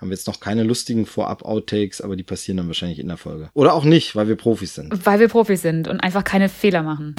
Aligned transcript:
haben 0.00 0.08
wir 0.08 0.14
jetzt 0.14 0.26
noch 0.26 0.40
keine 0.40 0.62
lustigen 0.62 1.06
Vorab-Outtakes, 1.06 2.00
aber 2.00 2.16
die 2.16 2.22
passieren 2.22 2.56
dann 2.56 2.66
wahrscheinlich 2.68 2.98
in 2.98 3.08
der 3.08 3.16
Folge. 3.16 3.50
Oder 3.54 3.74
auch 3.74 3.84
nicht, 3.84 4.16
weil 4.16 4.28
wir 4.28 4.36
Profis 4.36 4.74
sind. 4.74 5.06
Weil 5.06 5.20
wir 5.20 5.28
Profis 5.28 5.62
sind 5.62 5.88
und 5.88 6.00
einfach 6.00 6.24
keine 6.24 6.48
Fehler 6.48 6.82
machen. 6.82 7.14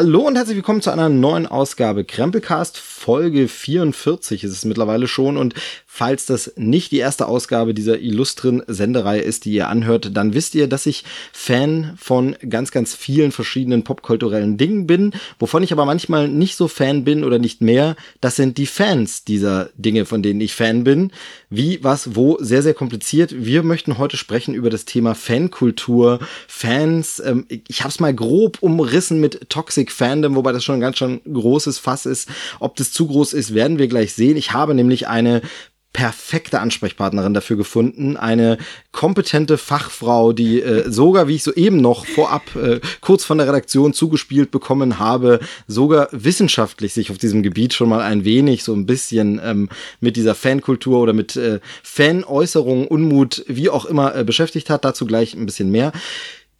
Hallo 0.00 0.20
und 0.20 0.36
herzlich 0.36 0.54
willkommen 0.54 0.80
zu 0.80 0.92
einer 0.92 1.08
neuen 1.08 1.48
Ausgabe 1.48 2.04
Krempelcast 2.04 2.78
Folge 2.78 3.48
44 3.48 4.44
ist 4.44 4.52
es 4.52 4.64
mittlerweile 4.64 5.08
schon 5.08 5.36
und 5.36 5.54
falls 5.98 6.26
das 6.26 6.52
nicht 6.54 6.92
die 6.92 6.98
erste 6.98 7.26
Ausgabe 7.26 7.74
dieser 7.74 7.98
illustren 7.98 8.62
Sendereihe 8.68 9.20
ist, 9.20 9.44
die 9.44 9.52
ihr 9.54 9.66
anhört, 9.66 10.16
dann 10.16 10.32
wisst 10.32 10.54
ihr, 10.54 10.68
dass 10.68 10.86
ich 10.86 11.02
Fan 11.32 11.94
von 11.96 12.36
ganz, 12.48 12.70
ganz 12.70 12.94
vielen 12.94 13.32
verschiedenen 13.32 13.82
popkulturellen 13.82 14.56
Dingen 14.58 14.86
bin, 14.86 15.12
wovon 15.40 15.64
ich 15.64 15.72
aber 15.72 15.84
manchmal 15.86 16.28
nicht 16.28 16.54
so 16.54 16.68
Fan 16.68 17.02
bin 17.02 17.24
oder 17.24 17.40
nicht 17.40 17.62
mehr. 17.62 17.96
Das 18.20 18.36
sind 18.36 18.58
die 18.58 18.66
Fans 18.66 19.24
dieser 19.24 19.70
Dinge, 19.74 20.04
von 20.04 20.22
denen 20.22 20.40
ich 20.40 20.54
Fan 20.54 20.84
bin. 20.84 21.10
Wie, 21.50 21.82
was, 21.82 22.14
wo, 22.14 22.38
sehr, 22.38 22.62
sehr 22.62 22.74
kompliziert. 22.74 23.34
Wir 23.36 23.64
möchten 23.64 23.98
heute 23.98 24.16
sprechen 24.16 24.54
über 24.54 24.70
das 24.70 24.84
Thema 24.84 25.16
Fankultur, 25.16 26.20
Fans. 26.46 27.20
Ähm, 27.26 27.44
ich 27.66 27.80
habe 27.80 27.88
es 27.88 27.98
mal 27.98 28.14
grob 28.14 28.58
umrissen 28.60 29.18
mit 29.18 29.50
Toxic 29.50 29.90
Fandom, 29.90 30.36
wobei 30.36 30.52
das 30.52 30.62
schon 30.62 30.76
ein 30.76 30.80
ganz 30.80 30.98
schon 30.98 31.20
großes 31.24 31.80
Fass 31.80 32.06
ist. 32.06 32.28
Ob 32.60 32.76
das 32.76 32.92
zu 32.92 33.08
groß 33.08 33.32
ist, 33.32 33.52
werden 33.52 33.78
wir 33.78 33.88
gleich 33.88 34.12
sehen. 34.12 34.36
Ich 34.36 34.52
habe 34.52 34.74
nämlich 34.74 35.08
eine 35.08 35.42
perfekte 35.92 36.60
Ansprechpartnerin 36.60 37.34
dafür 37.34 37.56
gefunden, 37.56 38.16
eine 38.16 38.58
kompetente 38.92 39.58
Fachfrau, 39.58 40.32
die 40.32 40.60
äh, 40.60 40.90
sogar, 40.90 41.28
wie 41.28 41.36
ich 41.36 41.42
soeben 41.42 41.80
noch 41.80 42.06
vorab 42.06 42.54
äh, 42.56 42.80
kurz 43.00 43.24
von 43.24 43.38
der 43.38 43.48
Redaktion 43.48 43.92
zugespielt 43.92 44.50
bekommen 44.50 44.98
habe, 44.98 45.40
sogar 45.66 46.08
wissenschaftlich 46.12 46.92
sich 46.92 47.10
auf 47.10 47.18
diesem 47.18 47.42
Gebiet 47.42 47.74
schon 47.74 47.88
mal 47.88 48.00
ein 48.00 48.24
wenig 48.24 48.64
so 48.64 48.74
ein 48.74 48.86
bisschen 48.86 49.40
ähm, 49.42 49.68
mit 50.00 50.16
dieser 50.16 50.34
Fankultur 50.34 51.00
oder 51.00 51.14
mit 51.14 51.36
äh, 51.36 51.60
Fanäußerungen, 51.82 52.86
Unmut, 52.86 53.44
wie 53.48 53.70
auch 53.70 53.86
immer 53.86 54.14
äh, 54.14 54.24
beschäftigt 54.24 54.70
hat. 54.70 54.84
Dazu 54.84 55.06
gleich 55.06 55.34
ein 55.34 55.46
bisschen 55.46 55.70
mehr. 55.70 55.92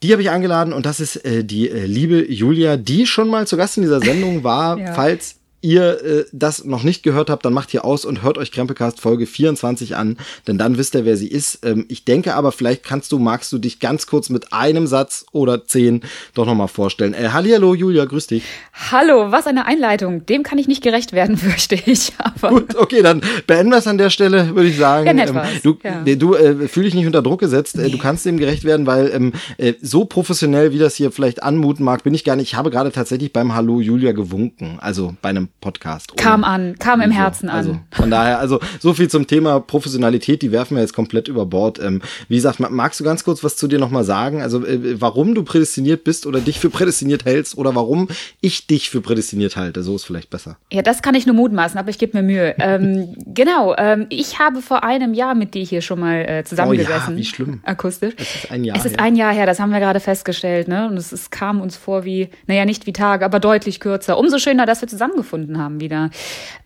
Die 0.03 0.13
habe 0.13 0.23
ich 0.23 0.31
eingeladen 0.31 0.73
und 0.73 0.87
das 0.87 1.01
ist 1.01 1.17
äh, 1.25 1.45
die 1.45 1.69
äh, 1.69 1.85
liebe 1.85 2.31
Julia, 2.33 2.77
die 2.77 3.07
schon 3.07 3.29
mal 3.29 3.47
zu 3.47 3.57
Gast 3.57 3.77
in 3.77 3.83
dieser 3.83 4.01
Sendung 4.01 4.45
war, 4.45 4.79
ja. 4.79 4.95
falls 4.95 5.37
ihr 5.61 6.05
äh, 6.05 6.25
das 6.33 6.65
noch 6.65 6.85
nicht 6.85 7.03
gehört 7.03 7.31
habt, 7.31 7.45
dann 7.45 7.53
macht 7.53 7.71
hier 7.71 7.85
aus 7.85 8.05
und 8.05 8.23
hört 8.23 8.39
euch 8.39 8.53
Krempelcast 8.53 9.01
Folge 9.01 9.27
24 9.27 9.97
an, 9.97 10.17
denn 10.47 10.59
dann 10.59 10.79
wisst 10.79 10.95
ihr, 10.95 11.05
wer 11.05 11.17
sie 11.17 11.29
ist. 11.29 11.65
Ähm, 11.65 11.85
ich 11.89 12.05
denke 12.05 12.35
aber, 12.35 12.53
vielleicht 12.53 12.85
kannst 12.85 13.11
du, 13.11 13.19
magst 13.19 13.53
du 13.53 13.59
dich 13.59 13.81
ganz 13.81 14.07
kurz 14.07 14.31
mit 14.31 14.53
einem 14.53 14.87
Satz 14.87 15.27
oder 15.33 15.65
zehn 15.65 16.03
doch 16.35 16.47
nochmal 16.47 16.69
vorstellen. 16.69 17.15
Äh, 17.15 17.31
Hallihallo, 17.31 17.75
Julia, 17.75 18.05
grüß 18.05 18.29
dich. 18.29 18.45
Hallo, 18.91 19.33
was 19.33 19.47
eine 19.47 19.67
Einleitung. 19.67 20.27
Dem 20.27 20.45
kann 20.45 20.59
ich 20.59 20.69
nicht 20.69 20.83
gerecht 20.83 21.13
werden, 21.13 21.37
fürchte 21.37 21.75
ich. 21.75 22.13
Aber 22.19 22.51
Gut, 22.51 22.77
okay, 22.77 23.03
dann 23.03 23.21
beenden 23.47 23.73
wir 23.73 23.79
es 23.79 23.87
an 23.87 23.99
der 23.99 24.11
Stelle, 24.11 24.55
würde 24.55 24.69
ich 24.69 24.77
sagen. 24.77 25.07
Ja, 25.07 25.13
nett 25.13 25.31
ähm, 25.31 25.41
du 25.63 25.79
ja. 25.83 26.15
du 26.15 26.35
äh, 26.35 26.69
fühl 26.69 26.85
dich 26.85 26.95
nicht 26.95 27.07
unter 27.07 27.23
Druck 27.23 27.41
gesetzt. 27.41 27.77
Nee. 27.77 27.91
Du 27.91 27.99
kannst 27.99 28.25
dem 28.25 28.39
gerecht 28.39 28.65
werden, 28.65 28.87
weil 28.87 29.11
ähm, 29.13 29.33
äh, 29.57 29.75
so 29.83 30.05
professionell, 30.05 30.73
wie 30.73 30.79
das 30.79 30.95
hier 30.95 31.11
vielleicht 31.11 31.43
anmuten 31.43 31.85
mag, 31.85 32.05
bin 32.05 32.15
ich 32.15 32.25
gar 32.25 32.37
nicht. 32.37 32.49
Ich 32.49 32.55
habe 32.55 32.71
gerade 32.71 32.93
tatsächlich 32.93 33.33
beim 33.33 33.55
Hallo 33.55 33.81
Julia 33.81 34.13
gewunken, 34.13 34.79
also 34.81 35.15
bei 35.21 35.31
einem 35.31 35.48
Podcast. 35.61 36.17
Kam 36.17 36.45
an, 36.45 36.79
kam 36.79 37.01
im 37.01 37.11
Herzen 37.11 37.49
an. 37.49 37.57
Also 37.57 37.79
von 37.91 38.11
daher, 38.11 38.39
also 38.39 38.61
so 38.81 38.95
viel 38.95 39.09
zum 39.09 39.27
Thema 39.27 39.61
Professionalität, 39.61 40.43
die 40.43 40.53
werfen 40.53 40.77
wir 40.77 40.83
jetzt 40.83 40.93
komplett 40.95 41.29
über 41.29 41.47
Bord. 41.47 41.79
Ähm, 41.81 42.03
wie 42.29 42.37
gesagt, 42.37 42.61
magst 42.61 43.01
du 43.01 43.05
ganz 43.05 43.25
kurz 43.25 43.43
was 43.43 43.57
zu 43.57 43.69
dir 43.69 43.79
nochmal 43.79 44.05
sagen? 44.05 44.43
Also 44.43 44.65
äh, 44.65 45.01
warum 45.01 45.35
du 45.35 45.43
prädestiniert 45.43 46.05
bist 46.05 46.27
oder 46.27 46.41
dich 46.41 46.59
für 46.61 46.71
prädestiniert 46.71 47.25
hältst 47.25 47.57
oder 47.59 47.75
warum 47.75 48.09
ich 48.41 48.67
dich 48.67 48.91
für 48.91 49.01
prädestiniert 49.01 49.57
halte, 49.57 49.83
so 49.83 49.97
ist 49.97 50.05
vielleicht 50.05 50.31
besser. 50.31 50.57
Ja, 50.73 50.83
das 50.83 51.03
kann 51.03 51.15
ich 51.15 51.27
nur 51.27 51.35
mutmaßen, 51.37 51.79
aber 51.79 51.91
ich 51.91 51.99
gebe 51.99 52.17
mir 52.17 52.23
Mühe. 52.23 52.55
ähm, 52.59 53.15
genau, 53.27 53.75
ähm, 53.77 54.07
ich 54.11 54.39
habe 54.39 54.63
vor 54.63 54.85
einem 54.85 55.15
Jahr 55.15 55.35
mit 55.35 55.55
dir 55.55 55.63
hier 55.65 55.83
schon 55.83 56.01
mal 56.01 56.17
äh, 56.29 56.45
zusammengesessen. 56.45 57.03
Oh 57.09 57.11
ja, 57.13 57.17
wie 57.17 57.25
schlimm. 57.25 57.61
Akustisch. 57.65 58.15
Es 58.17 58.35
ist 58.45 58.51
ein 58.51 58.65
Jahr 58.65 58.77
Es 58.77 58.85
ist 58.85 58.97
her. 58.97 59.05
ein 59.05 59.17
Jahr 59.17 59.33
her, 59.33 59.47
das 59.47 59.61
haben 59.61 59.71
wir 59.71 59.81
gerade 59.81 60.01
festgestellt, 60.01 60.69
ne? 60.69 60.89
Und 60.89 60.97
es, 60.97 61.13
es 61.13 61.31
kam 61.31 61.61
uns 61.61 61.77
vor 61.77 62.05
wie, 62.05 62.29
naja, 62.47 62.65
nicht 62.65 62.87
wie 62.87 62.93
Tage, 62.93 63.25
aber 63.25 63.41
deutlich 63.41 63.81
kürzer. 63.81 64.19
Umso 64.19 64.39
schöner, 64.39 64.67
dass 64.67 64.81
wir 64.81 64.89
zusammengefunden 64.89 65.38
gefunden 65.39 65.59
haben 65.59 65.81
wieder. 65.81 66.11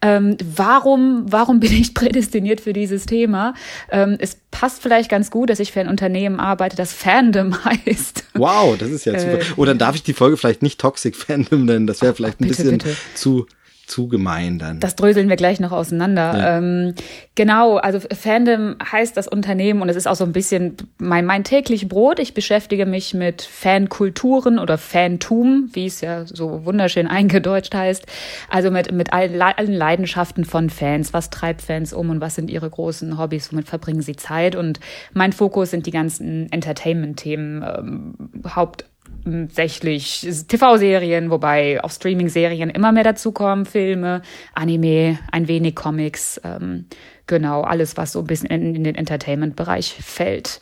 Ähm, 0.01 0.37
warum, 0.57 1.25
warum 1.29 1.61
bin 1.61 1.73
ich 1.73 1.95
prädestiniert 1.95 2.61
für 2.61 2.73
dieses 2.73 3.07
Thema? 3.07 3.55
Ähm, 3.91 4.17
es 4.19 4.37
passt 4.51 4.83
vielleicht 4.83 5.11
ganz 5.11 5.31
gut, 5.31 5.51
dass 5.51 5.61
ich 5.61 5.73
für 5.73 5.81
ein 5.81 5.89
Unternehmen 5.89 6.41
arbeite, 6.41 6.77
das 6.77 6.93
Fandom 6.93 7.65
heißt. 7.65 8.25
Wow, 8.35 8.77
das 8.79 8.91
ist 8.91 9.05
ja 9.05 9.19
super. 9.19 9.39
Äh, 9.39 9.45
Oder 9.57 9.75
darf 9.75 9.95
ich 9.95 10.03
die 10.03 10.15
Folge 10.15 10.37
vielleicht 10.37 10.63
nicht 10.63 10.81
Toxic 10.81 11.17
Fandom 11.17 11.65
nennen? 11.65 11.87
Das 11.87 12.03
wäre 12.03 12.15
vielleicht 12.15 12.41
ein 12.41 12.49
bitte, 12.49 12.63
bisschen 12.63 12.79
bitte. 12.79 12.97
zu 13.15 13.47
zu 13.93 14.09
gemein 14.09 14.59
dann. 14.59 14.81
Das 14.81 14.97
dröseln 14.97 15.29
wir 15.29 15.37
gleich 15.37 15.61
noch 15.61 15.71
auseinander. 15.71 16.37
Ja. 16.37 16.59
Ähm, 16.59 16.95
genau, 17.35 17.77
also 17.77 18.01
Fandom 18.01 18.77
heißt 18.91 19.15
das 19.17 19.29
Unternehmen 19.29 19.83
und 19.83 19.91
es 19.91 19.97
ist 19.97 20.07
auch 20.07 20.15
so 20.15 20.25
ein 20.25 20.33
bisschen 20.33 20.79
mein, 20.97 21.27
mein 21.27 21.45
täglich 21.45 21.89
Brot. 21.89 22.19
Ich 22.19 22.33
beschäftige 22.33 22.87
mich 22.87 23.13
mit 23.13 23.43
Fankulturen 23.43 24.59
oder 24.59 24.79
Fantum, 24.79 25.69
wie 25.75 25.87
es 25.87 26.01
ja 26.01 26.25
so 26.25 26.65
wunderschön 26.65 27.07
eingedeutscht 27.19 27.75
heißt. 27.75 28.07
Also 28.49 28.71
mit, 28.71 28.91
mit 28.93 29.13
allen, 29.13 29.41
allen 29.41 29.75
Leidenschaften 29.75 30.47
von 30.47 30.71
Fans. 30.71 31.13
Was 31.13 31.29
treibt 31.29 31.61
Fans 31.61 31.93
um 31.93 32.09
und 32.09 32.23
was 32.23 32.35
sind 32.35 32.51
ihre 32.51 32.71
großen 32.71 33.19
Hobbys? 33.19 33.53
Womit 33.53 33.69
verbringen 33.69 34.01
sie 34.01 34.17
Zeit? 34.17 34.57
Und 34.57 34.81
mein 35.13 35.35
Fokus 35.35 35.71
sind 35.71 35.85
die 35.85 35.91
ganzen 35.91 36.51
Entertainment-Themen, 36.51 37.63
ähm, 37.63 38.15
Haupt 38.57 38.87
hauptsächlich 39.27 40.27
TV-Serien, 40.49 41.31
wobei 41.31 41.83
auch 41.83 41.91
Streaming-Serien 41.91 42.71
immer 42.71 42.93
mehr 42.93 43.05
dazukommen, 43.05 43.67
Filme, 43.67 44.23
Anime, 44.55 45.19
ein 45.31 45.49
wenig 45.49 45.75
Comics, 45.75 46.41
ähm, 46.45 46.87
genau, 47.27 47.63
alles, 47.63 47.97
was 47.97 48.13
so 48.13 48.21
ein 48.21 48.27
bisschen 48.27 48.49
in, 48.51 48.75
in 48.75 48.85
den 48.85 48.95
Entertainment-Bereich 48.95 49.97
fällt. 50.03 50.61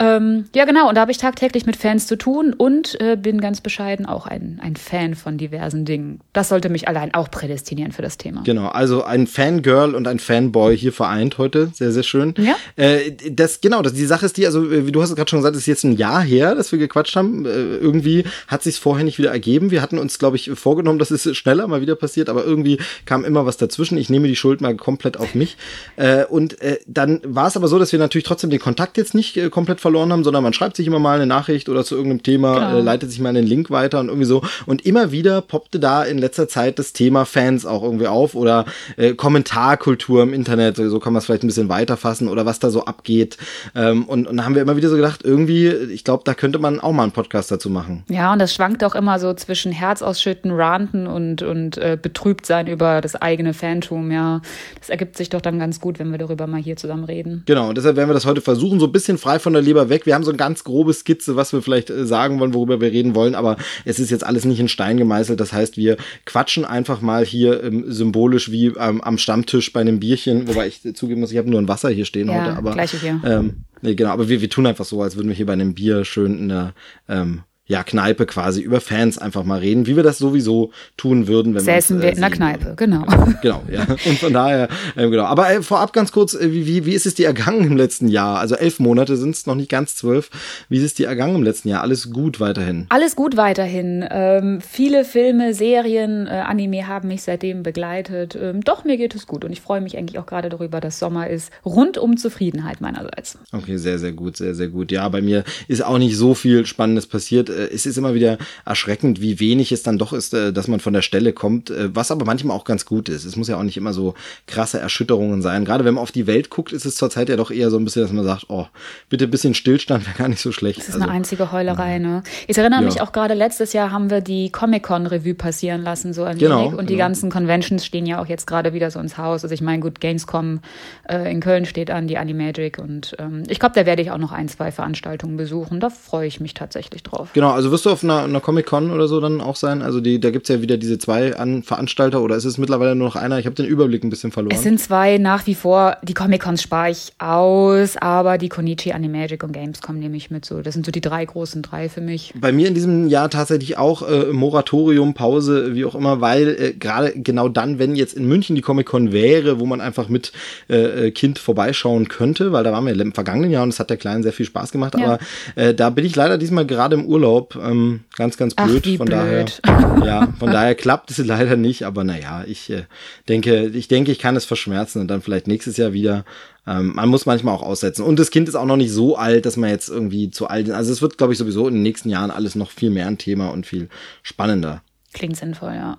Ähm, 0.00 0.46
ja, 0.54 0.64
genau. 0.64 0.88
Und 0.88 0.94
da 0.94 1.02
habe 1.02 1.10
ich 1.10 1.18
tagtäglich 1.18 1.66
mit 1.66 1.76
Fans 1.76 2.06
zu 2.06 2.16
tun 2.16 2.54
und 2.56 2.98
äh, 3.02 3.16
bin 3.16 3.38
ganz 3.38 3.60
bescheiden 3.60 4.06
auch 4.06 4.26
ein, 4.26 4.58
ein 4.62 4.74
Fan 4.76 5.14
von 5.14 5.36
diversen 5.36 5.84
Dingen. 5.84 6.20
Das 6.32 6.48
sollte 6.48 6.70
mich 6.70 6.88
allein 6.88 7.12
auch 7.12 7.30
prädestinieren 7.30 7.92
für 7.92 8.00
das 8.00 8.16
Thema. 8.16 8.42
Genau, 8.44 8.68
also 8.68 9.04
ein 9.04 9.26
Fangirl 9.26 9.94
und 9.94 10.08
ein 10.08 10.18
Fanboy 10.18 10.76
hier 10.76 10.94
vereint 10.94 11.36
heute. 11.36 11.70
Sehr, 11.74 11.92
sehr 11.92 12.02
schön. 12.02 12.34
Ja. 12.38 12.56
Äh, 12.76 13.12
das, 13.30 13.60
genau, 13.60 13.82
das, 13.82 13.92
die 13.92 14.06
Sache 14.06 14.24
ist 14.24 14.38
die, 14.38 14.46
also 14.46 14.70
wie 14.70 14.90
du 14.90 15.02
hast 15.02 15.10
es 15.10 15.16
gerade 15.16 15.28
schon 15.28 15.40
gesagt, 15.40 15.54
es 15.54 15.62
ist 15.62 15.66
jetzt 15.66 15.84
ein 15.84 15.96
Jahr 15.98 16.22
her, 16.22 16.54
dass 16.54 16.72
wir 16.72 16.78
gequatscht 16.78 17.14
haben. 17.14 17.44
Äh, 17.44 17.50
irgendwie 17.50 18.24
hat 18.48 18.62
sich 18.62 18.80
vorher 18.80 19.04
nicht 19.04 19.18
wieder 19.18 19.32
ergeben. 19.32 19.70
Wir 19.70 19.82
hatten 19.82 19.98
uns, 19.98 20.18
glaube 20.18 20.36
ich, 20.36 20.50
vorgenommen, 20.54 20.98
dass 20.98 21.10
es 21.10 21.36
schneller 21.36 21.68
mal 21.68 21.82
wieder 21.82 21.94
passiert, 21.94 22.30
aber 22.30 22.46
irgendwie 22.46 22.78
kam 23.04 23.22
immer 23.22 23.44
was 23.44 23.58
dazwischen. 23.58 23.98
Ich 23.98 24.08
nehme 24.08 24.28
die 24.28 24.36
Schuld 24.36 24.62
mal 24.62 24.74
komplett 24.76 25.18
auf 25.18 25.34
mich. 25.34 25.58
Äh, 26.00 26.24
und 26.24 26.60
äh, 26.62 26.78
dann 26.86 27.20
war 27.24 27.46
es 27.46 27.56
aber 27.58 27.68
so, 27.68 27.78
dass 27.78 27.92
wir 27.92 27.98
natürlich 27.98 28.24
trotzdem 28.24 28.48
den 28.48 28.58
Kontakt 28.58 28.96
jetzt 28.96 29.14
nicht 29.14 29.36
äh, 29.36 29.50
komplett 29.50 29.82
verloren 29.82 30.10
haben, 30.12 30.24
sondern 30.24 30.42
man 30.42 30.54
schreibt 30.54 30.76
sich 30.76 30.86
immer 30.86 30.98
mal 30.98 31.16
eine 31.16 31.26
Nachricht 31.26 31.68
oder 31.68 31.84
zu 31.84 31.94
irgendeinem 31.94 32.22
Thema, 32.22 32.54
genau. 32.54 32.78
äh, 32.78 32.80
leitet 32.80 33.10
sich 33.10 33.20
mal 33.20 33.28
einen 33.28 33.46
Link 33.46 33.70
weiter 33.70 34.00
und 34.00 34.08
irgendwie 34.08 34.24
so. 34.26 34.42
Und 34.64 34.86
immer 34.86 35.12
wieder 35.12 35.42
poppte 35.42 35.78
da 35.78 36.02
in 36.02 36.16
letzter 36.16 36.48
Zeit 36.48 36.78
das 36.78 36.94
Thema 36.94 37.26
Fans 37.26 37.66
auch 37.66 37.82
irgendwie 37.82 38.06
auf 38.06 38.34
oder 38.34 38.64
äh, 38.96 39.12
Kommentarkultur 39.12 40.22
im 40.22 40.32
Internet, 40.32 40.76
so 40.76 41.00
kann 41.00 41.12
man 41.12 41.18
es 41.18 41.26
vielleicht 41.26 41.44
ein 41.44 41.48
bisschen 41.48 41.68
weiterfassen 41.68 42.28
oder 42.28 42.46
was 42.46 42.60
da 42.60 42.70
so 42.70 42.86
abgeht. 42.86 43.36
Ähm, 43.74 44.04
und, 44.04 44.26
und 44.26 44.38
da 44.38 44.44
haben 44.44 44.54
wir 44.54 44.62
immer 44.62 44.76
wieder 44.76 44.88
so 44.88 44.96
gedacht, 44.96 45.20
irgendwie, 45.22 45.68
ich 45.68 46.04
glaube, 46.04 46.22
da 46.24 46.32
könnte 46.32 46.58
man 46.58 46.80
auch 46.80 46.92
mal 46.92 47.02
einen 47.02 47.12
Podcast 47.12 47.50
dazu 47.50 47.68
machen. 47.68 48.04
Ja, 48.08 48.32
und 48.32 48.38
das 48.38 48.54
schwankt 48.54 48.84
auch 48.84 48.94
immer 48.94 49.18
so 49.18 49.34
zwischen 49.34 49.70
Herzausschütten, 49.70 50.50
Ranten 50.50 51.06
und, 51.06 51.42
und 51.42 51.76
äh, 51.76 51.98
betrübt 52.00 52.46
sein 52.46 52.68
über 52.68 53.02
das 53.02 53.16
eigene 53.16 53.52
Fantum. 53.52 54.10
Ja, 54.10 54.40
das 54.78 54.88
ergibt 54.88 55.18
sich 55.18 55.28
doch 55.28 55.42
dann 55.42 55.58
ganz 55.58 55.78
gut, 55.80 55.89
wenn 55.98 56.10
wir 56.10 56.18
darüber 56.18 56.46
mal 56.46 56.60
hier 56.60 56.76
zusammen 56.76 57.04
reden. 57.04 57.42
Genau, 57.46 57.68
und 57.68 57.76
deshalb 57.76 57.96
werden 57.96 58.08
wir 58.08 58.14
das 58.14 58.26
heute 58.26 58.40
versuchen, 58.40 58.80
so 58.80 58.86
ein 58.86 58.92
bisschen 58.92 59.18
frei 59.18 59.38
von 59.38 59.52
der 59.52 59.62
Leber 59.62 59.88
weg. 59.88 60.06
Wir 60.06 60.14
haben 60.14 60.24
so 60.24 60.30
ein 60.30 60.36
ganz 60.36 60.64
grobe 60.64 60.92
Skizze, 60.92 61.36
was 61.36 61.52
wir 61.52 61.62
vielleicht 61.62 61.90
äh, 61.90 62.06
sagen 62.06 62.40
wollen, 62.40 62.54
worüber 62.54 62.80
wir 62.80 62.92
reden 62.92 63.14
wollen, 63.14 63.34
aber 63.34 63.56
es 63.84 63.98
ist 63.98 64.10
jetzt 64.10 64.24
alles 64.24 64.44
nicht 64.44 64.60
in 64.60 64.68
Stein 64.68 64.96
gemeißelt. 64.96 65.40
Das 65.40 65.52
heißt, 65.52 65.76
wir 65.76 65.96
quatschen 66.24 66.64
einfach 66.64 67.00
mal 67.00 67.24
hier 67.24 67.62
ähm, 67.62 67.84
symbolisch 67.90 68.50
wie 68.50 68.66
ähm, 68.66 69.00
am 69.00 69.18
Stammtisch 69.18 69.72
bei 69.72 69.80
einem 69.80 70.00
Bierchen, 70.00 70.48
wobei 70.48 70.68
ich 70.68 70.82
zugeben 70.94 71.20
muss, 71.20 71.32
ich 71.32 71.38
habe 71.38 71.50
nur 71.50 71.60
ein 71.60 71.68
Wasser 71.68 71.90
hier 71.90 72.04
stehen 72.04 72.28
ja, 72.28 72.34
heute, 72.34 72.56
aber 72.56 72.72
gleiche 72.72 72.98
hier. 72.98 73.20
Ähm, 73.24 73.64
nee, 73.82 73.94
genau, 73.94 74.10
aber 74.10 74.28
wir, 74.28 74.40
wir 74.40 74.50
tun 74.50 74.66
einfach 74.66 74.84
so, 74.84 75.02
als 75.02 75.16
würden 75.16 75.28
wir 75.28 75.34
hier 75.34 75.46
bei 75.46 75.52
einem 75.52 75.74
Bier 75.74 76.04
schön 76.04 76.38
in 76.38 76.48
der 76.48 76.74
ähm, 77.08 77.42
ja, 77.70 77.84
Kneipe 77.84 78.26
quasi 78.26 78.62
über 78.62 78.80
Fans 78.80 79.16
einfach 79.16 79.44
mal 79.44 79.60
reden, 79.60 79.86
wie 79.86 79.94
wir 79.94 80.02
das 80.02 80.18
sowieso 80.18 80.72
tun 80.96 81.28
würden, 81.28 81.54
wenn 81.54 81.62
Säßen 81.62 81.98
wir, 81.98 82.02
äh, 82.02 82.08
wir 82.08 82.14
in 82.16 82.20
der 82.20 82.30
Kneipe, 82.30 82.74
genau. 82.76 83.06
Genau, 83.42 83.62
ja. 83.70 83.86
Und 84.06 84.18
von 84.18 84.32
daher, 84.32 84.68
äh, 84.96 85.08
genau. 85.08 85.22
Aber 85.22 85.48
äh, 85.48 85.62
vorab 85.62 85.92
ganz 85.92 86.10
kurz, 86.10 86.34
äh, 86.34 86.52
wie, 86.52 86.84
wie 86.84 86.94
ist 86.94 87.06
es 87.06 87.14
dir 87.14 87.28
ergangen 87.28 87.64
im 87.64 87.76
letzten 87.76 88.08
Jahr? 88.08 88.40
Also 88.40 88.56
elf 88.56 88.80
Monate 88.80 89.16
sind 89.16 89.36
es 89.36 89.46
noch 89.46 89.54
nicht 89.54 89.70
ganz 89.70 89.94
zwölf. 89.94 90.30
Wie 90.68 90.78
ist 90.78 90.84
es 90.84 90.94
dir 90.94 91.06
ergangen 91.06 91.36
im 91.36 91.42
letzten 91.44 91.68
Jahr? 91.68 91.82
Alles 91.82 92.10
gut 92.10 92.40
weiterhin? 92.40 92.86
Alles 92.88 93.14
gut 93.14 93.36
weiterhin. 93.36 94.04
Ähm, 94.10 94.60
viele 94.60 95.04
Filme, 95.04 95.54
Serien, 95.54 96.26
äh, 96.26 96.30
Anime 96.30 96.88
haben 96.88 97.06
mich 97.06 97.22
seitdem 97.22 97.62
begleitet. 97.62 98.36
Ähm, 98.40 98.62
doch, 98.62 98.82
mir 98.82 98.96
geht 98.96 99.14
es 99.14 99.28
gut 99.28 99.44
und 99.44 99.52
ich 99.52 99.60
freue 99.60 99.80
mich 99.80 99.96
eigentlich 99.96 100.18
auch 100.18 100.26
gerade 100.26 100.48
darüber, 100.48 100.80
dass 100.80 100.98
Sommer 100.98 101.30
ist. 101.30 101.52
Rundum 101.64 102.16
Zufriedenheit 102.16 102.80
meinerseits. 102.80 103.38
Okay, 103.52 103.76
sehr, 103.76 104.00
sehr 104.00 104.12
gut, 104.12 104.36
sehr, 104.36 104.56
sehr 104.56 104.68
gut. 104.68 104.90
Ja, 104.90 105.08
bei 105.08 105.22
mir 105.22 105.44
ist 105.68 105.84
auch 105.84 105.98
nicht 105.98 106.16
so 106.16 106.34
viel 106.34 106.66
Spannendes 106.66 107.06
passiert. 107.06 107.48
Äh, 107.60 107.74
es 107.74 107.86
ist 107.86 107.98
immer 107.98 108.14
wieder 108.14 108.38
erschreckend, 108.64 109.20
wie 109.20 109.40
wenig 109.40 109.72
es 109.72 109.82
dann 109.82 109.98
doch 109.98 110.12
ist, 110.12 110.34
äh, 110.34 110.52
dass 110.52 110.68
man 110.68 110.80
von 110.80 110.92
der 110.92 111.02
Stelle 111.02 111.32
kommt, 111.32 111.70
äh, 111.70 111.94
was 111.94 112.10
aber 112.10 112.24
manchmal 112.24 112.56
auch 112.56 112.64
ganz 112.64 112.84
gut 112.84 113.08
ist. 113.08 113.24
Es 113.24 113.36
muss 113.36 113.48
ja 113.48 113.56
auch 113.56 113.62
nicht 113.62 113.76
immer 113.76 113.92
so 113.92 114.14
krasse 114.46 114.80
Erschütterungen 114.80 115.42
sein. 115.42 115.64
Gerade 115.64 115.84
wenn 115.84 115.94
man 115.94 116.02
auf 116.02 116.12
die 116.12 116.26
Welt 116.26 116.50
guckt, 116.50 116.72
ist 116.72 116.86
es 116.86 116.96
zurzeit 116.96 117.28
ja 117.28 117.36
doch 117.36 117.50
eher 117.50 117.70
so 117.70 117.78
ein 117.78 117.84
bisschen, 117.84 118.02
dass 118.02 118.12
man 118.12 118.24
sagt, 118.24 118.46
oh, 118.48 118.66
bitte 119.08 119.24
ein 119.24 119.30
bisschen 119.30 119.54
Stillstand 119.54 120.06
wäre 120.06 120.16
gar 120.16 120.28
nicht 120.28 120.40
so 120.40 120.52
schlecht. 120.52 120.78
Das 120.78 120.88
ist 120.88 120.94
also, 120.94 121.04
eine 121.04 121.12
einzige 121.12 121.52
Heulerei, 121.52 121.98
ne? 121.98 122.22
Ich 122.46 122.56
erinnere 122.56 122.80
ja. 122.80 122.86
mich 122.86 123.00
auch 123.00 123.12
gerade 123.12 123.34
letztes 123.34 123.72
Jahr 123.72 123.90
haben 123.90 124.10
wir 124.10 124.20
die 124.20 124.50
Comic-Con-Revue 124.50 125.34
passieren 125.34 125.82
lassen, 125.82 126.12
so 126.12 126.24
ein 126.24 126.38
genau, 126.38 126.58
wenig. 126.58 126.70
Und 126.72 126.78
genau. 126.78 126.88
die 126.88 126.96
ganzen 126.96 127.30
Conventions 127.30 127.84
stehen 127.84 128.06
ja 128.06 128.20
auch 128.20 128.26
jetzt 128.26 128.46
gerade 128.46 128.72
wieder 128.72 128.90
so 128.90 129.00
ins 129.00 129.18
Haus. 129.18 129.42
Also 129.42 129.54
ich 129.54 129.60
meine, 129.60 129.80
gut, 129.80 130.00
Gamescom 130.00 130.60
äh, 131.08 131.30
in 131.30 131.40
Köln 131.40 131.64
steht 131.64 131.90
an, 131.90 132.06
die 132.06 132.18
Animagic 132.18 132.78
und 132.78 133.14
ähm, 133.18 133.42
ich 133.48 133.58
glaube, 133.58 133.74
da 133.74 133.86
werde 133.86 134.02
ich 134.02 134.10
auch 134.10 134.18
noch 134.18 134.32
ein, 134.32 134.48
zwei 134.48 134.72
Veranstaltungen 134.72 135.36
besuchen. 135.36 135.80
Da 135.80 135.90
freue 135.90 136.26
ich 136.26 136.40
mich 136.40 136.54
tatsächlich 136.54 137.02
drauf. 137.02 137.30
Genau, 137.32 137.49
also 137.54 137.70
wirst 137.70 137.86
du 137.86 137.90
auf 137.90 138.04
einer, 138.04 138.24
einer 138.24 138.40
Comic-Con 138.40 138.90
oder 138.90 139.08
so 139.08 139.20
dann 139.20 139.40
auch 139.40 139.56
sein? 139.56 139.82
Also 139.82 140.00
die, 140.00 140.20
da 140.20 140.30
gibt's 140.30 140.48
ja 140.48 140.62
wieder 140.62 140.76
diese 140.76 140.98
zwei 140.98 141.36
An 141.36 141.62
Veranstalter 141.62 142.22
oder 142.22 142.36
ist 142.36 142.44
es 142.44 142.58
mittlerweile 142.58 142.94
nur 142.94 143.08
noch 143.08 143.16
einer? 143.16 143.38
Ich 143.38 143.46
habe 143.46 143.56
den 143.56 143.66
Überblick 143.66 144.04
ein 144.04 144.10
bisschen 144.10 144.32
verloren. 144.32 144.54
Es 144.54 144.62
sind 144.62 144.80
zwei 144.80 145.18
nach 145.18 145.46
wie 145.46 145.54
vor. 145.54 145.96
Die 146.02 146.14
Comic-Cons 146.14 146.62
spare 146.62 146.90
ich 146.90 147.12
aus, 147.18 147.96
aber 147.96 148.38
die 148.38 148.48
Konichi, 148.48 148.92
Animagic 148.92 149.42
und 149.42 149.52
Gamescom 149.52 149.98
nehme 149.98 150.16
ich 150.16 150.30
mit 150.30 150.44
so. 150.44 150.62
Das 150.62 150.74
sind 150.74 150.86
so 150.86 150.92
die 150.92 151.00
drei 151.00 151.24
großen 151.24 151.62
drei 151.62 151.88
für 151.88 152.00
mich. 152.00 152.32
Bei 152.40 152.52
mir 152.52 152.68
in 152.68 152.74
diesem 152.74 153.08
Jahr 153.08 153.30
tatsächlich 153.30 153.78
auch 153.78 154.08
äh, 154.08 154.32
Moratorium, 154.32 155.14
Pause, 155.14 155.74
wie 155.74 155.84
auch 155.84 155.94
immer, 155.94 156.20
weil 156.20 156.48
äh, 156.48 156.72
gerade 156.72 157.12
genau 157.14 157.48
dann, 157.48 157.78
wenn 157.78 157.94
jetzt 157.94 158.14
in 158.14 158.26
München 158.26 158.56
die 158.56 158.62
Comic-Con 158.62 159.12
wäre, 159.12 159.60
wo 159.60 159.66
man 159.66 159.80
einfach 159.80 160.08
mit 160.08 160.32
äh, 160.68 161.06
äh 161.06 161.10
Kind 161.10 161.38
vorbeischauen 161.38 162.08
könnte, 162.08 162.52
weil 162.52 162.64
da 162.64 162.72
waren 162.72 162.86
wir 162.86 162.98
im 162.98 163.12
vergangenen 163.12 163.50
Jahr 163.50 163.62
und 163.62 163.70
es 163.70 163.80
hat 163.80 163.90
der 163.90 163.96
Kleinen 163.96 164.22
sehr 164.22 164.32
viel 164.32 164.46
Spaß 164.46 164.72
gemacht, 164.72 164.94
ja. 164.98 165.04
aber 165.04 165.18
äh, 165.56 165.74
da 165.74 165.90
bin 165.90 166.04
ich 166.04 166.16
leider 166.16 166.38
diesmal 166.38 166.66
gerade 166.66 166.94
im 166.94 167.06
Urlaub. 167.06 167.29
Ähm, 167.38 168.00
ganz, 168.16 168.36
ganz 168.36 168.54
blöd. 168.54 168.84
Ach, 168.86 168.96
von 168.96 169.06
blöd. 169.06 169.60
daher, 169.62 170.04
ja, 170.04 170.28
von 170.38 170.50
daher 170.50 170.74
klappt 170.74 171.10
es 171.10 171.18
leider 171.18 171.56
nicht, 171.56 171.84
aber 171.84 172.04
naja, 172.04 172.44
ich 172.46 172.70
äh, 172.70 172.84
denke, 173.28 173.66
ich 173.66 173.88
denke, 173.88 174.12
ich 174.12 174.18
kann 174.18 174.36
es 174.36 174.44
verschmerzen 174.44 175.00
und 175.00 175.08
dann 175.08 175.22
vielleicht 175.22 175.46
nächstes 175.46 175.76
Jahr 175.76 175.92
wieder. 175.92 176.24
Ähm, 176.66 176.92
man 176.94 177.08
muss 177.08 177.26
manchmal 177.26 177.54
auch 177.54 177.62
aussetzen. 177.62 178.04
Und 178.04 178.18
das 178.18 178.30
Kind 178.30 178.48
ist 178.48 178.54
auch 178.54 178.66
noch 178.66 178.76
nicht 178.76 178.92
so 178.92 179.16
alt, 179.16 179.46
dass 179.46 179.56
man 179.56 179.70
jetzt 179.70 179.88
irgendwie 179.88 180.30
zu 180.30 180.48
alt 180.48 180.68
ist. 180.68 180.74
Also 180.74 180.92
es 180.92 181.02
wird, 181.02 181.18
glaube 181.18 181.32
ich, 181.32 181.38
sowieso 181.38 181.66
in 181.68 181.74
den 181.74 181.82
nächsten 181.82 182.10
Jahren 182.10 182.30
alles 182.30 182.54
noch 182.54 182.70
viel 182.70 182.90
mehr 182.90 183.06
ein 183.06 183.18
Thema 183.18 183.48
und 183.48 183.66
viel 183.66 183.88
spannender. 184.22 184.82
Klingt 185.12 185.36
sinnvoll, 185.36 185.74
ja. 185.74 185.98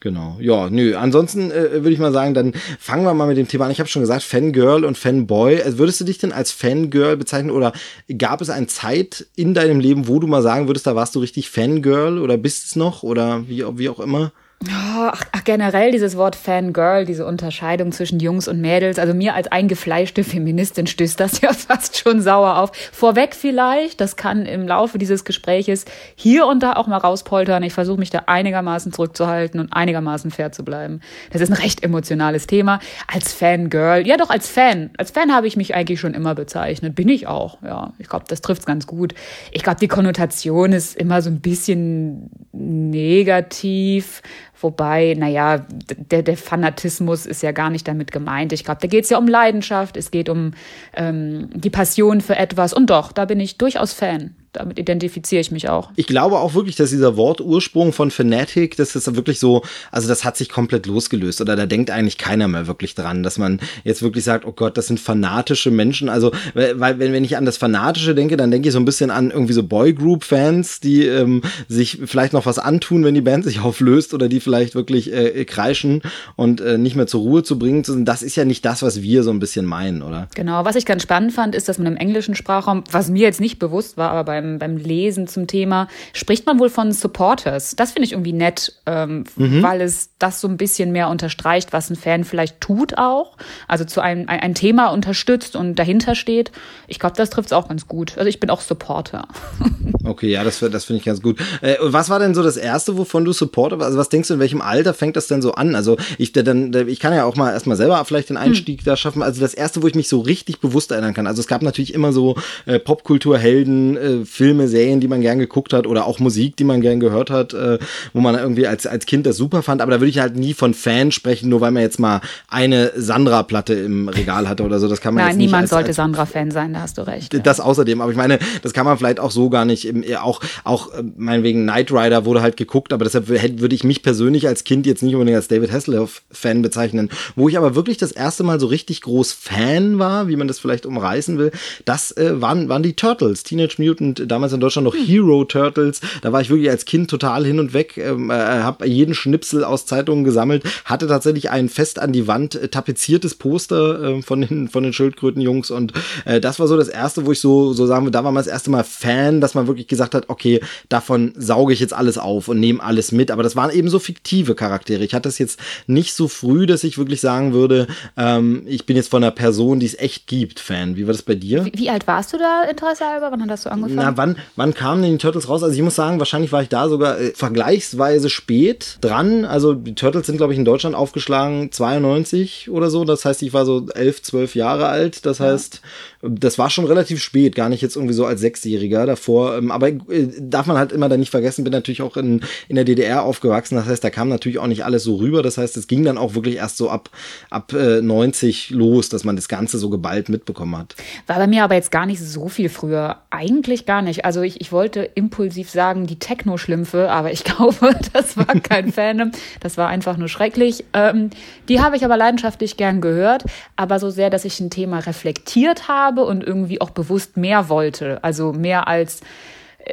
Genau. 0.00 0.36
Ja, 0.40 0.70
nö. 0.70 0.94
Ansonsten 0.94 1.50
äh, 1.50 1.72
würde 1.72 1.90
ich 1.90 1.98
mal 1.98 2.12
sagen, 2.12 2.32
dann 2.32 2.52
fangen 2.78 3.04
wir 3.04 3.14
mal 3.14 3.26
mit 3.26 3.36
dem 3.36 3.48
Thema 3.48 3.64
an. 3.64 3.72
Ich 3.72 3.80
habe 3.80 3.88
schon 3.88 4.02
gesagt, 4.02 4.22
Fangirl 4.22 4.84
und 4.84 4.96
Fanboy. 4.96 5.60
Also 5.60 5.78
würdest 5.78 6.00
du 6.00 6.04
dich 6.04 6.18
denn 6.18 6.30
als 6.30 6.52
Fangirl 6.52 7.16
bezeichnen 7.16 7.50
oder 7.50 7.72
gab 8.16 8.40
es 8.40 8.48
eine 8.48 8.68
Zeit 8.68 9.26
in 9.34 9.54
deinem 9.54 9.80
Leben, 9.80 10.06
wo 10.06 10.20
du 10.20 10.28
mal 10.28 10.42
sagen 10.42 10.68
würdest, 10.68 10.86
da 10.86 10.94
warst 10.94 11.16
du 11.16 11.18
richtig 11.18 11.50
Fangirl 11.50 12.18
oder 12.18 12.36
bist 12.36 12.66
es 12.66 12.76
noch 12.76 13.02
oder 13.02 13.48
wie, 13.48 13.64
wie 13.76 13.88
auch 13.88 13.98
immer? 13.98 14.32
Ach, 14.66 15.22
ach, 15.30 15.44
generell 15.44 15.92
dieses 15.92 16.16
Wort 16.16 16.34
Fangirl, 16.34 17.04
diese 17.04 17.24
Unterscheidung 17.24 17.92
zwischen 17.92 18.18
Jungs 18.18 18.48
und 18.48 18.60
Mädels. 18.60 18.98
Also 18.98 19.14
mir 19.14 19.34
als 19.34 19.46
eingefleischte 19.46 20.24
Feministin 20.24 20.88
stößt 20.88 21.20
das 21.20 21.40
ja 21.40 21.52
fast 21.52 21.96
schon 21.96 22.20
sauer 22.20 22.56
auf. 22.56 22.72
Vorweg 22.90 23.36
vielleicht, 23.36 24.00
das 24.00 24.16
kann 24.16 24.46
im 24.46 24.66
Laufe 24.66 24.98
dieses 24.98 25.24
Gespräches 25.24 25.84
hier 26.16 26.46
und 26.46 26.64
da 26.64 26.72
auch 26.72 26.88
mal 26.88 26.96
rauspoltern. 26.96 27.62
Ich 27.62 27.72
versuche 27.72 28.00
mich 28.00 28.10
da 28.10 28.24
einigermaßen 28.26 28.92
zurückzuhalten 28.92 29.60
und 29.60 29.72
einigermaßen 29.72 30.32
fair 30.32 30.50
zu 30.50 30.64
bleiben. 30.64 31.02
Das 31.30 31.40
ist 31.40 31.50
ein 31.50 31.62
recht 31.62 31.84
emotionales 31.84 32.48
Thema. 32.48 32.80
Als 33.06 33.32
Fangirl, 33.32 34.08
ja 34.08 34.16
doch 34.16 34.30
als 34.30 34.48
Fan. 34.48 34.90
Als 34.98 35.12
Fan 35.12 35.32
habe 35.32 35.46
ich 35.46 35.56
mich 35.56 35.76
eigentlich 35.76 36.00
schon 36.00 36.14
immer 36.14 36.34
bezeichnet. 36.34 36.96
Bin 36.96 37.08
ich 37.08 37.28
auch, 37.28 37.62
ja. 37.62 37.92
Ich 37.98 38.08
glaube, 38.08 38.24
das 38.26 38.40
trifft's 38.40 38.66
ganz 38.66 38.88
gut. 38.88 39.14
Ich 39.52 39.62
glaube, 39.62 39.78
die 39.78 39.88
Konnotation 39.88 40.72
ist 40.72 40.96
immer 40.96 41.22
so 41.22 41.30
ein 41.30 41.40
bisschen 41.40 42.30
negativ 42.52 44.20
Wobei, 44.60 45.14
naja, 45.16 45.66
der, 46.10 46.22
der 46.22 46.36
Fanatismus 46.36 47.26
ist 47.26 47.42
ja 47.42 47.52
gar 47.52 47.70
nicht 47.70 47.86
damit 47.86 48.10
gemeint. 48.10 48.52
Ich 48.52 48.64
glaube, 48.64 48.80
da 48.80 48.88
geht 48.88 49.04
es 49.04 49.10
ja 49.10 49.18
um 49.18 49.28
Leidenschaft, 49.28 49.96
es 49.96 50.10
geht 50.10 50.28
um 50.28 50.52
ähm, 50.94 51.48
die 51.54 51.70
Passion 51.70 52.20
für 52.20 52.36
etwas. 52.36 52.72
Und 52.72 52.90
doch, 52.90 53.12
da 53.12 53.24
bin 53.24 53.38
ich 53.38 53.58
durchaus 53.58 53.92
Fan 53.92 54.34
damit 54.58 54.78
identifiziere 54.78 55.40
ich 55.40 55.50
mich 55.50 55.68
auch. 55.68 55.90
Ich 55.96 56.06
glaube 56.06 56.38
auch 56.38 56.54
wirklich, 56.54 56.76
dass 56.76 56.90
dieser 56.90 57.16
Wortursprung 57.16 57.92
von 57.92 58.10
Fanatic, 58.10 58.76
das 58.76 58.94
ist 58.96 59.14
wirklich 59.14 59.38
so, 59.38 59.62
also 59.90 60.08
das 60.08 60.24
hat 60.24 60.36
sich 60.36 60.48
komplett 60.48 60.86
losgelöst 60.86 61.40
oder 61.40 61.56
da 61.56 61.66
denkt 61.66 61.90
eigentlich 61.90 62.18
keiner 62.18 62.48
mehr 62.48 62.66
wirklich 62.66 62.94
dran, 62.94 63.22
dass 63.22 63.38
man 63.38 63.60
jetzt 63.84 64.02
wirklich 64.02 64.24
sagt, 64.24 64.44
oh 64.44 64.52
Gott, 64.52 64.76
das 64.76 64.88
sind 64.88 65.00
fanatische 65.00 65.70
Menschen. 65.70 66.08
Also, 66.08 66.32
weil 66.54 66.98
wenn, 66.98 67.12
wenn 67.12 67.24
ich 67.24 67.36
an 67.36 67.44
das 67.44 67.56
Fanatische 67.56 68.14
denke, 68.14 68.36
dann 68.36 68.50
denke 68.50 68.68
ich 68.68 68.72
so 68.72 68.80
ein 68.80 68.84
bisschen 68.84 69.10
an 69.10 69.30
irgendwie 69.30 69.52
so 69.52 69.62
Boygroup-Fans, 69.62 70.80
die 70.80 71.06
ähm, 71.06 71.42
sich 71.68 72.00
vielleicht 72.04 72.32
noch 72.32 72.46
was 72.46 72.58
antun, 72.58 73.04
wenn 73.04 73.14
die 73.14 73.20
Band 73.20 73.44
sich 73.44 73.60
auflöst 73.62 74.14
oder 74.14 74.28
die 74.28 74.40
vielleicht 74.40 74.74
wirklich 74.74 75.12
äh, 75.12 75.44
kreischen 75.44 76.02
und 76.36 76.60
äh, 76.60 76.78
nicht 76.78 76.96
mehr 76.96 77.06
zur 77.06 77.20
Ruhe 77.20 77.42
zu 77.42 77.58
bringen. 77.58 77.84
Das 78.04 78.22
ist 78.22 78.36
ja 78.36 78.44
nicht 78.44 78.64
das, 78.64 78.82
was 78.82 79.02
wir 79.02 79.22
so 79.22 79.30
ein 79.30 79.38
bisschen 79.38 79.66
meinen, 79.66 80.02
oder? 80.02 80.28
Genau, 80.34 80.64
was 80.64 80.76
ich 80.76 80.86
ganz 80.86 81.02
spannend 81.02 81.32
fand, 81.32 81.54
ist, 81.54 81.68
dass 81.68 81.78
man 81.78 81.86
im 81.86 81.96
englischen 81.96 82.34
Sprachraum, 82.34 82.84
was 82.90 83.08
mir 83.08 83.22
jetzt 83.22 83.40
nicht 83.40 83.58
bewusst 83.58 83.96
war, 83.96 84.10
aber 84.10 84.24
beim 84.24 84.47
beim, 84.56 84.78
Lesen 84.78 85.26
zum 85.26 85.46
Thema, 85.46 85.88
spricht 86.12 86.46
man 86.46 86.58
wohl 86.58 86.70
von 86.70 86.92
Supporters. 86.92 87.74
Das 87.76 87.92
finde 87.92 88.06
ich 88.06 88.12
irgendwie 88.12 88.32
nett, 88.32 88.74
ähm, 88.86 89.24
mhm. 89.36 89.62
weil 89.62 89.80
es 89.80 90.10
das 90.18 90.40
so 90.40 90.48
ein 90.48 90.56
bisschen 90.56 90.92
mehr 90.92 91.08
unterstreicht, 91.08 91.72
was 91.72 91.90
ein 91.90 91.96
Fan 91.96 92.24
vielleicht 92.24 92.60
tut 92.60 92.96
auch. 92.96 93.36
Also 93.66 93.84
zu 93.84 94.00
einem 94.00 94.28
ein, 94.28 94.40
ein 94.40 94.54
Thema 94.54 94.88
unterstützt 94.88 95.56
und 95.56 95.74
dahinter 95.74 96.14
steht. 96.14 96.52
Ich 96.86 96.98
glaube, 96.98 97.16
das 97.16 97.30
trifft 97.30 97.48
es 97.48 97.52
auch 97.52 97.68
ganz 97.68 97.88
gut. 97.88 98.16
Also 98.16 98.28
ich 98.28 98.40
bin 98.40 98.50
auch 98.50 98.60
Supporter. 98.60 99.28
Okay, 100.04 100.30
ja, 100.30 100.44
das, 100.44 100.60
das 100.60 100.84
finde 100.84 101.00
ich 101.00 101.04
ganz 101.04 101.20
gut. 101.20 101.38
Äh, 101.60 101.76
was 101.80 102.08
war 102.08 102.18
denn 102.18 102.34
so 102.34 102.42
das 102.42 102.56
erste, 102.56 102.96
wovon 102.96 103.24
du 103.24 103.32
Supporter 103.32 103.80
Also 103.80 103.98
was 103.98 104.08
denkst 104.08 104.28
du, 104.28 104.34
in 104.34 104.40
welchem 104.40 104.62
Alter 104.62 104.94
fängt 104.94 105.16
das 105.16 105.26
denn 105.26 105.42
so 105.42 105.52
an? 105.52 105.74
Also 105.74 105.96
ich, 106.16 106.32
dann, 106.32 106.72
ich 106.88 107.00
kann 107.00 107.12
ja 107.12 107.24
auch 107.24 107.36
mal 107.36 107.52
erstmal 107.52 107.76
selber 107.76 108.02
vielleicht 108.04 108.30
den 108.30 108.36
Einstieg 108.36 108.80
hm. 108.80 108.84
da 108.84 108.96
schaffen. 108.96 109.22
Also 109.22 109.40
das 109.40 109.54
erste, 109.54 109.82
wo 109.82 109.86
ich 109.86 109.94
mich 109.94 110.08
so 110.08 110.20
richtig 110.20 110.60
bewusst 110.60 110.92
erinnern 110.92 111.14
kann. 111.14 111.26
Also 111.26 111.40
es 111.40 111.46
gab 111.46 111.62
natürlich 111.62 111.92
immer 111.92 112.12
so 112.12 112.36
äh, 112.66 112.78
Popkulturhelden, 112.78 113.96
äh, 113.96 114.24
Filme, 114.28 114.68
Serien, 114.68 115.00
die 115.00 115.08
man 115.08 115.20
gern 115.20 115.38
geguckt 115.38 115.72
hat 115.72 115.86
oder 115.86 116.06
auch 116.06 116.18
Musik, 116.18 116.56
die 116.56 116.64
man 116.64 116.80
gern 116.80 117.00
gehört 117.00 117.30
hat, 117.30 117.54
äh, 117.54 117.78
wo 118.12 118.20
man 118.20 118.34
irgendwie 118.34 118.66
als, 118.66 118.86
als 118.86 119.06
Kind 119.06 119.26
das 119.26 119.36
super 119.36 119.62
fand. 119.62 119.80
Aber 119.80 119.90
da 119.90 120.00
würde 120.00 120.10
ich 120.10 120.18
halt 120.18 120.36
nie 120.36 120.54
von 120.54 120.74
Fan 120.74 121.12
sprechen, 121.12 121.48
nur 121.48 121.60
weil 121.60 121.70
man 121.70 121.82
jetzt 121.82 121.98
mal 121.98 122.20
eine 122.48 122.92
Sandra-Platte 122.96 123.74
im 123.74 124.08
Regal 124.08 124.48
hatte 124.48 124.62
oder 124.62 124.78
so. 124.78 124.88
Das 124.88 125.00
kann 125.00 125.14
man 125.14 125.22
Nein, 125.22 125.30
jetzt 125.30 125.36
nicht 125.38 125.46
niemand 125.46 125.62
als, 125.62 125.70
sollte 125.70 125.92
Sandra-Fan 125.92 126.50
sein, 126.50 126.74
da 126.74 126.80
hast 126.80 126.98
du 126.98 127.06
recht. 127.06 127.34
Das 127.46 127.58
ja. 127.58 127.64
außerdem, 127.64 128.00
aber 128.00 128.10
ich 128.10 128.16
meine, 128.16 128.38
das 128.62 128.72
kann 128.72 128.84
man 128.84 128.98
vielleicht 128.98 129.20
auch 129.20 129.30
so 129.30 129.50
gar 129.50 129.64
nicht, 129.64 129.86
im, 129.86 130.04
auch, 130.16 130.40
auch 130.64 130.92
äh, 130.92 131.02
meinetwegen 131.16 131.62
Knight 131.62 131.90
Rider 131.92 132.24
wurde 132.24 132.42
halt 132.42 132.56
geguckt, 132.56 132.92
aber 132.92 133.04
deshalb 133.04 133.28
würde 133.28 133.74
ich 133.74 133.84
mich 133.84 134.02
persönlich 134.02 134.46
als 134.46 134.64
Kind 134.64 134.86
jetzt 134.86 135.02
nicht 135.02 135.14
unbedingt 135.14 135.36
als 135.36 135.48
David 135.48 135.72
Hasselhoff-Fan 135.72 136.62
bezeichnen. 136.62 137.10
Wo 137.36 137.48
ich 137.48 137.56
aber 137.56 137.74
wirklich 137.74 137.96
das 137.96 138.12
erste 138.12 138.44
Mal 138.44 138.60
so 138.60 138.66
richtig 138.66 139.02
groß 139.02 139.32
Fan 139.32 139.98
war, 139.98 140.28
wie 140.28 140.36
man 140.36 140.48
das 140.48 140.58
vielleicht 140.58 140.86
umreißen 140.86 141.38
will, 141.38 141.50
das 141.84 142.12
äh, 142.16 142.40
waren, 142.40 142.68
waren 142.68 142.82
die 142.82 142.94
Turtles, 142.94 143.42
Teenage 143.42 143.76
Mutant, 143.78 144.17
damals 144.26 144.52
in 144.52 144.60
Deutschland 144.60 144.84
noch 144.84 144.94
Hero 144.94 145.44
Turtles. 145.44 146.00
Da 146.22 146.32
war 146.32 146.40
ich 146.40 146.50
wirklich 146.50 146.70
als 146.70 146.84
Kind 146.84 147.10
total 147.10 147.44
hin 147.44 147.60
und 147.60 147.72
weg, 147.72 147.96
ähm, 147.98 148.30
äh, 148.30 148.34
habe 148.34 148.86
jeden 148.86 149.14
Schnipsel 149.14 149.64
aus 149.64 149.86
Zeitungen 149.86 150.24
gesammelt, 150.24 150.64
hatte 150.84 151.06
tatsächlich 151.06 151.50
ein 151.50 151.68
fest 151.68 151.98
an 151.98 152.12
die 152.12 152.26
Wand 152.26 152.54
äh, 152.54 152.68
tapeziertes 152.68 153.34
Poster 153.34 154.02
äh, 154.02 154.22
von 154.22 154.40
den 154.40 154.68
von 154.68 154.82
den 154.82 154.92
Schildkrötenjungs 154.92 155.70
und 155.70 155.92
äh, 156.24 156.40
das 156.40 156.58
war 156.58 156.66
so 156.66 156.76
das 156.76 156.88
erste, 156.88 157.26
wo 157.26 157.32
ich 157.32 157.40
so 157.40 157.72
so 157.72 157.86
sagen 157.86 158.06
wir, 158.06 158.10
da 158.10 158.24
war 158.24 158.32
man 158.32 158.42
das 158.42 158.52
erste 158.52 158.70
Mal 158.70 158.84
Fan, 158.84 159.40
dass 159.40 159.54
man 159.54 159.66
wirklich 159.66 159.86
gesagt 159.86 160.14
hat, 160.14 160.28
okay, 160.28 160.60
davon 160.88 161.32
sauge 161.36 161.72
ich 161.72 161.80
jetzt 161.80 161.92
alles 161.92 162.18
auf 162.18 162.48
und 162.48 162.60
nehme 162.60 162.82
alles 162.82 163.12
mit. 163.12 163.30
Aber 163.30 163.42
das 163.42 163.56
waren 163.56 163.70
eben 163.70 163.88
so 163.88 163.98
fiktive 163.98 164.54
Charaktere. 164.54 165.04
Ich 165.04 165.14
hatte 165.14 165.28
es 165.28 165.38
jetzt 165.38 165.60
nicht 165.86 166.14
so 166.14 166.28
früh, 166.28 166.66
dass 166.66 166.84
ich 166.84 166.98
wirklich 166.98 167.20
sagen 167.20 167.52
würde, 167.52 167.86
ähm, 168.16 168.62
ich 168.66 168.86
bin 168.86 168.96
jetzt 168.96 169.10
von 169.10 169.22
einer 169.22 169.32
Person, 169.32 169.80
die 169.80 169.86
es 169.86 169.98
echt 169.98 170.26
gibt, 170.26 170.60
Fan. 170.60 170.96
Wie 170.96 171.06
war 171.06 171.12
das 171.12 171.22
bei 171.22 171.34
dir? 171.34 171.64
Wie, 171.64 171.72
wie 171.74 171.90
alt 171.90 172.06
warst 172.06 172.32
du 172.32 172.38
da, 172.38 172.64
Interesse 172.64 173.04
halber? 173.04 173.30
Wann 173.30 173.50
hast 173.50 173.66
du 173.66 173.70
angefangen? 173.70 174.07
Ja, 174.08 174.16
wann, 174.16 174.36
wann 174.56 174.72
kamen 174.72 175.02
denn 175.02 175.12
die 175.12 175.18
Turtles 175.18 175.50
raus? 175.50 175.62
Also 175.62 175.74
ich 175.76 175.82
muss 175.82 175.94
sagen, 175.94 176.18
wahrscheinlich 176.18 176.50
war 176.50 176.62
ich 176.62 176.70
da 176.70 176.88
sogar 176.88 177.20
äh, 177.20 177.32
vergleichsweise 177.32 178.30
spät 178.30 178.96
dran. 179.02 179.44
Also 179.44 179.74
die 179.74 179.94
Turtles 179.94 180.26
sind, 180.26 180.38
glaube 180.38 180.54
ich, 180.54 180.58
in 180.58 180.64
Deutschland 180.64 180.96
aufgeschlagen 180.96 181.70
92 181.70 182.70
oder 182.70 182.88
so. 182.88 183.04
Das 183.04 183.26
heißt, 183.26 183.42
ich 183.42 183.52
war 183.52 183.66
so 183.66 183.86
elf, 183.94 184.22
zwölf 184.22 184.54
Jahre 184.54 184.86
alt. 184.88 185.26
Das 185.26 185.40
heißt, 185.40 185.82
das 186.20 186.58
war 186.58 186.68
schon 186.68 186.84
relativ 186.84 187.22
spät, 187.22 187.54
gar 187.54 187.68
nicht 187.68 187.80
jetzt 187.80 187.94
irgendwie 187.94 188.14
so 188.14 188.26
als 188.26 188.40
Sechsjähriger 188.40 189.06
davor. 189.06 189.56
Ähm, 189.56 189.70
aber 189.70 189.88
äh, 189.88 190.28
darf 190.40 190.66
man 190.66 190.76
halt 190.76 190.90
immer 190.90 191.08
da 191.08 191.16
nicht 191.16 191.30
vergessen, 191.30 191.62
bin 191.62 191.72
natürlich 191.72 192.02
auch 192.02 192.16
in, 192.16 192.40
in 192.68 192.74
der 192.74 192.84
DDR 192.84 193.22
aufgewachsen. 193.22 193.76
Das 193.76 193.86
heißt, 193.86 194.02
da 194.02 194.10
kam 194.10 194.28
natürlich 194.28 194.58
auch 194.58 194.66
nicht 194.66 194.84
alles 194.84 195.04
so 195.04 195.16
rüber. 195.16 195.42
Das 195.42 195.58
heißt, 195.58 195.76
es 195.76 195.86
ging 195.86 196.02
dann 196.02 196.18
auch 196.18 196.34
wirklich 196.34 196.56
erst 196.56 196.76
so 196.76 196.90
ab, 196.90 197.10
ab 197.50 197.72
äh, 197.72 198.02
90 198.02 198.70
los, 198.70 199.08
dass 199.08 199.24
man 199.24 199.36
das 199.36 199.48
Ganze 199.48 199.78
so 199.78 199.90
geballt 199.90 200.28
mitbekommen 200.28 200.76
hat. 200.76 200.96
War 201.28 201.38
bei 201.38 201.46
mir 201.46 201.62
aber 201.62 201.76
jetzt 201.76 201.92
gar 201.92 202.06
nicht 202.06 202.20
so 202.20 202.48
viel 202.48 202.68
früher. 202.68 203.18
Eigentlich 203.30 203.86
gar 203.86 204.02
nicht. 204.02 204.24
Also 204.24 204.42
ich, 204.42 204.60
ich 204.60 204.72
wollte 204.72 205.08
impulsiv 205.14 205.70
sagen, 205.70 206.08
die 206.08 206.18
Techno-Schlümpfe, 206.18 207.10
aber 207.10 207.30
ich 207.30 207.44
glaube, 207.44 207.94
das 208.12 208.36
war 208.36 208.46
kein 208.60 208.92
Fan. 208.98 209.30
Das 209.60 209.76
war 209.76 209.88
einfach 209.88 210.16
nur 210.16 210.28
schrecklich. 210.28 210.84
Ähm, 210.94 211.30
die 211.68 211.80
habe 211.80 211.96
ich 211.96 212.04
aber 212.04 212.16
leidenschaftlich 212.16 212.76
gern 212.76 213.00
gehört, 213.00 213.44
aber 213.76 214.00
so 214.00 214.10
sehr, 214.10 214.30
dass 214.30 214.44
ich 214.44 214.58
ein 214.58 214.70
Thema 214.70 214.98
reflektiert 214.98 215.86
habe 215.86 216.07
habe 216.08 216.24
und 216.24 216.42
irgendwie 216.42 216.80
auch 216.80 216.90
bewusst 216.90 217.36
mehr 217.36 217.68
wollte. 217.68 218.22
Also 218.24 218.52
mehr 218.52 218.88
als 218.88 219.20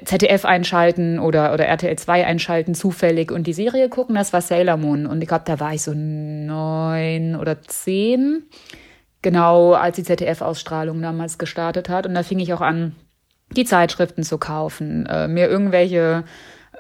ZDF 0.04 0.46
einschalten 0.46 1.20
oder, 1.20 1.54
oder 1.54 1.66
RTL 1.66 1.98
2 1.98 2.26
einschalten, 2.26 2.76
zufällig 2.76 3.32
und 3.32 3.48
die 3.48 3.54
Serie 3.54 3.90
gucken, 3.90 4.16
das 4.16 4.34
war 4.34 4.42
Sailor 4.42 4.78
Moon. 4.78 5.06
Und 5.06 5.22
ich 5.22 5.28
glaube, 5.28 5.44
da 5.46 5.60
war 5.60 5.74
ich 5.74 5.84
so 5.84 5.94
neun 5.94 7.36
oder 7.36 7.62
zehn, 7.62 8.44
genau 9.22 9.74
als 9.74 9.96
die 9.98 10.04
ZDF-Ausstrahlung 10.04 11.02
damals 11.02 11.38
gestartet 11.38 11.90
hat. 11.90 12.08
Und 12.08 12.16
da 12.16 12.24
fing 12.24 12.40
ich 12.40 12.54
auch 12.54 12.62
an, 12.62 12.96
die 13.56 13.66
Zeitschriften 13.66 14.24
zu 14.24 14.38
kaufen, 14.38 15.06
äh, 15.06 15.28
mir 15.28 15.48
irgendwelche 15.48 16.24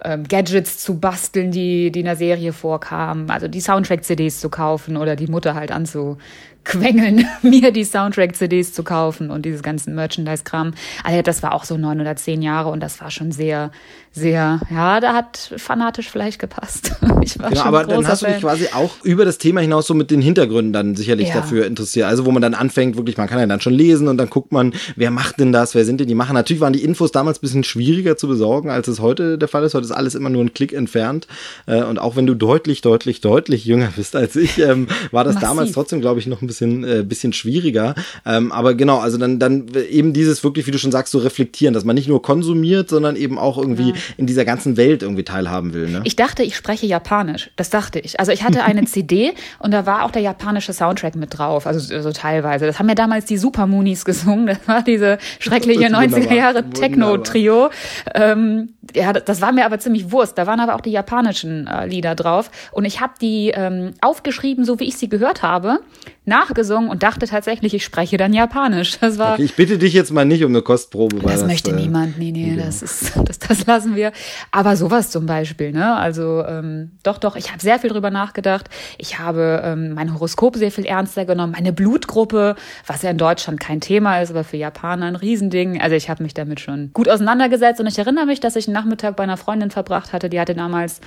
äh, 0.02 0.18
Gadgets 0.18 0.80
zu 0.80 1.00
basteln, 1.00 1.52
die, 1.52 1.92
die 1.92 2.00
in 2.00 2.06
der 2.06 2.16
Serie 2.16 2.54
vorkamen, 2.54 3.30
also 3.30 3.48
die 3.48 3.62
Soundtrack-CDs 3.62 4.40
zu 4.40 4.50
kaufen 4.50 4.98
oder 4.98 5.16
die 5.16 5.28
Mutter 5.28 5.56
halt 5.56 5.72
anzu, 5.72 6.18
quengeln, 6.66 7.26
mir 7.42 7.72
die 7.72 7.86
Soundtrack-CDs 7.86 8.74
zu 8.74 8.84
kaufen 8.84 9.32
und 9.32 9.46
dieses 9.46 9.64
ganzen 9.64 9.96
Merchandise-Kram. 9.96 10.74
Also 11.04 11.22
das 11.22 11.42
war 11.44 11.54
auch 11.54 11.64
so 11.64 11.78
neun 11.78 12.02
oder 12.02 12.16
zehn 12.16 12.42
Jahre 12.42 12.70
und 12.70 12.82
das 12.82 13.00
war 13.00 13.12
schon 13.12 13.32
sehr, 13.32 13.72
sehr, 14.16 14.62
ja, 14.72 15.00
da 15.00 15.14
hat 15.14 15.54
fanatisch 15.58 16.10
vielleicht 16.10 16.40
gepasst. 16.40 16.92
Ich 17.26 17.40
war 17.40 17.50
genau, 17.50 17.62
schon 17.62 17.68
aber 17.74 17.86
dann 17.86 18.08
hast 18.08 18.22
du 18.22 18.28
dich 18.28 18.40
quasi 18.40 18.68
auch 18.72 18.92
über 19.04 19.26
das 19.26 19.40
Thema 19.40 19.60
hinaus 19.60 19.88
so 19.88 19.96
mit 19.96 20.12
den 20.12 20.22
Hintergründen 20.22 20.74
dann 20.74 20.96
sicherlich 20.96 21.30
ja. 21.30 21.36
dafür 21.36 21.66
interessiert. 21.66 22.06
Also 22.06 22.28
wo 22.28 22.32
man 22.32 22.40
dann 22.40 22.54
anfängt, 22.54 22.98
wirklich, 22.98 23.18
man 23.18 23.28
kann 23.28 23.40
ja 23.40 23.48
dann 23.48 23.62
schon 23.62 23.74
lesen 23.74 24.08
und 24.08 24.18
dann 24.18 24.30
guckt 24.30 24.52
man, 24.52 24.74
wer 24.96 25.10
macht 25.10 25.40
denn 25.40 25.52
das, 25.52 25.74
wer 25.74 25.86
sind 25.86 26.00
denn 26.00 26.08
die 26.08 26.14
Macher. 26.14 26.34
Natürlich 26.34 26.62
waren 26.62 26.74
die 26.74 26.84
Infos 26.84 27.12
damals 27.12 27.40
ein 27.40 27.42
bisschen 27.42 27.64
schwieriger 27.64 28.16
zu 28.16 28.28
besorgen, 28.28 28.70
als 28.70 28.88
es 28.88 29.00
heute 29.00 29.40
der 29.40 29.48
Fall 29.48 29.64
ist. 29.64 29.74
Heute 29.74 29.86
ist 29.86 29.92
alles 29.92 30.14
immer 30.14 30.30
nur 30.30 30.44
ein 30.44 30.54
Klick 30.54 30.72
entfernt. 30.72 31.26
Äh, 31.66 31.82
und 31.82 31.98
auch 31.98 32.16
wenn 32.16 32.28
du 32.28 32.36
deutlich, 32.36 32.82
deutlich, 32.82 33.22
deutlich 33.22 33.66
jünger 33.66 33.92
bist 33.96 34.16
als 34.16 34.36
ich, 34.36 34.60
ähm, 34.60 34.88
war 35.10 35.24
das 35.24 35.36
Massiv. 35.36 35.50
damals 35.50 35.72
trotzdem, 35.72 36.02
glaube 36.02 36.20
ich, 36.20 36.28
noch 36.28 36.44
ein 36.44 36.48
bisschen 36.48 36.56
bisschen, 36.56 36.84
äh, 36.84 37.04
bisschen 37.04 37.34
schwieriger. 37.34 37.96
Ähm, 38.26 38.52
aber 38.52 38.74
genau, 38.74 39.00
also 39.00 39.18
dann, 39.18 39.40
dann 39.40 39.68
eben 39.90 40.14
dieses 40.14 40.44
wirklich, 40.44 40.68
wie 40.68 40.72
du 40.72 40.80
schon 40.80 40.92
sagst, 40.92 41.12
so 41.12 41.20
reflektieren, 41.20 41.74
dass 41.74 41.86
man 41.86 41.96
nicht 41.96 42.08
nur 42.08 42.22
konsumiert, 42.22 42.90
sondern 42.90 43.16
eben 43.16 43.38
auch 43.38 43.58
irgendwie 43.58 43.90
ja. 43.90 43.96
In 44.18 44.26
dieser 44.26 44.46
ganzen 44.46 44.78
Welt 44.78 45.04
irgendwie 45.04 45.24
teilhaben 45.24 45.74
will. 45.74 45.90
Ne? 45.90 46.02
Ich 46.04 46.16
dachte, 46.16 46.44
ich 46.44 46.56
spreche 46.56 46.86
Japanisch. 46.86 47.52
Das 47.56 47.70
dachte 47.70 48.00
ich. 48.00 48.20
Also 48.20 48.32
ich 48.32 48.44
hatte 48.44 48.64
eine 48.64 48.86
CD 48.86 49.34
und 49.60 49.72
da 49.72 49.86
war 49.86 50.04
auch 50.04 50.12
der 50.12 50.22
japanische 50.22 50.74
Soundtrack 50.74 51.16
mit 51.16 51.38
drauf, 51.38 51.68
also 51.68 52.02
so 52.02 52.12
teilweise. 52.12 52.66
Das 52.66 52.80
haben 52.80 52.90
ja 52.90 52.96
damals 52.96 53.26
die 53.26 53.38
Super 53.38 53.68
Moonies 53.68 54.06
gesungen. 54.06 54.48
Das 54.48 54.68
war 54.68 54.82
diese 54.82 55.18
schreckliche 55.40 55.86
90er 55.88 56.34
Jahre 56.34 56.70
Techno-Trio. 56.70 57.70
Ähm, 58.14 58.70
ja, 58.94 59.14
das 59.14 59.42
war 59.42 59.52
mir 59.52 59.66
aber 59.66 59.80
ziemlich 59.80 60.12
Wurst. 60.12 60.38
Da 60.38 60.48
waren 60.48 60.60
aber 60.60 60.76
auch 60.76 60.82
die 60.82 60.92
japanischen 60.92 61.68
äh, 61.68 61.88
Lieder 61.88 62.16
drauf. 62.16 62.52
Und 62.72 62.86
ich 62.86 63.02
habe 63.02 63.14
die 63.20 63.52
ähm, 63.56 63.94
aufgeschrieben, 64.02 64.66
so 64.66 64.80
wie 64.80 64.86
ich 64.86 64.98
sie 64.98 65.10
gehört 65.10 65.42
habe 65.42 65.80
nachgesungen 66.26 66.90
und 66.90 67.04
dachte 67.04 67.28
tatsächlich, 67.28 67.74
ich 67.74 67.86
spreche 67.86 68.18
dann 68.18 68.34
Japanisch. 68.34 68.98
Das 69.00 69.18
war. 69.18 69.34
Okay, 69.34 69.44
ich 69.44 69.56
bitte 69.56 69.78
dich 69.78 69.94
jetzt 69.94 70.12
mal 70.12 70.26
nicht 70.26 70.44
um 70.44 70.52
eine 70.52 70.62
Kostprobe. 70.62 71.20
Das, 71.20 71.40
das 71.40 71.46
möchte 71.46 71.72
äh, 71.72 71.76
niemand. 71.76 72.18
Nee, 72.18 72.32
nee, 72.32 72.56
ja. 72.56 72.66
das 72.66 72.82
ist, 72.82 73.14
das, 73.26 73.40
das 73.40 73.66
lassen 73.66 73.96
wir. 73.96 74.12
Aber 74.52 74.76
sowas 74.76 75.12
zum 75.12 75.26
Beispiel, 75.26 75.72
ne? 75.72 75.96
Also 75.96 76.44
ähm, 76.48 76.92
doch, 77.04 77.18
doch. 77.18 77.36
Ich 77.36 77.52
habe 77.52 77.62
sehr 77.62 77.80
viel 77.80 77.92
drüber 77.92 78.10
nachgedacht. 78.10 78.70
Ich 78.98 79.20
habe 79.20 79.62
ähm, 79.64 79.94
mein 79.94 80.14
Horoskop 80.14 80.56
sehr 80.56 80.72
viel 80.72 80.86
ernster 80.86 81.26
genommen. 81.26 81.54
Meine 81.54 81.74
Blutgruppe, 81.74 82.56
was 82.88 83.04
ja 83.04 83.12
in 83.12 83.18
Deutschland 83.18 83.60
kein 83.60 83.82
Thema 83.82 84.22
ist, 84.22 84.32
aber 84.32 84.44
für 84.44 84.58
Japaner 84.58 85.06
ein 85.06 85.16
Riesending. 85.16 85.82
Also 85.82 85.96
ich 85.96 86.10
habe 86.10 86.24
mich 86.24 86.34
damit 86.34 86.60
schon 86.60 86.92
gut 86.94 87.10
auseinandergesetzt 87.10 87.80
und 87.80 87.88
ich 87.88 88.00
erinnere 88.00 88.26
mich, 88.26 88.40
dass 88.40 88.56
ich 88.56 88.68
Nachmittag 88.76 89.16
bei 89.16 89.24
einer 89.24 89.38
Freundin 89.38 89.72
verbracht 89.72 90.14
hatte. 90.14 90.30
Die 90.30 90.40
hatte 90.40 90.54
damals 90.54 91.02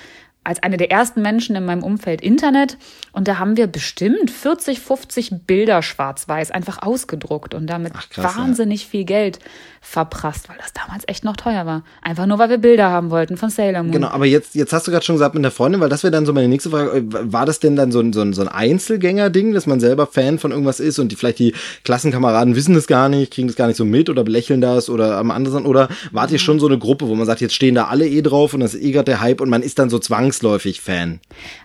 als 0.49 0.63
eine 0.63 0.79
der 0.79 0.91
ersten 0.91 1.21
Menschen 1.21 1.55
in 1.57 1.67
meinem 1.67 1.83
Umfeld 1.83 2.23
Internet 2.23 2.79
und 3.13 3.29
da 3.29 3.39
haben 3.39 3.59
wir 3.59 3.67
bestimmt 3.67 4.31
40, 4.31 4.81
50 4.81 5.47
Bilder 5.47 5.83
schwarz-weiß 5.83 6.51
einfach 6.51 6.81
ausgedruckt 6.81 7.55
und 7.55 7.67
damit 7.67 7.93
Ach, 7.95 8.09
krass, 8.09 8.37
wahnsinnig 8.37 8.85
ja. 8.85 8.89
viel 8.89 9.05
Geld 9.05 9.41
verprasst, 9.89 10.51
weil 10.51 10.57
das 10.59 10.75
damals 10.75 11.05
echt 11.07 11.25
noch 11.25 11.37
teuer 11.37 11.65
war. 11.65 11.83
Einfach 12.03 12.27
nur, 12.27 12.39
weil 12.39 12.51
wir 12.51 12.59
Bilder 12.59 12.91
haben 12.91 13.11
wollten 13.11 13.39
von 13.39 13.49
Sailor 13.49 13.83
Moon. 13.83 13.93
Genau, 13.93 14.09
aber 14.09 14.27
jetzt, 14.27 14.55
jetzt 14.55 14.75
hast 14.75 14.87
du 14.87 14.91
gerade 14.91 15.05
schon 15.05 15.15
gesagt 15.15 15.35
mit 15.35 15.43
der 15.43 15.51
Freundin, 15.51 15.81
weil 15.81 15.89
das 15.89 16.03
wäre 16.03 16.11
dann 16.11 16.27
so 16.27 16.35
meine 16.35 16.47
nächste 16.47 16.69
Frage. 16.69 17.05
War 17.07 17.47
das 17.47 17.59
denn 17.59 17.75
dann 17.75 17.91
so 17.91 18.01
ein, 18.01 18.13
so 18.13 18.21
ein, 18.21 18.35
so 18.35 18.43
ein 18.43 18.49
Einzelgänger-Ding, 18.49 19.55
dass 19.55 19.67
man 19.67 19.81
selber 19.81 20.07
Fan 20.07 20.39
von 20.39 20.51
irgendwas 20.51 20.79
ist 20.79 20.99
und 20.99 21.11
die, 21.11 21.17
vielleicht 21.17 21.39
die 21.39 21.55
Klassenkameraden 21.85 22.55
wissen 22.55 22.75
das 22.75 22.87
gar 22.87 23.09
nicht, 23.09 23.33
kriegen 23.33 23.49
das 23.49 23.57
gar 23.57 23.67
nicht 23.67 23.79
so 23.79 23.87
mit 23.87 24.11
oder 24.11 24.25
belächeln 24.25 24.61
das 24.61 24.91
oder 24.91 25.17
am 25.17 25.31
anderen 25.31 25.65
oder 25.65 25.89
wart 26.13 26.31
ihr 26.33 26.39
schon 26.39 26.61
so 26.61 26.67
eine 26.67 26.79
Gruppe, 26.79 27.09
wo 27.09 27.15
man 27.15 27.25
sagt, 27.25 27.41
jetzt 27.41 27.55
stehen 27.55 27.75
da 27.75 27.87
alle 27.87 28.07
eh 28.07 28.21
drauf 28.21 28.53
und 28.53 28.61
das 28.61 28.75
ist 28.75 28.83
eh 28.83 28.91
gerade 28.91 29.07
der 29.07 29.23
Hype 29.23 29.41
und 29.41 29.49
man 29.49 29.63
ist 29.63 29.79
dann 29.79 29.89
so 29.89 29.99
zwangsläufig 29.99 30.83
Fan? 30.83 31.21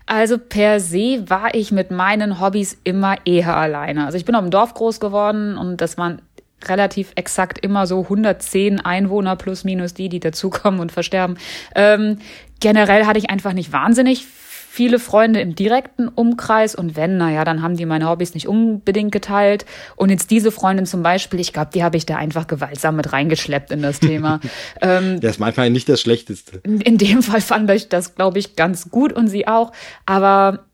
Also 0.05 0.37
per 0.37 0.79
se 0.79 1.25
war 1.27 1.53
ich 1.55 1.73
mit 1.73 1.91
meinen 1.91 2.39
Hobbys 2.39 2.77
immer 2.85 3.17
eher 3.25 3.57
alleine. 3.57 4.05
Also 4.05 4.17
ich 4.17 4.23
bin 4.23 4.35
auf 4.35 4.43
dem 4.43 4.51
Dorf 4.51 4.73
groß 4.75 5.01
geworden 5.01 5.57
und 5.57 5.81
das 5.81 5.97
waren 5.97 6.21
relativ 6.69 7.11
exakt 7.15 7.59
immer 7.59 7.87
so 7.87 8.01
110 8.01 8.79
Einwohner 8.79 9.35
plus 9.35 9.63
minus 9.63 9.93
die, 9.93 10.09
die 10.09 10.19
dazukommen 10.19 10.79
und 10.79 10.91
versterben. 10.91 11.37
Ähm, 11.75 12.17
generell 12.59 13.05
hatte 13.05 13.19
ich 13.19 13.29
einfach 13.29 13.53
nicht 13.53 13.71
wahnsinnig 13.71 14.25
viele 14.73 14.97
Freunde 14.97 15.39
im 15.39 15.53
direkten 15.53 16.07
Umkreis 16.07 16.73
und 16.73 16.95
wenn, 16.95 17.17
naja, 17.17 17.45
dann 17.45 17.61
haben 17.61 17.77
die 17.77 17.85
meine 17.85 18.09
Hobbys 18.09 18.33
nicht 18.33 18.47
unbedingt 18.47 19.11
geteilt. 19.11 19.67
Und 19.95 20.09
jetzt 20.09 20.31
diese 20.31 20.51
Freundin 20.51 20.87
zum 20.87 21.03
Beispiel, 21.03 21.39
ich 21.39 21.53
glaube, 21.53 21.69
die 21.71 21.83
habe 21.83 21.95
ich 21.95 22.07
da 22.07 22.15
einfach 22.15 22.47
gewaltsam 22.47 22.95
mit 22.95 23.13
reingeschleppt 23.13 23.69
in 23.69 23.83
das 23.83 23.99
Thema. 23.99 24.39
ähm, 24.81 25.19
das 25.19 25.33
ist 25.33 25.39
manchmal 25.39 25.69
nicht 25.69 25.87
das 25.89 26.01
Schlechteste. 26.01 26.57
In 26.63 26.97
dem 26.97 27.21
Fall 27.21 27.41
fand 27.41 27.69
ich 27.69 27.87
das, 27.87 28.15
glaube 28.15 28.39
ich, 28.39 28.55
ganz 28.55 28.89
gut 28.89 29.13
und 29.13 29.27
sie 29.27 29.47
auch. 29.47 29.73
Aber 30.07 30.65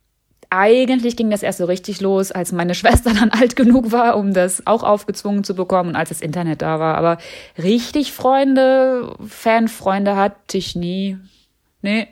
eigentlich 0.50 1.15
ging 1.15 1.29
das 1.29 1.44
erst 1.44 1.60
so 1.60 1.65
richtig 1.65 2.01
los, 2.01 2.32
als 2.32 2.51
meine 2.51 2.75
Schwester 2.75 3.13
dann 3.20 3.29
alt 3.29 3.56
genug 3.56 3.91
war, 3.91 4.18
um 4.18 4.34
das 4.34 4.65
auch 4.65 4.84
aufgezwungen 4.84 5.44
zu 5.44 5.56
bekommen 5.56 5.89
und 5.89 5.96
als 5.96 6.10
das 6.10 6.22
Internet 6.22 6.62
da 6.62 6.79
war. 6.79 6.98
Aber 6.98 7.18
richtig 7.58 8.12
Freunde, 8.12 9.15
Fanfreunde 9.27 10.15
hatte 10.15 10.58
ich 10.58 10.75
nie. 10.75 11.18
Nee, 11.82 12.08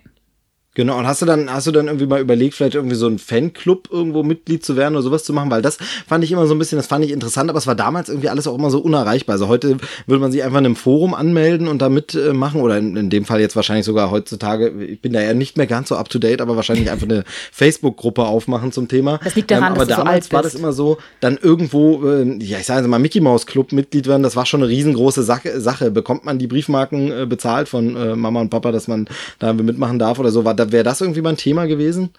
Genau, 0.78 1.00
und 1.00 1.08
hast 1.08 1.24
du 1.24 1.26
dann, 1.26 1.52
hast 1.52 1.66
du 1.66 1.72
dann 1.72 1.88
irgendwie 1.88 2.06
mal 2.06 2.22
überlegt, 2.22 2.54
vielleicht 2.54 2.76
irgendwie 2.76 2.96
so 2.96 3.08
ein 3.08 3.18
Fanclub 3.18 3.90
irgendwo 3.92 4.22
Mitglied 4.22 4.64
zu 4.64 4.76
werden 4.76 4.94
oder 4.94 5.02
sowas 5.02 5.24
zu 5.24 5.34
machen? 5.34 5.50
Weil 5.50 5.64
das 5.64 5.80
fand 6.06 6.24
ich 6.24 6.32
immer 6.32 6.46
so 6.46 6.54
ein 6.54 6.60
bisschen, 6.60 6.78
das 6.78 6.86
fand 6.86 7.04
ich 7.04 7.10
interessant, 7.10 7.50
aber 7.50 7.58
es 7.58 7.66
war 7.66 7.74
damals 7.74 8.10
irgendwie 8.10 8.30
alles 8.30 8.46
auch 8.46 8.54
immer 8.54 8.70
so 8.70 8.78
unerreichbar. 8.78 9.34
Also 9.34 9.48
heute 9.48 9.78
würde 10.06 10.22
man 10.22 10.32
sich 10.32 10.44
einfach 10.44 10.60
in 10.60 10.68
einem 10.68 10.76
Forum 10.76 11.16
anmelden 11.16 11.68
und 11.68 11.82
da 11.82 11.90
mitmachen 11.90 12.62
oder 12.62 12.78
in, 12.78 12.96
in, 12.96 13.10
dem 13.10 13.26
Fall 13.26 13.40
jetzt 13.40 13.56
wahrscheinlich 13.56 13.88
sogar 13.88 14.12
heutzutage, 14.12 14.70
ich 14.70 15.02
bin 15.02 15.14
da 15.14 15.22
ja 15.22 15.34
nicht 15.34 15.58
mehr 15.58 15.66
ganz 15.66 15.90
so 15.90 15.96
up 15.96 16.10
to 16.10 16.20
date, 16.20 16.42
aber 16.42 16.56
wahrscheinlich 16.56 16.92
einfach 16.92 17.08
eine 17.10 17.24
Facebook-Gruppe 17.52 18.24
aufmachen 18.24 18.72
zum 18.72 18.88
Thema. 18.88 19.20
Das 19.24 19.34
liegt 19.34 19.50
daran, 19.50 19.70
ähm, 19.70 19.78
aber 19.78 19.86
dass 19.88 19.98
damals 19.98 20.28
so 20.28 20.30
alt 20.30 20.34
war 20.34 20.44
das 20.44 20.54
immer 20.54 20.74
so, 20.74 21.00
dann 21.22 21.40
irgendwo, 21.42 22.08
äh, 22.08 22.38
ja, 22.38 22.60
ich 22.60 22.68
sage 22.68 22.88
mal, 22.88 23.00
Mickey 23.00 23.20
Mouse 23.20 23.48
Club 23.48 23.72
Mitglied 23.72 24.06
werden, 24.06 24.22
das 24.22 24.36
war 24.36 24.46
schon 24.46 24.62
eine 24.62 24.70
riesengroße 24.70 25.24
Sache. 25.24 25.60
Sache. 25.60 25.90
Bekommt 25.90 26.24
man 26.24 26.38
die 26.38 26.46
Briefmarken 26.46 27.12
äh, 27.12 27.26
bezahlt 27.26 27.68
von 27.68 27.96
äh, 27.96 28.16
Mama 28.16 28.42
und 28.42 28.52
Papa, 28.52 28.72
dass 28.72 28.88
man 28.88 29.08
da 29.40 29.54
mitmachen 29.54 29.98
darf 29.98 30.20
oder 30.20 30.30
so? 30.30 30.46
War, 30.46 30.54
da 30.54 30.67
wäre 30.72 30.84
das 30.84 31.02
irgendwie 31.02 31.22
mal 31.22 31.32
ein 31.32 31.38
Thema 31.38 31.66
gewesen? 31.66 32.12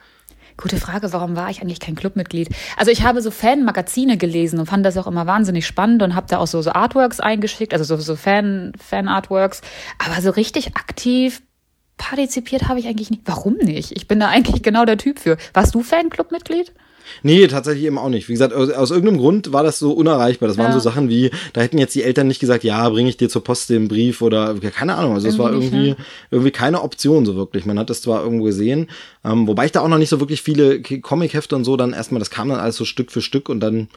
Gute 0.57 0.77
Frage, 0.77 1.13
warum 1.13 1.37
war 1.37 1.51
ich 1.51 1.63
eigentlich 1.63 1.79
kein 1.79 1.95
Clubmitglied? 1.95 2.49
Also 2.77 2.91
ich 2.91 3.03
habe 3.03 3.23
so 3.23 3.31
Fan-Magazine 3.31 4.19
gelesen 4.19 4.59
und 4.59 4.67
fand 4.67 4.85
das 4.85 4.97
auch 4.97 5.07
immer 5.07 5.27
wahnsinnig 5.27 5.67
spannend 5.67 6.03
und 6.03 6.17
habe 6.17 6.27
da 6.29 6.39
auch 6.39 6.49
so, 6.49 6.61
so 6.63 6.73
Artworks 6.73 7.21
eingeschickt, 7.21 7.73
also 7.73 7.85
so, 7.85 7.97
so 7.97 8.17
Fan, 8.17 8.73
Fan-Artworks. 8.77 9.61
Aber 10.05 10.21
so 10.21 10.31
richtig 10.31 10.77
aktiv 10.77 11.43
partizipiert 11.97 12.69
habe 12.69 12.81
ich 12.81 12.89
eigentlich 12.89 13.11
nicht. 13.11 13.23
Warum 13.27 13.55
nicht? 13.55 13.93
Ich 13.93 14.09
bin 14.09 14.19
da 14.19 14.29
eigentlich 14.29 14.63
genau 14.63 14.85
der 14.85 14.99
Typ 14.99 15.21
für. 15.21 15.37
Warst 15.55 15.75
du 15.75 15.83
Fanclub-Mitglied? 15.83 16.73
Nee, 17.23 17.47
tatsächlich 17.47 17.85
eben 17.85 17.99
auch 17.99 18.09
nicht. 18.09 18.29
Wie 18.29 18.33
gesagt, 18.33 18.53
aus, 18.53 18.71
aus 18.71 18.91
irgendeinem 18.91 19.19
Grund 19.19 19.53
war 19.53 19.63
das 19.63 19.79
so 19.79 19.93
unerreichbar. 19.93 20.49
Das 20.49 20.57
ja. 20.57 20.65
waren 20.65 20.73
so 20.73 20.81
Sachen 20.81 21.09
wie, 21.09 21.31
da 21.53 21.61
hätten 21.61 21.79
jetzt 21.79 21.95
die 21.95 22.03
Eltern 22.03 22.29
nicht 22.29 22.41
gesagt, 22.41 22.65
ja, 22.65 22.89
bringe 22.89 23.09
ich 23.09 23.17
dir 23.17 23.29
zur 23.29 23.45
Post 23.45 23.71
den 23.71 23.89
Brief 23.89 24.23
oder 24.23 24.55
keine 24.55 24.97
Ahnung. 24.97 25.15
Also 25.15 25.29
es 25.29 25.39
war 25.39 25.53
irgendwie, 25.53 25.79
nicht, 25.79 25.99
ne? 25.99 26.05
irgendwie 26.31 26.51
keine 26.51 26.83
Option 26.83 27.27
so 27.27 27.37
wirklich. 27.37 27.67
Man 27.67 27.79
hat 27.79 27.91
es 27.91 28.03
zwar 28.03 28.23
irgendwo 28.23 28.45
gesehen, 28.45 28.89
ähm, 29.25 29.47
wobei 29.47 29.67
ich 29.67 29.73
da 29.73 29.81
auch 29.81 29.89
noch 29.89 29.99
nicht 29.99 30.11
so 30.11 30.21
wirklich 30.21 30.43
viele 30.43 30.81
Comic-Hefte 30.83 31.57
und 31.57 31.65
so 31.65 31.77
dann 31.77 31.93
erstmal, 31.93 32.19
das 32.19 32.31
kam 32.31 32.49
dann 32.49 32.61
alles 32.61 32.77
so 32.77 32.85
Stück 32.85 33.11
für 33.11 33.21
Stück 33.21 33.49
und 33.49 33.61
dann 33.61 33.89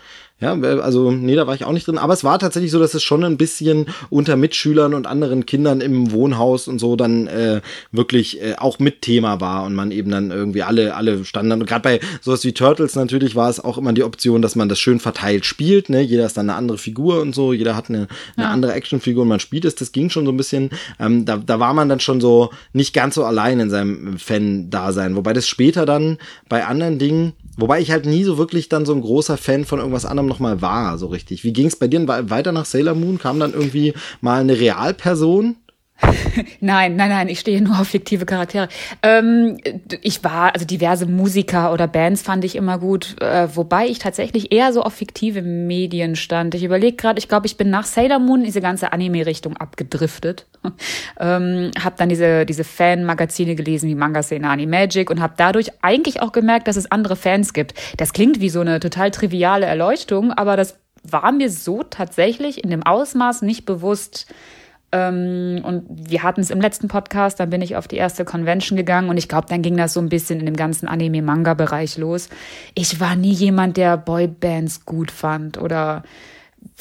Ja, 0.41 0.53
also 0.53 1.11
nee, 1.11 1.35
da 1.35 1.45
war 1.45 1.53
ich 1.53 1.65
auch 1.65 1.71
nicht 1.71 1.87
drin. 1.87 1.99
Aber 1.99 2.13
es 2.13 2.23
war 2.23 2.39
tatsächlich 2.39 2.71
so, 2.71 2.79
dass 2.79 2.95
es 2.95 3.03
schon 3.03 3.23
ein 3.23 3.37
bisschen 3.37 3.85
unter 4.09 4.35
Mitschülern 4.35 4.95
und 4.95 5.05
anderen 5.05 5.45
Kindern 5.45 5.81
im 5.81 6.11
Wohnhaus 6.11 6.67
und 6.67 6.79
so 6.79 6.95
dann 6.95 7.27
äh, 7.27 7.61
wirklich 7.91 8.41
äh, 8.41 8.55
auch 8.57 8.79
mit 8.79 9.03
Thema 9.03 9.39
war 9.39 9.63
und 9.65 9.75
man 9.75 9.91
eben 9.91 10.09
dann 10.09 10.31
irgendwie 10.31 10.63
alle 10.63 10.95
alle 10.95 11.23
standen. 11.25 11.51
Und 11.51 11.67
gerade 11.67 11.83
bei 11.83 11.99
sowas 12.21 12.43
wie 12.43 12.53
Turtles 12.53 12.95
natürlich 12.95 13.35
war 13.35 13.51
es 13.51 13.59
auch 13.59 13.77
immer 13.77 13.93
die 13.93 14.03
Option, 14.03 14.41
dass 14.41 14.55
man 14.55 14.67
das 14.67 14.79
schön 14.79 14.99
verteilt 14.99 15.45
spielt. 15.45 15.89
Ne? 15.89 16.01
Jeder 16.01 16.25
ist 16.25 16.37
dann 16.37 16.49
eine 16.49 16.57
andere 16.57 16.79
Figur 16.79 17.21
und 17.21 17.35
so. 17.35 17.53
Jeder 17.53 17.75
hat 17.75 17.89
eine, 17.89 18.07
eine 18.35 18.47
ja. 18.47 18.51
andere 18.51 18.73
Actionfigur 18.73 19.21
und 19.21 19.29
man 19.29 19.39
spielt 19.39 19.65
es. 19.65 19.75
Das 19.75 19.91
ging 19.91 20.09
schon 20.09 20.25
so 20.25 20.31
ein 20.31 20.37
bisschen. 20.37 20.71
Ähm, 20.99 21.25
da, 21.25 21.37
da 21.37 21.59
war 21.59 21.75
man 21.75 21.87
dann 21.87 21.99
schon 21.99 22.19
so 22.19 22.49
nicht 22.73 22.95
ganz 22.95 23.13
so 23.13 23.25
allein 23.25 23.59
in 23.59 23.69
seinem 23.69 24.17
Fan-Dasein. 24.17 25.15
Wobei 25.15 25.33
das 25.33 25.47
später 25.47 25.85
dann 25.85 26.17
bei 26.49 26.65
anderen 26.65 26.97
Dingen 26.97 27.33
Wobei 27.61 27.79
ich 27.79 27.91
halt 27.91 28.07
nie 28.07 28.23
so 28.23 28.39
wirklich 28.39 28.69
dann 28.69 28.87
so 28.87 28.93
ein 28.93 29.01
großer 29.01 29.37
Fan 29.37 29.65
von 29.65 29.77
irgendwas 29.77 30.05
anderem 30.05 30.27
nochmal 30.27 30.63
war, 30.63 30.97
so 30.97 31.05
richtig. 31.05 31.43
Wie 31.43 31.53
ging 31.53 31.67
es 31.67 31.75
bei 31.75 31.87
dir 31.87 32.07
weiter 32.07 32.51
nach 32.51 32.65
Sailor 32.65 32.95
Moon? 32.95 33.19
Kam 33.19 33.39
dann 33.39 33.53
irgendwie 33.53 33.93
mal 34.19 34.41
eine 34.41 34.59
Realperson? 34.59 35.55
nein, 36.59 36.95
nein, 36.95 37.09
nein, 37.09 37.27
ich 37.27 37.39
stehe 37.39 37.61
nur 37.61 37.79
auf 37.79 37.87
fiktive 37.87 38.25
Charaktere. 38.25 38.67
Ähm, 39.03 39.57
ich 40.01 40.23
war, 40.23 40.53
also 40.53 40.65
diverse 40.65 41.05
Musiker 41.05 41.71
oder 41.73 41.87
Bands 41.87 42.21
fand 42.21 42.43
ich 42.43 42.55
immer 42.55 42.79
gut, 42.79 43.21
äh, 43.21 43.47
wobei 43.55 43.87
ich 43.87 43.99
tatsächlich 43.99 44.51
eher 44.51 44.73
so 44.73 44.81
auf 44.81 44.93
fiktive 44.93 45.41
Medien 45.41 46.15
stand. 46.15 46.55
Ich 46.55 46.63
überlege 46.63 46.97
gerade, 46.97 47.19
ich 47.19 47.27
glaube, 47.27 47.47
ich 47.47 47.57
bin 47.57 47.69
nach 47.69 47.85
Sailor 47.85 48.19
Moon 48.19 48.43
diese 48.43 48.61
ganze 48.61 48.91
Anime-Richtung 48.93 49.57
abgedriftet. 49.57 50.47
ähm, 51.19 51.71
habe 51.79 51.95
dann 51.97 52.09
diese, 52.09 52.45
diese 52.45 52.63
Fan-Magazine 52.63 53.55
gelesen 53.55 53.89
wie 53.89 53.95
Manga 53.95 54.23
Szene 54.23 54.49
Animagic 54.49 55.09
und 55.09 55.21
habe 55.21 55.33
dadurch 55.37 55.71
eigentlich 55.81 56.21
auch 56.21 56.31
gemerkt, 56.31 56.67
dass 56.67 56.77
es 56.77 56.91
andere 56.91 57.15
Fans 57.15 57.53
gibt. 57.53 57.73
Das 57.97 58.13
klingt 58.13 58.39
wie 58.39 58.49
so 58.49 58.61
eine 58.61 58.79
total 58.79 59.11
triviale 59.11 59.65
Erleuchtung, 59.65 60.31
aber 60.31 60.57
das 60.57 60.77
war 61.03 61.31
mir 61.31 61.49
so 61.49 61.83
tatsächlich 61.83 62.63
in 62.63 62.69
dem 62.69 62.83
Ausmaß 62.83 63.41
nicht 63.41 63.65
bewusst, 63.65 64.27
und 64.93 65.85
wir 65.89 66.23
hatten 66.23 66.41
es 66.41 66.49
im 66.49 66.59
letzten 66.59 66.89
Podcast, 66.89 67.39
dann 67.39 67.49
bin 67.49 67.61
ich 67.61 67.77
auf 67.77 67.87
die 67.87 67.95
erste 67.95 68.25
Convention 68.25 68.75
gegangen 68.75 69.09
und 69.09 69.15
ich 69.15 69.29
glaube, 69.29 69.47
dann 69.47 69.61
ging 69.61 69.77
das 69.77 69.93
so 69.93 70.01
ein 70.01 70.09
bisschen 70.09 70.41
in 70.41 70.45
dem 70.45 70.57
ganzen 70.57 70.87
Anime-Manga-Bereich 70.87 71.97
los. 71.97 72.27
Ich 72.73 72.99
war 72.99 73.15
nie 73.15 73.31
jemand, 73.31 73.77
der 73.77 73.95
Boybands 73.95 74.85
gut 74.85 75.09
fand 75.09 75.57
oder 75.57 76.03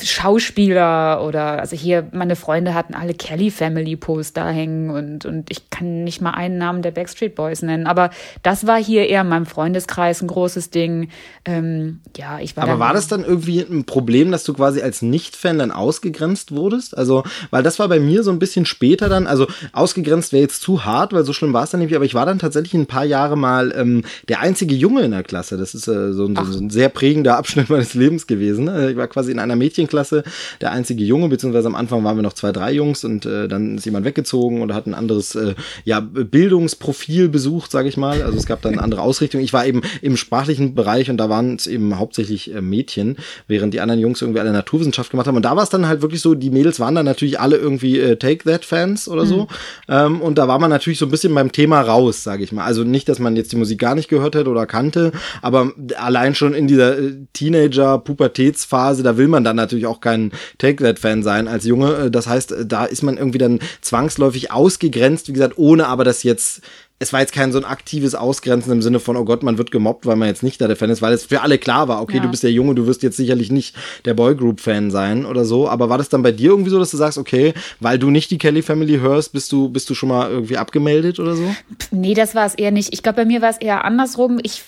Schauspieler 0.02 1.24
oder 1.26 1.60
also 1.60 1.76
hier 1.76 2.08
meine 2.12 2.36
Freunde 2.36 2.74
hatten 2.74 2.94
alle 2.94 3.14
Kelly 3.14 3.50
Family 3.50 3.96
Poster 3.96 4.46
hängen 4.46 4.90
und 4.90 5.26
und 5.26 5.50
ich 5.50 5.70
kann 5.70 6.04
nicht 6.04 6.20
mal 6.20 6.32
einen 6.32 6.58
Namen 6.58 6.82
der 6.82 6.90
Backstreet 6.90 7.34
Boys 7.34 7.62
nennen, 7.62 7.86
aber 7.86 8.10
das 8.42 8.66
war 8.66 8.82
hier 8.82 9.08
eher 9.08 9.22
in 9.22 9.28
meinem 9.28 9.46
Freundeskreis 9.46 10.22
ein 10.22 10.28
großes 10.28 10.70
Ding. 10.70 11.08
Ähm, 11.44 12.00
ja, 12.16 12.38
ich 12.40 12.56
war. 12.56 12.64
Aber 12.64 12.78
war 12.78 12.92
das 12.92 13.08
dann 13.08 13.24
irgendwie 13.24 13.60
ein 13.60 13.84
Problem, 13.84 14.30
dass 14.30 14.44
du 14.44 14.54
quasi 14.54 14.80
als 14.82 15.02
Nicht-Fan 15.02 15.58
dann 15.58 15.70
ausgegrenzt 15.70 16.52
wurdest? 16.52 16.96
Also, 16.96 17.24
weil 17.50 17.62
das 17.62 17.78
war 17.78 17.88
bei 17.88 18.00
mir 18.00 18.22
so 18.22 18.30
ein 18.30 18.38
bisschen 18.38 18.66
später 18.66 19.08
dann, 19.08 19.26
also 19.26 19.46
ausgegrenzt 19.72 20.32
wäre 20.32 20.42
jetzt 20.42 20.62
zu 20.62 20.84
hart, 20.84 21.12
weil 21.12 21.24
so 21.24 21.32
schlimm 21.32 21.52
war 21.52 21.64
es 21.64 21.70
dann 21.70 21.80
nicht, 21.80 21.94
aber 21.94 22.04
ich 22.04 22.14
war 22.14 22.26
dann 22.26 22.38
tatsächlich 22.38 22.74
ein 22.74 22.86
paar 22.86 23.04
Jahre 23.04 23.36
mal 23.36 23.72
ähm, 23.76 24.02
der 24.28 24.40
einzige 24.40 24.74
Junge 24.74 25.02
in 25.02 25.10
der 25.10 25.22
Klasse. 25.22 25.56
Das 25.56 25.74
ist 25.74 25.88
äh, 25.88 26.12
so, 26.12 26.26
ein, 26.26 26.36
so, 26.36 26.58
ein 26.58 26.70
sehr 26.70 26.88
prägender 26.88 27.36
Abschnitt 27.36 27.70
meines 27.70 27.94
Lebens 27.94 28.26
gewesen. 28.26 28.66
Ne? 28.66 28.90
Ich 28.90 28.96
war 28.96 29.08
quasi 29.08 29.32
in 29.32 29.38
einer 29.38 29.56
Mädchen 29.56 29.69
Mädchenklasse 29.70 30.24
der 30.60 30.72
einzige 30.72 31.04
Junge, 31.04 31.28
beziehungsweise 31.28 31.68
am 31.68 31.74
Anfang 31.74 32.02
waren 32.02 32.16
wir 32.16 32.22
noch 32.22 32.32
zwei, 32.32 32.50
drei 32.50 32.72
Jungs 32.72 33.04
und 33.04 33.24
äh, 33.24 33.46
dann 33.46 33.78
ist 33.78 33.84
jemand 33.84 34.04
weggezogen 34.04 34.62
oder 34.62 34.74
hat 34.74 34.86
ein 34.86 34.94
anderes 34.94 35.34
äh, 35.36 35.54
ja, 35.84 36.00
Bildungsprofil 36.00 37.28
besucht, 37.28 37.70
sage 37.70 37.88
ich 37.88 37.96
mal. 37.96 38.22
Also 38.22 38.36
es 38.36 38.46
gab 38.46 38.62
dann 38.62 38.72
eine 38.72 38.82
andere 38.90 39.02
Ausrichtung. 39.02 39.40
Ich 39.40 39.52
war 39.52 39.64
eben 39.66 39.82
im 40.02 40.16
sprachlichen 40.16 40.74
Bereich 40.74 41.08
und 41.10 41.18
da 41.18 41.28
waren 41.28 41.54
es 41.54 41.66
eben 41.66 41.98
hauptsächlich 41.98 42.52
äh, 42.52 42.60
Mädchen, 42.60 43.16
während 43.46 43.74
die 43.74 43.80
anderen 43.80 44.00
Jungs 44.00 44.20
irgendwie 44.20 44.40
alle 44.40 44.52
Naturwissenschaft 44.52 45.10
gemacht 45.10 45.26
haben. 45.26 45.36
Und 45.36 45.44
da 45.44 45.56
war 45.56 45.62
es 45.62 45.70
dann 45.70 45.86
halt 45.86 46.02
wirklich 46.02 46.20
so, 46.20 46.34
die 46.34 46.50
Mädels 46.50 46.80
waren 46.80 46.94
dann 46.94 47.06
natürlich 47.06 47.38
alle 47.38 47.56
irgendwie 47.56 47.98
äh, 47.98 48.16
Take 48.16 48.44
That 48.44 48.64
Fans 48.64 49.08
oder 49.08 49.24
so. 49.24 49.42
Mhm. 49.42 49.46
Ähm, 49.88 50.20
und 50.20 50.38
da 50.38 50.48
war 50.48 50.58
man 50.58 50.70
natürlich 50.70 50.98
so 50.98 51.06
ein 51.06 51.10
bisschen 51.10 51.34
beim 51.34 51.52
Thema 51.52 51.80
raus, 51.80 52.24
sage 52.24 52.42
ich 52.42 52.52
mal. 52.52 52.64
Also 52.64 52.82
nicht, 52.82 53.08
dass 53.08 53.18
man 53.18 53.36
jetzt 53.36 53.52
die 53.52 53.56
Musik 53.56 53.78
gar 53.78 53.94
nicht 53.94 54.08
gehört 54.08 54.34
hätte 54.34 54.50
oder 54.50 54.66
kannte, 54.66 55.12
aber 55.42 55.72
allein 55.96 56.34
schon 56.34 56.54
in 56.54 56.66
dieser 56.66 56.98
äh, 56.98 57.12
Teenager-Pubertätsphase, 57.32 59.02
da 59.02 59.16
will 59.16 59.28
man 59.28 59.44
dann 59.44 59.56
natürlich 59.60 59.86
auch 59.86 60.00
kein 60.00 60.32
Take 60.58 60.82
That 60.82 60.98
Fan 60.98 61.22
sein 61.22 61.48
als 61.48 61.64
Junge. 61.64 61.94
Äh, 61.94 62.10
das 62.10 62.26
heißt, 62.26 62.52
äh, 62.52 62.66
da 62.66 62.84
ist 62.84 63.02
man 63.02 63.16
irgendwie 63.16 63.38
dann 63.38 63.60
zwangsläufig 63.80 64.50
ausgegrenzt, 64.50 65.28
wie 65.28 65.32
gesagt, 65.32 65.58
ohne 65.58 65.86
aber 65.86 66.04
das 66.04 66.22
jetzt 66.22 66.62
es 67.02 67.14
war 67.14 67.20
jetzt 67.20 67.32
kein 67.32 67.50
so 67.50 67.58
ein 67.58 67.64
aktives 67.64 68.14
Ausgrenzen 68.14 68.70
im 68.72 68.82
Sinne 68.82 69.00
von, 69.00 69.16
oh 69.16 69.24
Gott, 69.24 69.42
man 69.42 69.56
wird 69.56 69.70
gemobbt, 69.70 70.04
weil 70.04 70.16
man 70.16 70.28
jetzt 70.28 70.42
nicht 70.42 70.60
da 70.60 70.66
der 70.66 70.76
Fan 70.76 70.90
ist, 70.90 71.00
weil 71.00 71.14
es 71.14 71.24
für 71.24 71.40
alle 71.40 71.56
klar 71.56 71.88
war, 71.88 72.02
okay, 72.02 72.18
ja. 72.18 72.22
du 72.22 72.28
bist 72.28 72.42
der 72.42 72.52
Junge, 72.52 72.74
du 72.74 72.86
wirst 72.86 73.02
jetzt 73.02 73.16
sicherlich 73.16 73.50
nicht 73.50 73.74
der 74.04 74.12
Boygroup-Fan 74.12 74.90
sein 74.90 75.24
oder 75.24 75.46
so. 75.46 75.66
Aber 75.66 75.88
war 75.88 75.96
das 75.96 76.10
dann 76.10 76.22
bei 76.22 76.30
dir 76.30 76.50
irgendwie 76.50 76.68
so, 76.68 76.78
dass 76.78 76.90
du 76.90 76.98
sagst, 76.98 77.16
okay, 77.16 77.54
weil 77.80 77.98
du 77.98 78.10
nicht 78.10 78.30
die 78.30 78.36
Kelly 78.36 78.60
Family 78.60 78.98
hörst, 78.98 79.32
bist 79.32 79.50
du, 79.50 79.70
bist 79.70 79.88
du 79.88 79.94
schon 79.94 80.10
mal 80.10 80.30
irgendwie 80.30 80.58
abgemeldet 80.58 81.18
oder 81.18 81.36
so? 81.36 81.54
Nee, 81.90 82.12
das 82.12 82.34
war 82.34 82.44
es 82.44 82.54
eher 82.54 82.70
nicht. 82.70 82.92
Ich 82.92 83.02
glaube, 83.02 83.16
bei 83.16 83.24
mir 83.24 83.40
war 83.40 83.48
es 83.48 83.58
eher 83.58 83.86
andersrum. 83.86 84.38
Ich 84.42 84.62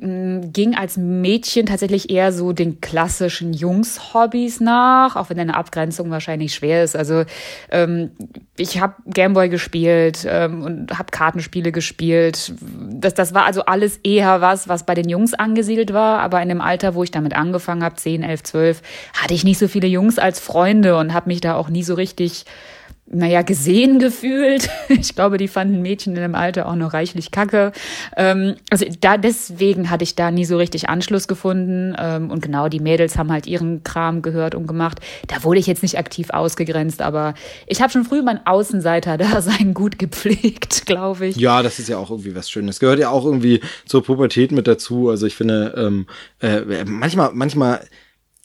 ging 0.00 0.74
als 0.74 0.96
Mädchen 0.96 1.66
tatsächlich 1.66 2.10
eher 2.10 2.32
so 2.32 2.52
den 2.52 2.80
klassischen 2.80 3.52
Jungs-Hobbys 3.52 4.60
nach, 4.60 5.16
auch 5.16 5.30
wenn 5.30 5.38
eine 5.38 5.54
Abgrenzung 5.56 6.10
wahrscheinlich 6.10 6.54
schwer 6.54 6.82
ist. 6.82 6.96
Also 6.96 7.24
ähm, 7.70 8.10
ich 8.56 8.80
habe 8.80 8.94
Gameboy 9.06 9.48
gespielt 9.48 10.26
ähm, 10.28 10.62
und 10.62 10.98
habe 10.98 11.10
Kartenspiele 11.10 11.72
gespielt. 11.72 12.54
Das, 12.90 13.14
das 13.14 13.34
war 13.34 13.44
also 13.44 13.64
alles 13.64 13.98
eher 14.02 14.40
was, 14.40 14.68
was 14.68 14.84
bei 14.84 14.94
den 14.94 15.08
Jungs 15.08 15.34
angesiedelt 15.34 15.92
war. 15.92 16.20
Aber 16.20 16.42
in 16.42 16.48
dem 16.48 16.60
Alter, 16.60 16.94
wo 16.94 17.02
ich 17.02 17.10
damit 17.10 17.34
angefangen 17.34 17.84
habe, 17.84 17.96
10, 17.96 18.22
11, 18.22 18.42
12, 18.42 18.82
hatte 19.14 19.34
ich 19.34 19.44
nicht 19.44 19.58
so 19.58 19.68
viele 19.68 19.86
Jungs 19.86 20.18
als 20.18 20.40
Freunde 20.40 20.96
und 20.96 21.14
habe 21.14 21.28
mich 21.28 21.40
da 21.40 21.54
auch 21.54 21.68
nie 21.68 21.82
so 21.82 21.94
richtig 21.94 22.44
naja, 23.06 23.42
gesehen 23.42 23.98
gefühlt. 23.98 24.68
Ich 24.88 25.14
glaube, 25.14 25.38
die 25.38 25.48
fanden 25.48 25.82
Mädchen 25.82 26.14
in 26.14 26.22
dem 26.22 26.34
Alter 26.34 26.68
auch 26.68 26.76
noch 26.76 26.94
reichlich 26.94 27.30
kacke. 27.30 27.72
Ähm, 28.16 28.54
also 28.70 28.86
da 29.00 29.16
deswegen 29.16 29.90
hatte 29.90 30.04
ich 30.04 30.14
da 30.14 30.30
nie 30.30 30.44
so 30.44 30.56
richtig 30.56 30.88
Anschluss 30.88 31.26
gefunden. 31.26 31.94
Ähm, 31.98 32.30
und 32.30 32.42
genau, 32.42 32.68
die 32.68 32.80
Mädels 32.80 33.16
haben 33.16 33.30
halt 33.32 33.46
ihren 33.46 33.82
Kram 33.82 34.22
gehört 34.22 34.54
und 34.54 34.66
gemacht. 34.66 35.00
Da 35.26 35.42
wurde 35.42 35.58
ich 35.60 35.66
jetzt 35.66 35.82
nicht 35.82 35.98
aktiv 35.98 36.30
ausgegrenzt, 36.30 37.02
aber 37.02 37.34
ich 37.66 37.82
habe 37.82 37.92
schon 37.92 38.04
früh 38.04 38.22
mein 38.22 38.46
Außenseiter-Dasein 38.46 39.74
gut 39.74 39.98
gepflegt, 39.98 40.86
glaube 40.86 41.26
ich. 41.26 41.36
Ja, 41.36 41.62
das 41.62 41.78
ist 41.78 41.88
ja 41.88 41.98
auch 41.98 42.10
irgendwie 42.10 42.34
was 42.34 42.50
Schönes. 42.50 42.78
Gehört 42.78 43.00
ja 43.00 43.10
auch 43.10 43.24
irgendwie 43.24 43.60
zur 43.86 44.04
Pubertät 44.04 44.52
mit 44.52 44.66
dazu. 44.66 45.10
Also 45.10 45.26
ich 45.26 45.34
finde, 45.34 45.74
ähm, 45.76 46.06
äh, 46.40 46.84
manchmal, 46.84 47.30
manchmal 47.32 47.80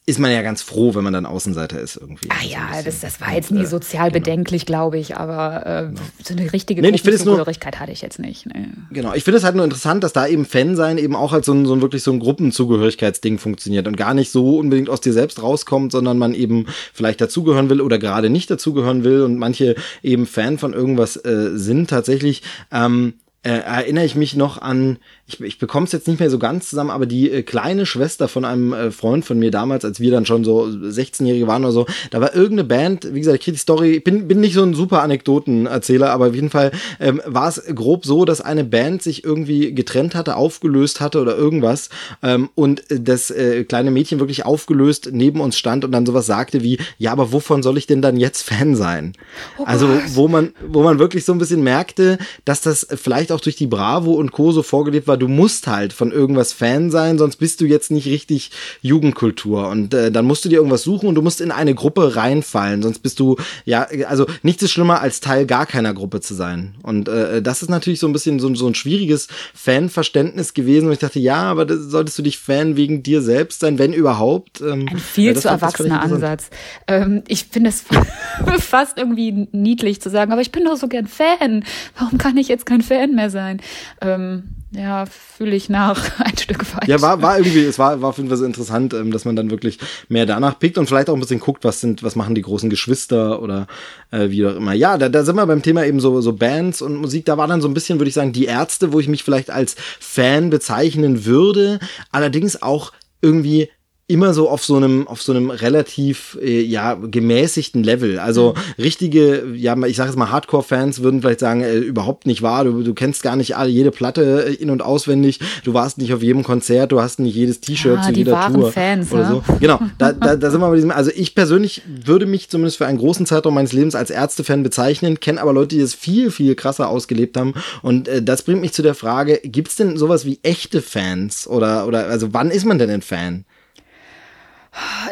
ist 0.09 0.17
man 0.17 0.31
ja 0.31 0.41
ganz 0.41 0.63
froh, 0.63 0.95
wenn 0.95 1.03
man 1.03 1.13
dann 1.13 1.25
Außenseiter 1.25 1.79
ist 1.79 1.95
irgendwie. 1.95 2.29
Ah 2.29 2.43
ja, 2.43 2.79
so 2.79 2.85
das, 2.85 2.99
das 2.99 3.21
war 3.21 3.33
jetzt 3.33 3.51
nie 3.51 3.61
äh, 3.61 3.67
sozial 3.67 4.09
genau. 4.09 4.19
bedenklich, 4.19 4.65
glaube 4.65 4.97
ich, 4.97 5.15
aber 5.15 5.65
äh, 5.65 5.87
genau. 5.87 6.01
so 6.23 6.33
eine 6.33 6.51
richtige 6.51 6.81
nee, 6.81 6.91
Gruppenzugehörigkeit 6.91 7.79
hatte 7.79 7.91
ich 7.91 8.01
jetzt 8.01 8.17
nicht. 8.17 8.47
Nee. 8.47 8.69
Genau, 8.91 9.13
ich 9.13 9.23
finde 9.23 9.37
es 9.37 9.43
halt 9.43 9.55
nur 9.55 9.63
interessant, 9.63 10.03
dass 10.03 10.11
da 10.11 10.25
eben 10.25 10.45
Fan 10.45 10.75
sein 10.75 10.97
eben 10.97 11.15
auch 11.15 11.31
als 11.31 11.45
so 11.45 11.53
ein, 11.53 11.67
so 11.67 11.73
ein 11.73 11.81
wirklich 11.81 12.01
so 12.01 12.11
ein 12.11 12.19
Gruppenzugehörigkeitsding 12.19 13.37
funktioniert 13.37 13.87
und 13.87 13.97
gar 13.97 14.15
nicht 14.15 14.31
so 14.31 14.57
unbedingt 14.57 14.89
aus 14.89 15.01
dir 15.01 15.13
selbst 15.13 15.41
rauskommt, 15.43 15.91
sondern 15.91 16.17
man 16.17 16.33
eben 16.33 16.65
vielleicht 16.93 17.21
dazugehören 17.21 17.69
will 17.69 17.79
oder 17.79 17.99
gerade 17.99 18.31
nicht 18.31 18.49
dazugehören 18.49 19.03
will 19.03 19.21
und 19.21 19.37
manche 19.37 19.75
eben 20.01 20.25
Fan 20.25 20.57
von 20.57 20.73
irgendwas 20.73 21.17
äh, 21.17 21.51
sind 21.53 21.89
tatsächlich. 21.89 22.41
Ähm, 22.71 23.13
äh, 23.41 23.51
erinnere 23.51 24.03
ich 24.03 24.15
mich 24.15 24.35
noch 24.35 24.61
an, 24.61 24.97
ich, 25.25 25.39
ich 25.39 25.59
bekomme 25.59 25.85
es 25.85 25.93
jetzt 25.93 26.09
nicht 26.09 26.19
mehr 26.19 26.29
so 26.29 26.39
ganz 26.39 26.69
zusammen, 26.69 26.89
aber 26.89 27.05
die 27.05 27.31
äh, 27.31 27.41
kleine 27.41 27.85
Schwester 27.85 28.27
von 28.27 28.43
einem 28.43 28.73
äh, 28.73 28.91
Freund 28.91 29.23
von 29.23 29.39
mir 29.39 29.49
damals, 29.49 29.85
als 29.85 30.01
wir 30.01 30.11
dann 30.11 30.25
schon 30.25 30.43
so 30.43 30.63
16-Jährige 30.63 31.47
waren 31.47 31.63
oder 31.63 31.71
so, 31.71 31.85
da 32.11 32.19
war 32.19 32.35
irgendeine 32.35 32.65
Band, 32.65 33.13
wie 33.13 33.19
gesagt, 33.19 33.37
ich 33.37 33.43
kriege 33.45 33.55
die 33.55 33.61
Story, 33.61 33.91
ich 33.97 34.03
bin, 34.03 34.27
bin 34.27 34.41
nicht 34.41 34.55
so 34.55 34.63
ein 34.63 34.73
super 34.73 35.01
Anekdotenerzähler, 35.03 36.09
aber 36.09 36.27
auf 36.27 36.35
jeden 36.35 36.49
Fall 36.49 36.71
ähm, 36.99 37.21
war 37.25 37.47
es 37.47 37.63
grob 37.73 38.05
so, 38.05 38.25
dass 38.25 38.41
eine 38.41 38.65
Band 38.65 39.03
sich 39.03 39.23
irgendwie 39.23 39.73
getrennt 39.73 40.15
hatte, 40.15 40.35
aufgelöst 40.35 40.99
hatte 40.99 41.21
oder 41.21 41.37
irgendwas 41.37 41.89
ähm, 42.21 42.49
und 42.55 42.83
das 42.89 43.31
äh, 43.31 43.63
kleine 43.63 43.91
Mädchen 43.91 44.19
wirklich 44.19 44.45
aufgelöst 44.45 45.09
neben 45.13 45.39
uns 45.39 45.57
stand 45.57 45.85
und 45.85 45.93
dann 45.93 46.05
sowas 46.05 46.25
sagte 46.25 46.61
wie, 46.61 46.77
ja, 46.97 47.13
aber 47.13 47.31
wovon 47.31 47.63
soll 47.63 47.77
ich 47.77 47.87
denn 47.87 48.01
dann 48.01 48.17
jetzt 48.17 48.41
Fan 48.41 48.75
sein? 48.75 49.13
Oh 49.57 49.63
also 49.63 49.87
wo 50.07 50.27
man, 50.27 50.51
wo 50.67 50.83
man 50.83 50.99
wirklich 50.99 51.23
so 51.23 51.31
ein 51.31 51.39
bisschen 51.39 51.63
merkte, 51.63 52.17
dass 52.43 52.59
das 52.59 52.85
vielleicht 52.95 53.28
auch 53.31 53.41
durch 53.41 53.55
die 53.55 53.67
Bravo 53.67 54.13
und 54.13 54.31
Co. 54.31 54.51
so 54.51 54.63
vorgelebt 54.63 55.07
war, 55.07 55.17
du 55.17 55.27
musst 55.27 55.67
halt 55.67 55.93
von 55.93 56.11
irgendwas 56.11 56.53
Fan 56.53 56.91
sein, 56.91 57.17
sonst 57.17 57.37
bist 57.37 57.61
du 57.61 57.65
jetzt 57.65 57.91
nicht 57.91 58.07
richtig 58.07 58.51
Jugendkultur. 58.81 59.67
Und 59.69 59.93
äh, 59.93 60.11
dann 60.11 60.25
musst 60.25 60.45
du 60.45 60.49
dir 60.49 60.57
irgendwas 60.57 60.83
suchen 60.83 61.07
und 61.07 61.15
du 61.15 61.21
musst 61.21 61.41
in 61.41 61.51
eine 61.51 61.75
Gruppe 61.75 62.15
reinfallen, 62.15 62.81
sonst 62.81 62.99
bist 62.99 63.19
du, 63.19 63.37
ja, 63.65 63.87
also 64.07 64.25
nichts 64.43 64.63
ist 64.63 64.71
schlimmer, 64.71 65.01
als 65.01 65.19
Teil 65.19 65.45
gar 65.45 65.65
keiner 65.65 65.93
Gruppe 65.93 66.21
zu 66.21 66.33
sein. 66.33 66.75
Und 66.83 67.07
äh, 67.07 67.41
das 67.41 67.61
ist 67.61 67.69
natürlich 67.69 67.99
so 67.99 68.07
ein 68.07 68.13
bisschen 68.13 68.39
so, 68.39 68.53
so 68.55 68.67
ein 68.67 68.75
schwieriges 68.75 69.27
Fanverständnis 69.53 70.53
gewesen. 70.53 70.87
Und 70.87 70.93
ich 70.93 70.99
dachte, 70.99 71.19
ja, 71.19 71.43
aber 71.43 71.65
das, 71.65 71.79
solltest 71.79 72.17
du 72.17 72.23
dich 72.23 72.37
Fan 72.37 72.75
wegen 72.75 73.03
dir 73.03 73.21
selbst 73.21 73.59
sein, 73.61 73.79
wenn 73.79 73.93
überhaupt. 73.93 74.61
Ähm, 74.61 74.87
ein 74.89 74.97
viel 74.97 75.33
ja, 75.33 75.39
zu 75.39 75.47
erwachsener 75.47 76.01
Ansatz. 76.01 76.49
Ähm, 76.87 77.23
ich 77.27 77.45
finde 77.45 77.69
es 77.69 77.83
fast 78.59 78.97
irgendwie 78.97 79.47
niedlich 79.51 80.01
zu 80.01 80.09
sagen, 80.09 80.31
aber 80.31 80.41
ich 80.41 80.51
bin 80.51 80.65
doch 80.65 80.77
so 80.77 80.87
gern 80.87 81.07
Fan. 81.07 81.63
Warum 81.97 82.17
kann 82.17 82.37
ich 82.37 82.47
jetzt 82.47 82.65
kein 82.65 82.81
Fan 82.81 83.15
mehr 83.19 83.29
sein? 83.29 83.61
Ähm, 84.01 84.55
ja, 84.71 85.05
fühle 85.05 85.55
ich 85.55 85.69
nach 85.69 86.19
ein 86.23 86.37
Stück 86.37 86.75
weit. 86.75 86.87
Ja, 86.87 87.01
war, 87.01 87.21
war 87.21 87.37
irgendwie, 87.37 87.65
es 87.65 87.79
war, 87.79 88.01
war 88.01 88.09
auf 88.09 88.17
jeden 88.17 88.29
Fall 88.29 88.37
so 88.37 88.45
interessant, 88.45 88.93
ähm, 88.93 89.11
dass 89.11 89.25
man 89.25 89.35
dann 89.35 89.49
wirklich 89.49 89.79
mehr 90.07 90.25
danach 90.25 90.57
pickt 90.57 90.77
und 90.77 90.87
vielleicht 90.87 91.09
auch 91.09 91.15
ein 91.15 91.19
bisschen 91.19 91.39
guckt, 91.39 91.63
was 91.63 91.81
sind, 91.81 92.03
was 92.03 92.15
machen 92.15 92.35
die 92.35 92.41
großen 92.41 92.69
Geschwister 92.69 93.41
oder 93.41 93.67
äh, 94.11 94.29
wie 94.29 94.45
auch 94.45 94.55
immer. 94.55 94.73
Ja, 94.73 94.97
da, 94.97 95.09
da 95.09 95.23
sind 95.23 95.35
wir 95.35 95.45
beim 95.45 95.61
Thema 95.61 95.85
eben 95.85 95.99
so, 95.99 96.21
so 96.21 96.33
Bands 96.33 96.81
und 96.81 96.95
Musik. 96.95 97.25
Da 97.25 97.37
war 97.37 97.47
dann 97.47 97.61
so 97.61 97.67
ein 97.67 97.73
bisschen, 97.73 97.99
würde 97.99 98.09
ich 98.09 98.15
sagen, 98.15 98.31
die 98.31 98.45
Ärzte, 98.45 98.93
wo 98.93 98.99
ich 98.99 99.07
mich 99.07 99.23
vielleicht 99.23 99.49
als 99.49 99.75
Fan 99.99 100.49
bezeichnen 100.49 101.25
würde. 101.25 101.79
Allerdings 102.11 102.61
auch 102.61 102.93
irgendwie 103.21 103.69
immer 104.09 104.33
so 104.33 104.49
auf 104.49 104.65
so 104.65 104.75
einem 104.75 105.07
auf 105.07 105.21
so 105.21 105.31
einem 105.31 105.51
relativ 105.51 106.37
äh, 106.41 106.61
ja 106.61 106.95
gemäßigten 106.95 107.83
Level. 107.83 108.17
Also 108.17 108.55
mhm. 108.55 108.83
richtige, 108.83 109.45
ja, 109.55 109.77
ich 109.85 109.97
sage 109.97 110.09
jetzt 110.09 110.17
mal 110.17 110.31
Hardcore-Fans 110.31 111.03
würden 111.03 111.21
vielleicht 111.21 111.39
sagen, 111.39 111.61
äh, 111.61 111.75
überhaupt 111.75 112.25
nicht 112.25 112.41
wahr. 112.41 112.63
Du, 112.63 112.81
du 112.81 112.93
kennst 112.95 113.21
gar 113.21 113.35
nicht 113.35 113.55
alle 113.55 113.69
jede 113.69 113.91
Platte 113.91 114.47
äh, 114.47 114.53
in 114.55 114.71
und 114.71 114.81
auswendig. 114.81 115.39
Du 115.63 115.75
warst 115.75 115.99
nicht 115.99 116.11
auf 116.11 116.23
jedem 116.23 116.41
Konzert, 116.41 116.91
du 116.91 116.99
hast 116.99 117.19
nicht 117.19 117.35
jedes 117.35 117.61
T-Shirt 117.61 117.99
ah, 117.99 118.03
zu 118.03 118.11
jeder 118.11 118.51
Tour 118.51 118.71
Fans, 118.71 119.11
oder 119.11 119.27
so. 119.27 119.43
Genau, 119.59 119.79
da, 119.99 120.11
da, 120.11 120.35
da 120.35 120.49
sind 120.49 120.59
wir 120.59 120.69
bei 120.69 120.75
diesem. 120.75 120.89
Also 120.89 121.11
ich 121.15 121.35
persönlich 121.35 121.83
würde 121.85 122.25
mich 122.25 122.49
zumindest 122.49 122.77
für 122.77 122.87
einen 122.87 122.97
großen 122.97 123.27
Zeitraum 123.27 123.53
meines 123.53 123.73
Lebens 123.73 123.93
als 123.93 124.09
Ärzte-Fan 124.09 124.63
bezeichnen, 124.63 125.19
kenne 125.19 125.39
aber 125.39 125.53
Leute, 125.53 125.75
die 125.75 125.81
das 125.81 125.93
viel 125.93 126.31
viel 126.31 126.55
krasser 126.55 126.89
ausgelebt 126.89 127.37
haben. 127.37 127.53
Und 127.83 128.07
äh, 128.07 128.23
das 128.23 128.41
bringt 128.41 128.61
mich 128.61 128.73
zu 128.73 128.81
der 128.81 128.95
Frage: 128.95 129.39
Gibt 129.43 129.67
es 129.67 129.75
denn 129.75 129.97
sowas 129.97 130.25
wie 130.25 130.39
echte 130.41 130.81
Fans 130.81 131.47
oder 131.47 131.85
oder 131.85 132.07
also 132.07 132.33
wann 132.33 132.49
ist 132.49 132.65
man 132.65 132.79
denn 132.79 132.89
ein 132.89 133.03
Fan? 133.03 133.45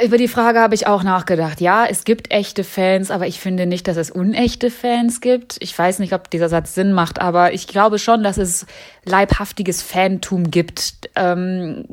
Über 0.04 0.18
die 0.18 0.28
Frage 0.28 0.60
habe 0.60 0.76
ich 0.76 0.88
auch 0.88 1.04
nachgedacht. 1.04 1.62
Ja, 1.62 1.86
es 1.86 2.04
gibt 2.04 2.32
echte 2.32 2.64
Fans, 2.64 3.12
aber 3.12 3.28
ich 3.28 3.40
finde 3.40 3.66
nicht, 3.66 3.88
dass 3.88 3.98
es 3.98 4.12
unechte 4.12 4.70
Fans 4.70 5.22
gibt. 5.22 5.58
Ich 5.60 5.78
weiß 5.78 6.00
nicht, 6.00 6.14
ob 6.14 6.30
dieser 6.30 6.50
Satz 6.50 6.76
Sinn 6.76 6.94
macht, 6.94 7.20
aber 7.20 7.54
ich 7.54 7.68
glaube 7.68 8.00
schon, 8.00 8.24
dass 8.24 8.38
es 8.38 8.66
leibhaftiges 9.06 9.82
Fantum 9.82 10.52
gibt. 10.52 11.10
Ähm, 11.16 11.86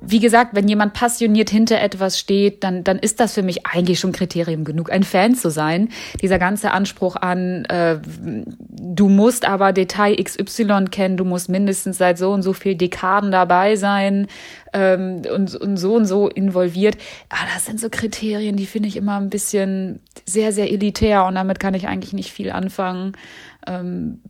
wie 0.00 0.20
gesagt, 0.20 0.54
wenn 0.54 0.68
jemand 0.68 0.94
passioniert 0.94 1.50
hinter 1.50 1.80
etwas 1.80 2.18
steht, 2.18 2.64
dann, 2.64 2.84
dann 2.84 2.98
ist 2.98 3.20
das 3.20 3.34
für 3.34 3.42
mich 3.42 3.66
eigentlich 3.66 4.00
schon 4.00 4.12
Kriterium 4.12 4.64
genug, 4.64 4.90
ein 4.90 5.02
Fan 5.02 5.34
zu 5.34 5.50
sein. 5.50 5.88
Dieser 6.20 6.38
ganze 6.38 6.70
Anspruch 6.70 7.16
an, 7.16 7.64
äh, 7.66 7.98
du 8.78 9.08
musst 9.08 9.46
aber 9.46 9.72
Detail 9.72 10.16
XY 10.16 10.86
kennen, 10.90 11.16
du 11.16 11.24
musst 11.24 11.48
mindestens 11.48 11.98
seit 11.98 12.18
so 12.18 12.32
und 12.32 12.42
so 12.42 12.52
viel 12.52 12.74
Dekaden 12.74 13.30
dabei 13.30 13.76
sein 13.76 14.28
ähm, 14.72 15.22
und, 15.32 15.54
und 15.54 15.76
so 15.76 15.94
und 15.94 16.06
so 16.06 16.28
involviert. 16.28 16.96
Ah, 17.28 17.46
das 17.54 17.66
sind 17.66 17.80
so 17.80 17.88
Kriterien, 17.90 18.56
die 18.56 18.66
finde 18.66 18.88
ich 18.88 18.96
immer 18.96 19.18
ein 19.18 19.30
bisschen 19.30 20.00
sehr, 20.24 20.52
sehr 20.52 20.70
elitär 20.70 21.24
und 21.26 21.34
damit 21.34 21.60
kann 21.60 21.74
ich 21.74 21.88
eigentlich 21.88 22.12
nicht 22.12 22.32
viel 22.32 22.50
anfangen. 22.50 23.12
Ähm, 23.66 24.20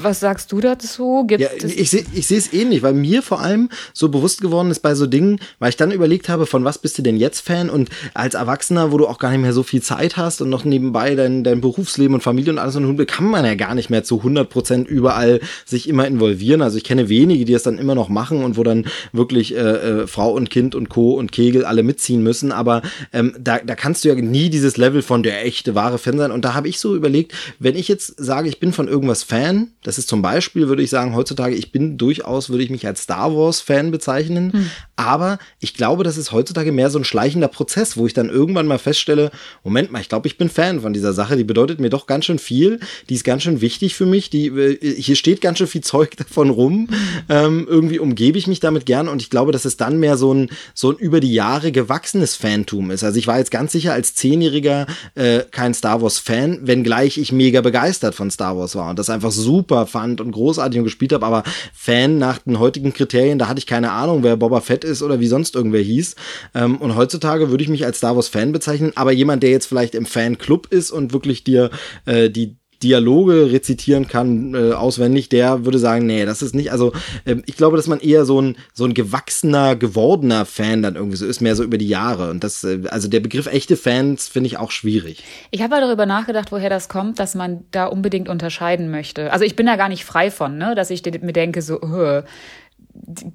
was 0.00 0.20
sagst 0.20 0.52
du 0.52 0.60
dazu? 0.60 1.24
Gibt 1.26 1.40
ja, 1.40 1.48
ich 1.62 1.90
sehe 1.90 2.04
ich 2.12 2.26
sehe 2.26 2.38
es 2.38 2.52
ähnlich, 2.52 2.82
weil 2.82 2.92
mir 2.92 3.22
vor 3.22 3.40
allem 3.40 3.70
so 3.94 4.08
bewusst 4.08 4.40
geworden 4.40 4.70
ist 4.70 4.80
bei 4.80 4.94
so 4.94 5.06
Dingen, 5.06 5.38
weil 5.58 5.70
ich 5.70 5.76
dann 5.76 5.90
überlegt 5.90 6.28
habe, 6.28 6.46
von 6.46 6.64
was 6.64 6.78
bist 6.78 6.98
du 6.98 7.02
denn 7.02 7.16
jetzt 7.16 7.40
Fan? 7.40 7.70
Und 7.70 7.88
als 8.14 8.34
Erwachsener, 8.34 8.92
wo 8.92 8.98
du 8.98 9.06
auch 9.06 9.18
gar 9.18 9.30
nicht 9.30 9.40
mehr 9.40 9.52
so 9.52 9.62
viel 9.62 9.82
Zeit 9.82 10.16
hast 10.16 10.42
und 10.42 10.50
noch 10.50 10.64
nebenbei 10.64 11.14
dein, 11.14 11.44
dein 11.44 11.60
Berufsleben 11.60 12.14
und 12.14 12.22
Familie 12.22 12.52
und 12.52 12.58
alles 12.58 12.76
und 12.76 12.86
Hunde, 12.86 13.06
kann 13.06 13.24
man 13.24 13.44
ja 13.44 13.54
gar 13.54 13.74
nicht 13.74 13.90
mehr 13.90 14.04
zu 14.04 14.18
100 14.18 14.48
Prozent 14.50 14.88
überall 14.88 15.40
sich 15.64 15.88
immer 15.88 16.06
involvieren. 16.06 16.62
Also 16.62 16.76
ich 16.76 16.84
kenne 16.84 17.08
wenige, 17.08 17.44
die 17.44 17.54
es 17.54 17.62
dann 17.62 17.78
immer 17.78 17.94
noch 17.94 18.08
machen 18.08 18.44
und 18.44 18.56
wo 18.56 18.62
dann 18.62 18.86
wirklich 19.12 19.54
äh, 19.54 19.58
äh, 20.02 20.06
Frau 20.06 20.32
und 20.32 20.50
Kind 20.50 20.74
und 20.74 20.88
Co. 20.88 21.14
und 21.14 21.32
Kegel 21.32 21.64
alle 21.64 21.82
mitziehen 21.82 22.22
müssen. 22.22 22.52
Aber 22.52 22.82
ähm, 23.12 23.34
da, 23.38 23.58
da 23.58 23.74
kannst 23.74 24.04
du 24.04 24.08
ja 24.08 24.14
nie 24.14 24.50
dieses 24.50 24.76
Level 24.76 25.02
von 25.02 25.22
der 25.22 25.44
echte, 25.46 25.74
wahre 25.74 25.98
Fan 25.98 26.18
sein. 26.18 26.30
Und 26.30 26.44
da 26.44 26.54
habe 26.54 26.68
ich 26.68 26.78
so 26.78 26.94
überlegt, 26.94 27.32
wenn 27.58 27.76
ich 27.76 27.88
jetzt 27.88 28.14
sage, 28.26 28.48
ich 28.48 28.60
bin 28.60 28.72
von 28.72 28.88
irgendwas 28.88 29.22
Fan, 29.22 29.68
das 29.82 29.98
ist 29.98 30.08
zum 30.08 30.22
Beispiel, 30.22 30.68
würde 30.68 30.82
ich 30.82 30.90
sagen, 30.90 31.14
heutzutage, 31.14 31.54
ich 31.54 31.72
bin 31.72 31.96
durchaus, 31.96 32.50
würde 32.50 32.64
ich 32.64 32.70
mich 32.70 32.86
als 32.86 33.02
Star 33.02 33.34
Wars 33.34 33.60
Fan 33.60 33.90
bezeichnen, 33.90 34.52
hm. 34.52 34.70
aber 34.96 35.38
ich 35.60 35.74
glaube, 35.74 36.04
das 36.04 36.16
ist 36.16 36.32
heutzutage 36.32 36.72
mehr 36.72 36.90
so 36.90 36.98
ein 36.98 37.04
schleichender 37.04 37.48
Prozess, 37.48 37.96
wo 37.96 38.06
ich 38.06 38.14
dann 38.14 38.28
irgendwann 38.28 38.66
mal 38.66 38.78
feststelle, 38.78 39.30
Moment 39.64 39.90
mal, 39.90 40.00
ich 40.00 40.08
glaube, 40.08 40.28
ich 40.28 40.38
bin 40.38 40.48
Fan 40.48 40.80
von 40.80 40.92
dieser 40.92 41.12
Sache, 41.12 41.36
die 41.36 41.44
bedeutet 41.44 41.80
mir 41.80 41.90
doch 41.90 42.06
ganz 42.06 42.24
schön 42.26 42.38
viel, 42.38 42.80
die 43.08 43.14
ist 43.14 43.24
ganz 43.24 43.42
schön 43.42 43.60
wichtig 43.60 43.94
für 43.94 44.06
mich, 44.06 44.30
die, 44.30 44.46
äh, 44.46 45.00
hier 45.00 45.16
steht 45.16 45.40
ganz 45.40 45.58
schön 45.58 45.66
viel 45.66 45.82
Zeug 45.82 46.16
davon 46.16 46.50
rum, 46.50 46.88
ähm, 47.28 47.66
irgendwie 47.68 47.98
umgebe 47.98 48.38
ich 48.38 48.46
mich 48.46 48.60
damit 48.60 48.86
gern. 48.86 49.08
Und 49.08 49.22
ich 49.22 49.30
glaube, 49.30 49.52
dass 49.52 49.64
es 49.64 49.76
dann 49.76 49.98
mehr 49.98 50.16
so 50.16 50.32
ein, 50.32 50.50
so 50.74 50.90
ein 50.90 50.96
über 50.96 51.20
die 51.20 51.32
Jahre 51.32 51.72
gewachsenes 51.72 52.36
Fantum 52.36 52.90
ist. 52.90 53.04
Also 53.04 53.18
ich 53.18 53.26
war 53.26 53.38
jetzt 53.38 53.50
ganz 53.50 53.72
sicher 53.72 53.92
als 53.92 54.14
Zehnjähriger 54.14 54.86
äh, 55.14 55.40
kein 55.50 55.74
Star 55.74 56.02
Wars 56.02 56.18
Fan, 56.18 56.66
wenngleich 56.66 57.18
ich 57.18 57.32
mega 57.32 57.60
begeistert 57.60 58.14
von 58.16 58.30
Star 58.30 58.56
Wars 58.58 58.74
war 58.74 58.90
und 58.90 58.98
das 58.98 59.10
einfach 59.10 59.30
super 59.30 59.86
fand 59.86 60.20
und 60.20 60.32
großartig 60.32 60.78
und 60.78 60.84
gespielt 60.84 61.12
habe, 61.12 61.24
aber 61.24 61.42
Fan 61.72 62.18
nach 62.18 62.38
den 62.38 62.58
heutigen 62.58 62.92
Kriterien, 62.92 63.38
da 63.38 63.48
hatte 63.48 63.58
ich 63.58 63.66
keine 63.66 63.92
Ahnung, 63.92 64.22
wer 64.22 64.36
Boba 64.36 64.60
Fett 64.60 64.84
ist 64.84 65.02
oder 65.02 65.20
wie 65.20 65.26
sonst 65.26 65.54
irgendwer 65.54 65.80
hieß. 65.80 66.16
Ähm, 66.54 66.76
und 66.78 66.96
heutzutage 66.96 67.50
würde 67.50 67.62
ich 67.62 67.70
mich 67.70 67.84
als 67.84 67.98
Star 67.98 68.16
Wars 68.16 68.28
Fan 68.28 68.52
bezeichnen, 68.52 68.92
aber 68.96 69.12
jemand, 69.12 69.42
der 69.42 69.50
jetzt 69.50 69.66
vielleicht 69.66 69.94
im 69.94 70.06
Fanclub 70.06 70.66
ist 70.72 70.90
und 70.90 71.12
wirklich 71.12 71.44
dir 71.44 71.70
äh, 72.06 72.30
die 72.30 72.56
Dialoge 72.82 73.52
rezitieren 73.52 74.08
kann 74.08 74.54
äh, 74.54 74.72
auswendig, 74.72 75.28
der 75.28 75.64
würde 75.64 75.78
sagen, 75.78 76.06
nee, 76.06 76.24
das 76.24 76.42
ist 76.42 76.54
nicht, 76.54 76.72
also 76.72 76.92
äh, 77.24 77.36
ich 77.46 77.56
glaube, 77.56 77.76
dass 77.76 77.86
man 77.86 78.00
eher 78.00 78.24
so 78.24 78.40
ein 78.40 78.56
so 78.72 78.84
ein 78.84 78.94
gewachsener, 78.94 79.76
gewordener 79.76 80.44
Fan 80.44 80.82
dann 80.82 80.96
irgendwie 80.96 81.16
so 81.16 81.26
ist, 81.26 81.40
mehr 81.40 81.56
so 81.56 81.64
über 81.64 81.78
die 81.78 81.88
Jahre 81.88 82.30
und 82.30 82.44
das 82.44 82.64
äh, 82.64 82.80
also 82.90 83.08
der 83.08 83.20
Begriff 83.20 83.46
echte 83.46 83.76
Fans 83.76 84.28
finde 84.28 84.48
ich 84.48 84.58
auch 84.58 84.70
schwierig. 84.70 85.24
Ich 85.50 85.62
habe 85.62 85.76
darüber 85.80 86.06
nachgedacht, 86.06 86.52
woher 86.52 86.70
das 86.70 86.88
kommt, 86.88 87.18
dass 87.18 87.34
man 87.34 87.64
da 87.70 87.86
unbedingt 87.86 88.28
unterscheiden 88.28 88.90
möchte. 88.90 89.32
Also 89.32 89.44
ich 89.44 89.56
bin 89.56 89.66
da 89.66 89.76
gar 89.76 89.88
nicht 89.88 90.04
frei 90.04 90.30
von, 90.30 90.58
ne, 90.58 90.74
dass 90.74 90.90
ich 90.90 91.02
mir 91.04 91.32
denke 91.32 91.62
so, 91.62 91.80
uh, 91.80 92.22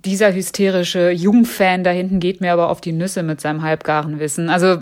dieser 0.05 0.33
hysterische 0.33 1.11
Jungfan 1.11 1.83
da 1.83 1.91
hinten 1.91 2.19
geht 2.19 2.41
mir 2.41 2.53
aber 2.53 2.69
auf 2.69 2.81
die 2.81 2.91
Nüsse 2.91 3.23
mit 3.23 3.41
seinem 3.41 3.61
halbgaren 3.61 4.19
Wissen. 4.19 4.49
Also 4.49 4.77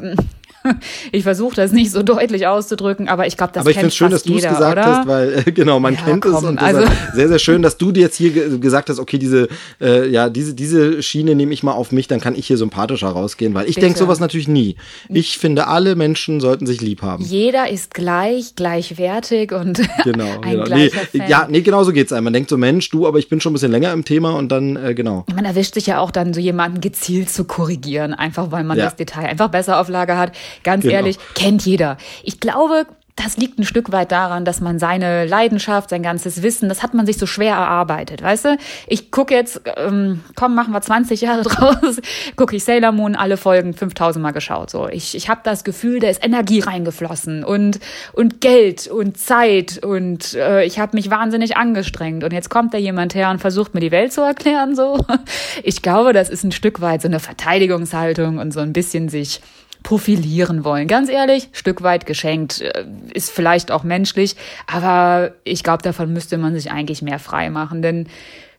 ich 1.12 1.24
versuche 1.24 1.56
das 1.56 1.72
nicht 1.72 1.92
so 1.92 2.04
deutlich 2.04 2.48
auszudrücken, 2.48 3.08
aber 3.08 3.28
ich 3.28 3.38
glaube, 3.38 3.54
das 3.54 3.62
aber 3.62 3.72
ich 3.72 3.78
kennt 3.78 3.94
schön, 3.94 4.12
dass 4.12 4.24
du 4.24 4.36
es 4.36 4.48
gesagt 4.48 4.74
oder? 4.74 4.86
hast, 4.86 5.08
weil 5.08 5.44
äh, 5.46 5.52
genau, 5.52 5.80
man 5.80 5.96
ja, 5.96 6.02
kennt 6.02 6.22
komm, 6.22 6.36
es 6.36 6.44
und 6.44 6.60
also 6.60 6.82
sehr 7.14 7.28
sehr 7.28 7.40
schön, 7.40 7.62
dass 7.62 7.78
du 7.78 7.92
dir 7.92 8.02
jetzt 8.02 8.16
hier 8.16 8.60
gesagt 8.60 8.90
hast, 8.90 9.00
okay, 9.00 9.18
diese 9.18 9.48
äh, 9.82 10.08
ja, 10.10 10.30
diese 10.30 10.54
diese 10.54 11.02
Schiene 11.02 11.36
nehme 11.36 11.54
ich 11.54 11.64
mal 11.64 11.74
auf 11.74 11.92
mich, 11.92 12.08
dann 12.08 12.20
kann 12.20 12.36
ich 12.36 12.48
hier 12.48 12.58
sympathischer 12.58 13.10
rausgehen, 13.10 13.54
weil 13.54 13.70
ich 13.70 13.76
denke 13.76 13.98
sowas 13.98 14.20
natürlich 14.20 14.48
nie. 14.48 14.76
Ich 15.10 15.38
finde, 15.38 15.68
alle 15.68 15.96
Menschen 15.96 16.40
sollten 16.40 16.66
sich 16.66 16.82
lieb 16.82 17.02
haben. 17.02 17.24
Jeder 17.24 17.70
ist 17.70 17.94
gleich, 17.94 18.56
gleichwertig 18.56 19.52
und 19.52 19.82
genau, 20.04 20.40
ein 20.42 20.52
genau. 20.52 20.64
gleicher 20.66 20.98
nee, 21.14 21.20
Fan. 21.20 21.30
Ja, 21.30 21.48
nee, 21.50 21.62
genau 21.62 21.84
so 21.84 21.92
geht's 21.92 22.14
einem. 22.14 22.26
Man 22.26 22.34
denkt 22.34 22.50
so, 22.50 22.58
Mensch, 22.58 22.90
du, 22.90 23.08
aber 23.08 23.20
ich 23.20 23.30
bin 23.30 23.42
schon 23.42 23.52
ein 23.52 23.54
bisschen 23.54 23.72
länger 23.72 23.94
im 23.94 24.06
Thema 24.06 24.32
und 24.32 24.50
dann 24.50 24.76
äh, 24.76 24.94
genau. 24.94 25.26
Man 25.34 25.46
erwischt 25.46 25.74
sich 25.74 25.88
ja 25.88 26.00
auch 26.00 26.12
dann 26.12 26.34
so 26.34 26.40
jemanden 26.40 26.82
gezielt 26.82 27.30
zu 27.30 27.46
korrigieren, 27.46 28.14
einfach 28.14 28.52
weil 28.52 28.64
man 28.64 28.78
ja. 28.78 28.86
das 28.86 28.96
Detail 28.96 29.26
einfach 29.26 29.50
besser 29.50 29.80
auf 29.80 29.90
Lager 29.90 30.18
hat. 30.18 30.32
Ganz 30.64 30.84
genau. 30.84 30.96
ehrlich, 30.96 31.18
kennt 31.36 31.66
jeder. 31.66 31.98
Ich 32.24 32.40
glaube, 32.40 32.86
das 33.20 33.38
liegt 33.38 33.60
ein 33.60 33.66
Stück 33.66 33.92
weit 33.92 34.12
daran, 34.12 34.46
dass 34.46 34.62
man 34.62 34.80
seine 34.80 35.26
Leidenschaft, 35.26 35.90
sein 35.90 36.04
ganzes 36.04 36.42
Wissen, 36.42 36.70
das 36.70 36.82
hat 36.82 36.94
man 36.94 37.06
sich 37.06 37.18
so 37.18 37.26
schwer 37.26 37.54
erarbeitet, 37.54 38.22
weißt 38.22 38.46
du? 38.46 38.58
Ich 38.88 39.12
gucke 39.12 39.34
jetzt, 39.34 39.62
ähm, 39.76 40.22
komm, 40.36 40.56
machen 40.56 40.74
wir 40.74 40.82
20 40.82 41.22
Jahre 41.22 41.42
draus, 41.44 42.00
gucke 42.38 42.56
ich 42.56 42.64
Sailor 42.64 42.94
Moon 42.94 43.16
alle 43.16 43.36
Folgen 43.36 43.74
5000 43.74 44.24
Mal 44.24 44.32
geschaut. 44.32 44.70
So, 44.70 44.88
ich, 44.88 45.16
ich 45.16 45.30
habe 45.30 45.42
das 45.44 45.64
Gefühl, 45.64 46.00
da 46.00 46.08
ist 46.08 46.24
Energie 46.24 46.62
reingeflossen 46.62 47.44
und 47.44 47.80
und 48.14 48.40
Geld 48.42 48.88
und 48.88 49.18
Zeit 49.18 49.84
und 49.84 50.34
äh, 50.36 50.64
ich 50.64 50.80
habe 50.80 50.96
mich 50.96 51.10
wahnsinnig 51.10 51.58
angestrengt 51.58 52.24
und 52.24 52.32
jetzt 52.32 52.50
kommt 52.50 52.74
da 52.74 52.78
jemand 52.78 53.16
her 53.16 53.30
und 53.32 53.40
versucht 53.40 53.74
mir 53.74 53.82
die 53.82 53.92
Welt 53.92 54.14
zu 54.14 54.22
erklären. 54.22 54.76
So, 54.76 54.98
ich 55.64 55.82
glaube, 55.82 56.14
das 56.14 56.30
ist 56.30 56.44
ein 56.44 56.54
Stück 56.54 56.80
weit 56.80 57.02
so 57.02 57.08
eine 57.10 57.20
Verteidigungshaltung 57.20 58.38
und 58.38 58.54
so 58.54 58.62
ein 58.62 58.72
bisschen 58.72 59.10
sich 59.10 59.42
profilieren 59.84 60.64
wollen. 60.64 60.88
Ganz 60.88 61.10
ehrlich, 61.10 61.50
Stück 61.52 61.82
weit 61.82 62.06
geschenkt, 62.06 62.62
äh, 62.62 62.86
ist 63.14 63.32
vielleicht 63.32 63.72
auch 63.72 63.84
menschlich, 63.84 64.36
aber 64.68 65.32
ich 65.44 65.64
glaube, 65.64 65.84
davon 65.84 66.12
müsste 66.14 66.38
man 66.38 66.54
sich 66.54 66.72
eigentlich 66.72 67.02
mehr 67.02 67.20
frei 67.20 67.50
machen, 67.50 67.82
denn 67.82 68.08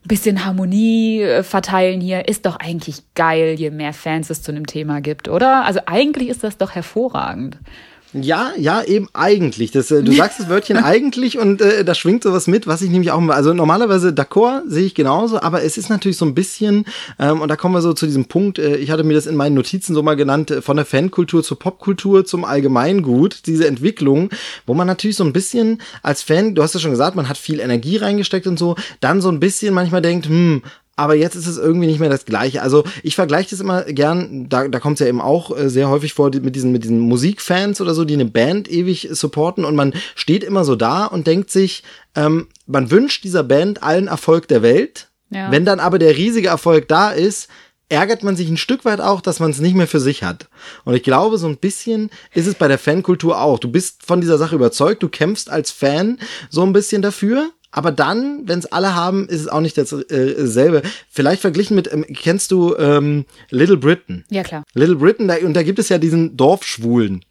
bisschen 0.04 0.44
Harmonie 0.44 1.20
äh, 1.20 1.42
verteilen 1.42 2.00
hier 2.00 2.26
ist 2.28 2.46
doch 2.46 2.56
eigentlich 2.56 3.02
geil, 3.14 3.54
je 3.58 3.70
mehr 3.70 3.92
Fans 3.92 4.30
es 4.30 4.42
zu 4.42 4.50
einem 4.50 4.66
Thema 4.66 5.00
gibt, 5.00 5.28
oder? 5.28 5.64
Also 5.64 5.80
eigentlich 5.86 6.28
ist 6.28 6.42
das 6.42 6.56
doch 6.56 6.74
hervorragend. 6.74 7.58
Ja, 8.12 8.52
ja, 8.56 8.82
eben 8.82 9.08
eigentlich. 9.12 9.70
Das, 9.70 9.90
äh, 9.90 10.02
du 10.02 10.12
sagst 10.12 10.40
das 10.40 10.48
Wörtchen 10.48 10.76
eigentlich 10.84 11.38
und 11.38 11.60
äh, 11.60 11.84
da 11.84 11.94
schwingt 11.94 12.24
sowas 12.24 12.48
mit, 12.48 12.66
was 12.66 12.82
ich 12.82 12.90
nämlich 12.90 13.12
auch, 13.12 13.20
also 13.28 13.54
normalerweise 13.54 14.08
d'accord 14.08 14.62
sehe 14.66 14.84
ich 14.84 14.96
genauso, 14.96 15.40
aber 15.40 15.62
es 15.62 15.78
ist 15.78 15.90
natürlich 15.90 16.16
so 16.16 16.24
ein 16.24 16.34
bisschen, 16.34 16.86
ähm, 17.20 17.40
und 17.40 17.48
da 17.48 17.56
kommen 17.56 17.74
wir 17.74 17.82
so 17.82 17.92
zu 17.92 18.06
diesem 18.06 18.24
Punkt, 18.24 18.58
äh, 18.58 18.76
ich 18.76 18.90
hatte 18.90 19.04
mir 19.04 19.14
das 19.14 19.26
in 19.26 19.36
meinen 19.36 19.54
Notizen 19.54 19.94
so 19.94 20.02
mal 20.02 20.16
genannt, 20.16 20.50
äh, 20.50 20.60
von 20.60 20.76
der 20.76 20.86
Fankultur 20.86 21.44
zur 21.44 21.58
Popkultur 21.58 22.24
zum 22.24 22.44
Allgemeingut, 22.44 23.46
diese 23.46 23.68
Entwicklung, 23.68 24.30
wo 24.66 24.74
man 24.74 24.88
natürlich 24.88 25.16
so 25.16 25.24
ein 25.24 25.32
bisschen 25.32 25.80
als 26.02 26.22
Fan, 26.22 26.56
du 26.56 26.62
hast 26.62 26.74
ja 26.74 26.80
schon 26.80 26.90
gesagt, 26.90 27.14
man 27.14 27.28
hat 27.28 27.38
viel 27.38 27.60
Energie 27.60 27.96
reingesteckt 27.96 28.48
und 28.48 28.58
so, 28.58 28.74
dann 28.98 29.20
so 29.20 29.28
ein 29.28 29.38
bisschen 29.38 29.72
manchmal 29.72 30.02
denkt, 30.02 30.26
hm, 30.26 30.62
aber 31.00 31.14
jetzt 31.14 31.34
ist 31.34 31.46
es 31.46 31.56
irgendwie 31.56 31.86
nicht 31.86 31.98
mehr 31.98 32.10
das 32.10 32.26
Gleiche. 32.26 32.60
Also 32.60 32.84
ich 33.02 33.14
vergleiche 33.14 33.48
das 33.48 33.60
immer 33.60 33.84
gern, 33.84 34.50
da, 34.50 34.68
da 34.68 34.78
kommt 34.80 34.96
es 34.96 35.00
ja 35.00 35.06
eben 35.06 35.22
auch 35.22 35.56
äh, 35.56 35.70
sehr 35.70 35.88
häufig 35.88 36.12
vor 36.12 36.30
mit 36.30 36.54
diesen, 36.54 36.72
mit 36.72 36.84
diesen 36.84 37.00
Musikfans 37.00 37.80
oder 37.80 37.94
so, 37.94 38.04
die 38.04 38.12
eine 38.12 38.26
Band 38.26 38.70
ewig 38.70 39.08
supporten 39.10 39.64
und 39.64 39.74
man 39.74 39.94
steht 40.14 40.44
immer 40.44 40.62
so 40.62 40.76
da 40.76 41.06
und 41.06 41.26
denkt 41.26 41.50
sich, 41.50 41.84
ähm, 42.14 42.48
man 42.66 42.90
wünscht 42.90 43.24
dieser 43.24 43.42
Band 43.42 43.82
allen 43.82 44.08
Erfolg 44.08 44.46
der 44.48 44.60
Welt. 44.60 45.08
Ja. 45.30 45.50
Wenn 45.50 45.64
dann 45.64 45.80
aber 45.80 45.98
der 45.98 46.18
riesige 46.18 46.48
Erfolg 46.48 46.86
da 46.88 47.12
ist, 47.12 47.48
ärgert 47.88 48.22
man 48.22 48.36
sich 48.36 48.50
ein 48.50 48.58
Stück 48.58 48.84
weit 48.84 49.00
auch, 49.00 49.22
dass 49.22 49.40
man 49.40 49.50
es 49.50 49.58
nicht 49.58 49.74
mehr 49.74 49.88
für 49.88 50.00
sich 50.00 50.22
hat. 50.22 50.50
Und 50.84 50.94
ich 50.94 51.02
glaube, 51.02 51.38
so 51.38 51.48
ein 51.48 51.56
bisschen 51.56 52.10
ist 52.34 52.46
es 52.46 52.56
bei 52.56 52.68
der 52.68 52.78
Fankultur 52.78 53.40
auch. 53.40 53.58
Du 53.58 53.70
bist 53.70 54.04
von 54.04 54.20
dieser 54.20 54.36
Sache 54.36 54.54
überzeugt, 54.54 55.02
du 55.02 55.08
kämpfst 55.08 55.48
als 55.48 55.70
Fan 55.70 56.18
so 56.50 56.62
ein 56.62 56.74
bisschen 56.74 57.00
dafür. 57.00 57.52
Aber 57.72 57.92
dann, 57.92 58.48
wenn 58.48 58.58
es 58.58 58.66
alle 58.66 58.94
haben, 58.94 59.28
ist 59.28 59.42
es 59.42 59.48
auch 59.48 59.60
nicht 59.60 59.78
dasselbe. 59.78 60.82
Äh, 60.82 60.88
Vielleicht 61.08 61.40
verglichen 61.40 61.76
mit, 61.76 61.92
ähm, 61.92 62.04
kennst 62.08 62.50
du 62.50 62.76
ähm, 62.76 63.26
Little 63.50 63.76
Britain? 63.76 64.24
Ja, 64.30 64.42
klar. 64.42 64.64
Little 64.74 64.96
Britain, 64.96 65.28
da, 65.28 65.36
und 65.36 65.54
da 65.54 65.62
gibt 65.62 65.78
es 65.78 65.88
ja 65.88 65.98
diesen 65.98 66.36
Dorfschwulen 66.36 67.24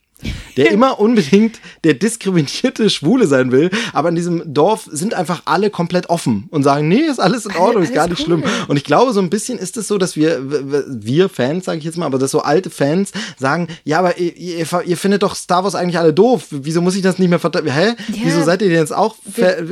der 0.57 0.71
immer 0.71 0.99
unbedingt 0.99 1.59
der 1.83 1.93
diskriminierte 1.93 2.89
Schwule 2.89 3.27
sein 3.27 3.51
will, 3.51 3.69
aber 3.93 4.09
in 4.09 4.15
diesem 4.15 4.53
Dorf 4.53 4.87
sind 4.91 5.13
einfach 5.13 5.43
alle 5.45 5.69
komplett 5.69 6.09
offen 6.09 6.47
und 6.51 6.63
sagen, 6.63 6.87
nee, 6.87 7.01
ist 7.01 7.19
alles 7.19 7.45
in 7.45 7.55
Ordnung, 7.55 7.77
alles 7.77 7.89
ist 7.89 7.95
gar 7.95 8.07
nicht 8.07 8.19
cool. 8.19 8.25
schlimm. 8.25 8.43
Und 8.67 8.77
ich 8.77 8.83
glaube, 8.83 9.13
so 9.13 9.21
ein 9.21 9.29
bisschen 9.29 9.57
ist 9.57 9.77
es 9.77 9.87
so, 9.87 9.97
dass 9.97 10.15
wir, 10.15 10.39
wir 10.41 11.29
Fans, 11.29 11.65
sage 11.65 11.79
ich 11.79 11.83
jetzt 11.83 11.97
mal, 11.97 12.05
aber 12.05 12.17
dass 12.17 12.31
so 12.31 12.41
alte 12.41 12.69
Fans 12.69 13.11
sagen, 13.37 13.67
ja, 13.83 13.99
aber 13.99 14.17
ihr, 14.17 14.35
ihr, 14.35 14.65
ihr 14.85 14.97
findet 14.97 15.23
doch 15.23 15.35
Star 15.35 15.63
Wars 15.63 15.75
eigentlich 15.75 15.97
alle 15.97 16.13
doof. 16.13 16.47
Wieso 16.51 16.81
muss 16.81 16.95
ich 16.95 17.01
das 17.01 17.19
nicht 17.19 17.29
mehr 17.29 17.39
verteidigen? 17.39 17.73
Hä? 17.73 17.89
Ja. 17.89 18.15
Wieso 18.23 18.43
seid 18.43 18.61
ihr 18.61 18.69
denn 18.69 18.77
jetzt 18.77 18.93
auch, 18.93 19.15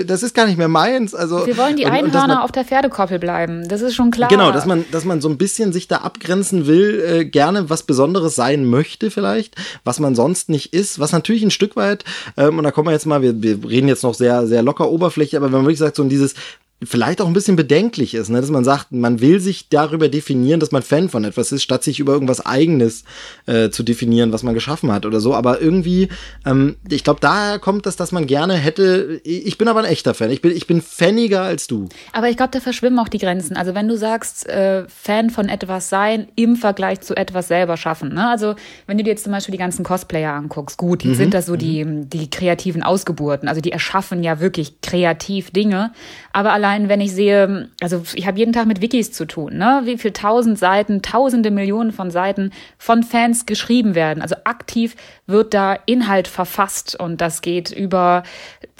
das 0.05 0.23
ist 0.23 0.33
gar 0.33 0.45
nicht 0.45 0.57
mehr 0.57 0.67
meins. 0.67 1.13
Also, 1.13 1.45
wir 1.45 1.57
wollen 1.57 1.75
die 1.75 1.85
und, 1.85 1.91
Einhörner 1.91 2.23
und 2.23 2.27
man, 2.29 2.37
auf 2.37 2.51
der 2.51 2.65
Pferdekoppel 2.65 3.19
bleiben, 3.19 3.67
das 3.67 3.81
ist 3.81 3.95
schon 3.95 4.11
klar. 4.11 4.29
Genau, 4.29 4.51
dass 4.51 4.65
man, 4.65 4.85
dass 4.91 5.05
man 5.05 5.21
so 5.21 5.29
ein 5.29 5.37
bisschen 5.37 5.73
sich 5.73 5.87
da 5.87 5.97
abgrenzen 5.97 6.67
will, 6.67 7.03
äh, 7.05 7.25
gerne 7.25 7.69
was 7.69 7.83
Besonderes 7.83 8.35
sein 8.35 8.65
möchte 8.65 9.11
vielleicht, 9.11 9.55
was 9.83 9.99
man 9.99 10.15
sonst 10.15 10.36
sonst 10.37 10.49
nicht 10.49 10.73
ist, 10.73 10.99
was 10.99 11.11
natürlich 11.11 11.43
ein 11.43 11.51
Stück 11.51 11.75
weit, 11.75 12.03
ähm, 12.37 12.57
und 12.57 12.63
da 12.63 12.71
kommen 12.71 12.87
wir 12.87 12.93
jetzt 12.93 13.05
mal, 13.05 13.21
wir, 13.21 13.41
wir 13.41 13.69
reden 13.69 13.87
jetzt 13.87 14.03
noch 14.03 14.13
sehr, 14.13 14.47
sehr 14.47 14.61
locker 14.61 14.89
oberflächlich, 14.89 15.35
aber 15.37 15.47
wenn 15.47 15.53
man 15.53 15.63
wirklich 15.63 15.79
sagt, 15.79 15.95
so 15.95 16.03
dieses, 16.03 16.35
vielleicht 16.83 17.21
auch 17.21 17.27
ein 17.27 17.33
bisschen 17.33 17.55
bedenklich 17.55 18.13
ist, 18.13 18.29
ne? 18.29 18.39
dass 18.39 18.51
man 18.51 18.63
sagt, 18.63 18.91
man 18.91 19.19
will 19.19 19.39
sich 19.39 19.67
darüber 19.69 20.09
definieren, 20.09 20.59
dass 20.59 20.71
man 20.71 20.83
Fan 20.83 21.09
von 21.09 21.23
etwas 21.23 21.51
ist, 21.51 21.63
statt 21.63 21.83
sich 21.83 21.99
über 21.99 22.13
irgendwas 22.13 22.45
Eigenes 22.45 23.03
äh, 23.47 23.71
zu 23.71 23.81
definieren, 23.81 24.31
was 24.31 24.43
man 24.43 24.53
geschaffen 24.53 24.91
hat 24.91 25.07
oder 25.07 25.19
so. 25.19 25.33
Aber 25.33 25.59
irgendwie, 25.59 26.09
ähm, 26.45 26.75
ich 26.87 27.03
glaube, 27.03 27.19
daher 27.19 27.57
kommt 27.57 27.87
das, 27.87 27.95
dass 27.95 28.11
man 28.11 28.27
gerne 28.27 28.53
hätte. 28.53 29.19
Ich 29.23 29.57
bin 29.57 29.67
aber 29.67 29.79
ein 29.79 29.85
echter 29.85 30.13
Fan. 30.13 30.29
Ich 30.29 30.43
bin, 30.43 30.55
ich 30.55 30.67
bin 30.67 30.83
faniger 30.83 31.41
als 31.41 31.65
du. 31.65 31.89
Aber 32.13 32.29
ich 32.29 32.37
glaube, 32.37 32.51
da 32.51 32.59
verschwimmen 32.59 32.99
auch 32.99 33.09
die 33.09 33.17
Grenzen. 33.17 33.57
Also 33.57 33.73
wenn 33.73 33.87
du 33.87 33.97
sagst, 33.97 34.47
äh, 34.47 34.85
Fan 34.87 35.31
von 35.31 35.49
etwas 35.49 35.89
sein 35.89 36.27
im 36.35 36.55
Vergleich 36.55 37.01
zu 37.01 37.15
etwas 37.15 37.47
selber 37.47 37.77
schaffen. 37.77 38.13
Ne? 38.13 38.29
Also 38.29 38.53
wenn 38.85 38.99
du 38.99 39.03
dir 39.03 39.11
jetzt 39.11 39.23
zum 39.23 39.31
Beispiel 39.31 39.53
die 39.53 39.57
ganzen 39.57 39.83
Cosplayer 39.83 40.33
anguckst, 40.33 40.77
gut, 40.77 41.03
mhm. 41.03 41.15
sind 41.15 41.33
das 41.33 41.47
so 41.47 41.55
die, 41.55 41.83
mhm. 41.83 42.07
die 42.07 42.29
kreativen 42.29 42.83
Ausgeburten. 42.83 43.49
Also 43.49 43.61
die 43.61 43.71
erschaffen 43.71 44.23
ja 44.23 44.39
wirklich 44.39 44.79
kreativ 44.81 45.49
Dinge. 45.49 45.91
Aber 46.33 46.53
allein 46.53 46.66
allein, 46.67 46.89
wenn 46.89 47.01
ich 47.01 47.13
sehe, 47.13 47.69
also 47.81 48.03
ich 48.13 48.27
habe 48.27 48.37
jeden 48.37 48.51
Tag 48.51 48.67
mit 48.67 48.81
Wikis 48.81 49.11
zu 49.11 49.25
tun, 49.25 49.57
ne? 49.57 49.81
wie 49.85 49.97
viel 49.97 50.11
tausend 50.11 50.59
Seiten, 50.59 51.01
tausende 51.01 51.49
Millionen 51.49 51.91
von 51.91 52.11
Seiten 52.11 52.51
von 52.77 53.03
Fans 53.03 53.45
geschrieben 53.45 53.95
werden. 53.95 54.21
Also 54.21 54.35
aktiv 54.43 54.95
wird 55.27 55.53
da 55.53 55.77
Inhalt 55.85 56.27
verfasst 56.27 56.99
und 56.99 57.21
das 57.21 57.41
geht 57.41 57.71
über 57.71 58.23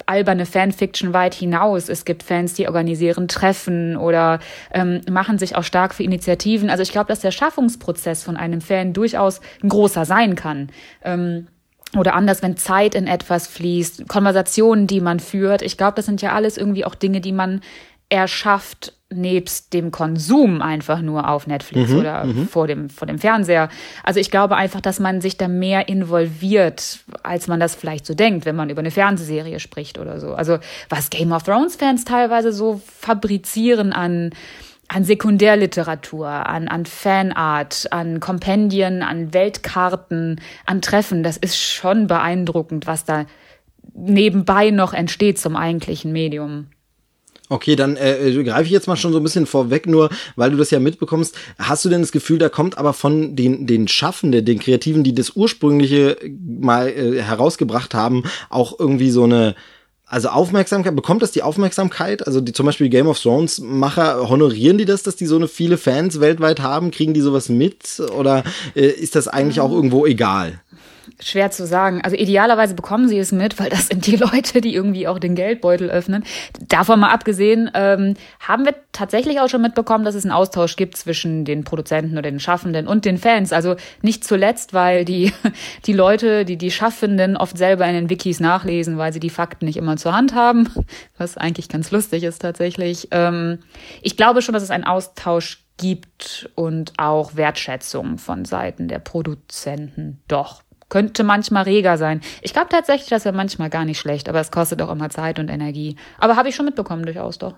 alberne 0.04 0.44
Fanfiction 0.44 1.14
weit 1.14 1.34
hinaus. 1.34 1.88
Es 1.88 2.04
gibt 2.04 2.22
Fans, 2.22 2.54
die 2.54 2.66
organisieren 2.66 3.26
Treffen 3.26 3.96
oder 3.96 4.38
ähm, 4.72 5.00
machen 5.10 5.38
sich 5.38 5.56
auch 5.56 5.64
stark 5.64 5.94
für 5.94 6.02
Initiativen. 6.02 6.68
Also 6.68 6.82
ich 6.82 6.92
glaube, 6.92 7.08
dass 7.08 7.20
der 7.20 7.30
Schaffungsprozess 7.30 8.22
von 8.22 8.36
einem 8.36 8.60
Fan 8.60 8.92
durchaus 8.92 9.40
ein 9.62 9.70
großer 9.70 10.04
sein 10.04 10.34
kann. 10.34 10.68
Ähm, 11.02 11.48
oder 11.96 12.14
anders, 12.14 12.42
wenn 12.42 12.56
Zeit 12.56 12.94
in 12.94 13.06
etwas 13.06 13.46
fließt, 13.46 14.08
Konversationen, 14.08 14.86
die 14.86 15.00
man 15.00 15.20
führt. 15.20 15.62
Ich 15.62 15.76
glaube, 15.76 15.94
das 15.96 16.06
sind 16.06 16.20
ja 16.20 16.32
alles 16.32 16.56
irgendwie 16.56 16.84
auch 16.84 16.94
Dinge, 16.94 17.20
die 17.20 17.32
man 17.32 17.62
erschafft 18.10 18.92
nebst 19.10 19.72
dem 19.72 19.90
Konsum 19.90 20.60
einfach 20.60 21.00
nur 21.00 21.30
auf 21.30 21.46
Netflix 21.46 21.90
mhm, 21.90 21.98
oder 21.98 22.24
mhm. 22.24 22.46
vor 22.46 22.66
dem 22.66 22.90
vor 22.90 23.06
dem 23.06 23.18
Fernseher. 23.18 23.70
Also 24.02 24.20
ich 24.20 24.30
glaube 24.30 24.56
einfach, 24.56 24.82
dass 24.82 25.00
man 25.00 25.22
sich 25.22 25.38
da 25.38 25.48
mehr 25.48 25.88
involviert, 25.88 27.00
als 27.22 27.48
man 27.48 27.58
das 27.58 27.74
vielleicht 27.74 28.04
so 28.04 28.12
denkt, 28.12 28.44
wenn 28.44 28.56
man 28.56 28.68
über 28.68 28.80
eine 28.80 28.90
Fernsehserie 28.90 29.60
spricht 29.60 29.98
oder 29.98 30.20
so. 30.20 30.34
Also 30.34 30.58
was 30.90 31.08
Game 31.08 31.32
of 31.32 31.42
Thrones 31.42 31.76
Fans 31.76 32.04
teilweise 32.04 32.52
so 32.52 32.82
fabrizieren 33.00 33.94
an 33.94 34.30
an 34.88 35.04
Sekundärliteratur, 35.04 36.26
an, 36.26 36.66
an 36.68 36.86
Fanart, 36.86 37.92
an 37.92 38.20
Kompendien, 38.20 39.02
an 39.02 39.34
Weltkarten, 39.34 40.40
an 40.64 40.82
Treffen. 40.82 41.22
Das 41.22 41.36
ist 41.36 41.58
schon 41.58 42.06
beeindruckend, 42.06 42.86
was 42.86 43.04
da 43.04 43.26
nebenbei 43.94 44.70
noch 44.70 44.94
entsteht 44.94 45.38
zum 45.38 45.56
eigentlichen 45.56 46.12
Medium. 46.12 46.68
Okay, 47.50 47.76
dann 47.76 47.96
äh, 47.96 48.28
äh, 48.28 48.44
greife 48.44 48.64
ich 48.64 48.70
jetzt 48.70 48.88
mal 48.88 48.96
schon 48.96 49.12
so 49.12 49.18
ein 49.18 49.22
bisschen 49.22 49.46
vorweg, 49.46 49.86
nur 49.86 50.10
weil 50.36 50.50
du 50.50 50.56
das 50.58 50.70
ja 50.70 50.80
mitbekommst. 50.80 51.34
Hast 51.58 51.84
du 51.84 51.88
denn 51.88 52.02
das 52.02 52.12
Gefühl, 52.12 52.38
da 52.38 52.50
kommt 52.50 52.76
aber 52.76 52.92
von 52.92 53.36
den, 53.36 53.66
den 53.66 53.88
Schaffenden, 53.88 54.44
den 54.44 54.58
Kreativen, 54.58 55.02
die 55.02 55.14
das 55.14 55.30
ursprüngliche 55.34 56.18
mal 56.46 56.88
äh, 56.88 57.22
herausgebracht 57.22 57.94
haben, 57.94 58.24
auch 58.50 58.78
irgendwie 58.78 59.10
so 59.10 59.24
eine 59.24 59.54
also 60.08 60.28
Aufmerksamkeit, 60.28 60.96
bekommt 60.96 61.22
das 61.22 61.32
die 61.32 61.42
Aufmerksamkeit? 61.42 62.26
Also 62.26 62.40
die 62.40 62.52
zum 62.52 62.66
Beispiel 62.66 62.88
Game 62.88 63.06
of 63.06 63.20
Thrones 63.20 63.60
Macher, 63.60 64.28
honorieren 64.28 64.78
die 64.78 64.86
das, 64.86 65.02
dass 65.02 65.16
die 65.16 65.26
so 65.26 65.36
eine 65.36 65.48
viele 65.48 65.76
Fans 65.76 66.20
weltweit 66.20 66.60
haben? 66.60 66.90
Kriegen 66.90 67.12
die 67.12 67.20
sowas 67.20 67.48
mit? 67.48 68.00
Oder 68.16 68.42
äh, 68.74 68.86
ist 68.86 69.16
das 69.16 69.28
eigentlich 69.28 69.60
auch 69.60 69.70
irgendwo 69.70 70.06
egal? 70.06 70.60
Schwer 71.20 71.50
zu 71.50 71.66
sagen. 71.66 72.00
Also 72.02 72.16
idealerweise 72.16 72.74
bekommen 72.74 73.08
sie 73.08 73.18
es 73.18 73.32
mit, 73.32 73.58
weil 73.58 73.70
das 73.70 73.88
sind 73.88 74.06
die 74.06 74.16
Leute, 74.16 74.60
die 74.60 74.74
irgendwie 74.74 75.08
auch 75.08 75.18
den 75.18 75.34
Geldbeutel 75.34 75.90
öffnen. 75.90 76.24
Davon 76.68 77.00
mal 77.00 77.10
abgesehen, 77.10 77.70
ähm, 77.74 78.14
haben 78.40 78.64
wir 78.64 78.74
tatsächlich 78.92 79.40
auch 79.40 79.48
schon 79.48 79.62
mitbekommen, 79.62 80.04
dass 80.04 80.14
es 80.14 80.24
einen 80.24 80.32
Austausch 80.32 80.76
gibt 80.76 80.96
zwischen 80.96 81.44
den 81.44 81.64
Produzenten 81.64 82.12
oder 82.12 82.30
den 82.30 82.40
Schaffenden 82.40 82.86
und 82.86 83.04
den 83.04 83.18
Fans. 83.18 83.52
Also 83.52 83.76
nicht 84.02 84.24
zuletzt, 84.24 84.74
weil 84.74 85.04
die, 85.04 85.32
die 85.86 85.92
Leute, 85.92 86.44
die 86.44 86.56
die 86.56 86.70
Schaffenden 86.70 87.36
oft 87.36 87.58
selber 87.58 87.86
in 87.86 87.94
den 87.94 88.10
Wikis 88.10 88.40
nachlesen, 88.40 88.98
weil 88.98 89.12
sie 89.12 89.20
die 89.20 89.30
Fakten 89.30 89.66
nicht 89.66 89.76
immer 89.76 89.96
zur 89.96 90.14
Hand 90.14 90.34
haben, 90.34 90.68
was 91.18 91.36
eigentlich 91.36 91.68
ganz 91.68 91.90
lustig 91.90 92.22
ist 92.22 92.40
tatsächlich. 92.40 93.08
Ähm, 93.10 93.58
ich 94.02 94.16
glaube 94.16 94.42
schon, 94.42 94.52
dass 94.52 94.62
es 94.62 94.70
einen 94.70 94.84
Austausch 94.84 95.64
gibt 95.78 96.50
und 96.54 96.92
auch 96.98 97.36
Wertschätzung 97.36 98.18
von 98.18 98.44
Seiten 98.44 98.88
der 98.88 98.98
Produzenten. 98.98 100.20
Doch 100.28 100.62
könnte 100.88 101.24
manchmal 101.24 101.64
reger 101.64 101.98
sein. 101.98 102.20
Ich 102.42 102.52
glaube 102.52 102.68
tatsächlich, 102.70 103.08
das 103.08 103.24
wäre 103.24 103.36
manchmal 103.36 103.70
gar 103.70 103.84
nicht 103.84 103.98
schlecht, 103.98 104.28
aber 104.28 104.40
es 104.40 104.50
kostet 104.50 104.80
auch 104.82 104.90
immer 104.90 105.10
Zeit 105.10 105.38
und 105.38 105.48
Energie. 105.48 105.96
Aber 106.18 106.36
habe 106.36 106.48
ich 106.48 106.56
schon 106.56 106.66
mitbekommen 106.66 107.04
durchaus 107.04 107.38
doch. 107.38 107.54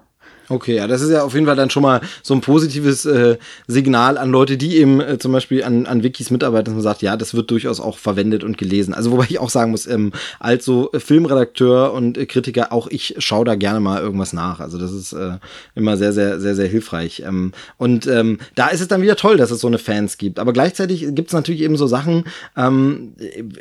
Okay, 0.50 0.74
ja, 0.74 0.88
das 0.88 1.00
ist 1.00 1.10
ja 1.10 1.22
auf 1.22 1.34
jeden 1.34 1.46
Fall 1.46 1.54
dann 1.54 1.70
schon 1.70 1.84
mal 1.84 2.00
so 2.24 2.34
ein 2.34 2.40
positives 2.40 3.04
äh, 3.06 3.38
Signal 3.68 4.18
an 4.18 4.32
Leute, 4.32 4.56
die 4.56 4.78
eben 4.78 5.00
äh, 5.00 5.16
zum 5.16 5.30
Beispiel 5.30 5.62
an, 5.62 5.86
an 5.86 6.02
Wikis 6.02 6.32
mitarbeiten, 6.32 6.64
dass 6.64 6.74
man 6.74 6.82
sagt, 6.82 7.02
ja, 7.02 7.16
das 7.16 7.34
wird 7.34 7.52
durchaus 7.52 7.78
auch 7.78 7.98
verwendet 7.98 8.42
und 8.42 8.58
gelesen. 8.58 8.92
Also 8.92 9.12
wobei 9.12 9.26
ich 9.28 9.38
auch 9.38 9.48
sagen 9.48 9.70
muss, 9.70 9.86
ähm, 9.86 10.10
als 10.40 10.64
so 10.64 10.90
Filmredakteur 10.92 11.92
und 11.92 12.18
äh, 12.18 12.26
Kritiker, 12.26 12.72
auch 12.72 12.88
ich 12.88 13.14
schaue 13.18 13.44
da 13.44 13.54
gerne 13.54 13.78
mal 13.78 14.02
irgendwas 14.02 14.32
nach. 14.32 14.58
Also 14.58 14.76
das 14.76 14.90
ist 14.90 15.12
äh, 15.12 15.38
immer 15.76 15.96
sehr, 15.96 16.12
sehr, 16.12 16.40
sehr, 16.40 16.56
sehr 16.56 16.66
hilfreich. 16.66 17.22
Ähm, 17.24 17.52
und 17.76 18.08
ähm, 18.08 18.38
da 18.56 18.68
ist 18.68 18.80
es 18.80 18.88
dann 18.88 19.02
wieder 19.02 19.14
toll, 19.14 19.36
dass 19.36 19.52
es 19.52 19.60
so 19.60 19.68
eine 19.68 19.78
Fans 19.78 20.18
gibt. 20.18 20.40
Aber 20.40 20.52
gleichzeitig 20.52 21.14
gibt 21.14 21.28
es 21.28 21.32
natürlich 21.32 21.60
eben 21.60 21.76
so 21.76 21.86
Sachen, 21.86 22.24
ähm, 22.56 23.12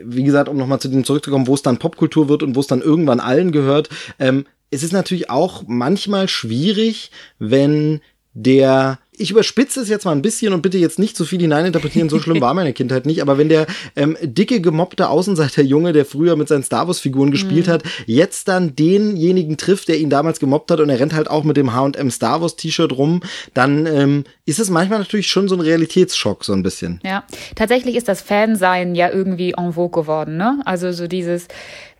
wie 0.04 0.24
gesagt, 0.24 0.50
um 0.50 0.58
nochmal 0.58 0.80
zu 0.80 0.88
dem 0.88 1.04
zurückzukommen, 1.04 1.46
wo 1.46 1.54
es 1.54 1.62
dann 1.62 1.78
Popkultur 1.78 2.30
wird 2.30 2.42
und 2.42 2.56
wo 2.56 2.62
es 2.62 2.68
dann 2.68 2.82
irgendwann 2.82 3.20
allen 3.20 3.52
gehört. 3.52 3.90
Ähm, 4.18 4.46
es 4.72 4.84
ist 4.84 4.94
natürlich 4.94 5.30
auch 5.30 5.64
manchmal 5.68 6.28
schwierig, 6.28 7.12
wenn 7.40 8.02
der 8.34 9.00
ich 9.20 9.32
überspitze 9.32 9.82
es 9.82 9.90
jetzt 9.90 10.06
mal 10.06 10.14
ein 10.14 10.22
bisschen 10.22 10.54
und 10.54 10.62
bitte 10.62 10.78
jetzt 10.78 10.98
nicht 10.98 11.18
zu 11.18 11.26
viel 11.26 11.42
hineininterpretieren, 11.42 12.08
so 12.10 12.20
schlimm 12.20 12.40
war 12.40 12.54
meine 12.54 12.72
Kindheit 12.72 13.06
nicht, 13.06 13.22
aber 13.22 13.38
wenn 13.38 13.50
der 13.50 13.68
ähm, 13.98 14.18
dicke, 14.22 14.62
gemobbte 14.62 15.10
Außenseiterjunge, 15.10 15.92
der 15.92 16.06
früher 16.06 16.38
mit 16.38 16.48
seinen 16.48 16.64
Star 16.64 16.88
Wars-Figuren 16.88 17.30
gespielt 17.30 17.68
mhm. 17.68 17.72
hat, 17.72 17.84
jetzt 18.06 18.48
dann 18.48 18.78
denjenigen 18.78 19.58
trifft, 19.58 19.90
der 19.90 20.00
ihn 20.00 20.10
damals 20.10 20.40
gemobbt 20.40 20.72
hat 20.72 20.80
und 20.80 20.90
er 20.90 21.00
rennt 21.00 21.14
halt 21.14 21.30
auch 21.30 21.44
mit 21.44 21.58
dem 21.58 21.74
H&M 21.74 22.10
Star 22.12 22.42
Wars-T-Shirt 22.42 22.94
rum, 22.94 23.22
dann 23.54 23.86
ähm, 23.88 24.24
ist 24.46 24.60
es 24.60 24.70
manchmal 24.70 25.00
natürlich 25.00 25.28
schon 25.28 25.50
so 25.50 25.56
ein 25.56 25.62
Realitätsschock, 25.62 26.46
so 26.46 26.54
ein 26.54 26.64
bisschen. 26.64 27.02
Ja, 27.04 27.26
tatsächlich 27.56 27.98
ist 27.98 28.08
das 28.08 28.22
Fansein 28.22 28.96
ja 28.96 29.10
irgendwie 29.10 29.54
en 29.58 29.74
vogue 29.74 30.02
geworden, 30.02 30.38
ne? 30.38 30.62
Also 30.64 30.94
so 30.94 31.08
dieses 31.08 31.48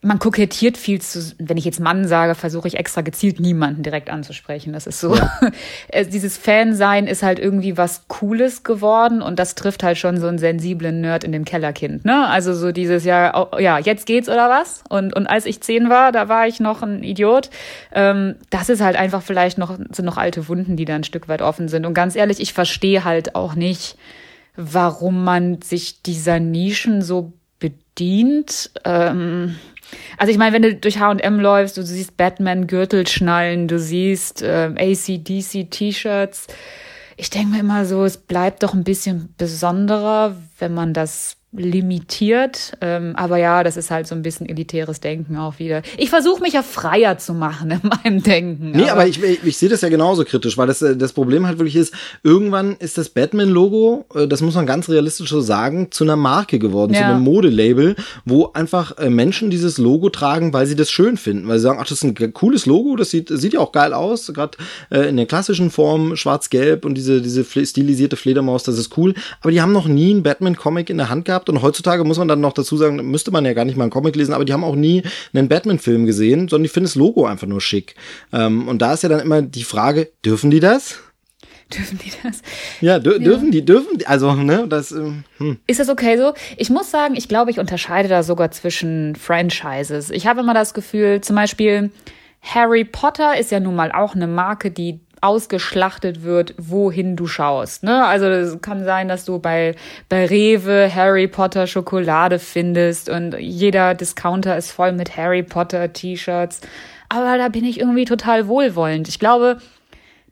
man 0.02 0.18
kokettiert 0.18 0.78
viel 0.78 1.02
zu, 1.02 1.34
wenn 1.40 1.58
ich 1.58 1.66
jetzt 1.66 1.82
Mann 1.82 2.08
sage, 2.08 2.34
versuche 2.34 2.70
ich 2.70 2.78
extra 2.78 3.02
gezielt 3.02 3.40
niemanden 3.40 3.84
direkt 3.84 4.10
anzusprechen. 4.10 4.72
Das 4.72 4.88
ist 4.88 5.00
so. 5.00 5.16
Ja. 5.16 5.30
Dieses 6.12 6.38
Fansein 6.38 7.06
ist 7.06 7.22
halt 7.22 7.38
irgendwie 7.38 7.78
was 7.78 8.08
Cooles 8.08 8.64
geworden 8.64 9.22
und 9.22 9.40
das 9.40 9.56
trifft 9.56 9.84
halt 9.84 9.98
schon 9.98 10.18
so 10.18 10.28
einen 10.28 10.38
sensiblen 10.38 11.02
Nerd 11.02 11.26
in 11.26 11.34
dem 11.34 11.44
Kellerkind, 11.44 12.06
ne? 12.06 12.28
Also 12.28 12.54
so 12.54 12.72
dieses 12.72 13.04
ja, 13.04 13.36
oh, 13.36 13.58
ja, 13.60 13.78
jetzt 13.78 14.06
geht's 14.06 14.30
oder 14.30 14.50
was? 14.50 14.84
Und, 14.90 15.14
und 15.16 15.28
als 15.28 15.46
ich 15.46 15.62
zehn 15.62 15.90
war, 15.90 16.12
da 16.12 16.30
war 16.30 16.48
ich 16.48 16.60
noch 16.60 16.82
ein 16.82 17.04
Idiot. 17.04 17.50
Ähm, 17.94 18.36
das 18.50 18.70
ist 18.70 18.82
halt 18.82 18.96
einfach 18.96 19.22
vielleicht 19.22 19.58
noch, 19.58 19.78
sind 19.92 20.06
noch 20.06 20.18
alte 20.18 20.48
Wunden, 20.48 20.78
die 20.78 20.86
da 20.86 20.96
ein 20.96 21.04
Stück 21.04 21.28
weit 21.28 21.42
offen 21.42 21.68
sind. 21.68 21.86
Und 21.86 21.94
ganz 21.94 22.16
ehrlich, 22.16 22.40
ich 22.40 22.54
verstehe 22.54 23.04
halt 23.04 23.36
auch 23.36 23.56
nicht, 23.56 23.98
warum 24.56 25.24
man 25.24 25.62
sich 25.62 26.02
dieser 26.02 26.40
Nischen 26.40 27.02
so 27.02 27.34
bedient. 27.60 28.72
Ähm, 28.86 29.56
also 30.18 30.32
ich 30.32 30.38
meine, 30.38 30.54
wenn 30.54 30.62
du 30.62 30.76
durch 30.76 31.00
H&M 31.00 31.40
läufst, 31.40 31.78
du 31.78 31.84
siehst 31.84 32.18
Batman-Gürtelschnallen, 32.18 33.68
du 33.68 33.80
siehst 33.80 34.42
äh, 34.42 34.72
ACDC-T-Shirts. 34.76 36.48
Ich 37.18 37.30
denke 37.30 37.50
mir 37.50 37.60
immer 37.60 37.86
so, 37.86 38.06
es 38.06 38.18
bleibt 38.18 38.64
doch 38.64 38.74
ein 38.74 38.84
bisschen 38.84 39.34
besonderer, 39.38 40.36
wenn 40.58 40.74
man 40.74 40.94
das 40.94 41.39
limitiert. 41.52 42.74
Ähm, 42.80 43.16
aber 43.16 43.38
ja, 43.38 43.64
das 43.64 43.76
ist 43.76 43.90
halt 43.90 44.06
so 44.06 44.14
ein 44.14 44.22
bisschen 44.22 44.48
elitäres 44.48 45.00
Denken 45.00 45.36
auch 45.36 45.58
wieder. 45.58 45.82
Ich 45.98 46.12
versuche 46.12 46.44
mich 46.44 46.54
ja 46.54 46.62
freier 46.62 47.18
zu 47.18 47.34
machen 47.34 47.72
in 47.72 47.82
meinem 48.04 48.22
Denken. 48.22 48.72
Nee, 48.72 48.84
aber, 48.84 48.92
aber 49.02 49.08
ich, 49.08 49.22
ich, 49.24 49.44
ich 49.44 49.58
sehe 49.58 49.68
das 49.68 49.82
ja 49.82 49.90
genauso 49.90 50.26
kritisch, 50.26 50.58
weil 50.60 50.68
das, 50.68 50.84
äh, 50.84 50.96
das 50.96 51.14
Problem 51.14 51.48
halt 51.48 51.58
wirklich 51.58 51.76
ist, 51.76 51.94
irgendwann 52.22 52.76
ist 52.76 53.00
das 53.00 53.10
Batman-Logo, 53.10 54.06
äh, 54.14 54.28
das 54.28 54.42
muss 54.42 54.54
man 54.54 54.68
ganz 54.68 54.90
realistisch 54.90 55.30
so 55.30 55.42
sagen, 55.42 55.92
zu 55.92 56.04
einer 56.04 56.16
Marke 56.16 56.60
geworden, 56.60 56.94
ja. 56.94 57.00
zu 57.00 57.06
einem 57.06 57.22
Modelabel, 57.22 57.96
wo 58.26 58.52
einfach 58.54 59.00
äh, 59.00 59.10
Menschen 59.10 59.50
dieses 59.50 59.80
Logo 59.80 60.10
tragen, 60.10 60.54
weil 60.54 60.68
sie 60.68 60.76
das 60.76 60.92
schön 60.92 61.18
finden, 61.18 61.48
weil 61.48 61.58
sie 61.58 61.64
sagen, 61.64 61.80
ach, 61.82 61.88
das 61.88 62.04
ist 62.04 62.04
ein 62.04 62.34
cooles 62.34 62.68
Logo, 62.68 62.96
das 62.96 63.10
sieht, 63.10 63.30
sieht 63.30 63.54
ja 63.54 63.60
auch 63.60 63.72
geil 63.72 63.94
aus, 63.94 64.32
gerade 64.34 64.58
in 64.90 65.18
der 65.18 65.26
klassischen 65.26 65.72
Form, 65.72 66.16
schwarz-gelb 66.16 66.86
und 66.86 66.96
diese, 66.96 67.22
diese 67.22 67.44
stilisierte 67.44 68.16
Fledermaus, 68.16 68.64
das 68.64 68.78
ist 68.78 68.98
cool, 68.98 69.14
aber 69.42 69.52
die 69.52 69.62
haben 69.62 69.72
noch 69.72 69.88
nie 69.88 70.12
einen 70.12 70.24
Batman-Comic 70.24 70.90
in 70.90 70.98
der 70.98 71.10
Hand 71.10 71.26
gehabt 71.26 71.39
gehabt 71.40 71.50
und 71.50 71.62
heutzutage 71.62 72.04
muss 72.04 72.18
man 72.18 72.28
dann 72.28 72.42
noch 72.42 72.54
dazu 72.54 72.78
sagen, 72.78 72.98
müsste 73.10 73.32
man 73.32 73.46
ja 73.46 73.54
gar 73.54 73.66
nicht 73.66 73.78
mal 73.78 73.86
einen 73.86 73.92
Comic 73.92 74.16
lesen, 74.16 74.34
aber 74.34 74.46
die 74.46 74.54
haben 74.54 74.64
auch 74.64 74.76
nie 74.76 75.04
einen 75.34 75.48
Batman-Film 75.48 76.06
gesehen, 76.06 76.48
sondern 76.48 76.64
die 76.64 76.70
finden 76.70 76.86
das 76.86 76.96
Logo 76.96 77.26
einfach 77.26 77.48
nur 77.48 77.62
schick. 77.62 77.96
Ähm, 78.34 78.68
und 78.68 78.82
da 78.82 78.94
ist 78.94 79.04
ja 79.04 79.10
dann 79.10 79.22
immer 79.22 79.42
die 79.42 79.64
Frage, 79.64 80.10
dürfen 80.26 80.52
die 80.52 80.60
das? 80.60 81.00
Dürfen 81.74 82.00
die 82.00 82.12
das? 82.24 82.42
Ja, 82.82 83.00
dür 83.00 83.14
ja. 83.14 83.20
dürfen 83.20 83.52
die, 83.52 83.64
dürfen 83.64 84.00
die, 84.00 84.08
also, 84.08 84.34
ne, 84.34 84.66
das. 84.68 84.92
Ähm, 84.92 85.24
hm. 85.38 85.58
Ist 85.68 85.80
das 85.80 85.90
okay 85.90 86.18
so? 86.18 86.34
Ich 86.58 86.72
muss 86.72 86.90
sagen, 86.90 87.16
ich 87.16 87.28
glaube, 87.28 87.52
ich 87.52 87.60
unterscheide 87.60 88.10
da 88.10 88.24
sogar 88.24 88.50
zwischen 88.50 89.16
Franchises. 89.16 90.10
Ich 90.10 90.26
habe 90.26 90.40
immer 90.40 90.56
das 90.56 90.74
Gefühl, 90.74 91.22
zum 91.22 91.36
Beispiel, 91.36 91.92
Harry 92.42 92.86
Potter 92.86 93.38
ist 93.38 93.52
ja 93.52 93.60
nun 93.60 93.76
mal 93.76 93.92
auch 93.92 94.16
eine 94.16 94.26
Marke, 94.26 94.72
die 94.72 95.00
ausgeschlachtet 95.22 96.24
wird, 96.24 96.54
wohin 96.58 97.16
du 97.16 97.28
schaust. 97.28 97.84
Ne? 97.84 98.06
Also 98.06 98.26
es 98.28 98.62
kann 98.62 98.84
sein, 98.86 99.08
dass 99.08 99.26
du 99.26 99.40
bei, 99.40 99.76
bei 100.08 100.26
Rewe 100.26 100.94
Harry 100.94 101.28
Potter 101.28 101.68
Schokolade 101.68 102.40
findest 102.40 103.10
und 103.10 103.36
jeder 103.40 103.96
Discounter 103.96 104.58
ist 104.58 104.72
voll 104.72 104.92
mit 104.92 105.18
Harry 105.18 105.44
Potter 105.44 105.92
T-Shirts. 105.92 106.62
Aber 107.10 107.38
da 107.38 107.50
bin 107.50 107.66
ich 107.66 107.80
irgendwie 107.80 108.06
total 108.06 108.48
wohlwollend. 108.48 109.08
Ich 109.08 109.20
glaube, 109.20 109.58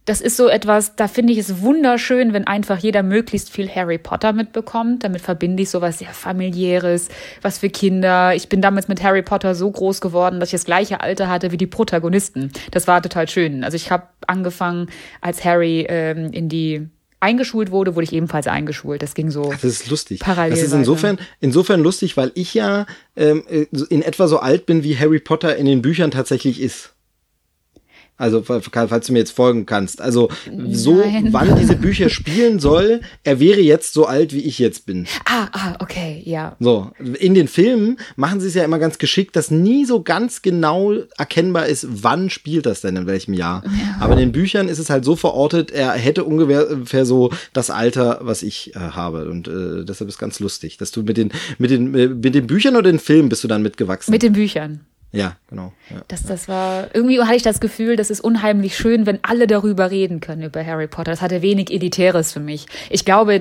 das 0.08 0.22
ist 0.22 0.38
so 0.38 0.48
etwas, 0.48 0.96
da 0.96 1.10
finde 1.10 1.34
ich 1.34 1.40
es 1.40 1.62
wunderschön, 1.62 2.32
wenn 2.32 2.48
einfach 2.48 2.80
jeder 2.80 3.04
möglichst 3.04 3.50
viel 3.50 3.70
Harry 3.70 3.98
Potter 3.98 4.32
mitbekommt. 4.32 5.04
Damit 5.04 5.22
verbinde 5.22 5.64
ich 5.64 5.70
sowas 5.70 6.00
sehr 6.00 6.14
familiäres, 6.14 7.10
was 7.42 7.58
für 7.58 7.70
Kinder. 7.70 8.34
Ich 8.34 8.48
bin 8.48 8.62
damals 8.62 8.88
mit 8.88 9.04
Harry 9.04 9.22
Potter 9.22 9.54
so 9.54 9.70
groß 9.70 10.00
geworden, 10.00 10.40
dass 10.40 10.48
ich 10.48 10.54
das 10.54 10.64
gleiche 10.64 11.02
Alter 11.02 11.28
hatte 11.28 11.52
wie 11.52 11.58
die 11.58 11.68
Protagonisten. 11.68 12.54
Das 12.72 12.88
war 12.88 13.02
total 13.02 13.28
schön. 13.28 13.66
Also 13.66 13.76
ich 13.76 13.92
habe 13.92 14.08
angefangen, 14.28 14.88
als 15.20 15.44
Harry 15.44 15.86
ähm, 15.90 16.32
in 16.32 16.48
die 16.48 16.88
eingeschult 17.20 17.72
wurde, 17.72 17.96
wurde 17.96 18.06
ich 18.06 18.14
ebenfalls 18.14 18.48
eingeschult. 18.48 19.02
Das 19.02 19.14
ging 19.14 19.30
so. 19.30 19.52
Das 19.52 19.66
ist 19.66 19.90
lustig. 19.90 20.22
Parallel 20.22 20.52
das 20.52 20.62
ist 20.62 20.72
insofern, 20.72 21.18
insofern 21.42 21.82
lustig, 21.82 22.16
weil 22.16 22.32
ich 22.34 22.54
ja 22.54 22.86
ähm, 23.18 23.44
in 23.90 24.02
etwa 24.04 24.30
so 24.30 24.40
alt 24.40 24.66
bin, 24.68 24.84
wie 24.84 24.98
Harry 24.98 25.20
Potter 25.20 25.58
in 25.58 25.66
den 25.66 25.82
Büchern 25.82 26.12
tatsächlich 26.12 26.62
ist. 26.62 26.94
Also, 28.18 28.42
falls 28.42 29.08
du 29.08 29.14
mir 29.14 29.20
jetzt 29.20 29.32
folgen 29.32 29.68
kannst. 29.68 30.02
Also, 30.02 30.30
so, 30.72 30.96
Nein. 30.96 31.30
wann 31.32 31.56
diese 31.56 31.76
Bücher 31.76 32.10
spielen 32.10 32.60
soll, 32.60 33.02
er 33.24 33.40
wäre 33.40 33.62
jetzt 33.62 33.94
so 33.94 34.06
alt, 34.06 34.34
wie 34.34 34.42
ich 34.42 34.58
jetzt 34.58 34.88
bin. 34.88 35.06
Ah, 35.26 35.48
ah, 35.52 35.76
okay, 35.80 36.24
ja. 36.26 36.56
So, 36.60 36.92
in 37.20 37.36
den 37.36 37.48
Filmen 37.48 37.98
machen 38.16 38.40
sie 38.40 38.48
es 38.48 38.56
ja 38.56 38.64
immer 38.64 38.80
ganz 38.80 38.98
geschickt, 38.98 39.36
dass 39.36 39.52
nie 39.52 39.86
so 39.86 40.02
ganz 40.02 40.42
genau 40.42 40.94
erkennbar 41.18 41.68
ist, 41.68 41.86
wann 41.90 42.32
spielt 42.32 42.66
das 42.66 42.82
denn 42.82 42.96
in 42.96 43.06
welchem 43.06 43.34
Jahr. 43.34 43.64
Ja. 43.66 43.98
Aber 44.00 44.14
in 44.14 44.20
den 44.20 44.32
Büchern 44.32 44.68
ist 44.68 44.80
es 44.80 44.90
halt 44.90 45.06
so 45.06 45.16
verortet, 45.16 45.70
er 45.70 45.92
hätte 45.92 46.24
ungefähr 46.24 47.06
so 47.06 47.32
das 47.54 47.70
Alter, 47.70 48.20
was 48.22 48.42
ich 48.42 48.76
äh, 48.76 48.80
habe. 48.80 49.30
Und 49.30 49.48
äh, 49.48 49.86
deshalb 49.86 50.10
ist 50.10 50.18
ganz 50.18 50.40
lustig, 50.40 50.78
dass 50.78 50.92
du 50.92 51.04
mit 51.04 51.18
den, 51.18 51.32
mit 51.60 51.70
den, 51.70 51.94
äh, 51.94 52.08
mit 52.08 52.34
den 52.34 52.48
Büchern 52.48 52.76
oder 52.76 52.92
den 52.92 53.00
Filmen 53.00 53.30
bist 53.30 53.44
du 53.44 53.48
dann 53.48 53.62
mitgewachsen? 53.62 54.12
Mit 54.12 54.24
den 54.24 54.34
Büchern. 54.34 54.82
Ja, 55.12 55.38
genau. 55.48 55.74
Ja. 55.90 56.02
Das, 56.08 56.24
das 56.24 56.48
war, 56.48 56.94
irgendwie 56.94 57.22
hatte 57.22 57.36
ich 57.36 57.44
das 57.44 57.60
Gefühl, 57.60 57.96
das 57.96 58.10
ist 58.10 58.20
unheimlich 58.20 58.76
schön, 58.78 59.06
wenn 59.06 59.20
alle 59.24 59.48
darüber 59.48 59.90
reden 59.90 60.20
können, 60.20 60.44
über 60.44 60.66
Harry 60.66 60.88
Potter. 60.88 61.12
Das 61.12 61.22
hatte 61.22 61.42
wenig 61.42 61.72
Elitäres 61.72 62.34
für 62.34 62.40
mich. 62.40 62.66
Ich 62.90 63.06
glaube, 63.06 63.40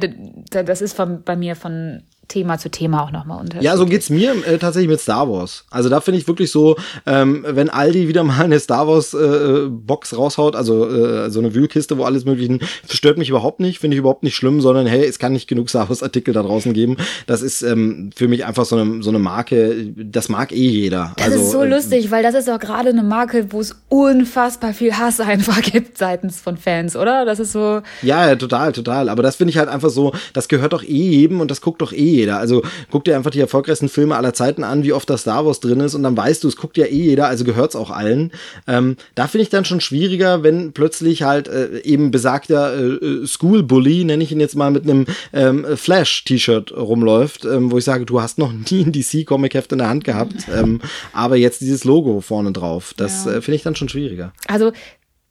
das 0.50 0.80
ist 0.80 0.96
von, 0.96 1.22
bei 1.22 1.36
mir 1.36 1.56
von 1.56 2.02
Thema 2.28 2.58
zu 2.58 2.70
Thema 2.70 3.04
auch 3.04 3.12
nochmal 3.12 3.40
unterschiedlich. 3.40 3.64
Ja, 3.64 3.76
so 3.76 3.86
geht's 3.86 4.10
mir 4.10 4.34
äh, 4.46 4.58
tatsächlich 4.58 4.90
mit 4.90 5.00
Star 5.00 5.30
Wars. 5.30 5.64
Also 5.70 5.88
da 5.88 6.00
finde 6.00 6.20
ich 6.20 6.26
wirklich 6.26 6.50
so, 6.50 6.76
ähm, 7.06 7.44
wenn 7.48 7.70
Aldi 7.70 8.08
wieder 8.08 8.24
mal 8.24 8.44
eine 8.44 8.58
Star 8.58 8.88
Wars 8.88 9.14
äh, 9.14 9.68
Box 9.68 10.16
raushaut, 10.16 10.56
also 10.56 10.88
äh, 10.88 11.30
so 11.30 11.38
eine 11.38 11.54
Wühlkiste, 11.54 11.98
wo 11.98 12.04
alles 12.04 12.24
mögliche, 12.24 12.58
stört 12.88 13.18
mich 13.18 13.28
überhaupt 13.28 13.60
nicht, 13.60 13.78
finde 13.78 13.94
ich 13.94 14.00
überhaupt 14.00 14.22
nicht 14.22 14.34
schlimm, 14.34 14.60
sondern 14.60 14.86
hey, 14.86 15.04
es 15.04 15.18
kann 15.18 15.32
nicht 15.32 15.48
genug 15.48 15.68
Star 15.68 15.88
Wars 15.88 16.02
Artikel 16.02 16.34
da 16.34 16.42
draußen 16.42 16.72
geben. 16.72 16.96
Das 17.26 17.42
ist 17.42 17.62
ähm, 17.62 18.10
für 18.14 18.28
mich 18.28 18.44
einfach 18.44 18.64
so 18.64 18.76
eine, 18.76 19.02
so 19.02 19.10
eine 19.10 19.18
Marke, 19.18 19.92
das 19.96 20.28
mag 20.28 20.52
eh 20.52 20.68
jeder. 20.68 21.12
Das 21.16 21.26
also, 21.26 21.44
ist 21.44 21.50
so 21.52 21.62
äh, 21.62 21.68
lustig, 21.68 22.10
weil 22.10 22.22
das 22.22 22.34
ist 22.34 22.50
auch 22.50 22.58
gerade 22.58 22.88
eine 22.88 23.02
Marke, 23.02 23.52
wo 23.52 23.60
es 23.60 23.76
unfassbar 23.88 24.74
viel 24.74 24.94
Hass 24.94 25.20
einfach 25.26 25.62
gibt 25.62 25.98
seitens 25.98 26.40
von 26.40 26.56
Fans, 26.56 26.96
oder? 26.96 27.24
Das 27.24 27.38
ist 27.38 27.52
so. 27.52 27.82
Ja, 28.02 28.28
ja 28.28 28.36
total, 28.36 28.72
total. 28.72 29.08
Aber 29.08 29.22
das 29.22 29.36
finde 29.36 29.50
ich 29.50 29.58
halt 29.58 29.68
einfach 29.68 29.90
so, 29.90 30.12
das 30.32 30.48
gehört 30.48 30.72
doch 30.72 30.82
eh 30.82 30.86
jedem 30.86 31.40
und 31.40 31.50
das 31.50 31.60
guckt 31.60 31.80
doch 31.82 31.92
eh 31.92 32.15
jeder. 32.16 32.38
Also 32.38 32.62
guck 32.90 33.04
dir 33.04 33.16
einfach 33.16 33.30
die 33.30 33.40
erfolgreichsten 33.40 33.88
Filme 33.88 34.16
aller 34.16 34.34
Zeiten 34.34 34.64
an, 34.64 34.82
wie 34.82 34.92
oft 34.92 35.08
da 35.08 35.16
Star 35.16 35.46
Wars 35.46 35.60
drin 35.60 35.80
ist 35.80 35.94
und 35.94 36.02
dann 36.02 36.16
weißt 36.16 36.42
du, 36.44 36.48
es 36.48 36.56
guckt 36.56 36.76
ja 36.76 36.86
eh 36.86 37.04
jeder, 37.04 37.28
also 37.28 37.44
gehört 37.44 37.70
es 37.70 37.76
auch 37.76 37.90
allen. 37.90 38.32
Ähm, 38.66 38.96
da 39.14 39.28
finde 39.28 39.42
ich 39.42 39.50
dann 39.50 39.64
schon 39.64 39.80
schwieriger, 39.80 40.42
wenn 40.42 40.72
plötzlich 40.72 41.22
halt 41.22 41.48
äh, 41.48 41.80
eben 41.82 42.10
besagter 42.10 42.74
äh, 42.76 42.82
äh 42.82 43.26
School 43.26 43.62
Bully, 43.62 44.04
nenne 44.04 44.22
ich 44.22 44.32
ihn 44.32 44.40
jetzt 44.40 44.56
mal, 44.56 44.70
mit 44.70 44.84
einem 44.84 45.06
ähm, 45.32 45.66
Flash-T-Shirt 45.76 46.72
rumläuft, 46.72 47.44
ähm, 47.44 47.70
wo 47.70 47.78
ich 47.78 47.84
sage, 47.84 48.06
du 48.06 48.20
hast 48.20 48.38
noch 48.38 48.52
nie 48.70 48.84
ein 48.84 48.92
DC-Comic-Heft 48.92 49.72
in 49.72 49.78
der 49.78 49.88
Hand 49.88 50.04
gehabt, 50.04 50.46
ähm, 50.54 50.80
aber 51.12 51.36
jetzt 51.36 51.60
dieses 51.60 51.84
Logo 51.84 52.20
vorne 52.20 52.52
drauf, 52.52 52.94
das 52.96 53.24
ja. 53.24 53.32
äh, 53.32 53.42
finde 53.42 53.56
ich 53.56 53.62
dann 53.62 53.76
schon 53.76 53.88
schwieriger. 53.88 54.32
Also 54.48 54.72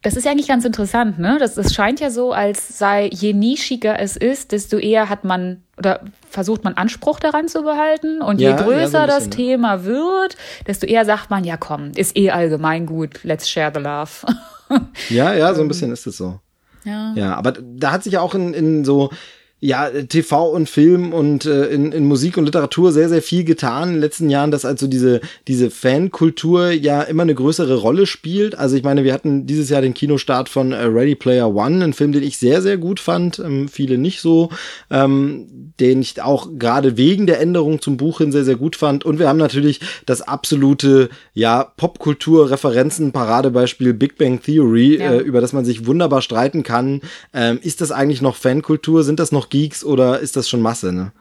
das 0.02 0.16
ist 0.16 0.26
ja 0.26 0.32
eigentlich 0.32 0.48
ganz 0.48 0.66
interessant, 0.66 1.18
ne? 1.18 1.38
Das, 1.40 1.56
das 1.56 1.74
scheint 1.74 2.00
ja 2.00 2.12
so, 2.12 2.32
als 2.32 2.78
sei, 2.78 3.10
je 3.12 3.34
nischiger 3.34 4.00
es 4.00 4.16
ist, 4.16 4.52
desto 4.52 4.78
eher 4.78 5.10
hat 5.10 5.24
man 5.24 5.64
oder 5.78 6.02
versucht 6.30 6.64
man 6.64 6.76
Anspruch 6.76 7.20
daran 7.20 7.48
zu 7.48 7.64
behalten. 7.64 8.22
Und 8.22 8.40
ja, 8.40 8.52
je 8.52 8.64
größer 8.64 9.00
ja, 9.00 9.08
so 9.08 9.08
das 9.08 9.30
Thema 9.30 9.84
wird, 9.84 10.38
desto 10.68 10.86
eher 10.86 11.06
sagt 11.06 11.30
man, 11.30 11.44
ja 11.44 11.58
komm, 11.58 11.92
ist 11.96 12.16
eh 12.16 12.30
allgemein 12.30 12.86
gut, 12.86 13.24
let's 13.24 13.50
share 13.50 13.72
the 13.74 13.80
love. 13.80 14.12
ja, 15.10 15.34
ja, 15.34 15.54
so 15.54 15.62
ein 15.62 15.68
bisschen 15.70 15.92
ist 15.92 16.06
es 16.06 16.18
so. 16.18 16.40
Ja. 16.84 17.14
Ja, 17.16 17.36
aber 17.36 17.54
da 17.54 17.92
hat 17.92 18.04
sich 18.04 18.14
ja 18.14 18.22
auch 18.22 18.36
in, 18.36 18.54
in 18.54 18.86
so 18.86 19.10
ja, 19.62 19.90
TV 19.90 20.50
und 20.50 20.70
Film 20.70 21.14
und 21.14 21.46
äh, 21.46 21.68
in, 21.68 21.94
in 21.94 22.06
Musik 22.06 22.38
und 22.38 22.46
Literatur 22.46 22.92
sehr, 22.92 23.10
sehr 23.10 23.24
viel 23.24 23.46
getan 23.46 23.88
in 23.88 23.94
den 23.96 24.02
letzten 24.02 24.30
Jahren, 24.30 24.52
dass 24.52 24.66
also 24.66 24.86
diese, 24.86 25.22
diese 25.48 25.72
Fankultur 25.72 26.72
ja 26.72 27.02
immer 27.02 27.24
eine 27.24 27.34
größere 27.34 27.76
Rolle 27.76 28.06
spielt. 28.06 28.54
Also 28.56 28.76
ich 28.76 28.84
meine, 28.84 29.06
wir 29.06 29.14
hatten 29.14 29.48
dieses 29.48 29.70
Jahr 29.70 29.82
den 29.82 29.94
Kinostart 29.94 30.50
von 30.50 30.74
äh, 30.74 30.84
Ready 30.84 31.16
Player 31.16 31.56
One, 31.56 31.82
ein 31.84 31.94
Film, 31.94 32.12
den 32.12 32.22
ich 32.22 32.38
sehr, 32.38 32.62
sehr 32.62 32.78
gut 32.78 33.00
fand, 33.00 33.40
ähm, 33.40 33.70
viele 33.70 33.98
nicht 33.98 34.22
so, 34.22 34.50
ähm, 34.92 35.48
den 35.80 36.02
ich 36.02 36.22
auch 36.22 36.50
gerade 36.60 36.98
wegen 36.98 37.26
der 37.26 37.40
Änderung 37.40 37.82
zum 37.82 37.96
Buch 37.98 38.20
hin 38.20 38.32
sehr, 38.32 38.46
sehr 38.46 38.58
gut 38.58 38.76
fand. 38.76 39.04
Und 39.06 39.18
wir 39.20 39.30
haben 39.30 39.40
natürlich 39.40 39.80
das 40.06 40.22
absolute, 40.22 41.10
ja, 41.34 41.72
Popkultur-Referenzen-Paradebeispiel 41.78 43.94
Big 43.94 44.18
Bang 44.18 44.42
Theory, 44.42 44.98
ja. 45.00 45.14
äh, 45.14 45.20
über 45.20 45.40
das 45.42 45.54
man 45.54 45.66
sich 45.66 45.88
wunderbar 45.88 46.22
streiten 46.22 46.62
kann. 46.64 47.02
Ähm, 47.34 47.60
ist 47.64 47.82
das 47.82 47.92
eigentlich 47.92 48.22
noch 48.22 48.36
Fankultur? 48.36 49.04
Sind 49.04 49.20
das 49.20 49.32
noch 49.32 49.45
Geeks 49.50 49.84
oder 49.84 50.20
ist 50.20 50.36
das 50.36 50.50
schon 50.50 50.62
Masse, 50.62 50.92
ne? 50.92 51.12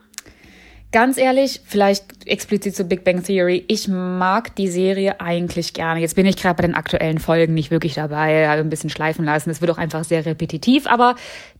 Ganz 0.91 1.17
ehrlich, 1.17 1.59
vielleicht 1.65 2.25
explizit 2.25 2.73
zu 2.73 2.85
Big 2.85 3.03
Bang 3.03 3.21
Theory. 3.21 3.65
Ich 3.67 3.89
mag 3.89 4.55
die 4.55 4.69
Serie 4.69 5.19
eigentlich 5.19 5.73
gerne. 5.73 5.99
Jetzt 5.99 6.15
bin 6.15 6.25
ich 6.25 6.37
gerade 6.37 6.55
bei 6.55 6.65
den 6.65 6.73
aktuellen 6.73 7.19
Folgen 7.19 7.53
nicht 7.53 7.69
wirklich 7.69 7.95
dabei, 7.95 8.47
habe 8.47 8.61
ein 8.61 8.69
bisschen 8.69 8.89
schleifen 8.89 9.25
lassen. 9.25 9.49
Es 9.49 9.59
wird 9.59 9.71
auch 9.71 9.77
einfach 9.77 10.05
sehr 10.05 10.25
repetitiv, 10.25 10.87
aber 10.87 11.15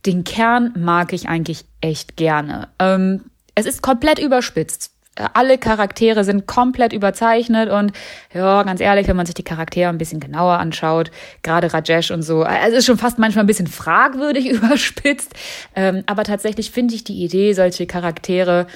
den 0.06 0.24
Kern 0.24 0.72
mag 0.78 1.12
ich 1.12 1.28
eigentlich 1.28 1.66
echt 1.82 2.16
gerne. 2.16 2.68
Ähm, 2.78 3.24
es 3.54 3.66
ist 3.66 3.82
komplett 3.82 4.18
überspitzt 4.18 4.95
alle 5.34 5.58
Charaktere 5.58 6.24
sind 6.24 6.46
komplett 6.46 6.92
überzeichnet 6.92 7.70
und 7.70 7.92
ja, 8.34 8.62
ganz 8.62 8.80
ehrlich, 8.80 9.08
wenn 9.08 9.16
man 9.16 9.26
sich 9.26 9.34
die 9.34 9.42
Charaktere 9.42 9.88
ein 9.88 9.98
bisschen 9.98 10.20
genauer 10.20 10.58
anschaut, 10.58 11.10
gerade 11.42 11.72
Rajesh 11.72 12.10
und 12.10 12.22
so, 12.22 12.42
also 12.42 12.76
ist 12.76 12.86
schon 12.86 12.98
fast 12.98 13.18
manchmal 13.18 13.44
ein 13.44 13.46
bisschen 13.46 13.66
fragwürdig 13.66 14.46
überspitzt, 14.50 15.32
ähm, 15.74 16.02
aber 16.06 16.24
tatsächlich 16.24 16.70
finde 16.70 16.94
ich 16.94 17.04
die 17.04 17.24
Idee, 17.24 17.52
solche 17.52 17.86
Charaktere 17.86 18.66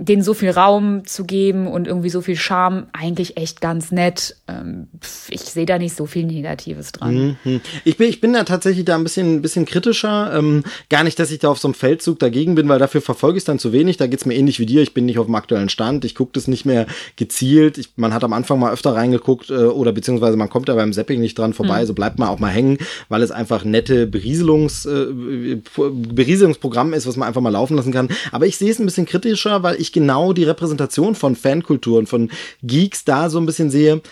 denen 0.00 0.22
so 0.22 0.32
viel 0.32 0.50
Raum 0.50 1.04
zu 1.04 1.24
geben 1.24 1.66
und 1.66 1.88
irgendwie 1.88 2.08
so 2.08 2.20
viel 2.20 2.36
Charme 2.36 2.86
eigentlich 2.92 3.36
echt 3.36 3.60
ganz 3.60 3.90
nett. 3.90 4.36
Ähm, 4.46 4.86
ich 5.28 5.40
sehe 5.40 5.66
da 5.66 5.76
nicht 5.78 5.96
so 5.96 6.06
viel 6.06 6.24
Negatives 6.24 6.92
dran. 6.92 7.36
Mhm. 7.42 7.60
Ich, 7.84 7.96
bin, 7.96 8.08
ich 8.08 8.20
bin 8.20 8.32
da 8.32 8.44
tatsächlich 8.44 8.84
da 8.84 8.94
ein 8.94 9.02
bisschen, 9.02 9.36
ein 9.36 9.42
bisschen 9.42 9.64
kritischer. 9.64 10.32
Ähm, 10.38 10.62
gar 10.88 11.02
nicht, 11.02 11.18
dass 11.18 11.32
ich 11.32 11.40
da 11.40 11.48
auf 11.48 11.58
so 11.58 11.66
einem 11.66 11.74
Feldzug 11.74 12.20
dagegen 12.20 12.54
bin, 12.54 12.68
weil 12.68 12.78
dafür 12.78 13.00
verfolge 13.00 13.38
ich 13.38 13.42
es 13.42 13.46
dann 13.46 13.58
zu 13.58 13.72
wenig. 13.72 13.96
Da 13.96 14.06
geht's 14.06 14.24
mir 14.24 14.36
ähnlich 14.36 14.60
wie 14.60 14.66
dir. 14.66 14.82
Ich 14.82 14.94
bin 14.94 15.04
nicht 15.04 15.18
auf 15.18 15.26
dem 15.26 15.34
aktuellen 15.34 15.68
Stand. 15.68 16.04
Ich 16.04 16.14
gucke 16.14 16.30
das 16.32 16.46
nicht 16.46 16.64
mehr 16.64 16.86
gezielt. 17.16 17.76
Ich, 17.76 17.90
man 17.96 18.14
hat 18.14 18.22
am 18.22 18.32
Anfang 18.32 18.60
mal 18.60 18.72
öfter 18.72 18.94
reingeguckt 18.94 19.50
äh, 19.50 19.54
oder 19.54 19.90
beziehungsweise 19.90 20.36
man 20.36 20.48
kommt 20.48 20.68
da 20.68 20.76
beim 20.76 20.92
Zapping 20.92 21.20
nicht 21.20 21.36
dran 21.36 21.54
vorbei. 21.54 21.82
Mhm. 21.82 21.86
So 21.86 21.94
bleibt 21.94 22.20
man 22.20 22.28
auch 22.28 22.38
mal 22.38 22.50
hängen, 22.50 22.78
weil 23.08 23.22
es 23.22 23.32
einfach 23.32 23.64
nette 23.64 24.06
Berieselungs, 24.06 24.86
äh, 24.86 25.56
Berieselungsprogramm 25.76 26.92
ist, 26.92 27.08
was 27.08 27.16
man 27.16 27.26
einfach 27.26 27.40
mal 27.40 27.50
laufen 27.50 27.76
lassen 27.76 27.92
kann. 27.92 28.08
Aber 28.30 28.46
ich 28.46 28.56
sehe 28.56 28.70
es 28.70 28.78
ein 28.78 28.86
bisschen 28.86 29.06
kritischer, 29.06 29.64
weil 29.64 29.80
ich 29.80 29.87
ich 29.88 29.92
genau 29.92 30.32
die 30.32 30.44
Repräsentation 30.44 31.14
von 31.14 31.36
Fankultur 31.36 31.98
und 31.98 32.08
von 32.08 32.30
Geeks 32.62 33.04
da 33.04 33.30
so 33.30 33.38
ein 33.38 33.46
bisschen 33.46 33.70
sehe. 33.70 34.02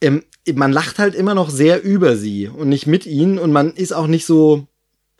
Ähm, 0.00 0.22
man 0.54 0.72
lacht 0.72 0.98
halt 0.98 1.14
immer 1.14 1.34
noch 1.34 1.50
sehr 1.50 1.82
über 1.82 2.16
sie 2.16 2.48
und 2.48 2.68
nicht 2.68 2.86
mit 2.86 3.06
ihnen 3.06 3.38
und 3.38 3.52
man 3.52 3.72
ist 3.72 3.92
auch 3.92 4.06
nicht 4.06 4.26
so, 4.26 4.66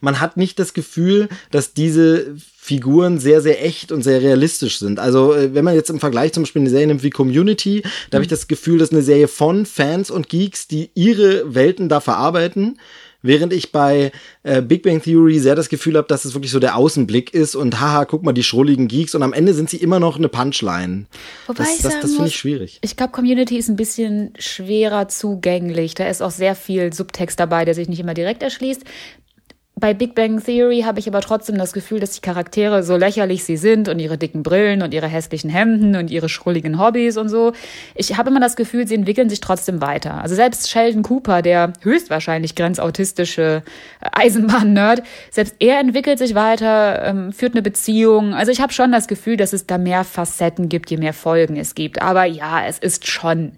man 0.00 0.20
hat 0.20 0.36
nicht 0.36 0.58
das 0.58 0.74
Gefühl, 0.74 1.28
dass 1.50 1.72
diese 1.72 2.34
Figuren 2.36 3.18
sehr, 3.18 3.40
sehr 3.40 3.64
echt 3.64 3.92
und 3.92 4.02
sehr 4.02 4.20
realistisch 4.20 4.78
sind. 4.78 4.98
Also, 4.98 5.34
äh, 5.34 5.54
wenn 5.54 5.64
man 5.64 5.74
jetzt 5.74 5.90
im 5.90 6.00
Vergleich 6.00 6.32
zum 6.32 6.42
Beispiel 6.42 6.62
eine 6.62 6.70
Serie 6.70 6.86
nimmt 6.86 7.02
wie 7.02 7.10
Community, 7.10 7.82
da 8.10 8.16
habe 8.16 8.24
ich 8.24 8.30
mhm. 8.30 8.36
das 8.36 8.48
Gefühl, 8.48 8.78
dass 8.78 8.92
eine 8.92 9.02
Serie 9.02 9.28
von 9.28 9.66
Fans 9.66 10.10
und 10.10 10.28
Geeks, 10.28 10.68
die 10.68 10.90
ihre 10.94 11.54
Welten 11.54 11.88
da 11.88 12.00
verarbeiten 12.00 12.78
Während 13.24 13.54
ich 13.54 13.72
bei 13.72 14.12
äh, 14.42 14.60
Big 14.60 14.82
Bang 14.82 15.00
Theory 15.00 15.38
sehr 15.38 15.54
das 15.54 15.70
Gefühl 15.70 15.96
habe, 15.96 16.06
dass 16.06 16.26
es 16.26 16.34
wirklich 16.34 16.52
so 16.52 16.60
der 16.60 16.76
Außenblick 16.76 17.32
ist 17.32 17.54
und 17.54 17.80
haha, 17.80 18.04
guck 18.04 18.22
mal, 18.22 18.34
die 18.34 18.42
schrulligen 18.42 18.86
Geeks 18.86 19.14
und 19.14 19.22
am 19.22 19.32
Ende 19.32 19.54
sind 19.54 19.70
sie 19.70 19.78
immer 19.78 19.98
noch 19.98 20.18
eine 20.18 20.28
Punchline. 20.28 21.06
Wobei 21.46 21.64
das, 21.64 21.76
ich 21.76 21.82
das, 21.82 22.00
das 22.00 22.12
finde 22.12 22.28
ich 22.28 22.36
schwierig. 22.36 22.78
Ich 22.82 22.96
glaube, 22.96 23.12
Community 23.12 23.56
ist 23.56 23.70
ein 23.70 23.76
bisschen 23.76 24.34
schwerer 24.38 25.08
zugänglich. 25.08 25.94
Da 25.94 26.06
ist 26.06 26.20
auch 26.20 26.30
sehr 26.30 26.54
viel 26.54 26.92
Subtext 26.92 27.40
dabei, 27.40 27.64
der 27.64 27.74
sich 27.74 27.88
nicht 27.88 28.00
immer 28.00 28.12
direkt 28.12 28.42
erschließt 28.42 28.84
bei 29.76 29.92
Big 29.92 30.14
Bang 30.14 30.42
Theory 30.42 30.82
habe 30.82 31.00
ich 31.00 31.08
aber 31.08 31.20
trotzdem 31.20 31.58
das 31.58 31.72
Gefühl, 31.72 31.98
dass 31.98 32.12
die 32.12 32.20
Charaktere, 32.20 32.84
so 32.84 32.96
lächerlich 32.96 33.42
sie 33.42 33.56
sind 33.56 33.88
und 33.88 33.98
ihre 33.98 34.16
dicken 34.16 34.44
Brillen 34.44 34.82
und 34.82 34.94
ihre 34.94 35.08
hässlichen 35.08 35.50
Hemden 35.50 35.96
und 35.96 36.12
ihre 36.12 36.28
schrulligen 36.28 36.78
Hobbys 36.78 37.16
und 37.16 37.28
so, 37.28 37.52
ich 37.96 38.16
habe 38.16 38.30
immer 38.30 38.38
das 38.38 38.54
Gefühl, 38.54 38.86
sie 38.86 38.94
entwickeln 38.94 39.28
sich 39.28 39.40
trotzdem 39.40 39.80
weiter. 39.80 40.22
Also 40.22 40.36
selbst 40.36 40.70
Sheldon 40.70 41.02
Cooper, 41.02 41.42
der 41.42 41.72
höchstwahrscheinlich 41.80 42.54
grenzautistische 42.54 43.64
Eisenbahn-Nerd, 44.00 45.02
selbst 45.30 45.56
er 45.58 45.80
entwickelt 45.80 46.18
sich 46.18 46.36
weiter, 46.36 47.04
ähm, 47.04 47.32
führt 47.32 47.54
eine 47.54 47.62
Beziehung. 47.62 48.32
Also 48.32 48.52
ich 48.52 48.60
habe 48.60 48.72
schon 48.72 48.92
das 48.92 49.08
Gefühl, 49.08 49.36
dass 49.36 49.52
es 49.52 49.66
da 49.66 49.76
mehr 49.76 50.04
Facetten 50.04 50.68
gibt, 50.68 50.90
je 50.92 50.98
mehr 50.98 51.12
Folgen 51.12 51.56
es 51.56 51.74
gibt. 51.74 52.00
Aber 52.00 52.24
ja, 52.24 52.64
es 52.64 52.78
ist 52.78 53.08
schon 53.08 53.52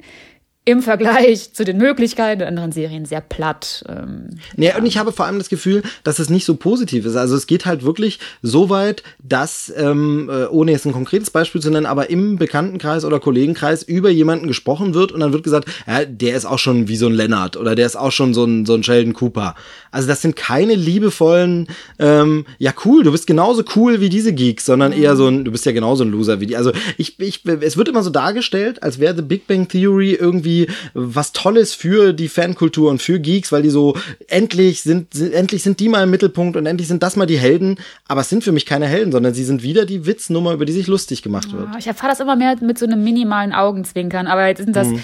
im 0.67 0.83
Vergleich 0.83 1.53
zu 1.53 1.65
den 1.65 1.79
Möglichkeiten 1.79 2.41
der 2.41 2.49
anderen 2.49 2.73
Serien 2.73 3.05
sehr 3.07 3.21
platt. 3.21 3.85
Ähm, 3.89 4.31
nee, 4.57 4.67
ja. 4.67 4.77
und 4.77 4.85
ich 4.85 4.99
habe 4.99 5.13
vor 5.13 5.25
allem 5.25 5.39
das 5.39 5.49
Gefühl, 5.49 5.85
dass 6.03 6.19
es 6.19 6.29
nicht 6.29 6.45
so 6.45 6.57
positiv 6.57 7.07
ist. 7.07 7.15
Also 7.15 7.37
es 7.37 7.47
geht 7.47 7.67
halt 7.67 7.85
wirklich 7.85 8.19
so 8.43 8.69
weit, 8.69 9.05
dass, 9.23 9.73
ähm, 9.77 10.29
äh, 10.29 10.47
ohne 10.47 10.73
jetzt 10.73 10.85
ein 10.85 10.93
konkretes 10.93 11.31
Beispiel 11.31 11.63
zu 11.63 11.71
nennen, 11.71 11.87
aber 11.87 12.11
im 12.11 12.37
Bekanntenkreis 12.37 13.05
oder 13.05 13.21
Kollegenkreis 13.21 13.85
über 13.85 14.11
jemanden 14.11 14.49
gesprochen 14.49 14.93
wird 14.93 15.13
und 15.13 15.21
dann 15.21 15.33
wird 15.33 15.45
gesagt, 15.45 15.69
ja, 15.87 16.05
der 16.05 16.37
ist 16.37 16.47
auch 16.47 16.59
schon 16.59 16.89
wie 16.89 16.97
so 16.97 17.07
ein 17.07 17.15
Lennart 17.15 17.57
oder 17.57 17.77
der 17.77 17.87
ist 17.87 17.97
auch 17.97 18.13
schon 18.13 18.35
so 18.35 18.45
ein, 18.45 18.67
so 18.67 18.75
ein 18.75 18.83
Sheldon 18.83 19.13
Cooper. 19.13 19.55
Also 19.93 20.09
das 20.09 20.21
sind 20.21 20.35
keine 20.35 20.75
liebevollen, 20.75 21.69
ähm, 22.01 22.45
ja 22.59 22.75
cool, 22.85 23.05
du 23.05 23.13
bist 23.13 23.29
genauso 23.29 23.63
cool 23.77 24.01
wie 24.01 24.09
diese 24.09 24.33
Geeks, 24.33 24.67
sondern 24.67 24.91
eher 24.93 25.15
so 25.15 25.29
ein, 25.29 25.45
du 25.45 25.53
bist 25.53 25.65
ja 25.65 25.71
genauso 25.71 26.03
ein 26.03 26.11
Loser 26.11 26.41
wie 26.41 26.47
die. 26.47 26.57
Also 26.57 26.73
ich, 26.99 27.21
ich, 27.21 27.45
es 27.47 27.77
wird 27.77 27.87
immer 27.87 28.03
so 28.03 28.11
dargestellt, 28.11 28.83
als 28.83 28.99
wäre 28.99 29.15
The 29.15 29.23
Big 29.23 29.47
Bang 29.47 29.69
Theory 29.69 30.15
irgendwie 30.15 30.56
irgendwie 30.57 30.69
was 30.95 31.33
Tolles 31.33 31.75
für 31.75 32.13
die 32.13 32.29
Fankultur 32.29 32.91
und 32.91 33.03
für 33.03 33.19
Geeks, 33.19 33.53
weil 33.53 33.63
die 33.63 33.71
so 33.71 33.97
endlich 34.29 34.83
sind, 34.83 35.15
sind, 35.15 35.33
endlich 35.33 35.63
sind 35.63 35.81
die 35.81 35.89
mal 35.89 36.03
im 36.05 36.11
Mittelpunkt 36.11 36.57
und 36.57 36.67
endlich 36.67 36.89
sind 36.89 37.03
das 37.03 37.17
mal 37.17 37.27
die 37.27 37.39
Helden. 37.39 37.79
Aber 38.09 38.23
es 38.23 38.29
sind 38.29 38.45
für 38.45 38.53
mich 38.53 38.67
keine 38.67 38.87
Helden, 38.87 39.13
sondern 39.13 39.35
sie 39.35 39.45
sind 39.45 39.63
wieder 39.63 39.85
die 39.85 40.07
Witznummer, 40.07 40.53
über 40.53 40.65
die 40.65 40.73
sich 40.73 40.87
lustig 40.87 41.23
gemacht 41.23 41.53
wird. 41.53 41.69
ich 41.79 41.87
erfahre 41.87 42.11
das 42.11 42.21
immer 42.21 42.37
mehr 42.37 42.57
mit 42.61 42.79
so 42.79 42.87
einem 42.87 43.03
minimalen 43.03 43.53
Augenzwinkern, 43.53 44.27
aber 44.27 44.47
jetzt 44.47 44.63
sind 44.63 44.77
das 44.77 44.89
mhm. 44.89 45.03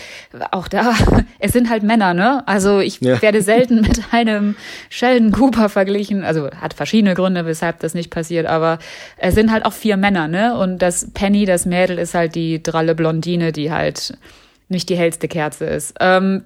auch 0.51 0.69
da, 0.69 0.95
es 1.39 1.53
sind 1.53 1.69
halt 1.69 1.83
Männer, 1.83 2.15
ne? 2.15 2.47
Also 2.47 2.81
ich 2.81 3.01
ja. 3.01 3.21
werde 3.21 3.43
selten 3.43 3.81
mit 3.83 4.01
einem 4.13 4.57
Sheldon 4.89 5.33
Cooper 5.33 5.69
verglichen, 5.69 6.25
also 6.25 6.51
hat 6.51 6.75
verschiedene 6.75 7.15
Gründe, 7.15 7.45
weshalb 7.47 7.81
das 7.81 7.95
nicht 7.95 8.11
passiert, 8.11 8.47
aber 8.47 8.79
es 9.17 9.35
sind 9.35 9.51
halt 9.51 9.65
auch 9.65 9.73
vier 9.73 9.97
Männer, 9.97 10.29
ne? 10.29 10.57
Und 10.57 10.79
das 10.81 11.09
Penny, 11.13 11.45
das 11.45 11.67
Mädel, 11.67 11.99
ist 11.99 12.15
halt 12.15 12.35
die 12.35 12.63
dralle 12.63 12.95
Blondine, 12.95 13.53
die 13.53 13.71
halt 13.71 14.17
nicht 14.73 14.89
die 14.89 14.97
hellste 14.97 15.29
Kerze 15.29 15.66
ist. 15.66 15.95
Ähm, 16.01 16.45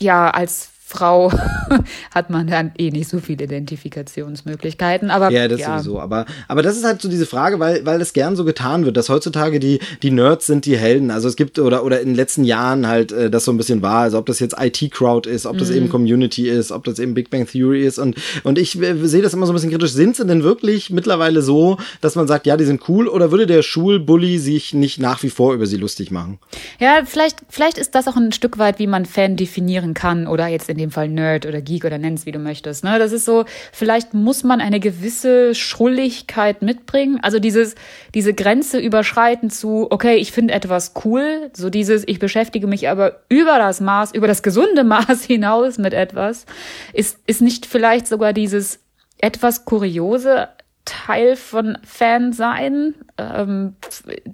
ja, 0.00 0.30
als 0.30 0.70
Frau 0.94 1.32
hat 2.14 2.30
man 2.30 2.46
dann 2.46 2.72
eh 2.78 2.90
nicht 2.90 3.08
so 3.08 3.18
viele 3.18 3.44
Identifikationsmöglichkeiten. 3.44 5.10
Aber 5.10 5.30
ja, 5.30 5.48
das 5.48 5.60
ja. 5.60 5.78
sowieso. 5.78 6.00
Aber, 6.00 6.24
aber 6.46 6.62
das 6.62 6.76
ist 6.76 6.84
halt 6.84 7.02
so 7.02 7.08
diese 7.08 7.26
Frage, 7.26 7.58
weil, 7.58 7.84
weil 7.84 7.98
das 7.98 8.12
gern 8.12 8.36
so 8.36 8.44
getan 8.44 8.84
wird, 8.84 8.96
dass 8.96 9.08
heutzutage 9.08 9.58
die, 9.58 9.80
die 10.02 10.12
Nerds 10.12 10.46
sind 10.46 10.66
die 10.66 10.76
Helden. 10.76 11.10
Also 11.10 11.26
es 11.26 11.34
gibt 11.34 11.58
oder, 11.58 11.84
oder 11.84 12.00
in 12.00 12.08
den 12.08 12.14
letzten 12.14 12.44
Jahren 12.44 12.86
halt 12.86 13.10
äh, 13.10 13.28
das 13.28 13.44
so 13.44 13.52
ein 13.52 13.56
bisschen 13.56 13.82
war. 13.82 14.02
Also 14.02 14.18
ob 14.18 14.26
das 14.26 14.38
jetzt 14.38 14.54
IT-Crowd 14.58 15.28
ist, 15.28 15.46
ob 15.46 15.58
das 15.58 15.70
mhm. 15.70 15.76
eben 15.76 15.88
Community 15.88 16.48
ist, 16.48 16.70
ob 16.70 16.84
das 16.84 16.98
eben 17.00 17.14
Big 17.14 17.30
Bang 17.30 17.46
Theory 17.46 17.84
ist. 17.84 17.98
Und, 17.98 18.16
und 18.44 18.56
ich 18.56 18.80
äh, 18.80 18.94
sehe 19.06 19.22
das 19.22 19.34
immer 19.34 19.46
so 19.46 19.52
ein 19.52 19.56
bisschen 19.56 19.70
kritisch. 19.70 19.92
Sind 19.92 20.14
sie 20.14 20.24
denn 20.24 20.44
wirklich 20.44 20.90
mittlerweile 20.90 21.42
so, 21.42 21.78
dass 22.00 22.14
man 22.14 22.28
sagt, 22.28 22.46
ja, 22.46 22.56
die 22.56 22.64
sind 22.64 22.88
cool? 22.88 23.08
Oder 23.08 23.32
würde 23.32 23.46
der 23.46 23.62
Schulbully 23.62 24.38
sich 24.38 24.74
nicht 24.74 25.00
nach 25.00 25.22
wie 25.24 25.30
vor 25.30 25.54
über 25.54 25.66
sie 25.66 25.76
lustig 25.76 26.12
machen? 26.12 26.38
Ja, 26.78 27.02
vielleicht, 27.04 27.38
vielleicht 27.48 27.78
ist 27.78 27.94
das 27.94 28.06
auch 28.06 28.16
ein 28.16 28.32
Stück 28.32 28.58
weit, 28.58 28.78
wie 28.78 28.86
man 28.86 29.06
Fan 29.06 29.36
definieren 29.36 29.94
kann 29.94 30.26
oder 30.26 30.46
jetzt 30.46 30.68
in 30.68 30.78
dem 30.84 30.90
Fall 30.90 31.08
Nerd 31.08 31.46
oder 31.46 31.60
Geek 31.60 31.84
oder 31.84 31.98
nenn's 31.98 32.26
wie 32.26 32.32
du 32.32 32.38
möchtest. 32.38 32.84
Ne? 32.84 32.98
Das 32.98 33.12
ist 33.12 33.24
so, 33.24 33.44
vielleicht 33.72 34.14
muss 34.14 34.44
man 34.44 34.60
eine 34.60 34.80
gewisse 34.80 35.54
Schrulligkeit 35.54 36.62
mitbringen. 36.62 37.18
Also 37.22 37.38
dieses, 37.38 37.74
diese 38.14 38.34
Grenze 38.34 38.78
überschreiten 38.78 39.50
zu, 39.50 39.88
okay, 39.90 40.16
ich 40.16 40.32
finde 40.32 40.54
etwas 40.54 40.92
cool. 41.04 41.50
So 41.54 41.70
dieses, 41.70 42.06
ich 42.06 42.18
beschäftige 42.18 42.66
mich 42.66 42.88
aber 42.88 43.20
über 43.28 43.58
das 43.58 43.80
Maß, 43.80 44.14
über 44.14 44.28
das 44.28 44.42
gesunde 44.42 44.84
Maß 44.84 45.24
hinaus 45.24 45.78
mit 45.78 45.94
etwas. 45.94 46.46
Ist, 46.92 47.18
ist 47.26 47.40
nicht 47.40 47.66
vielleicht 47.66 48.06
sogar 48.06 48.32
dieses 48.32 48.80
etwas 49.18 49.64
kuriose 49.64 50.48
Teil 50.84 51.36
von 51.36 51.78
Fan 51.82 52.32
sein. 52.32 52.94
Ähm, 53.16 53.76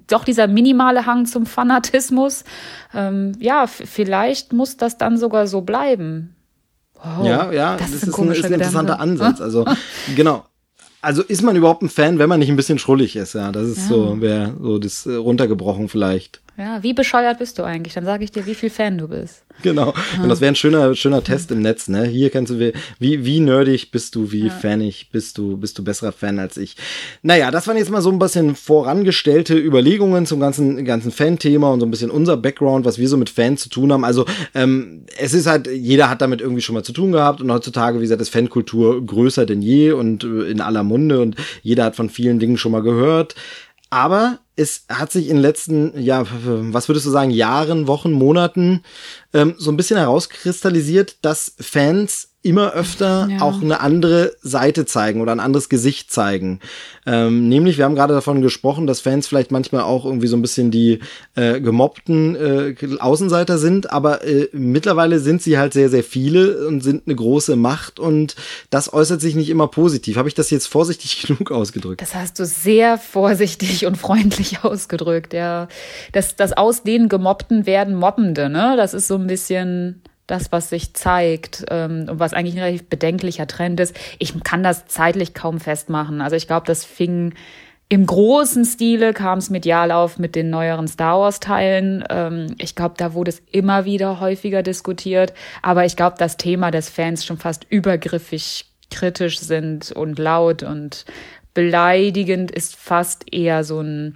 doch 0.07 0.25
dieser 0.25 0.47
minimale 0.47 1.05
Hang 1.05 1.25
zum 1.25 1.45
Fanatismus. 1.45 2.43
Ähm, 2.93 3.33
ja, 3.39 3.67
vielleicht 3.67 4.53
muss 4.53 4.77
das 4.77 4.97
dann 4.97 5.17
sogar 5.17 5.47
so 5.47 5.61
bleiben. 5.61 6.35
Wow, 7.03 7.25
ja, 7.25 7.51
ja, 7.51 7.77
das, 7.77 7.91
das 7.91 8.03
ist, 8.03 8.17
ein, 8.17 8.31
ist 8.31 8.45
ein 8.45 8.53
interessanter 8.53 8.99
Ansatz. 8.99 9.41
Also, 9.41 9.65
genau. 10.15 10.45
Also 11.01 11.23
ist 11.23 11.41
man 11.41 11.55
überhaupt 11.55 11.81
ein 11.81 11.89
Fan, 11.89 12.19
wenn 12.19 12.29
man 12.29 12.39
nicht 12.39 12.49
ein 12.49 12.55
bisschen 12.55 12.77
schrullig 12.77 13.15
ist? 13.15 13.33
Ja, 13.33 13.51
das 13.51 13.67
ist 13.69 13.77
ja. 13.77 13.87
so, 13.87 14.21
wäre 14.21 14.53
so 14.61 14.77
das 14.77 15.07
äh, 15.07 15.15
runtergebrochen 15.15 15.89
vielleicht. 15.89 16.41
Ja, 16.61 16.83
wie 16.83 16.93
bescheuert 16.93 17.39
bist 17.39 17.57
du 17.57 17.63
eigentlich? 17.63 17.95
Dann 17.95 18.05
sage 18.05 18.23
ich 18.23 18.29
dir, 18.29 18.45
wie 18.45 18.53
viel 18.53 18.69
Fan 18.69 18.95
du 18.99 19.07
bist. 19.07 19.43
Genau. 19.63 19.95
Und 20.21 20.29
das 20.29 20.41
wäre 20.41 20.51
ein 20.51 20.55
schöner, 20.55 20.93
schöner 20.93 21.23
Test 21.23 21.49
im 21.49 21.63
Netz, 21.63 21.87
ne? 21.87 22.05
Hier 22.05 22.29
kannst 22.29 22.53
du, 22.53 22.59
wie, 22.99 23.25
wie 23.25 23.39
nerdig 23.39 23.89
bist 23.89 24.13
du, 24.13 24.31
wie 24.31 24.45
ja. 24.45 24.51
fanig 24.51 25.09
bist 25.11 25.39
du, 25.39 25.57
bist 25.57 25.79
du 25.79 25.83
besserer 25.83 26.11
Fan 26.11 26.37
als 26.37 26.57
ich. 26.57 26.77
Naja, 27.23 27.49
das 27.49 27.65
waren 27.65 27.77
jetzt 27.77 27.89
mal 27.89 28.03
so 28.03 28.11
ein 28.11 28.19
bisschen 28.19 28.55
vorangestellte 28.55 29.57
Überlegungen 29.57 30.27
zum 30.27 30.39
ganzen, 30.39 30.85
ganzen 30.85 31.11
Fan-Thema 31.11 31.71
und 31.71 31.79
so 31.79 31.87
ein 31.87 31.91
bisschen 31.91 32.11
unser 32.11 32.37
Background, 32.37 32.85
was 32.85 32.99
wir 32.99 33.09
so 33.09 33.17
mit 33.17 33.31
Fans 33.31 33.63
zu 33.63 33.69
tun 33.69 33.91
haben. 33.91 34.05
Also, 34.05 34.27
ähm, 34.53 35.05
es 35.17 35.33
ist 35.33 35.47
halt, 35.47 35.65
jeder 35.65 36.11
hat 36.11 36.21
damit 36.21 36.41
irgendwie 36.41 36.61
schon 36.61 36.75
mal 36.75 36.83
zu 36.83 36.93
tun 36.93 37.11
gehabt 37.11 37.41
und 37.41 37.51
heutzutage, 37.51 37.97
wie 37.97 38.03
gesagt, 38.03 38.21
ist 38.21 38.29
Fankultur 38.29 39.03
größer 39.03 39.47
denn 39.47 39.63
je 39.63 39.93
und 39.93 40.23
äh, 40.23 40.51
in 40.51 40.61
aller 40.61 40.83
Munde 40.83 41.21
und 41.21 41.37
jeder 41.63 41.85
hat 41.85 41.95
von 41.95 42.11
vielen 42.11 42.37
Dingen 42.37 42.57
schon 42.59 42.71
mal 42.71 42.83
gehört. 42.83 43.33
Aber 43.89 44.37
es 44.61 44.85
hat 44.89 45.11
sich 45.11 45.27
in 45.27 45.35
den 45.35 45.41
letzten, 45.41 45.99
ja, 46.01 46.25
was 46.29 46.87
würdest 46.87 47.05
du 47.05 47.09
sagen, 47.09 47.31
Jahren, 47.31 47.87
Wochen, 47.87 48.11
Monaten 48.11 48.83
ähm, 49.33 49.55
so 49.57 49.71
ein 49.71 49.77
bisschen 49.77 49.97
herauskristallisiert, 49.97 51.17
dass 51.21 51.55
Fans 51.59 52.30
immer 52.43 52.73
öfter 52.73 53.27
ja. 53.29 53.41
auch 53.41 53.61
eine 53.61 53.81
andere 53.81 54.33
Seite 54.41 54.85
zeigen 54.85 55.21
oder 55.21 55.31
ein 55.31 55.39
anderes 55.39 55.69
Gesicht 55.69 56.11
zeigen. 56.11 56.59
Ähm, 57.05 57.49
nämlich, 57.49 57.77
wir 57.77 57.85
haben 57.85 57.93
gerade 57.93 58.15
davon 58.15 58.41
gesprochen, 58.41 58.87
dass 58.87 58.99
Fans 58.99 59.27
vielleicht 59.27 59.51
manchmal 59.51 59.83
auch 59.83 60.05
irgendwie 60.05 60.27
so 60.27 60.35
ein 60.35 60.41
bisschen 60.41 60.71
die 60.71 60.99
äh, 61.35 61.61
gemobbten 61.61 62.35
äh, 62.35 62.75
Außenseiter 62.99 63.59
sind, 63.59 63.91
aber 63.91 64.25
äh, 64.25 64.49
mittlerweile 64.53 65.19
sind 65.19 65.43
sie 65.43 65.59
halt 65.59 65.73
sehr, 65.73 65.89
sehr 65.89 66.03
viele 66.03 66.67
und 66.67 66.81
sind 66.81 67.03
eine 67.05 67.15
große 67.15 67.55
Macht 67.55 67.99
und 67.99 68.35
das 68.71 68.91
äußert 68.91 69.21
sich 69.21 69.35
nicht 69.35 69.49
immer 69.49 69.67
positiv. 69.67 70.17
Habe 70.17 70.27
ich 70.27 70.35
das 70.35 70.49
jetzt 70.49 70.67
vorsichtig 70.67 71.21
genug 71.27 71.51
ausgedrückt? 71.51 72.01
Das 72.01 72.15
hast 72.15 72.39
du 72.39 72.45
sehr 72.45 72.97
vorsichtig 72.97 73.85
und 73.85 73.97
freundlich 73.97 74.59
ausgedrückt, 74.63 75.33
ja. 75.33 75.67
Das, 76.11 76.35
das 76.35 76.53
aus 76.53 76.81
den 76.81 77.07
Gemobbten 77.07 77.67
werden 77.67 77.95
Mobbende, 77.95 78.49
ne? 78.49 78.73
Das 78.77 78.95
ist 78.95 79.07
so 79.07 79.15
ein 79.15 79.27
bisschen 79.27 80.01
das, 80.31 80.51
was 80.51 80.69
sich 80.69 80.93
zeigt 80.93 81.65
ähm, 81.69 82.07
und 82.09 82.19
was 82.19 82.33
eigentlich 82.33 82.55
ein 82.55 82.63
relativ 82.63 82.87
bedenklicher 82.87 83.47
Trend 83.47 83.79
ist. 83.79 83.95
Ich 84.17 84.43
kann 84.43 84.63
das 84.63 84.87
zeitlich 84.87 85.33
kaum 85.33 85.59
festmachen. 85.59 86.21
Also 86.21 86.35
ich 86.35 86.47
glaube, 86.47 86.65
das 86.65 86.85
fing 86.85 87.33
im 87.89 88.05
großen 88.05 88.63
Stile 88.63 89.13
kam 89.13 89.39
es 89.39 89.49
medial 89.49 89.91
auf 89.91 90.17
mit 90.17 90.33
den 90.33 90.49
neueren 90.49 90.87
Star 90.87 91.19
Wars-Teilen. 91.19 92.05
Ähm, 92.09 92.55
ich 92.57 92.73
glaube, 92.73 92.95
da 92.97 93.13
wurde 93.13 93.31
es 93.31 93.41
immer 93.51 93.83
wieder 93.83 94.21
häufiger 94.21 94.63
diskutiert. 94.63 95.33
Aber 95.61 95.83
ich 95.83 95.97
glaube, 95.97 96.15
das 96.17 96.37
Thema 96.37 96.71
des 96.71 96.89
Fans 96.89 97.25
schon 97.25 97.37
fast 97.37 97.65
übergriffig 97.69 98.65
kritisch 98.91 99.39
sind 99.39 99.91
und 99.91 100.19
laut 100.19 100.63
und 100.63 101.05
beleidigend 101.53 102.49
ist 102.51 102.77
fast 102.77 103.25
eher 103.33 103.65
so 103.65 103.81
ein 103.81 104.15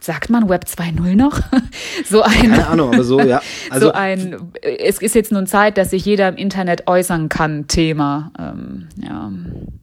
sagt 0.00 0.30
man 0.30 0.48
Web 0.48 0.64
2.0 0.64 1.16
noch? 1.16 1.40
so 2.08 2.22
ein, 2.22 2.32
Keine 2.32 2.66
Ahnung, 2.68 2.94
aber 2.94 3.04
so, 3.04 3.20
ja. 3.20 3.42
Also, 3.70 3.86
so 3.86 3.92
ein, 3.92 4.50
es 4.62 5.00
ist 5.00 5.14
jetzt 5.14 5.32
nun 5.32 5.46
Zeit, 5.46 5.78
dass 5.78 5.90
sich 5.90 6.04
jeder 6.04 6.28
im 6.28 6.36
Internet 6.36 6.88
äußern 6.88 7.28
kann, 7.28 7.66
Thema. 7.68 8.32
Ähm, 8.38 8.88
ja. 8.96 9.30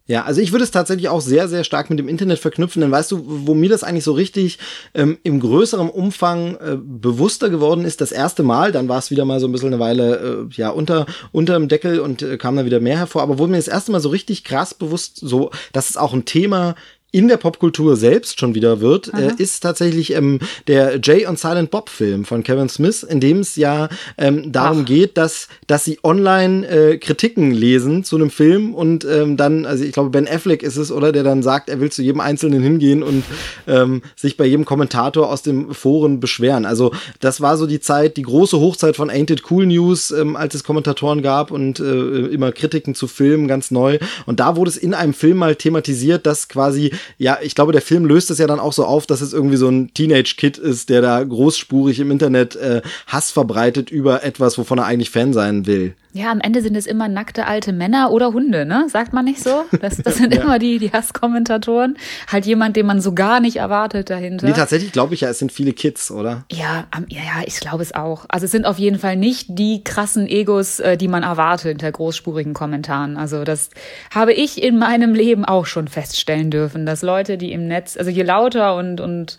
Ja, 0.09 0.23
also 0.23 0.39
ich 0.39 0.53
würde 0.53 0.63
es 0.63 0.71
tatsächlich 0.71 1.09
auch 1.09 1.19
sehr, 1.19 1.49
sehr 1.49 1.65
stark 1.65 1.89
mit 1.89 1.99
dem 1.99 2.07
Internet 2.07 2.39
verknüpfen, 2.39 2.81
denn 2.81 2.91
weißt 2.91 3.11
du, 3.11 3.23
wo 3.25 3.53
mir 3.53 3.67
das 3.67 3.83
eigentlich 3.83 4.05
so 4.05 4.13
richtig 4.13 4.57
ähm, 4.93 5.17
im 5.23 5.41
größeren 5.41 5.89
Umfang 5.89 6.55
äh, 6.55 6.77
bewusster 6.81 7.49
geworden 7.49 7.83
ist, 7.83 7.99
das 7.99 8.13
erste 8.13 8.41
Mal, 8.41 8.71
dann 8.71 8.87
war 8.87 8.99
es 8.99 9.11
wieder 9.11 9.25
mal 9.25 9.41
so 9.41 9.47
ein 9.47 9.51
bisschen 9.51 9.73
eine 9.73 9.79
Weile 9.79 10.47
äh, 10.49 10.55
ja 10.55 10.69
unter 10.69 11.07
unterm 11.33 11.67
Deckel 11.67 11.99
und 11.99 12.21
äh, 12.21 12.37
kam 12.37 12.55
dann 12.55 12.65
wieder 12.65 12.79
mehr 12.79 12.97
hervor, 12.97 13.21
aber 13.21 13.37
wo 13.37 13.47
mir 13.47 13.57
das 13.57 13.67
erste 13.67 13.91
Mal 13.91 13.99
so 13.99 14.07
richtig 14.07 14.45
krass 14.45 14.73
bewusst 14.73 15.17
so, 15.21 15.51
dass 15.73 15.89
es 15.89 15.97
auch 15.97 16.13
ein 16.13 16.23
Thema 16.23 16.75
in 17.11 17.29
der 17.29 17.37
Popkultur 17.37 17.95
selbst 17.95 18.39
schon 18.39 18.53
wieder 18.53 18.81
wird, 18.81 19.13
äh, 19.13 19.31
ist 19.37 19.61
tatsächlich 19.61 20.13
ähm, 20.13 20.39
der 20.67 20.99
Jay 21.01 21.25
und 21.25 21.39
Silent 21.39 21.71
Bob 21.71 21.89
Film 21.89 22.25
von 22.25 22.43
Kevin 22.43 22.67
Smith, 22.67 23.01
in 23.01 23.21
dem 23.21 23.39
es 23.39 23.55
ja 23.55 23.87
ähm, 24.17 24.51
darum 24.51 24.81
Ach. 24.81 24.85
geht, 24.85 25.17
dass, 25.17 25.47
dass 25.67 25.85
sie 25.85 25.99
online 26.03 26.67
äh, 26.67 26.97
Kritiken 26.97 27.51
lesen 27.51 28.03
zu 28.03 28.17
einem 28.17 28.29
Film 28.29 28.75
und 28.75 29.05
ähm, 29.05 29.37
dann, 29.37 29.65
also 29.65 29.85
ich 29.85 29.93
glaube, 29.93 30.09
Ben 30.09 30.27
Affleck 30.27 30.63
ist 30.63 30.75
es, 30.75 30.91
oder, 30.91 31.13
der 31.13 31.23
dann 31.23 31.43
sagt, 31.43 31.69
er 31.69 31.79
will 31.79 31.89
zu 31.91 32.01
jedem 32.01 32.19
Einzelnen 32.19 32.61
hingehen 32.61 33.03
und 33.03 33.23
ähm, 33.67 34.01
sich 34.17 34.35
bei 34.35 34.45
jedem 34.45 34.65
Kommentator 34.65 35.31
aus 35.31 35.41
dem 35.41 35.73
Foren 35.73 36.19
beschweren. 36.19 36.65
Also 36.65 36.91
das 37.21 37.39
war 37.39 37.55
so 37.55 37.67
die 37.67 37.79
Zeit, 37.79 38.17
die 38.17 38.23
große 38.23 38.59
Hochzeit 38.59 38.97
von 38.97 39.09
Ain't 39.09 39.31
It 39.31 39.43
Cool 39.49 39.65
News, 39.65 40.11
ähm, 40.11 40.35
als 40.35 40.55
es 40.55 40.65
Kommentatoren 40.65 41.21
gab 41.21 41.51
und 41.51 41.79
äh, 41.79 42.27
immer 42.27 42.51
Kritiken 42.51 42.95
zu 42.95 43.07
Filmen, 43.07 43.47
ganz 43.47 43.71
neu. 43.71 43.97
Und 44.25 44.41
da 44.41 44.57
wurde 44.57 44.69
es 44.69 44.77
in 44.77 44.93
einem 44.93 45.13
Film 45.13 45.37
mal 45.37 45.55
thematisiert, 45.55 46.25
dass 46.25 46.49
quasi 46.49 46.91
ja, 47.17 47.37
ich 47.41 47.55
glaube, 47.55 47.71
der 47.71 47.81
Film 47.81 48.05
löst 48.05 48.31
es 48.31 48.37
ja 48.37 48.47
dann 48.47 48.59
auch 48.59 48.73
so 48.73 48.85
auf, 48.85 49.05
dass 49.05 49.21
es 49.21 49.33
irgendwie 49.33 49.57
so 49.57 49.69
ein 49.69 49.93
Teenage-Kid 49.93 50.57
ist, 50.57 50.89
der 50.89 51.01
da 51.01 51.23
großspurig 51.23 51.99
im 51.99 52.11
Internet 52.11 52.55
äh, 52.55 52.81
Hass 53.07 53.31
verbreitet 53.31 53.91
über 53.91 54.23
etwas, 54.23 54.57
wovon 54.57 54.77
er 54.77 54.85
eigentlich 54.85 55.09
Fan 55.09 55.33
sein 55.33 55.65
will. 55.65 55.93
Ja, 56.13 56.31
am 56.31 56.39
Ende 56.39 56.61
sind 56.61 56.75
es 56.75 56.87
immer 56.87 57.07
nackte 57.07 57.45
alte 57.45 57.73
Männer 57.73 58.11
oder 58.11 58.33
Hunde, 58.33 58.65
ne? 58.65 58.87
Sagt 58.89 59.13
man 59.13 59.25
nicht 59.25 59.43
so? 59.43 59.65
Das, 59.81 59.97
das 59.97 60.17
sind 60.17 60.33
ja. 60.33 60.41
immer 60.41 60.57
die, 60.57 60.79
die 60.79 60.91
Hasskommentatoren. 60.91 61.97
Halt 62.31 62.45
jemand, 62.45 62.75
den 62.75 62.85
man 62.85 63.01
so 63.01 63.13
gar 63.13 63.39
nicht 63.39 63.57
erwartet 63.57 64.09
dahinter. 64.09 64.47
Nee, 64.47 64.53
tatsächlich 64.53 64.91
glaube 64.91 65.13
ich 65.13 65.21
ja, 65.21 65.29
es 65.29 65.39
sind 65.39 65.51
viele 65.51 65.73
Kids, 65.73 66.09
oder? 66.09 66.45
Ja, 66.51 66.87
ja, 67.09 67.19
ja, 67.19 67.43
ich 67.45 67.59
glaube 67.59 67.83
es 67.83 67.93
auch. 67.93 68.25
Also 68.29 68.45
es 68.45 68.51
sind 68.51 68.65
auf 68.65 68.79
jeden 68.79 68.99
Fall 68.99 69.15
nicht 69.15 69.47
die 69.49 69.83
krassen 69.83 70.27
Egos, 70.27 70.79
äh, 70.79 70.97
die 70.97 71.07
man 71.07 71.23
erwartet 71.23 71.67
hinter 71.67 71.91
großspurigen 71.91 72.53
Kommentaren. 72.53 73.17
Also 73.17 73.43
das 73.43 73.69
habe 74.13 74.33
ich 74.33 74.61
in 74.63 74.79
meinem 74.79 75.13
Leben 75.13 75.45
auch 75.45 75.65
schon 75.65 75.87
feststellen 75.87 76.49
dürfen, 76.49 76.85
dass 76.85 77.01
Leute, 77.01 77.37
die 77.37 77.51
im 77.51 77.67
Netz, 77.67 77.97
also 77.97 78.09
je 78.09 78.23
lauter 78.23 78.75
und, 78.75 79.01
und 79.01 79.37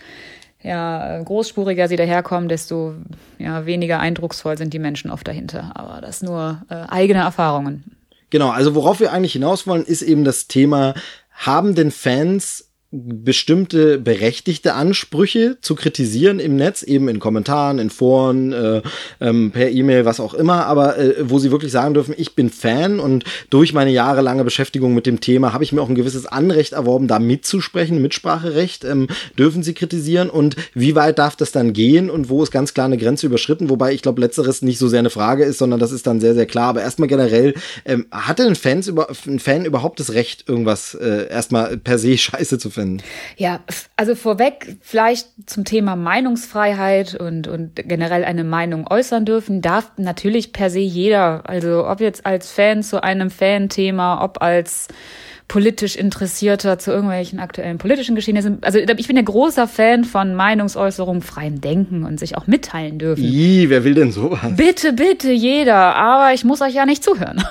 ja, 0.62 1.22
großspuriger 1.22 1.88
sie 1.88 1.96
daherkommen, 1.96 2.48
desto 2.48 2.94
ja, 3.38 3.66
weniger 3.66 4.00
eindrucksvoll 4.00 4.58
sind 4.58 4.74
die 4.74 4.78
Menschen 4.78 5.10
oft 5.10 5.26
dahinter. 5.28 5.72
Aber 5.74 6.00
das 6.00 6.22
nur 6.22 6.62
äh, 6.68 6.74
eigene 6.88 7.20
Erfahrungen. 7.20 7.84
Genau, 8.30 8.50
also 8.50 8.74
worauf 8.74 9.00
wir 9.00 9.12
eigentlich 9.12 9.32
hinaus 9.32 9.66
wollen, 9.66 9.84
ist 9.84 10.02
eben 10.02 10.24
das 10.24 10.48
Thema, 10.48 10.94
haben 11.32 11.74
denn 11.74 11.90
Fans 11.90 12.67
bestimmte 12.90 13.98
berechtigte 13.98 14.72
Ansprüche 14.72 15.58
zu 15.60 15.74
kritisieren 15.74 16.40
im 16.40 16.56
Netz, 16.56 16.82
eben 16.82 17.08
in 17.08 17.18
Kommentaren, 17.18 17.78
in 17.78 17.90
Foren, 17.90 18.54
äh, 18.54 18.80
ähm, 19.20 19.50
per 19.50 19.70
E-Mail, 19.70 20.06
was 20.06 20.20
auch 20.20 20.32
immer, 20.32 20.64
aber 20.64 20.96
äh, 20.96 21.16
wo 21.28 21.38
sie 21.38 21.50
wirklich 21.50 21.70
sagen 21.70 21.92
dürfen, 21.92 22.14
ich 22.16 22.34
bin 22.34 22.48
Fan 22.48 22.98
und 22.98 23.24
durch 23.50 23.74
meine 23.74 23.90
jahrelange 23.90 24.42
Beschäftigung 24.42 24.94
mit 24.94 25.04
dem 25.04 25.20
Thema 25.20 25.52
habe 25.52 25.64
ich 25.64 25.72
mir 25.72 25.82
auch 25.82 25.90
ein 25.90 25.96
gewisses 25.96 26.24
Anrecht 26.24 26.72
erworben, 26.72 27.08
da 27.08 27.18
mitzusprechen, 27.18 28.00
Mitspracherecht, 28.00 28.84
ähm, 28.84 29.08
dürfen 29.38 29.62
sie 29.62 29.74
kritisieren. 29.74 30.30
Und 30.30 30.56
wie 30.72 30.94
weit 30.94 31.18
darf 31.18 31.36
das 31.36 31.52
dann 31.52 31.74
gehen? 31.74 32.08
Und 32.08 32.30
wo 32.30 32.42
ist 32.42 32.52
ganz 32.52 32.72
klar 32.72 32.86
eine 32.86 32.96
Grenze 32.96 33.26
überschritten, 33.26 33.68
wobei 33.68 33.92
ich 33.92 34.00
glaube, 34.00 34.22
letzteres 34.22 34.62
nicht 34.62 34.78
so 34.78 34.88
sehr 34.88 35.00
eine 35.00 35.10
Frage 35.10 35.44
ist, 35.44 35.58
sondern 35.58 35.78
das 35.78 35.92
ist 35.92 36.06
dann 36.06 36.20
sehr, 36.20 36.34
sehr 36.34 36.46
klar, 36.46 36.68
aber 36.68 36.80
erstmal 36.80 37.08
generell, 37.08 37.52
ähm, 37.84 38.06
hat 38.10 38.38
denn 38.38 38.54
Fans 38.54 38.88
über, 38.88 39.08
ein 39.26 39.40
Fan 39.40 39.66
überhaupt 39.66 40.00
das 40.00 40.14
Recht, 40.14 40.48
irgendwas 40.48 40.94
äh, 40.94 41.28
erstmal 41.28 41.76
per 41.76 41.98
se 41.98 42.16
scheiße 42.18 42.58
zu 42.58 42.70
finden? 42.70 42.77
Finden? 42.78 43.02
Ja, 43.36 43.60
also 43.96 44.14
vorweg 44.14 44.76
vielleicht 44.80 45.28
zum 45.46 45.64
Thema 45.64 45.96
Meinungsfreiheit 45.96 47.14
und, 47.14 47.48
und 47.48 47.76
generell 47.76 48.24
eine 48.24 48.44
Meinung 48.44 48.86
äußern 48.88 49.24
dürfen, 49.24 49.60
darf 49.62 49.90
natürlich 49.96 50.52
per 50.52 50.70
se 50.70 50.80
jeder. 50.80 51.48
Also 51.48 51.86
ob 51.88 52.00
jetzt 52.00 52.24
als 52.24 52.50
Fan 52.50 52.82
zu 52.82 53.02
einem 53.02 53.30
Fan-Thema, 53.30 54.22
ob 54.22 54.40
als 54.42 54.88
politisch 55.48 55.96
Interessierter 55.96 56.78
zu 56.78 56.92
irgendwelchen 56.92 57.40
aktuellen 57.40 57.78
politischen 57.78 58.14
Geschehnissen. 58.14 58.58
Also 58.60 58.78
ich 58.78 59.06
bin 59.06 59.16
ja 59.16 59.22
großer 59.22 59.66
Fan 59.66 60.04
von 60.04 60.34
Meinungsäußerung, 60.34 61.22
freiem 61.22 61.60
Denken 61.60 62.04
und 62.04 62.20
sich 62.20 62.36
auch 62.36 62.46
mitteilen 62.46 62.98
dürfen. 62.98 63.24
Ih, 63.24 63.70
wer 63.70 63.82
will 63.82 63.94
denn 63.94 64.12
sowas? 64.12 64.54
Bitte, 64.56 64.92
bitte, 64.92 65.32
jeder. 65.32 65.96
Aber 65.96 66.34
ich 66.34 66.44
muss 66.44 66.60
euch 66.60 66.74
ja 66.74 66.84
nicht 66.84 67.02
zuhören. 67.02 67.42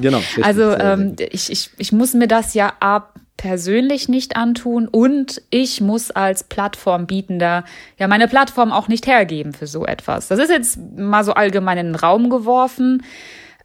genau. 0.00 0.20
Also 0.42 0.72
ähm, 0.72 1.16
ich, 1.30 1.50
ich, 1.50 1.70
ich 1.78 1.92
muss 1.92 2.14
mir 2.14 2.28
das 2.28 2.54
ja 2.54 2.72
ab 2.80 3.14
persönlich 3.40 4.08
nicht 4.10 4.36
antun 4.36 4.86
und 4.86 5.40
ich 5.48 5.80
muss 5.80 6.10
als 6.10 6.44
Plattformbietender 6.44 7.64
ja 7.98 8.06
meine 8.06 8.28
Plattform 8.28 8.70
auch 8.70 8.86
nicht 8.86 9.06
hergeben 9.06 9.54
für 9.54 9.66
so 9.66 9.86
etwas. 9.86 10.28
Das 10.28 10.38
ist 10.38 10.50
jetzt 10.50 10.78
mal 10.94 11.24
so 11.24 11.32
allgemein 11.32 11.78
in 11.78 11.86
den 11.86 11.94
Raum 11.94 12.28
geworfen. 12.28 13.02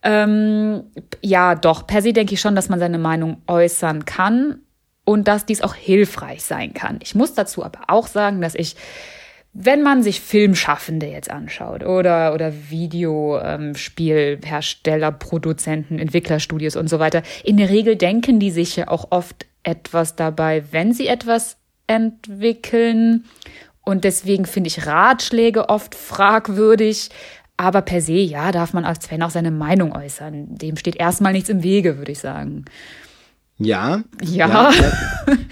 Ähm, 0.02 0.84
ja, 1.22 1.56
doch, 1.56 1.86
per 1.86 2.02
se 2.02 2.14
denke 2.14 2.36
ich 2.36 2.40
schon, 2.40 2.56
dass 2.56 2.70
man 2.70 2.80
seine 2.80 3.00
Meinung 3.00 3.42
äußern 3.48 4.06
kann 4.06 4.60
und 5.04 5.28
dass 5.28 5.46
dies 5.46 5.62
auch 5.62 5.76
hilfreich 5.76 6.46
sein 6.46 6.74
kann. 6.74 7.00
Ich 7.02 7.14
muss 7.14 7.34
dazu 7.34 7.62
aber 7.62 7.82
auch 7.88 8.08
sagen, 8.08 8.40
dass 8.40 8.56
ich 8.56 8.78
wenn 9.58 9.84
man 9.84 10.04
sich 10.04 10.20
Filmschaffende 10.20 11.08
jetzt 11.08 11.32
anschaut 11.32 11.86
oder, 11.86 12.34
oder 12.34 12.52
Videospielhersteller, 12.70 15.08
ähm, 15.08 15.18
Produzenten, 15.18 15.98
Entwicklerstudios 15.98 16.76
und 16.76 16.90
so 16.90 17.00
weiter, 17.00 17.24
in 17.46 17.56
der 17.56 17.70
Regel 17.70 17.96
denken 17.96 18.42
die 18.42 18.52
sich 18.52 18.76
ja 18.76 18.90
auch 18.90 19.12
oft 19.12 19.46
etwas 19.66 20.16
dabei, 20.16 20.64
wenn 20.72 20.94
sie 20.94 21.08
etwas 21.08 21.58
entwickeln. 21.88 23.26
Und 23.82 24.04
deswegen 24.04 24.46
finde 24.46 24.70
ich 24.70 24.86
Ratschläge 24.88 25.70
oft 25.70 25.96
fragwürdig. 25.96 27.10
Aber 27.58 27.82
per 27.82 28.02
se, 28.02 28.14
ja, 28.14 28.52
darf 28.52 28.74
man 28.74 28.86
als 28.86 29.08
Fan 29.08 29.22
auch 29.22 29.30
seine 29.30 29.52
Meinung 29.52 29.96
äußern. 29.96 30.56
Dem 30.58 30.78
steht 30.78 30.98
erstmal 30.98 31.34
nichts 31.34 31.50
im 31.50 31.64
Wege, 31.64 31.98
würde 31.98 32.12
ich 32.12 32.20
sagen. 32.20 32.66
Ja. 33.58 34.04
Ja. 34.22 34.48
ja, 34.48 34.72
ja. 34.72 34.92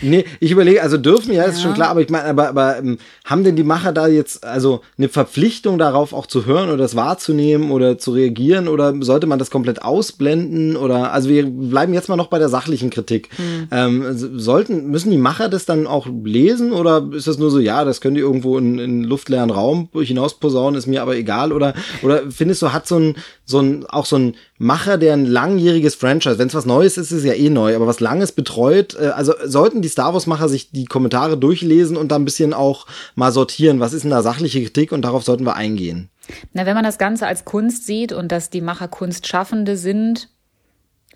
Nee, 0.01 0.25
ich 0.39 0.51
überlege, 0.51 0.83
also 0.83 0.97
dürfen 0.97 1.33
ja, 1.33 1.43
ist 1.43 1.57
ja. 1.57 1.63
schon 1.63 1.73
klar, 1.73 1.89
aber 1.89 2.01
ich 2.01 2.09
meine, 2.09 2.25
aber, 2.25 2.49
aber 2.49 2.77
ähm, 2.77 2.97
haben 3.25 3.43
denn 3.43 3.55
die 3.55 3.63
Macher 3.63 3.93
da 3.93 4.07
jetzt 4.07 4.45
also 4.45 4.81
eine 4.97 5.07
Verpflichtung 5.07 5.77
darauf 5.77 6.13
auch 6.13 6.25
zu 6.25 6.45
hören 6.45 6.67
oder 6.67 6.77
das 6.77 6.95
wahrzunehmen 6.95 7.71
oder 7.71 7.97
zu 7.97 8.11
reagieren 8.11 8.67
oder 8.67 8.93
sollte 8.99 9.25
man 9.25 9.39
das 9.39 9.49
komplett 9.49 9.81
ausblenden 9.81 10.75
oder 10.75 11.13
also 11.13 11.29
wir 11.29 11.45
bleiben 11.45 11.93
jetzt 11.93 12.09
mal 12.09 12.17
noch 12.17 12.27
bei 12.27 12.39
der 12.39 12.49
sachlichen 12.49 12.89
Kritik. 12.89 13.29
Mhm. 13.37 13.67
Ähm, 13.71 14.05
sollten, 14.37 14.91
müssen 14.91 15.11
die 15.11 15.17
Macher 15.17 15.47
das 15.47 15.65
dann 15.65 15.87
auch 15.87 16.07
lesen 16.23 16.73
oder 16.73 17.07
ist 17.13 17.27
das 17.27 17.37
nur 17.37 17.51
so, 17.51 17.59
ja, 17.59 17.85
das 17.85 18.01
können 18.01 18.15
die 18.15 18.21
irgendwo 18.21 18.57
in, 18.57 18.79
in 18.79 19.03
luftleeren 19.03 19.49
Raum 19.49 19.89
hinaus 19.93 20.39
posaunen, 20.39 20.77
ist 20.77 20.87
mir 20.87 21.01
aber 21.01 21.15
egal 21.15 21.53
oder, 21.53 21.73
oder 22.01 22.23
findest 22.29 22.61
du, 22.61 22.73
hat 22.73 22.85
so 22.85 22.97
ein, 22.97 23.15
so 23.45 23.59
ein, 23.59 23.85
auch 23.85 24.05
so 24.05 24.17
ein 24.17 24.35
Macher, 24.63 24.97
der 24.97 25.13
ein 25.13 25.25
langjähriges 25.25 25.95
Franchise, 25.95 26.39
wenn 26.39 26.47
es 26.47 26.55
was 26.55 26.65
Neues 26.65 26.97
ist, 26.97 27.11
ist 27.11 27.19
es 27.19 27.25
ja 27.25 27.33
eh 27.33 27.49
neu, 27.49 27.75
aber 27.75 27.85
was 27.85 27.99
Langes 27.99 28.31
betreut, 28.31 28.95
äh, 28.95 29.07
also 29.07 29.33
sollten 29.43 29.81
die 29.81 29.89
Star 29.89 30.13
Wars-Macher 30.13 30.47
sich 30.47 30.71
die 30.71 30.85
Kommentare 30.85 31.37
durchlesen 31.37 31.97
und 31.97 32.11
da 32.11 32.15
ein 32.15 32.25
bisschen 32.25 32.53
auch 32.53 32.87
mal 33.15 33.31
sortieren, 33.31 33.81
was 33.81 33.93
ist 33.93 34.03
denn 34.03 34.11
da 34.11 34.21
sachliche 34.21 34.61
Kritik 34.61 34.93
und 34.93 35.03
darauf 35.03 35.23
sollten 35.23 35.45
wir 35.45 35.55
eingehen. 35.55 36.09
Na, 36.53 36.65
wenn 36.65 36.75
man 36.75 36.85
das 36.85 36.97
Ganze 36.97 37.27
als 37.27 37.43
Kunst 37.43 37.85
sieht 37.85 38.13
und 38.13 38.31
dass 38.31 38.49
die 38.49 38.61
Macher 38.61 38.87
Kunstschaffende 38.87 39.75
sind, 39.75 40.29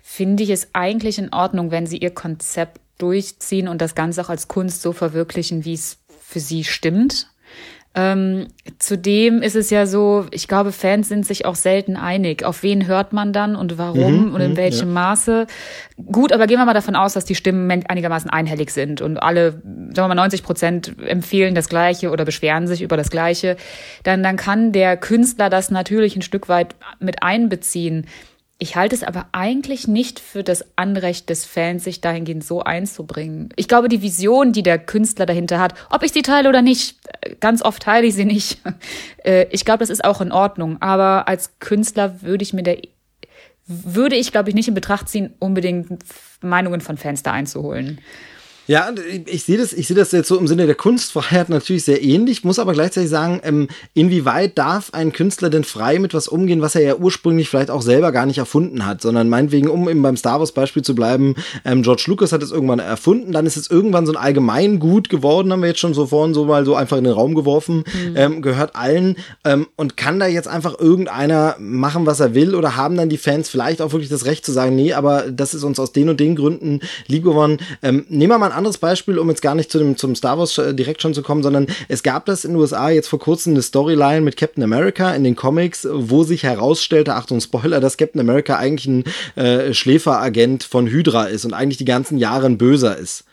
finde 0.02 0.42
ich 0.42 0.50
es 0.50 0.68
eigentlich 0.74 1.18
in 1.18 1.32
Ordnung, 1.32 1.70
wenn 1.70 1.86
sie 1.86 1.98
ihr 1.98 2.10
Konzept 2.10 2.80
durchziehen 2.98 3.68
und 3.68 3.80
das 3.80 3.94
Ganze 3.94 4.20
auch 4.20 4.28
als 4.28 4.48
Kunst 4.48 4.82
so 4.82 4.92
verwirklichen, 4.92 5.64
wie 5.64 5.74
es 5.74 5.96
für 6.20 6.40
sie 6.40 6.64
stimmt. 6.64 7.28
Ähm, 7.94 8.48
zudem 8.78 9.42
ist 9.42 9.56
es 9.56 9.70
ja 9.70 9.86
so, 9.86 10.26
ich 10.30 10.46
glaube, 10.46 10.72
Fans 10.72 11.08
sind 11.08 11.26
sich 11.26 11.46
auch 11.46 11.54
selten 11.54 11.96
einig. 11.96 12.44
Auf 12.44 12.62
wen 12.62 12.86
hört 12.86 13.12
man 13.12 13.32
dann 13.32 13.56
und 13.56 13.78
warum 13.78 14.28
mhm, 14.28 14.34
und 14.34 14.40
in 14.40 14.52
mhm, 14.52 14.56
welchem 14.56 14.88
ja. 14.88 14.94
Maße? 14.94 15.46
Gut, 16.12 16.32
aber 16.32 16.46
gehen 16.46 16.58
wir 16.58 16.66
mal 16.66 16.74
davon 16.74 16.94
aus, 16.94 17.14
dass 17.14 17.24
die 17.24 17.34
Stimmen 17.34 17.68
einigermaßen 17.70 18.30
einhellig 18.30 18.70
sind 18.70 19.00
und 19.00 19.16
alle, 19.16 19.52
sagen 19.52 19.94
wir 19.94 20.08
mal, 20.08 20.14
90 20.14 20.42
Prozent 20.42 20.94
empfehlen 21.04 21.54
das 21.54 21.68
Gleiche 21.68 22.10
oder 22.10 22.24
beschweren 22.24 22.66
sich 22.66 22.82
über 22.82 22.96
das 22.96 23.10
Gleiche. 23.10 23.56
Dann, 24.04 24.22
dann 24.22 24.36
kann 24.36 24.70
der 24.72 24.96
Künstler 24.96 25.50
das 25.50 25.70
natürlich 25.70 26.14
ein 26.14 26.22
Stück 26.22 26.48
weit 26.48 26.76
mit 27.00 27.22
einbeziehen. 27.22 28.06
Ich 28.60 28.74
halte 28.74 28.96
es 28.96 29.04
aber 29.04 29.26
eigentlich 29.30 29.86
nicht 29.86 30.18
für 30.18 30.42
das 30.42 30.64
Anrecht 30.74 31.30
des 31.30 31.44
Fans, 31.44 31.84
sich 31.84 32.00
dahingehend 32.00 32.42
so 32.44 32.62
einzubringen. 32.64 33.50
Ich 33.54 33.68
glaube, 33.68 33.88
die 33.88 34.02
Vision, 34.02 34.52
die 34.52 34.64
der 34.64 34.80
Künstler 34.80 35.26
dahinter 35.26 35.60
hat, 35.60 35.74
ob 35.90 36.02
ich 36.02 36.10
sie 36.10 36.22
teile 36.22 36.48
oder 36.48 36.60
nicht, 36.60 36.96
ganz 37.38 37.62
oft 37.62 37.84
teile 37.84 38.06
ich 38.06 38.14
sie 38.14 38.24
nicht. 38.24 38.60
Äh, 39.24 39.46
ich 39.50 39.64
glaube, 39.64 39.80
das 39.80 39.90
ist 39.90 40.04
auch 40.04 40.20
in 40.20 40.30
Ordnung. 40.30 40.80
Aber 40.80 41.26
als 41.26 41.58
Künstler 41.58 42.22
würde 42.22 42.44
ich 42.44 42.52
mir 42.52 42.62
der, 42.62 42.80
würde 43.66 44.14
ich, 44.14 44.30
glaube 44.30 44.48
ich, 44.48 44.54
nicht 44.54 44.68
in 44.68 44.74
Betracht 44.74 45.08
ziehen, 45.08 45.34
unbedingt 45.40 45.88
Meinungen 46.40 46.80
von 46.80 46.96
Fans 46.96 47.24
da 47.24 47.32
einzuholen. 47.32 48.00
Ja, 48.68 48.92
ich 49.24 49.44
sehe 49.44 49.56
das, 49.56 49.72
ich 49.72 49.88
sehe 49.88 49.96
das 49.96 50.12
jetzt 50.12 50.28
so 50.28 50.36
im 50.36 50.46
Sinne 50.46 50.66
der 50.66 50.74
Kunstfreiheit 50.74 51.48
natürlich 51.48 51.84
sehr 51.84 52.02
ähnlich, 52.02 52.44
muss 52.44 52.58
aber 52.58 52.74
gleichzeitig 52.74 53.08
sagen, 53.08 53.40
ähm, 53.42 53.68
inwieweit 53.94 54.58
darf 54.58 54.90
ein 54.92 55.12
Künstler 55.12 55.48
denn 55.48 55.64
frei 55.64 55.98
mit 55.98 56.12
was 56.12 56.28
umgehen, 56.28 56.60
was 56.60 56.74
er 56.74 56.82
ja 56.82 56.96
ursprünglich 56.96 57.48
vielleicht 57.48 57.70
auch 57.70 57.80
selber 57.80 58.12
gar 58.12 58.26
nicht 58.26 58.36
erfunden 58.36 58.84
hat, 58.84 59.00
sondern 59.00 59.30
meinetwegen, 59.30 59.68
um 59.68 59.88
eben 59.88 60.02
beim 60.02 60.18
Star 60.18 60.38
Wars 60.38 60.52
Beispiel 60.52 60.82
zu 60.82 60.94
bleiben, 60.94 61.34
ähm, 61.64 61.80
George 61.80 62.04
Lucas 62.08 62.32
hat 62.32 62.42
es 62.42 62.52
irgendwann 62.52 62.78
erfunden, 62.78 63.32
dann 63.32 63.46
ist 63.46 63.56
es 63.56 63.70
irgendwann 63.70 64.04
so 64.04 64.12
ein 64.12 64.18
Allgemeingut 64.18 65.08
geworden, 65.08 65.50
haben 65.50 65.62
wir 65.62 65.68
jetzt 65.70 65.80
schon 65.80 65.94
so 65.94 66.04
vorhin 66.04 66.34
so 66.34 66.44
mal 66.44 66.66
so 66.66 66.74
einfach 66.74 66.98
in 66.98 67.04
den 67.04 67.14
Raum 67.14 67.34
geworfen, 67.34 67.84
mhm. 67.94 68.16
ähm, 68.16 68.42
gehört 68.42 68.76
allen 68.76 69.16
und 69.76 69.96
kann 69.96 70.20
da 70.20 70.26
jetzt 70.26 70.46
einfach 70.46 70.78
irgendeiner 70.78 71.56
machen, 71.58 72.04
was 72.04 72.20
er 72.20 72.34
will 72.34 72.54
oder 72.54 72.76
haben 72.76 72.98
dann 72.98 73.08
die 73.08 73.16
Fans 73.16 73.48
vielleicht 73.48 73.80
auch 73.80 73.92
wirklich 73.92 74.10
das 74.10 74.26
Recht 74.26 74.44
zu 74.44 74.52
sagen, 74.52 74.76
nee, 74.76 74.92
aber 74.92 75.30
das 75.30 75.54
ist 75.54 75.64
uns 75.64 75.80
aus 75.80 75.92
den 75.92 76.10
und 76.10 76.20
den 76.20 76.36
Gründen 76.36 76.80
lieb 77.06 77.24
geworden. 77.24 77.58
Nehmen 77.82 78.30
wir 78.30 78.38
mal 78.38 78.57
anderes 78.58 78.78
Beispiel, 78.78 79.18
um 79.18 79.28
jetzt 79.30 79.42
gar 79.42 79.54
nicht 79.54 79.72
zu 79.72 79.78
dem, 79.78 79.96
zum 79.96 80.14
Star 80.14 80.38
Wars 80.38 80.58
äh, 80.58 80.74
direkt 80.74 81.02
schon 81.02 81.14
zu 81.14 81.22
kommen, 81.22 81.42
sondern 81.42 81.66
es 81.88 82.02
gab 82.02 82.26
das 82.26 82.44
in 82.44 82.52
den 82.52 82.60
USA 82.60 82.90
jetzt 82.90 83.08
vor 83.08 83.18
kurzem 83.18 83.54
eine 83.54 83.62
Storyline 83.62 84.20
mit 84.20 84.36
Captain 84.36 84.62
America 84.62 85.14
in 85.14 85.24
den 85.24 85.36
Comics, 85.36 85.88
wo 85.90 86.24
sich 86.24 86.42
herausstellte, 86.42 87.14
Achtung 87.14 87.40
Spoiler, 87.40 87.80
dass 87.80 87.96
Captain 87.96 88.20
America 88.20 88.56
eigentlich 88.56 88.86
ein 88.86 89.04
äh, 89.42 89.72
Schläferagent 89.72 90.64
von 90.64 90.86
Hydra 90.86 91.24
ist 91.24 91.44
und 91.44 91.54
eigentlich 91.54 91.78
die 91.78 91.84
ganzen 91.84 92.18
Jahre 92.18 92.46
ein 92.46 92.58
Böser 92.58 92.96
ist. 92.96 93.24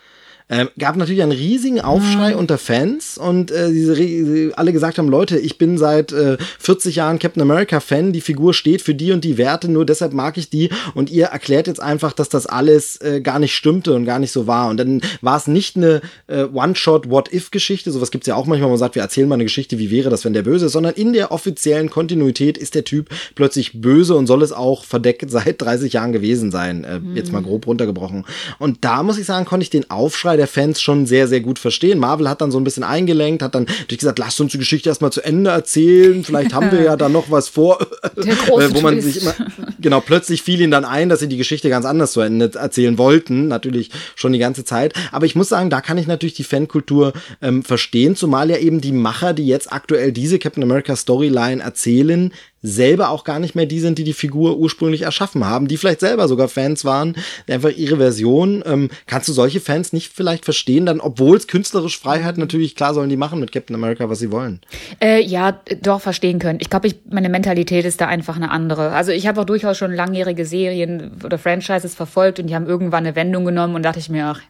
Ähm, 0.48 0.70
gab 0.78 0.96
natürlich 0.96 1.24
einen 1.24 1.32
riesigen 1.32 1.82
Aufschrei 1.82 2.34
mhm. 2.34 2.40
unter 2.40 2.60
Fans 2.60 3.18
und 3.18 3.50
äh, 3.50 3.72
diese, 3.72 4.56
alle 4.56 4.74
gesagt 4.74 5.00
haben, 5.00 5.10
Leute, 5.10 5.40
ich 5.40 5.58
bin 5.58 5.80
seit 5.80 6.12
äh, 6.12 6.38
40 6.60 6.98
Jahren 6.98 7.18
Captain 7.18 7.42
America 7.42 7.80
Fan, 7.80 8.14
die 8.14 8.22
Figur 8.22 8.54
steht 8.54 8.84
für 8.84 8.94
die 8.94 9.12
und 9.12 9.24
die 9.24 9.40
Werte, 9.40 9.70
nur 9.70 9.88
deshalb 9.88 10.14
mag 10.14 10.38
ich 10.38 10.52
die. 10.52 10.70
Und 10.94 11.10
ihr 11.10 11.26
erklärt 11.26 11.66
jetzt 11.66 11.82
einfach, 11.82 12.14
dass 12.14 12.30
das 12.30 12.46
alles 12.46 13.02
äh, 13.02 13.22
gar 13.22 13.40
nicht 13.40 13.56
stimmte 13.56 13.96
und 13.96 14.06
gar 14.06 14.20
nicht 14.20 14.32
so 14.32 14.46
war. 14.46 14.70
Und 14.70 14.78
dann 14.78 15.02
war 15.22 15.36
es 15.36 15.48
nicht 15.48 15.78
eine 15.78 16.02
äh, 16.28 16.44
One-Shot 16.44 17.10
What-If-Geschichte, 17.10 17.92
sowas 17.92 18.12
gibt's 18.12 18.28
ja 18.28 18.36
auch 18.36 18.46
manchmal, 18.46 18.70
man 18.70 18.78
sagt, 18.78 18.94
wir 18.94 19.02
erzählen 19.02 19.28
mal 19.28 19.36
eine 19.36 19.46
Geschichte, 19.46 19.80
wie 19.80 19.90
wäre 19.90 20.12
das, 20.12 20.26
wenn 20.26 20.34
der 20.34 20.44
böse 20.44 20.68
ist, 20.68 20.74
sondern 20.74 20.94
in 20.94 21.14
der 21.14 21.32
offiziellen 21.32 21.90
Kontinuität 21.90 22.60
ist 22.60 22.76
der 22.76 22.84
Typ 22.84 23.10
plötzlich 23.34 23.82
böse 23.82 24.14
und 24.14 24.28
soll 24.28 24.44
es 24.44 24.52
auch 24.52 24.84
verdeckt 24.84 25.26
seit 25.32 25.60
30 25.60 25.94
Jahren 25.94 26.12
gewesen 26.12 26.52
sein, 26.52 26.84
äh, 26.84 27.00
mhm. 27.00 27.16
jetzt 27.16 27.32
mal 27.32 27.42
grob 27.42 27.66
runtergebrochen. 27.66 28.26
Und 28.60 28.86
da 28.86 29.02
muss 29.02 29.18
ich 29.18 29.26
sagen, 29.26 29.46
konnte 29.46 29.64
ich 29.64 29.72
den 29.72 29.90
Aufschrei 29.90 30.35
Aufschrei 30.36 30.38
der 30.38 30.48
Fans 30.48 30.82
schon 30.82 31.06
sehr, 31.06 31.28
sehr 31.28 31.42
gut 31.42 31.60
verstehen. 31.60 32.00
Marvel 32.00 32.30
hat 32.30 32.42
dann 32.42 32.52
so 32.52 32.60
ein 32.60 32.64
bisschen 32.64 32.84
eingelenkt, 32.84 33.42
hat 33.42 33.56
dann 33.56 33.66
durch 33.88 34.00
gesagt, 34.00 34.20
lasst 34.20 34.40
uns 34.42 34.52
die 34.52 34.58
Geschichte 34.58 34.90
erstmal 34.90 35.12
zu 35.12 35.22
Ende 35.22 35.52
erzählen. 35.52 36.24
Vielleicht 36.24 36.54
haben 36.54 36.72
wir 36.72 36.82
ja 36.82 36.96
da 36.98 37.10
noch 37.10 37.32
was 37.32 37.50
vor, 37.50 37.80
wo 38.16 38.82
man 38.82 39.02
sich 39.02 39.22
immer, 39.22 39.34
genau, 39.80 40.02
plötzlich 40.02 40.42
fiel 40.42 40.62
ihnen 40.62 40.72
dann 40.72 40.86
ein, 40.86 41.10
dass 41.10 41.20
sie 41.20 41.28
die 41.28 41.38
Geschichte 41.38 41.70
ganz 41.70 41.86
anders 41.86 42.14
zu 42.14 42.22
Ende 42.22 42.52
erzählen 42.54 42.98
wollten. 42.98 43.48
Natürlich 43.48 43.92
schon 44.16 44.34
die 44.34 44.40
ganze 44.40 44.66
Zeit. 44.66 44.94
Aber 45.12 45.26
ich 45.26 45.36
muss 45.36 45.50
sagen, 45.50 45.70
da 45.70 45.82
kann 45.82 45.98
ich 45.98 46.08
natürlich 46.08 46.36
die 46.36 46.44
Fankultur 46.44 47.14
ähm, 47.42 47.64
verstehen, 47.64 48.16
zumal 48.16 48.50
ja 48.50 48.58
eben 48.58 48.82
die 48.82 48.92
Macher, 48.92 49.34
die 49.34 49.48
jetzt 49.48 49.72
aktuell 49.72 50.12
diese 50.12 50.40
Captain 50.40 50.64
America 50.64 50.96
Storyline 50.96 51.62
erzählen, 51.64 52.32
selber 52.66 53.10
auch 53.10 53.24
gar 53.24 53.40
nicht 53.40 53.56
mehr 53.56 53.66
die 53.66 53.80
sind, 53.80 53.98
die 53.98 54.04
die 54.04 54.14
Figur 54.14 54.58
ursprünglich 54.58 55.04
erschaffen 55.04 55.46
haben, 55.46 55.68
die 55.68 55.78
vielleicht 55.78 56.00
selber 56.00 56.28
sogar 56.28 56.48
Fans 56.48 56.86
waren, 56.86 57.16
einfach 57.48 57.72
ihre 57.72 57.98
Version. 57.98 58.64
Ähm, 58.66 58.90
kannst 59.08 59.28
du 59.28 59.34
solche 59.34 59.60
Fans 59.60 59.94
nicht 59.94 60.12
vielleicht 60.14 60.46
verstehen, 60.46 60.86
dann, 60.86 61.00
obwohl 61.00 61.38
es 61.38 61.48
künstlerisch 61.48 62.00
Freiheit 62.00 62.38
natürlich, 62.38 62.76
klar 62.76 62.94
sollen 62.94 63.10
die 63.10 63.18
machen 63.18 63.40
mit 63.40 63.52
Captain 63.52 63.76
America, 63.76 64.10
was 64.10 64.20
sie 64.20 64.32
wollen? 64.32 64.62
Äh, 65.02 65.22
ja, 65.24 65.60
doch 65.82 66.02
verstehen 66.02 66.40
können. 66.40 66.60
Ich 66.62 66.70
glaube, 66.70 66.88
ich, 66.88 66.96
meine 67.10 67.30
Mentalität 67.30 67.86
ist 67.86 68.02
da 68.02 68.08
einfach 68.08 68.36
eine 68.36 68.52
andere. 68.52 68.92
Also 68.92 69.12
ich 69.12 69.28
habe 69.28 69.42
auch 69.42 69.46
durchaus 69.46 69.78
schon 69.78 69.94
langjährige 69.94 70.46
Serien 70.46 71.12
oder 71.24 71.38
Franchises 71.38 71.96
verfolgt 71.96 72.40
und 72.40 72.48
die 72.48 72.56
haben 72.56 72.68
irgendwann 72.68 73.06
eine 73.06 73.16
Wendung 73.16 73.46
genommen 73.46 73.76
und 73.76 73.84
dachte 73.84 74.00
ich 74.00 74.10
mir, 74.10 74.26
ach, 74.26 74.42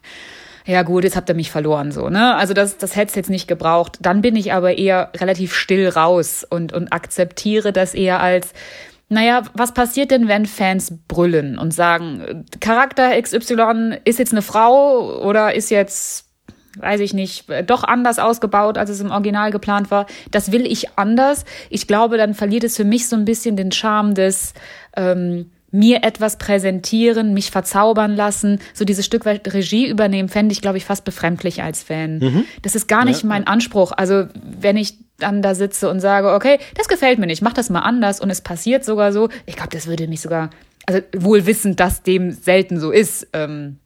ja 0.66 0.82
gut, 0.82 1.04
jetzt 1.04 1.16
habt 1.16 1.28
ihr 1.28 1.34
mich 1.34 1.50
verloren 1.50 1.92
so, 1.92 2.08
ne? 2.08 2.34
Also 2.34 2.52
das, 2.52 2.76
das 2.76 2.96
hätte 2.96 3.10
es 3.10 3.14
jetzt 3.14 3.30
nicht 3.30 3.46
gebraucht. 3.46 3.98
Dann 4.00 4.20
bin 4.20 4.34
ich 4.34 4.52
aber 4.52 4.76
eher 4.76 5.10
relativ 5.16 5.54
still 5.54 5.88
raus 5.88 6.44
und, 6.48 6.72
und 6.72 6.92
akzeptiere 6.92 7.72
das 7.72 7.94
eher 7.94 8.20
als, 8.20 8.52
naja, 9.08 9.42
was 9.54 9.72
passiert 9.72 10.10
denn, 10.10 10.26
wenn 10.26 10.44
Fans 10.44 10.92
brüllen 11.06 11.56
und 11.56 11.72
sagen, 11.72 12.44
Charakter 12.60 13.20
XY 13.20 13.98
ist 14.04 14.18
jetzt 14.18 14.32
eine 14.32 14.42
Frau 14.42 15.22
oder 15.22 15.54
ist 15.54 15.70
jetzt 15.70 16.24
weiß 16.78 17.00
ich 17.00 17.14
nicht, 17.14 17.46
doch 17.64 17.84
anders 17.84 18.18
ausgebaut, 18.18 18.76
als 18.76 18.90
es 18.90 19.00
im 19.00 19.10
Original 19.10 19.50
geplant 19.50 19.90
war. 19.90 20.04
Das 20.30 20.52
will 20.52 20.66
ich 20.66 20.98
anders. 20.98 21.46
Ich 21.70 21.86
glaube, 21.86 22.18
dann 22.18 22.34
verliert 22.34 22.64
es 22.64 22.76
für 22.76 22.84
mich 22.84 23.08
so 23.08 23.16
ein 23.16 23.24
bisschen 23.24 23.56
den 23.56 23.72
Charme 23.72 24.14
des, 24.14 24.52
ähm, 24.94 25.50
mir 25.70 26.04
etwas 26.04 26.38
präsentieren, 26.38 27.34
mich 27.34 27.50
verzaubern 27.50 28.14
lassen, 28.14 28.60
so 28.72 28.84
dieses 28.84 29.04
Stück 29.04 29.26
weit 29.26 29.52
Regie 29.52 29.88
übernehmen, 29.88 30.28
fände 30.28 30.52
ich, 30.52 30.60
glaube 30.60 30.78
ich, 30.78 30.84
fast 30.84 31.04
befremdlich 31.04 31.62
als 31.62 31.82
Fan. 31.82 32.18
Mhm. 32.18 32.44
Das 32.62 32.74
ist 32.74 32.86
gar 32.88 33.04
nicht 33.04 33.22
ja, 33.22 33.28
mein 33.28 33.46
Anspruch. 33.46 33.92
Also 33.92 34.26
wenn 34.34 34.76
ich 34.76 34.94
dann 35.18 35.42
da 35.42 35.54
sitze 35.54 35.90
und 35.90 36.00
sage, 36.00 36.32
okay, 36.32 36.58
das 36.74 36.88
gefällt 36.88 37.18
mir 37.18 37.26
nicht, 37.26 37.42
mach 37.42 37.52
das 37.52 37.70
mal 37.70 37.80
anders 37.80 38.20
und 38.20 38.30
es 38.30 38.40
passiert 38.40 38.84
sogar 38.84 39.12
so, 39.12 39.28
ich 39.46 39.56
glaube, 39.56 39.70
das 39.70 39.86
würde 39.86 40.08
mich 40.08 40.20
sogar, 40.20 40.50
also 40.86 41.00
wohl 41.16 41.46
wissend, 41.46 41.80
dass 41.80 42.02
dem 42.02 42.32
selten 42.32 42.78
so 42.78 42.90
ist, 42.90 43.28
ähm, 43.32 43.78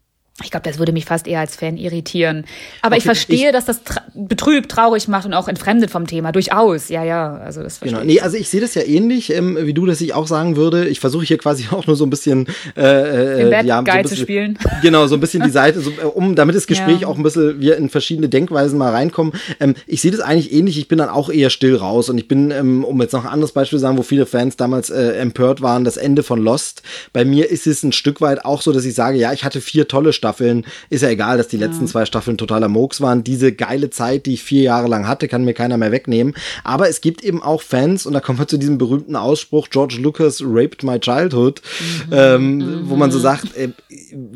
ich 0.43 0.51
glaube, 0.51 0.69
das 0.69 0.79
würde 0.79 0.93
mich 0.93 1.05
fast 1.05 1.27
eher 1.27 1.41
als 1.41 1.57
Fan 1.57 1.77
irritieren. 1.77 2.45
Aber 2.83 2.95
okay, 2.95 2.99
ich 2.99 3.05
verstehe, 3.05 3.47
ich, 3.49 3.53
dass 3.53 3.65
das 3.65 3.83
tra 3.85 4.03
betrübt, 4.15 4.71
traurig 4.71 5.09
macht 5.09 5.27
und 5.27 5.35
auch 5.35 5.49
entfremdet 5.49 5.91
vom 5.91 6.07
Thema. 6.07 6.33
Durchaus. 6.33 6.89
Ja, 6.89 7.05
ja. 7.05 7.37
Also 7.37 7.63
das 7.63 7.79
verstehe 7.79 8.01
genau. 8.01 8.13
Nee, 8.13 8.21
also 8.21 8.37
ich 8.37 8.49
sehe 8.49 8.61
das 8.61 8.75
ja 8.75 8.83
ähnlich, 8.83 9.33
ähm, 9.33 9.59
wie 9.61 9.75
du 9.75 9.87
das 9.87 10.01
ich 10.01 10.15
auch 10.15 10.27
sagen 10.27 10.57
würde. 10.57 10.89
Ich 10.89 11.01
versuche 11.01 11.25
hier 11.25 11.39
quasi 11.39 11.67
auch 11.71 11.87
nur 11.87 11.97
so 11.97 12.05
ein 12.05 12.11
bisschen 12.11 12.47
äh, 12.77 12.83
äh 12.83 13.67
ja, 13.67 13.79
so 13.79 13.85
bisschen, 13.85 14.07
zu 14.09 14.17
spielen. 14.17 14.59
Genau, 14.83 15.07
so 15.07 15.15
ein 15.15 15.21
bisschen 15.21 15.43
die 15.43 15.51
Seite, 15.51 15.81
so, 15.81 15.91
äh, 15.91 16.05
um 16.05 16.35
damit 16.35 16.57
das 16.57 16.67
Gespräch 16.67 17.03
ja. 17.03 17.07
auch 17.07 17.17
ein 17.17 17.23
bisschen 17.23 17.61
wir 17.61 17.77
in 17.77 17.89
verschiedene 17.91 18.29
Denkweisen 18.29 18.79
mal 18.79 18.91
reinkommen. 18.91 19.35
Ähm, 19.59 19.75
ich 19.87 20.01
sehe 20.01 20.11
das 20.11 20.21
eigentlich 20.21 20.53
ähnlich. 20.53 20.79
Ich 20.79 20.89
bin 20.89 20.99
dann 20.99 21.09
auch 21.09 21.31
eher 21.31 21.51
still 21.51 21.77
raus 21.77 22.09
und 22.09 22.19
ich 22.19 22.29
bin, 22.29 22.51
ähm, 22.51 22.85
um 22.85 23.01
jetzt 23.01 23.13
noch 23.13 23.25
ein 23.25 23.31
anderes 23.31 23.53
Beispiel 23.53 23.79
zu 23.79 23.83
sagen, 23.83 23.99
wo 23.99 24.03
viele 24.03 24.27
Fans 24.27 24.57
damals 24.57 24.91
äh, 24.91 25.13
empört 25.13 25.61
waren, 25.61 25.85
das 25.85 25.97
Ende 25.97 26.23
von 26.23 26.41
Lost. 26.41 26.83
Bei 27.13 27.25
mir 27.25 27.51
ist 27.51 27.67
es 27.67 27.83
ein 27.83 27.93
Stück 27.93 28.21
weit 28.21 28.45
auch 28.45 28.63
so, 28.63 28.73
dass 28.73 28.85
ich 28.85 28.95
sage, 28.95 29.19
ja, 29.19 29.33
ich 29.33 29.45
hatte 29.45 29.61
vier 29.61 29.89
tolle 29.89 30.13
Staffeln 30.13 30.30
Staffeln. 30.31 30.65
Ist 30.91 31.03
ja 31.03 31.09
egal, 31.09 31.37
dass 31.39 31.49
die 31.49 31.59
ja. 31.59 31.67
letzten 31.67 31.87
zwei 31.87 32.05
Staffeln 32.05 32.39
totaler 32.39 32.69
Mooks 32.69 33.01
waren. 33.01 33.25
Diese 33.25 33.53
geile 33.53 33.91
Zeit, 33.91 34.27
die 34.27 34.35
ich 34.35 34.43
vier 34.43 34.63
Jahre 34.63 34.89
lang 34.89 35.09
hatte, 35.09 35.29
kann 35.29 35.45
mir 35.45 35.55
keiner 35.55 35.77
mehr 35.77 35.93
wegnehmen. 35.93 36.35
Aber 36.63 36.89
es 36.89 37.01
gibt 37.01 37.23
eben 37.25 37.43
auch 37.43 37.63
Fans, 37.63 38.07
und 38.07 38.13
da 38.13 38.21
kommen 38.21 38.39
wir 38.39 38.47
zu 38.47 38.59
diesem 38.59 38.79
berühmten 38.79 39.17
Ausspruch, 39.17 39.69
George 39.71 39.99
Lucas 40.01 40.41
raped 40.45 40.83
my 40.83 40.99
childhood, 40.99 41.63
mhm. 41.81 42.13
Ähm, 42.13 42.57
mhm. 42.57 42.91
wo 42.91 42.97
man 42.97 43.11
so 43.11 43.19
sagt, 43.19 43.57
äh, 43.57 43.71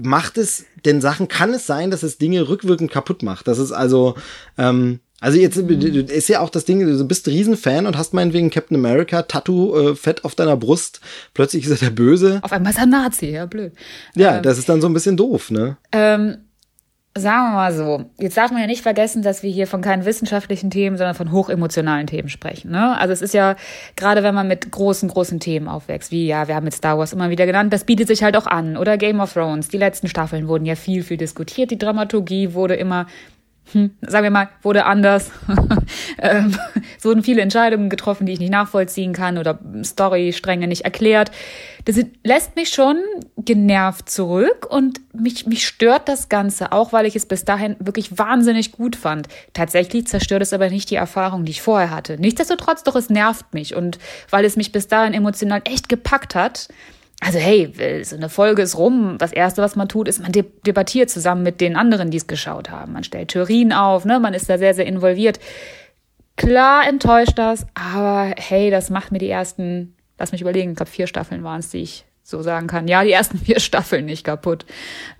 macht 0.02 0.38
es 0.38 0.64
denn 0.84 1.00
Sachen, 1.00 1.28
kann 1.28 1.54
es 1.54 1.66
sein, 1.66 1.90
dass 1.90 2.02
es 2.02 2.18
Dinge 2.18 2.48
rückwirkend 2.48 2.90
kaputt 2.90 3.22
macht? 3.22 3.46
Das 3.48 3.58
ist 3.58 3.72
also, 3.72 4.14
ähm, 4.58 5.00
also 5.24 5.38
jetzt 5.38 5.56
ist 5.56 6.28
ja 6.28 6.40
auch 6.40 6.50
das 6.50 6.66
Ding, 6.66 6.80
du 6.80 7.08
bist 7.08 7.26
Riesenfan 7.26 7.86
und 7.86 7.96
hast 7.96 8.12
meinetwegen 8.12 8.50
Captain 8.50 8.76
America 8.76 9.22
Tattoo 9.22 9.74
äh, 9.74 9.96
fett 9.96 10.22
auf 10.22 10.34
deiner 10.34 10.54
Brust. 10.54 11.00
Plötzlich 11.32 11.64
ist 11.64 11.70
er 11.70 11.88
der 11.88 11.94
Böse. 11.94 12.40
Auf 12.42 12.52
einmal 12.52 12.72
ist 12.72 12.78
er 12.78 12.84
Nazi, 12.84 13.30
ja 13.30 13.46
blöd. 13.46 13.72
Ja, 14.14 14.36
ähm, 14.36 14.42
das 14.42 14.58
ist 14.58 14.68
dann 14.68 14.82
so 14.82 14.86
ein 14.86 14.92
bisschen 14.92 15.16
doof, 15.16 15.50
ne? 15.50 15.78
Ähm, 15.92 16.36
sagen 17.16 17.52
wir 17.52 17.54
mal 17.54 17.72
so. 17.72 18.04
Jetzt 18.18 18.36
darf 18.36 18.50
man 18.50 18.60
ja 18.60 18.66
nicht 18.66 18.82
vergessen, 18.82 19.22
dass 19.22 19.42
wir 19.42 19.50
hier 19.50 19.66
von 19.66 19.80
keinen 19.80 20.04
wissenschaftlichen 20.04 20.68
Themen, 20.68 20.98
sondern 20.98 21.14
von 21.14 21.32
hochemotionalen 21.32 22.06
Themen 22.06 22.28
sprechen. 22.28 22.72
Ne? 22.72 22.98
Also 22.98 23.14
es 23.14 23.22
ist 23.22 23.32
ja 23.32 23.56
gerade, 23.96 24.22
wenn 24.24 24.34
man 24.34 24.46
mit 24.46 24.70
großen, 24.70 25.08
großen 25.08 25.40
Themen 25.40 25.68
aufwächst, 25.68 26.10
wie 26.10 26.26
ja, 26.26 26.48
wir 26.48 26.54
haben 26.54 26.64
mit 26.64 26.74
Star 26.74 26.98
Wars 26.98 27.14
immer 27.14 27.30
wieder 27.30 27.46
genannt, 27.46 27.72
das 27.72 27.84
bietet 27.84 28.08
sich 28.08 28.22
halt 28.22 28.36
auch 28.36 28.46
an. 28.46 28.76
Oder 28.76 28.98
Game 28.98 29.20
of 29.20 29.32
Thrones. 29.32 29.68
Die 29.68 29.78
letzten 29.78 30.08
Staffeln 30.08 30.48
wurden 30.48 30.66
ja 30.66 30.74
viel, 30.74 31.02
viel 31.02 31.16
diskutiert. 31.16 31.70
Die 31.70 31.78
Dramaturgie 31.78 32.52
wurde 32.52 32.74
immer 32.74 33.06
hm, 33.72 33.92
sagen 34.02 34.24
wir 34.24 34.30
mal, 34.30 34.48
wurde 34.62 34.84
anders. 34.84 35.30
ähm, 36.18 36.56
es 36.98 37.04
wurden 37.04 37.22
viele 37.22 37.40
Entscheidungen 37.40 37.88
getroffen, 37.88 38.26
die 38.26 38.32
ich 38.32 38.38
nicht 38.38 38.52
nachvollziehen 38.52 39.12
kann 39.12 39.38
oder 39.38 39.58
Storystränge 39.82 40.68
nicht 40.68 40.84
erklärt. 40.84 41.30
Das 41.86 41.98
lässt 42.22 42.56
mich 42.56 42.70
schon 42.70 42.96
genervt 43.38 44.08
zurück 44.08 44.66
und 44.68 45.00
mich, 45.14 45.46
mich 45.46 45.66
stört 45.66 46.08
das 46.08 46.28
Ganze, 46.28 46.72
auch 46.72 46.92
weil 46.92 47.06
ich 47.06 47.16
es 47.16 47.26
bis 47.26 47.44
dahin 47.44 47.76
wirklich 47.78 48.18
wahnsinnig 48.18 48.72
gut 48.72 48.96
fand. 48.96 49.28
Tatsächlich 49.54 50.06
zerstört 50.06 50.42
es 50.42 50.52
aber 50.52 50.70
nicht 50.70 50.90
die 50.90 50.96
Erfahrung, 50.96 51.44
die 51.44 51.52
ich 51.52 51.62
vorher 51.62 51.90
hatte. 51.90 52.18
Nichtsdestotrotz 52.18 52.84
doch, 52.84 52.96
es 52.96 53.10
nervt 53.10 53.52
mich 53.54 53.74
und 53.74 53.98
weil 54.30 54.44
es 54.44 54.56
mich 54.56 54.72
bis 54.72 54.88
dahin 54.88 55.14
emotional 55.14 55.62
echt 55.64 55.88
gepackt 55.88 56.34
hat, 56.34 56.68
also 57.24 57.38
hey, 57.38 58.04
so 58.04 58.16
eine 58.16 58.28
Folge 58.28 58.62
ist 58.62 58.76
rum. 58.76 59.16
Das 59.18 59.32
Erste, 59.32 59.62
was 59.62 59.76
man 59.76 59.88
tut, 59.88 60.08
ist, 60.08 60.20
man 60.20 60.32
debattiert 60.32 61.08
zusammen 61.08 61.42
mit 61.42 61.60
den 61.60 61.74
anderen, 61.74 62.10
die 62.10 62.18
es 62.18 62.26
geschaut 62.26 62.70
haben. 62.70 62.92
Man 62.92 63.02
stellt 63.02 63.28
Theorien 63.28 63.72
auf, 63.72 64.04
ne? 64.04 64.20
man 64.20 64.34
ist 64.34 64.50
da 64.50 64.58
sehr, 64.58 64.74
sehr 64.74 64.86
involviert. 64.86 65.40
Klar 66.36 66.86
enttäuscht 66.86 67.38
das, 67.38 67.66
aber 67.74 68.34
hey, 68.36 68.70
das 68.70 68.90
macht 68.90 69.10
mir 69.10 69.18
die 69.18 69.30
ersten, 69.30 69.94
lass 70.18 70.32
mich 70.32 70.42
überlegen, 70.42 70.72
ich 70.72 70.76
glaube 70.76 70.90
vier 70.90 71.06
Staffeln 71.06 71.44
waren 71.44 71.60
es, 71.60 71.70
die 71.70 71.82
ich 71.82 72.04
so 72.22 72.42
sagen 72.42 72.66
kann. 72.66 72.88
Ja, 72.88 73.04
die 73.04 73.12
ersten 73.12 73.38
vier 73.44 73.60
Staffeln 73.60 74.04
nicht 74.04 74.24
kaputt. 74.24 74.66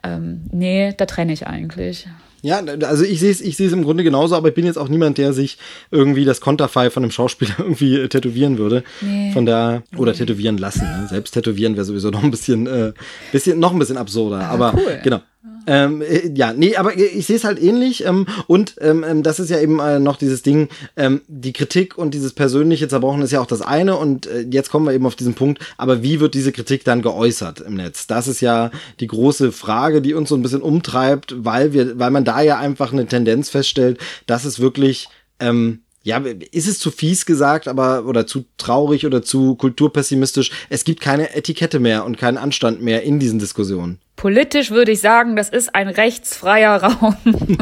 Ähm, 0.03 0.45
nee, 0.53 0.93
da 0.97 1.07
trenne 1.07 1.33
ich 1.33 1.47
eigentlich. 1.47 2.07
Ja, 2.45 2.59
also 2.59 3.05
ich 3.05 3.21
sehe 3.21 3.31
es 3.31 3.41
ich 3.41 3.57
sehe 3.57 3.69
es 3.69 3.73
im 3.73 3.85
Grunde 3.85 4.05
genauso, 4.05 4.37
aber 4.37 4.49
ich 4.49 4.55
bin 4.55 4.67
jetzt 4.67 4.77
auch 4.77 4.89
niemand, 4.89 5.17
der 5.17 5.33
sich 5.33 5.57
irgendwie 5.91 6.27
das 6.27 6.43
Konterfei 6.43 6.91
von 6.91 7.03
einem 7.03 7.11
Schauspieler 7.11 7.55
irgendwie 7.59 7.97
äh, 7.97 8.09
tätowieren 8.09 8.59
würde. 8.59 8.85
Nee. 9.01 9.33
Von 9.33 9.47
da 9.47 9.83
oder 9.97 10.13
tätowieren 10.13 10.59
lassen. 10.59 10.83
Ne? 10.83 11.07
Selbst 11.09 11.33
tätowieren 11.33 11.75
wäre 11.75 11.87
sowieso 11.87 12.11
noch 12.11 12.23
ein 12.23 12.31
bisschen, 12.31 12.67
äh, 12.67 12.93
bisschen 13.33 13.59
noch 13.59 13.73
ein 13.73 13.79
bisschen 13.79 13.97
absurder. 13.97 14.41
Ah, 14.41 14.49
aber 14.51 14.75
cool. 14.75 15.01
genau. 15.03 15.23
Ähm, 15.67 16.03
äh, 16.03 16.31
ja, 16.35 16.53
nee, 16.53 16.77
aber 16.77 16.97
ich 16.97 17.27
sehe 17.27 17.37
es 17.37 17.45
halt 17.45 17.63
ähnlich. 17.63 18.05
Ähm, 18.05 18.27
und 18.47 18.77
ähm, 18.81 19.05
ähm, 19.07 19.23
das 19.23 19.41
ist 19.41 19.51
ja 19.51 19.61
eben 19.61 19.79
äh, 19.81 19.99
noch 19.99 20.17
dieses 20.17 20.43
Ding, 20.43 20.69
ähm, 20.97 21.23
die 21.29 21.53
Kritik 21.53 21.97
und 21.97 22.15
dieses 22.15 22.33
persönliche 22.33 22.89
Zerbrochen 22.89 23.23
ist 23.23 23.33
ja 23.33 23.41
auch 23.41 23.47
das 23.47 23.63
eine. 23.63 23.97
Und 23.97 24.27
äh, 24.27 24.47
jetzt 24.51 24.71
kommen 24.71 24.87
wir 24.87 24.93
eben 24.93 25.07
auf 25.07 25.17
diesen 25.17 25.35
Punkt, 25.35 25.65
aber 25.77 26.03
wie 26.03 26.21
wird 26.21 26.35
diese 26.35 26.53
Kritik 26.53 26.85
dann 26.85 27.03
geäußert 27.03 27.61
im 27.61 27.75
Netz? 27.75 28.07
Das 28.07 28.29
ist 28.29 28.41
ja 28.41 28.71
die 29.01 29.07
große 29.07 29.53
Frage, 29.53 30.03
die 30.03 30.15
uns 30.15 30.29
so 30.29 30.35
ein 30.35 30.43
bisschen 30.43 30.63
umtreibt, 30.63 31.35
weil 31.39 31.73
wir, 31.73 31.99
weil 31.99 32.11
man 32.11 32.25
da 32.25 32.41
ja 32.41 32.59
einfach 32.59 32.93
eine 32.93 33.07
Tendenz 33.07 33.51
feststellt, 33.51 33.99
dass 34.27 34.45
es 34.45 34.61
wirklich 34.61 35.09
ähm, 35.41 35.84
ja, 36.05 36.19
ist 36.19 36.69
es 36.69 36.79
zu 36.79 36.91
fies 36.91 37.25
gesagt, 37.25 37.67
aber 37.67 38.05
oder 38.05 38.27
zu 38.27 38.45
traurig 38.59 39.07
oder 39.07 39.23
zu 39.23 39.57
kulturpessimistisch? 39.57 40.51
Es 40.69 40.85
gibt 40.85 41.01
keine 41.01 41.35
Etikette 41.35 41.81
mehr 41.81 42.05
und 42.05 42.19
keinen 42.19 42.37
Anstand 42.37 42.83
mehr 42.83 43.03
in 43.03 43.19
diesen 43.19 43.39
Diskussionen. 43.39 43.99
Politisch 44.15 44.71
würde 44.71 44.93
ich 44.93 45.01
sagen, 45.01 45.35
das 45.35 45.49
ist 45.49 45.75
ein 45.75 45.89
rechtsfreier 45.89 46.77
Raum. 46.83 47.17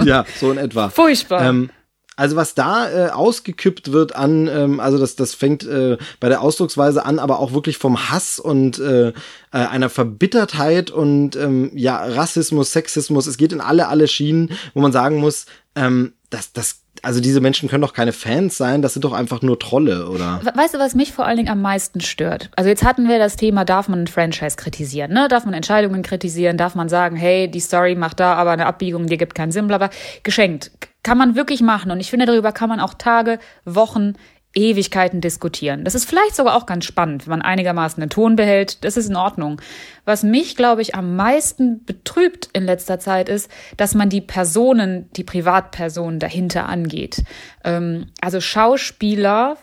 ja, 0.05 0.25
so 0.41 0.51
in 0.51 0.59
etwa. 0.59 0.91
Furchtbar. 0.91 1.49
Ähm, 1.49 1.71
also 2.17 2.35
was 2.35 2.55
da 2.55 2.91
äh, 2.91 3.11
ausgekippt 3.11 3.93
wird 3.93 4.17
an, 4.17 4.49
ähm, 4.49 4.81
also 4.81 4.99
das, 4.99 5.15
das 5.15 5.35
fängt 5.35 5.65
äh, 5.65 5.97
bei 6.19 6.29
der 6.29 6.43
Ausdrucksweise 6.43 7.05
an, 7.07 7.21
aber 7.21 7.39
auch 7.39 7.53
wirklich 7.53 7.79
vom 7.79 8.11
Hass 8.11 8.41
und 8.41 8.81
äh, 8.81 9.09
äh, 9.09 9.13
einer 9.51 9.89
Verbittertheit 9.89 10.91
und 10.91 11.37
ähm, 11.37 11.71
ja, 11.75 12.05
Rassismus, 12.05 12.73
Sexismus, 12.73 13.29
es 13.29 13.39
geht 13.39 13.53
in 13.53 13.61
alle, 13.61 13.87
alle 13.87 14.09
Schienen, 14.09 14.51
wo 14.75 14.81
man 14.81 14.93
sagen 14.93 15.19
muss, 15.19 15.47
ähm, 15.75 16.13
das, 16.29 16.53
das 16.53 16.82
also 17.03 17.21
diese 17.21 17.41
Menschen 17.41 17.69
können 17.69 17.83
doch 17.83 17.93
keine 17.93 18.13
Fans 18.13 18.57
sein, 18.57 18.81
das 18.81 18.95
sind 18.95 19.05
doch 19.05 19.13
einfach 19.13 19.43
nur 19.43 19.59
Trolle, 19.59 20.09
oder? 20.09 20.41
Weißt 20.55 20.75
du, 20.75 20.79
was 20.79 20.95
mich 20.95 21.13
vor 21.13 21.27
allen 21.27 21.37
Dingen 21.37 21.51
am 21.51 21.61
meisten 21.61 22.01
stört? 22.01 22.51
Also 22.57 22.71
jetzt 22.71 22.85
hatten 22.85 23.09
wir 23.09 23.19
das 23.19 23.37
Thema, 23.37 23.65
darf 23.65 23.89
man 23.89 24.03
ein 24.03 24.07
Franchise 24.07 24.57
kritisieren, 24.57 25.13
ne? 25.13 25.27
Darf 25.29 25.45
man 25.45 25.55
Entscheidungen 25.55 26.03
kritisieren? 26.03 26.57
Darf 26.57 26.75
man 26.75 26.89
sagen, 26.89 27.17
hey, 27.17 27.51
die 27.51 27.61
Story 27.61 27.97
macht 27.97 28.21
da 28.21 28.35
aber 28.35 28.53
eine 28.53 28.67
Abbiegung, 28.67 29.07
die 29.07 29.19
gibt 29.19 29.35
keinen 29.35 29.53
Sinn, 29.53 29.67
bla 29.67 29.79
bla. 29.79 29.91
Geschenkt. 30.23 30.71
Kann 31.03 31.19
man 31.19 31.35
wirklich 31.35 31.61
machen. 31.61 31.91
Und 31.91 31.99
ich 31.99 32.11
finde, 32.11 32.27
darüber 32.27 32.53
kann 32.53 32.69
man 32.69 32.79
auch 32.79 32.95
Tage, 32.95 33.41
Wochen, 33.65 34.15
Ewigkeiten 34.55 35.21
diskutieren. 35.21 35.85
Das 35.85 35.95
ist 35.95 36.05
vielleicht 36.05 36.37
sogar 36.37 36.57
auch 36.57 36.67
ganz 36.67 36.85
spannend, 36.85 37.27
wenn 37.27 37.31
man 37.31 37.43
einigermaßen 37.43 38.01
den 38.01 38.11
Ton 38.11 38.37
behält. 38.37 38.85
Das 38.85 38.97
ist 38.97 39.09
in 39.09 39.17
Ordnung. 39.17 39.61
Was 40.05 40.23
mich, 40.23 40.57
glaube 40.57 40.83
ich, 40.83 40.95
am 40.95 41.17
meisten 41.17 41.85
betrübt 41.85 42.51
in 42.53 42.65
letzter 42.65 42.99
Zeit 42.99 43.29
ist, 43.29 43.51
dass 43.77 43.95
man 43.95 44.11
die 44.11 44.21
Personen, 44.21 45.11
die 45.13 45.25
Privatpersonen 45.25 46.19
dahinter 46.19 46.69
angeht. 46.69 47.25
Ähm, 47.65 48.09
also 48.21 48.41
Schauspieler 48.41 49.57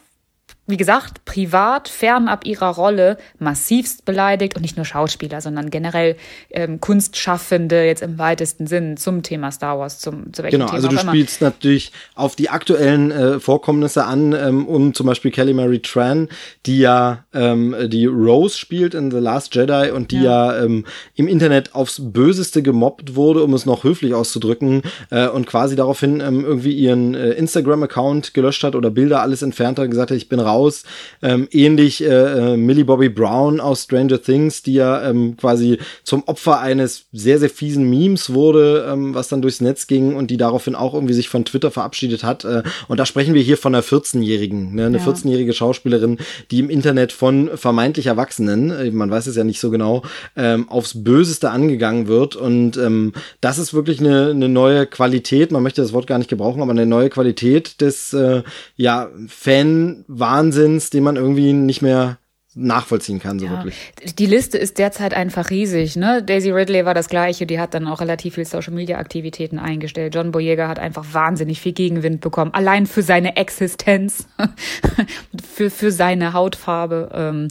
wie 0.70 0.78
gesagt, 0.78 1.26
privat, 1.26 1.90
fernab 1.90 2.46
ihrer 2.46 2.70
Rolle, 2.70 3.18
massivst 3.40 4.06
beleidigt 4.06 4.56
und 4.56 4.62
nicht 4.62 4.78
nur 4.78 4.86
Schauspieler, 4.86 5.42
sondern 5.42 5.72
generell 5.72 6.16
ähm, 6.52 6.80
Kunstschaffende 6.80 7.84
jetzt 7.86 8.04
im 8.04 8.20
weitesten 8.20 8.68
Sinn 8.68 8.96
zum 8.96 9.24
Thema 9.24 9.52
Star 9.52 9.80
Wars, 9.80 10.00
zum 10.00 10.32
zu 10.32 10.44
welchem 10.44 10.60
genau, 10.60 10.68
Thema 10.68 10.76
also 10.76 10.88
du 10.90 10.98
spielst 10.98 11.42
natürlich 11.42 11.92
auf 12.14 12.36
die 12.36 12.50
aktuellen 12.50 13.10
äh, 13.12 13.40
Vorkommnisse 13.40 14.06
an, 14.06 14.34
ähm, 14.34 14.68
um 14.68 14.94
zum 14.94 15.08
Beispiel 15.08 15.32
Kelly 15.32 15.54
Mary 15.54 15.82
Tran, 15.82 16.30
die 16.68 16.80
ja 16.80 17.26
ähm, 17.34 17.76
die 17.88 18.06
Rose 18.06 18.56
spielt 18.56 18.94
in 18.94 19.10
The 19.10 19.18
Last 19.18 19.56
Jedi 19.56 19.90
und 19.92 20.12
die 20.12 20.22
ja, 20.22 20.54
ja 20.54 20.64
ähm, 20.64 20.86
im 21.16 21.28
Internet 21.28 21.74
aufs 21.74 22.00
Böseste 22.00 22.62
gemobbt 22.62 23.16
wurde, 23.16 23.44
um 23.44 23.54
es 23.56 23.66
noch 23.66 23.84
höflich 23.84 24.14
auszudrücken, 24.14 24.84
äh, 25.10 25.28
und 25.28 25.48
quasi 25.48 25.76
daraufhin 25.76 26.20
ähm, 26.20 26.46
irgendwie 26.46 26.74
ihren 26.74 27.16
äh, 27.16 27.32
Instagram-Account 27.32 28.34
gelöscht 28.36 28.64
hat 28.64 28.76
oder 28.76 28.92
Bilder 28.92 29.22
alles 29.22 29.42
entfernt 29.42 29.80
hat 29.80 29.86
und 29.86 29.92
gesagt 29.92 30.12
hat, 30.12 30.18
ich 30.18 30.30
bin 30.30 30.40
raus 30.40 30.59
raus. 30.60 30.84
Ähm, 31.22 31.48
ähnlich 31.52 32.04
äh, 32.04 32.08
äh, 32.54 32.58
Millie 32.58 32.86
Bobby 32.86 33.10
Brown 33.10 33.60
aus 33.60 33.84
Stranger 33.84 34.22
Things, 34.22 34.64
die 34.64 34.74
ja 34.74 35.10
ähm, 35.10 35.38
quasi 35.38 35.80
zum 36.04 36.24
Opfer 36.24 36.60
eines 36.60 37.06
sehr, 37.12 37.40
sehr 37.40 37.50
fiesen 37.50 37.90
Memes 37.90 38.34
wurde, 38.34 38.88
ähm, 38.90 39.14
was 39.14 39.30
dann 39.30 39.42
durchs 39.42 39.62
Netz 39.62 39.88
ging 39.88 40.16
und 40.16 40.32
die 40.32 40.38
daraufhin 40.38 40.76
auch 40.76 40.94
irgendwie 40.94 41.14
sich 41.14 41.30
von 41.30 41.46
Twitter 41.46 41.72
verabschiedet 41.72 42.24
hat. 42.24 42.46
Äh, 42.46 42.64
und 42.88 43.00
da 43.00 43.06
sprechen 43.06 43.34
wir 43.34 43.42
hier 43.42 43.58
von 43.58 43.74
einer 43.74 43.84
14-Jährigen, 43.84 44.76
ne? 44.76 44.86
eine 44.88 44.98
ja. 44.98 45.04
14-jährige 45.06 45.54
Schauspielerin, 45.54 46.18
die 46.52 46.60
im 46.60 46.70
Internet 46.70 47.12
von 47.12 47.50
vermeintlich 47.56 48.08
Erwachsenen, 48.08 48.72
äh, 48.72 48.92
man 48.92 49.12
weiß 49.12 49.28
es 49.28 49.36
ja 49.36 49.44
nicht 49.44 49.60
so 49.60 49.70
genau, 49.70 50.04
ähm, 50.36 50.70
aufs 50.70 51.04
Böseste 51.04 51.52
angegangen 51.52 52.08
wird. 52.08 52.36
Und 52.36 52.78
ähm, 52.78 53.14
das 53.42 53.58
ist 53.58 53.74
wirklich 53.74 54.00
eine, 54.00 54.30
eine 54.30 54.50
neue 54.50 54.86
Qualität, 54.86 55.52
man 55.52 55.64
möchte 55.64 55.82
das 55.82 55.94
Wort 55.94 56.08
gar 56.08 56.18
nicht 56.18 56.30
gebrauchen, 56.30 56.62
aber 56.62 56.72
eine 56.72 56.86
neue 56.86 57.10
Qualität 57.10 57.82
des 57.82 58.14
äh, 58.14 58.44
ja, 58.76 59.10
Fan-Wahns 59.28 60.49
Wahnsinns, 60.50 60.90
den 60.90 61.04
man 61.04 61.16
irgendwie 61.16 61.54
nicht 61.54 61.82
mehr 61.82 62.18
nachvollziehen 62.56 63.20
kann, 63.20 63.38
so 63.38 63.46
ja. 63.46 63.52
wirklich. 63.52 63.94
Die 64.18 64.26
Liste 64.26 64.58
ist 64.58 64.80
derzeit 64.80 65.14
einfach 65.14 65.52
riesig, 65.52 65.96
ne? 65.96 66.24
Daisy 66.24 66.50
Ridley 66.50 66.84
war 66.84 66.96
das 66.96 67.08
gleiche, 67.08 67.46
die 67.46 67.60
hat 67.60 67.76
dann 67.76 67.88
auch 67.88 68.02
relativ 68.02 68.36
viel 68.36 68.46
Social 68.46 68.74
Media 68.74 68.98
Aktivitäten 68.98 69.60
eingestellt. 69.60 70.16
John 70.16 70.32
Boyega 70.32 70.68
hat 70.68 70.80
einfach 70.80 71.06
wahnsinnig 71.14 71.62
viel 71.62 71.74
Gegenwind 71.74 72.22
bekommen, 72.22 72.52
allein 72.54 72.88
für 72.88 73.04
seine 73.04 73.38
Existenz, 73.38 74.28
für, 75.54 75.70
für 75.70 75.92
seine 75.92 76.34
Hautfarbe. 76.34 77.12
Ähm, 77.14 77.48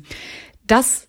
das 0.67 1.08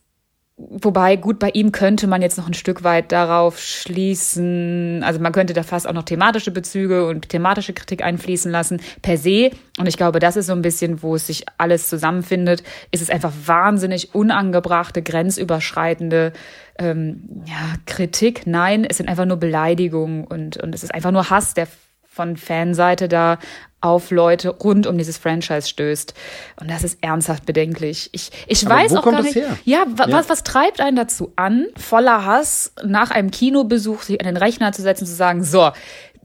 Wobei, 0.62 1.16
gut, 1.16 1.39
bei 1.39 1.51
ihm 1.51 1.72
könnte 1.72 2.05
man 2.05 2.22
jetzt 2.22 2.38
noch 2.38 2.45
ein 2.45 2.53
Stück 2.53 2.84
weit 2.84 3.14
darauf 3.14 3.60
schließen, 3.60 5.01
also 5.05 5.22
man 5.22 5.32
könnte 5.32 5.53
da 5.53 5.64
fast 5.64 5.88
auch 5.88 5.93
noch 5.93 6.03
thematische 6.03 6.51
Bezüge 6.51 7.07
und 7.07 7.30
thematische 7.30 7.72
Kritik 7.72 8.03
einfließen 8.03 8.51
lassen, 8.51 8.82
per 9.01 9.18
se. 9.18 9.51
Und 9.78 9.88
ich 9.88 9.95
glaube, 9.95 10.20
das 10.20 10.36
ist 10.36 10.47
so 10.47 10.53
ein 10.53 10.62
bisschen, 10.62 11.01
wo 11.01 11.16
es 11.16 11.28
sich 11.28 11.45
alles 11.57 11.88
zusammenfindet, 11.88 12.64
ist 12.91 13.01
es 13.01 13.10
einfach 13.10 13.32
wahnsinnig 13.45 14.14
unangebrachte, 14.14 15.01
grenzüberschreitende 15.01 16.34
ähm, 16.78 17.43
ja, 17.45 17.76
Kritik. 17.86 18.45
Nein, 18.45 18.84
es 18.84 18.97
sind 18.97 19.07
einfach 19.07 19.26
nur 19.26 19.38
Beleidigungen 19.38 20.26
und, 20.26 20.57
und 20.57 20.76
es 20.76 20.84
ist 20.84 20.93
einfach 20.93 21.12
nur 21.12 21.30
Hass, 21.30 21.53
der 21.53 21.70
von 22.03 22.36
Fanseite 22.36 23.07
da 23.07 23.39
auf 23.82 24.12
Leute 24.12 24.50
rund 24.50 24.88
um 24.88 24.98
dieses 24.98 25.18
Franchise 25.18 25.68
stößt. 25.68 26.14
Und 26.60 26.70
das 26.70 26.84
ist 26.84 26.98
ernsthaft 27.02 27.46
bedenklich. 27.46 28.10
Ich, 28.12 28.32
ich 28.48 28.68
weiß 28.68 28.96
auch 28.96 29.04
gar 29.04 29.22
nicht. 29.22 29.36
Ja, 29.36 29.56
ja, 29.64 29.86
was, 29.88 30.30
was 30.30 30.44
treibt 30.44 30.82
einen 30.82 30.98
dazu 30.98 31.32
an, 31.36 31.68
voller 31.78 32.26
Hass 32.26 32.74
nach 32.84 33.12
einem 33.12 33.32
Kinobesuch 33.32 34.02
sich 34.02 34.20
an 34.20 34.26
den 34.26 34.38
Rechner 34.38 34.72
zu 34.72 34.82
setzen, 34.82 35.06
zu 35.06 35.16
sagen, 35.16 35.44
so, 35.44 35.72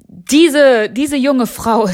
diese, 0.09 0.89
diese 0.91 1.17
junge 1.17 1.47
Frau, 1.47 1.89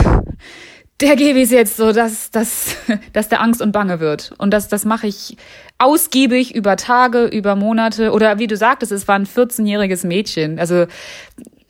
der 1.00 1.16
gebe 1.16 1.40
ich 1.40 1.50
jetzt 1.50 1.76
so, 1.76 1.92
dass, 1.92 2.30
dass, 2.30 2.76
dass 3.12 3.28
der 3.28 3.40
Angst 3.40 3.60
und 3.60 3.72
Bange 3.72 4.00
wird. 4.00 4.32
Und 4.38 4.52
das, 4.52 4.68
das 4.68 4.84
mache 4.84 5.06
ich 5.06 5.36
ausgiebig 5.78 6.54
über 6.54 6.76
Tage, 6.76 7.24
über 7.24 7.56
Monate. 7.56 8.12
Oder 8.12 8.38
wie 8.38 8.46
du 8.46 8.56
sagtest, 8.56 8.92
es 8.92 9.08
war 9.08 9.16
ein 9.16 9.26
14-jähriges 9.26 10.06
Mädchen. 10.06 10.58
Also 10.58 10.86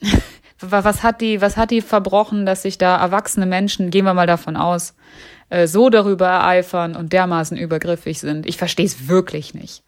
was 0.61 1.03
hat 1.03 1.21
die, 1.21 1.41
was 1.41 1.57
hat 1.57 1.71
die 1.71 1.81
verbrochen, 1.81 2.45
dass 2.45 2.61
sich 2.63 2.77
da 2.77 2.97
erwachsene 2.97 3.45
Menschen, 3.45 3.89
gehen 3.89 4.05
wir 4.05 4.13
mal 4.13 4.27
davon 4.27 4.55
aus, 4.55 4.95
äh, 5.49 5.67
so 5.67 5.89
darüber 5.89 6.27
ereifern 6.27 6.95
und 6.95 7.13
dermaßen 7.13 7.57
übergriffig 7.57 8.19
sind? 8.19 8.45
Ich 8.45 8.57
verstehe 8.57 8.85
es 8.85 9.07
wirklich 9.07 9.53
nicht. 9.53 9.83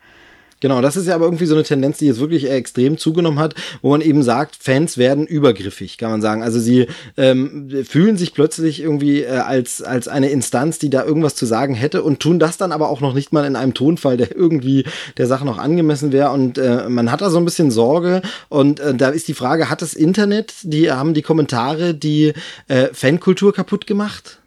Genau, 0.64 0.80
das 0.80 0.96
ist 0.96 1.08
ja 1.08 1.16
aber 1.16 1.26
irgendwie 1.26 1.46
so 1.46 1.56
eine 1.56 1.66
Tendenz, 1.66 1.98
die 1.98 2.06
jetzt 2.06 2.22
wirklich 2.22 2.50
extrem 2.50 2.98
zugenommen 2.98 3.38
hat, 3.38 3.54
wo 3.82 3.90
man 3.90 4.00
eben 4.00 4.24
sagt, 4.24 4.56
Fans 4.58 4.98
werden 4.98 5.28
übergriffig, 5.28 5.98
kann 5.98 6.10
man 6.10 6.22
sagen. 6.22 6.42
Also 6.42 6.58
sie 6.58 6.88
ähm, 7.18 7.70
fühlen 7.84 8.16
sich 8.16 8.34
plötzlich 8.34 8.82
irgendwie 8.82 9.24
äh, 9.24 9.40
als, 9.40 9.82
als 9.82 10.08
eine 10.08 10.30
Instanz, 10.30 10.80
die 10.80 10.90
da 10.90 11.04
irgendwas 11.04 11.36
zu 11.36 11.46
sagen 11.46 11.76
hätte 11.76 12.02
und 12.02 12.22
tun 12.22 12.40
das 12.40 12.56
dann 12.56 12.72
aber 12.72 12.88
auch 12.88 13.02
noch 13.02 13.14
nicht 13.14 13.34
mal 13.34 13.44
in 13.44 13.58
einem 13.58 13.74
Tonfall, 13.74 14.16
der 14.16 14.34
irgendwie 14.34 14.86
der 15.18 15.28
Sache 15.28 15.44
noch 15.44 15.58
angemessen 15.58 16.14
wäre. 16.14 16.32
Und 16.32 16.58
äh, 16.58 16.88
man 16.88 17.12
hat 17.12 17.20
da 17.20 17.30
so 17.30 17.40
ein 17.40 17.46
bisschen 17.46 17.70
Sorge. 17.70 18.22
Und 18.48 18.80
äh, 18.80 18.96
da 18.96 19.10
ist 19.10 19.28
die 19.28 19.34
Frage, 19.34 19.70
hat 19.70 19.82
das 19.82 19.94
Internet, 19.94 20.54
die 20.62 20.90
haben 20.90 21.14
die 21.14 21.24
Kommentare 21.24 21.94
die 21.94 22.32
äh, 22.70 22.88
Fankultur 22.94 23.54
kaputt 23.54 23.86
gemacht? 23.86 24.40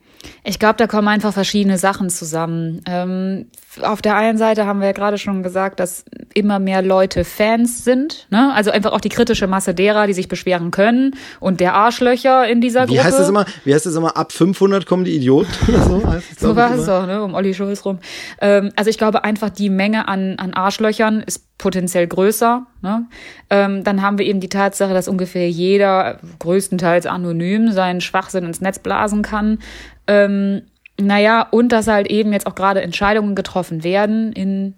Ich 0.45 0.59
glaube, 0.59 0.77
da 0.77 0.87
kommen 0.87 1.09
einfach 1.09 1.33
verschiedene 1.33 1.79
Sachen 1.79 2.11
zusammen. 2.11 2.83
Ähm, 2.87 3.47
auf 3.83 4.01
der 4.01 4.17
einen 4.17 4.39
Seite 4.39 4.67
haben 4.67 4.81
wir 4.81 4.87
ja 4.87 4.93
gerade 4.93 5.19
schon 5.19 5.43
gesagt, 5.43 5.81
dass 5.81 6.05
immer 6.35 6.59
mehr 6.59 6.83
Leute 6.83 7.25
Fans 7.25 7.85
sind. 7.85 8.27
Ne? 8.31 8.53
Also 8.55 8.71
einfach 8.71 8.93
auch 8.93 9.01
die 9.01 9.09
kritische 9.09 9.47
Masse 9.47 9.75
derer, 9.75 10.07
die 10.07 10.13
sich 10.13 10.29
beschweren 10.29 10.71
können 10.71 11.15
und 11.41 11.61
der 11.61 11.75
Arschlöcher 11.75 12.49
in 12.49 12.61
dieser 12.61 12.85
Wie 12.85 12.95
Gruppe. 12.95 13.05
heißt 13.05 13.19
das 13.19 13.29
immer? 13.29 13.45
Wie 13.65 13.75
heißt 13.75 13.87
das 13.87 13.95
immer? 13.95 14.17
Ab 14.17 14.33
500 14.33 14.87
kommen 14.87 15.05
die 15.05 15.15
Idioten 15.15 15.51
oder 15.69 15.83
so? 15.83 16.03
So 16.39 16.57
war 16.57 16.75
es 16.75 16.87
doch, 16.87 17.07
ne? 17.07 17.23
um 17.23 17.35
Olli 17.35 17.55
Schulz 17.55 17.85
rum. 17.85 17.99
Ähm, 18.41 18.73
also 18.77 18.91
ich 18.91 18.99
glaube 18.99 19.25
einfach, 19.25 19.51
die 19.51 19.71
Menge 19.71 20.09
an, 20.09 20.37
an 20.39 20.55
Arschlöchern 20.55 21.23
ist 21.23 21.45
potenziell 21.59 22.07
größer. 22.07 22.67
Ne? 22.83 23.07
Ähm, 23.51 23.83
dann 23.85 24.03
haben 24.03 24.19
wir 24.19 24.27
eben 24.27 24.41
die 24.41 24.49
Tatsache, 24.49 24.93
dass 24.93 25.09
ungefähr 25.09 25.49
jeder, 25.49 26.19
größtenteils 26.39 27.07
anonym, 27.07 27.73
seinen 27.73 28.01
Schwachsinn 28.01 28.45
ins 28.45 28.61
Netz 28.61 28.79
blasen 28.79 29.23
kann. 29.23 29.59
Ähm, 30.07 30.63
naja, 30.99 31.47
und 31.51 31.71
dass 31.71 31.89
halt 31.89 32.09
eben 32.09 32.33
jetzt 32.33 32.47
auch 32.47 32.55
gerade 32.55 32.81
Entscheidungen 32.81 33.35
getroffen 33.35 33.85
werden 33.85 34.33
in 34.33 34.75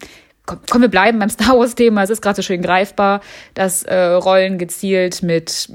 komm, 0.71 0.83
wir 0.83 0.89
bleiben 0.89 1.19
beim 1.19 1.29
Star 1.29 1.59
Wars-Thema. 1.59 2.03
Es 2.03 2.11
ist 2.11 2.23
gerade 2.23 2.37
so 2.37 2.43
schön 2.43 2.63
greifbar, 2.63 3.21
dass 3.55 3.83
äh, 3.83 3.97
Rollen 3.97 4.59
gezielt 4.59 5.23
mit, 5.23 5.69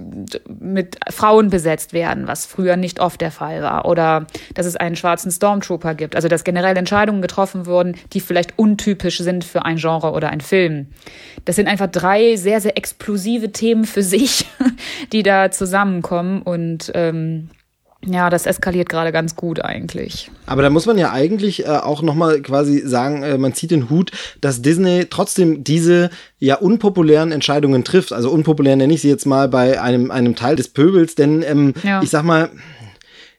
mit 0.59 0.97
Frauen 1.09 1.49
besetzt 1.49 1.93
werden, 1.93 2.27
was 2.27 2.45
früher 2.45 2.75
nicht 2.75 2.99
oft 2.99 3.21
der 3.21 3.31
Fall 3.31 3.61
war. 3.61 3.85
Oder 3.85 4.27
dass 4.53 4.65
es 4.65 4.75
einen 4.75 4.95
schwarzen 4.95 5.31
Stormtrooper 5.31 5.95
gibt. 5.95 6.15
Also 6.15 6.27
dass 6.27 6.43
generell 6.43 6.75
Entscheidungen 6.77 7.21
getroffen 7.21 7.65
wurden, 7.65 7.95
die 8.13 8.19
vielleicht 8.19 8.57
untypisch 8.57 9.19
sind 9.19 9.43
für 9.43 9.65
ein 9.65 9.77
Genre 9.77 10.11
oder 10.11 10.29
ein 10.29 10.41
Film. 10.41 10.87
Das 11.45 11.55
sind 11.55 11.67
einfach 11.67 11.87
drei 11.87 12.35
sehr, 12.35 12.61
sehr 12.61 12.77
explosive 12.77 13.51
Themen 13.51 13.85
für 13.85 14.03
sich, 14.13 14.45
die 15.11 15.23
da 15.23 15.51
zusammenkommen 15.51 16.41
und 16.41 16.91
ähm, 16.95 17.49
ja, 18.05 18.29
das 18.29 18.45
eskaliert 18.45 18.89
gerade 18.89 19.11
ganz 19.11 19.35
gut 19.35 19.63
eigentlich. 19.63 20.29
Aber 20.45 20.61
da 20.61 20.69
muss 20.69 20.85
man 20.85 20.97
ja 20.97 21.11
eigentlich 21.11 21.65
äh, 21.65 21.69
auch 21.69 22.01
nochmal 22.01 22.41
quasi 22.41 22.85
sagen, 22.85 23.23
äh, 23.23 23.37
man 23.37 23.53
zieht 23.53 23.71
den 23.71 23.89
Hut, 23.89 24.11
dass 24.41 24.61
Disney 24.61 25.05
trotzdem 25.09 25.63
diese 25.63 26.09
ja 26.39 26.55
unpopulären 26.55 27.31
Entscheidungen 27.31 27.83
trifft. 27.83 28.13
Also 28.13 28.29
unpopulär 28.31 28.75
nenne 28.75 28.93
ich 28.93 29.01
sie 29.01 29.09
jetzt 29.09 29.25
mal 29.25 29.47
bei 29.47 29.81
einem, 29.81 30.11
einem 30.11 30.35
Teil 30.35 30.55
des 30.55 30.69
Pöbels, 30.69 31.15
denn 31.15 31.43
ähm, 31.43 31.73
Ja. 31.83 32.01
ich 32.01 32.09
sag 32.09 32.23
mal, 32.23 32.49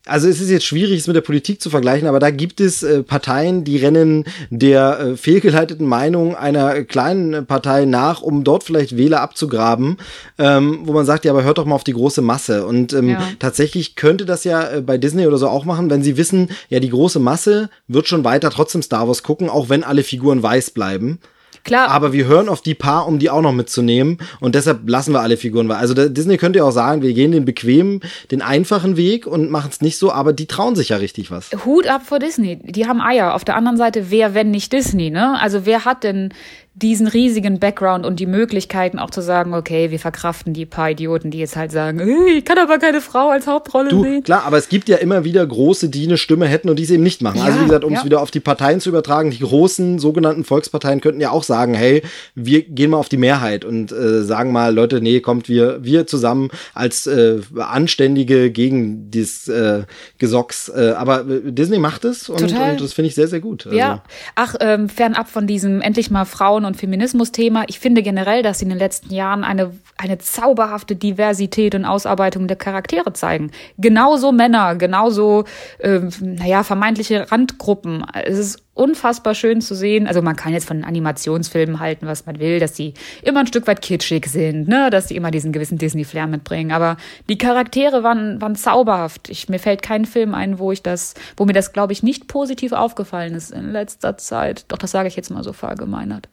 also 0.07 0.29
es 0.29 0.41
ist 0.41 0.51
jetzt 0.51 0.67
schwierig, 0.67 1.01
es 1.01 1.07
mit 1.07 1.17
der 1.17 1.23
Politik 1.23 1.63
zu 1.63 1.71
vergleichen, 1.71 2.07
aber 2.07 2.19
da 2.19 2.31
gibt 2.31 2.61
es 2.61 2.83
äh, 2.83 3.03
Parteien, 3.03 3.65
die 3.65 3.79
rennen 3.79 4.25
der 4.51 5.01
äh, 5.01 5.17
fehlgeleiteten 5.17 5.87
Meinung 5.87 6.37
einer 6.37 6.85
kleinen 6.85 7.33
äh, 7.33 7.43
Partei 7.43 7.87
nach, 7.87 8.21
um 8.21 8.45
dort 8.45 8.65
vielleicht 8.65 8.97
Wähler 8.97 9.23
abzugraben, 9.23 9.97
ähm, 10.39 10.81
wo 10.85 10.93
man 10.93 11.07
sagt, 11.07 11.25
ja, 11.25 11.33
aber 11.33 11.45
hört 11.45 11.59
doch 11.59 11.65
mal 11.65 11.75
auf 11.75 11.85
die 11.85 11.95
große 11.95 12.21
Masse. 12.23 12.67
Und 12.67 12.93
ähm, 12.93 13.11
Ja. 13.11 13.19
tatsächlich 13.39 13.97
könnte 13.97 14.25
das 14.27 14.45
ja 14.45 14.69
äh, 14.71 14.81
bei 14.83 14.99
Disney 14.99 15.27
oder 15.27 15.39
so 15.39 15.49
auch 15.49 15.65
machen, 15.65 15.89
wenn 15.91 16.03
sie 16.03 16.17
wissen, 16.17 16.51
ja, 16.69 16.81
die 16.81 16.91
große 16.91 17.19
Masse 17.19 17.71
wird 17.89 18.07
schon 18.07 18.25
weiter 18.25 18.51
trotzdem 18.51 18.83
Star 18.83 19.07
Wars 19.09 19.23
gucken, 19.23 19.49
auch 19.49 19.69
wenn 19.69 19.85
alle 19.85 20.03
Figuren 20.03 20.43
weiß 20.43 20.73
bleiben. 20.73 21.19
Klar, 21.65 21.89
Aber 21.89 22.13
wir 22.13 22.27
hören 22.27 22.49
auf 22.49 22.61
die 22.61 22.75
paar, 22.75 23.09
um 23.09 23.19
die 23.19 23.31
auch 23.31 23.41
noch 23.41 23.53
mitzunehmen. 23.53 24.19
Und 24.41 24.55
deshalb 24.55 24.89
lassen 24.89 25.13
wir 25.13 25.21
alle 25.21 25.37
Figuren. 25.37 25.69
weil- 25.69 25.77
Also 25.79 25.95
Disney 25.95 26.37
könnte 26.37 26.59
ja 26.59 26.65
auch 26.65 26.71
sagen, 26.73 27.03
wir 27.03 27.13
gehen 27.15 27.33
den 27.33 27.45
bequemen, 27.45 28.01
den 28.31 28.43
einfachen 28.43 28.97
Weg 28.97 29.27
und 29.27 29.51
machen 29.51 29.71
es 29.73 29.81
nicht 29.81 29.97
so, 29.99 30.13
aber 30.13 30.33
die 30.33 30.47
trauen 30.47 30.77
sich 30.77 30.91
ja 30.91 30.99
richtig 30.99 31.31
was. 31.31 31.51
Hut 31.65 31.87
ab 31.89 32.03
vor 32.05 32.19
Disney. 32.19 32.57
Die 32.63 32.87
haben 32.87 33.01
Eier. 33.01 33.35
Auf 33.35 33.45
der 33.45 33.57
anderen 33.57 33.77
Seite, 33.79 34.11
wer, 34.11 34.35
wenn 34.35 34.51
nicht 34.51 34.73
Disney, 34.73 35.11
ne? 35.11 35.41
Also 35.41 35.65
wer 35.67 35.85
hat 35.85 36.05
denn 36.05 36.33
diesen 36.77 37.07
riesigen 37.07 37.61
Background 37.61 38.05
und 38.05 38.19
die 38.19 38.27
Möglichkeiten 38.27 38.99
auch 38.99 39.11
zu 39.11 39.21
sagen, 39.23 39.55
okay, 39.55 39.93
wir 39.93 40.01
verkraften 40.01 40.53
die 40.55 40.67
paar 40.67 40.91
Idioten, 40.91 41.31
die 41.31 41.39
jetzt 41.39 41.55
halt 41.55 41.71
sagen, 41.71 42.01
"Hey, 42.01 42.39
ich 42.39 42.45
kann 42.45 42.59
aber 42.59 42.79
keine 42.79 43.01
Frau 43.01 43.31
als 43.31 43.47
Hauptrolle 43.47 43.91
Du, 43.91 44.03
sehen. 44.03 44.25
klar, 44.25 44.43
aber 44.45 44.59
es 44.59 44.69
gibt 44.69 44.89
ja 44.89 44.97
immer 44.97 45.23
wieder 45.23 45.47
große, 45.47 45.89
die 45.89 46.05
eine 46.05 46.19
Stimme 46.19 46.47
hätten 46.49 46.69
und 46.69 46.77
die 46.79 46.83
es 46.83 46.91
eben 46.91 47.05
nicht 47.05 47.23
machen. 47.23 47.41
also 47.41 47.53
Ja, 47.57 47.61
wie 47.61 47.67
gesagt, 47.67 47.85
um 47.85 47.93
es 47.93 48.01
ja. 48.01 48.05
wieder 48.05 48.21
auf 48.21 48.33
die 48.33 48.41
Parteien 48.41 48.81
zu 48.81 48.89
übertragen, 48.89 49.31
die 49.31 49.39
großen 49.39 50.01
sogenannten 50.01 50.43
Volksparteien 50.43 51.01
könnten 51.01 51.21
ja 51.21 51.31
auch 51.31 51.45
sagen, 51.45 51.75
hey, 51.75 52.03
wir 52.35 52.63
gehen 52.63 52.91
mal 52.91 52.97
auf 52.97 53.09
die 53.09 53.19
Mehrheit 53.19 53.65
und 53.65 53.93
äh, 53.93 54.25
sagen 54.25 54.51
mal, 54.51 54.75
Leute, 54.75 55.01
nee, 55.01 55.21
kommt 55.21 55.49
wir, 55.49 55.85
wir 55.85 56.09
zusammen 56.09 56.51
als 56.75 57.07
äh, 57.07 57.39
Anständige 57.57 58.51
gegen 58.51 59.11
dieses 59.13 59.47
äh, 59.49 59.85
Gesocks. 60.19 60.69
Äh, 60.71 60.95
aber 60.97 61.21
äh, 61.21 61.53
Disney 61.53 61.79
macht 61.79 62.05
es 62.05 62.29
und, 62.29 62.43
und 62.43 62.81
das 62.81 62.93
finde 62.93 63.09
ich 63.09 63.15
sehr, 63.15 63.29
sehr 63.29 63.41
gut. 63.41 63.67
Also, 63.67 63.79
Ja, 63.79 64.03
ach, 64.35 64.57
ähm, 64.61 64.89
fernab 64.89 65.29
von 65.29 65.47
diesem 65.47 65.81
endlich 65.81 66.11
mal 66.11 66.25
Frauen- 66.25 66.64
und 66.65 66.77
Feminismus-Thema. 66.77 67.65
Ich 67.69 67.79
finde 67.79 68.03
generell, 68.03 68.43
dass 68.43 68.59
sie 68.59 68.65
in 68.65 68.71
den 68.71 68.79
letzten 68.79 69.13
Jahren 69.13 69.45
eine, 69.45 69.73
eine 69.97 70.19
zauberhafte 70.19 70.97
Diversität 70.97 71.75
und 71.75 71.85
Ausarbeitung 71.85 72.49
der 72.49 72.57
Charaktere 72.57 73.13
zeigen. 73.13 73.51
Genauso 73.79 74.33
Männer, 74.33 74.77
genauso, 74.77 75.45
ähm, 75.81 76.11
naja, 76.21 76.65
vermeintliche 76.65 77.31
Randgruppen. 77.31 78.05
Es 78.25 78.39
ist 78.39 78.64
unfassbar 78.75 79.35
schön 79.35 79.61
zu 79.61 79.75
sehen. 79.75 80.07
Also 80.07 80.21
man 80.21 80.37
kann 80.37 80.53
jetzt 80.53 80.67
von 80.67 80.85
Animationsfilmen 80.85 81.79
halten, 81.79 82.07
was 82.07 82.27
man 82.27 82.41
will, 82.41 82.59
dass 82.59 82.73
die 82.73 82.95
immer 83.23 83.41
ein 83.41 83.47
Stück 83.47 83.67
weit 83.67 83.81
kitschig 83.83 84.27
sind, 84.27 84.69
ne, 84.69 84.91
dass 84.91 85.07
die 85.07 85.17
immer 85.17 85.31
diesen 85.31 85.53
gewissen 85.53 85.79
Disney-Flair 85.79 86.27
mitbringen. 86.27 86.73
Aber 86.73 86.97
die 87.29 87.39
Charaktere 87.39 88.03
waren, 88.03 88.41
waren 88.41 88.57
zauberhaft. 88.57 89.29
Ich, 89.29 89.49
mir 89.49 89.61
fällt 89.61 89.83
kein 89.83 90.05
Film 90.05 90.35
ein, 90.35 90.59
wo 90.59 90.73
ich 90.73 90.83
das, 90.83 91.15
wo 91.37 91.45
mir 91.45 91.53
das, 91.53 91.73
glaube 91.73 91.93
ich, 91.93 92.03
nicht 92.03 92.27
positiv 92.27 92.73
aufgefallen 92.73 93.35
ist 93.35 93.53
in 93.53 93.71
letzter 93.71 94.19
Zeit. 94.19 94.65
Doch 94.69 94.79
das 94.79 94.91
sage 94.91 95.09
ich 95.09 95.17
jetzt 95.17 95.31
mal 95.31 95.45
so 95.45 95.53
verallgemeinert. 95.53 96.29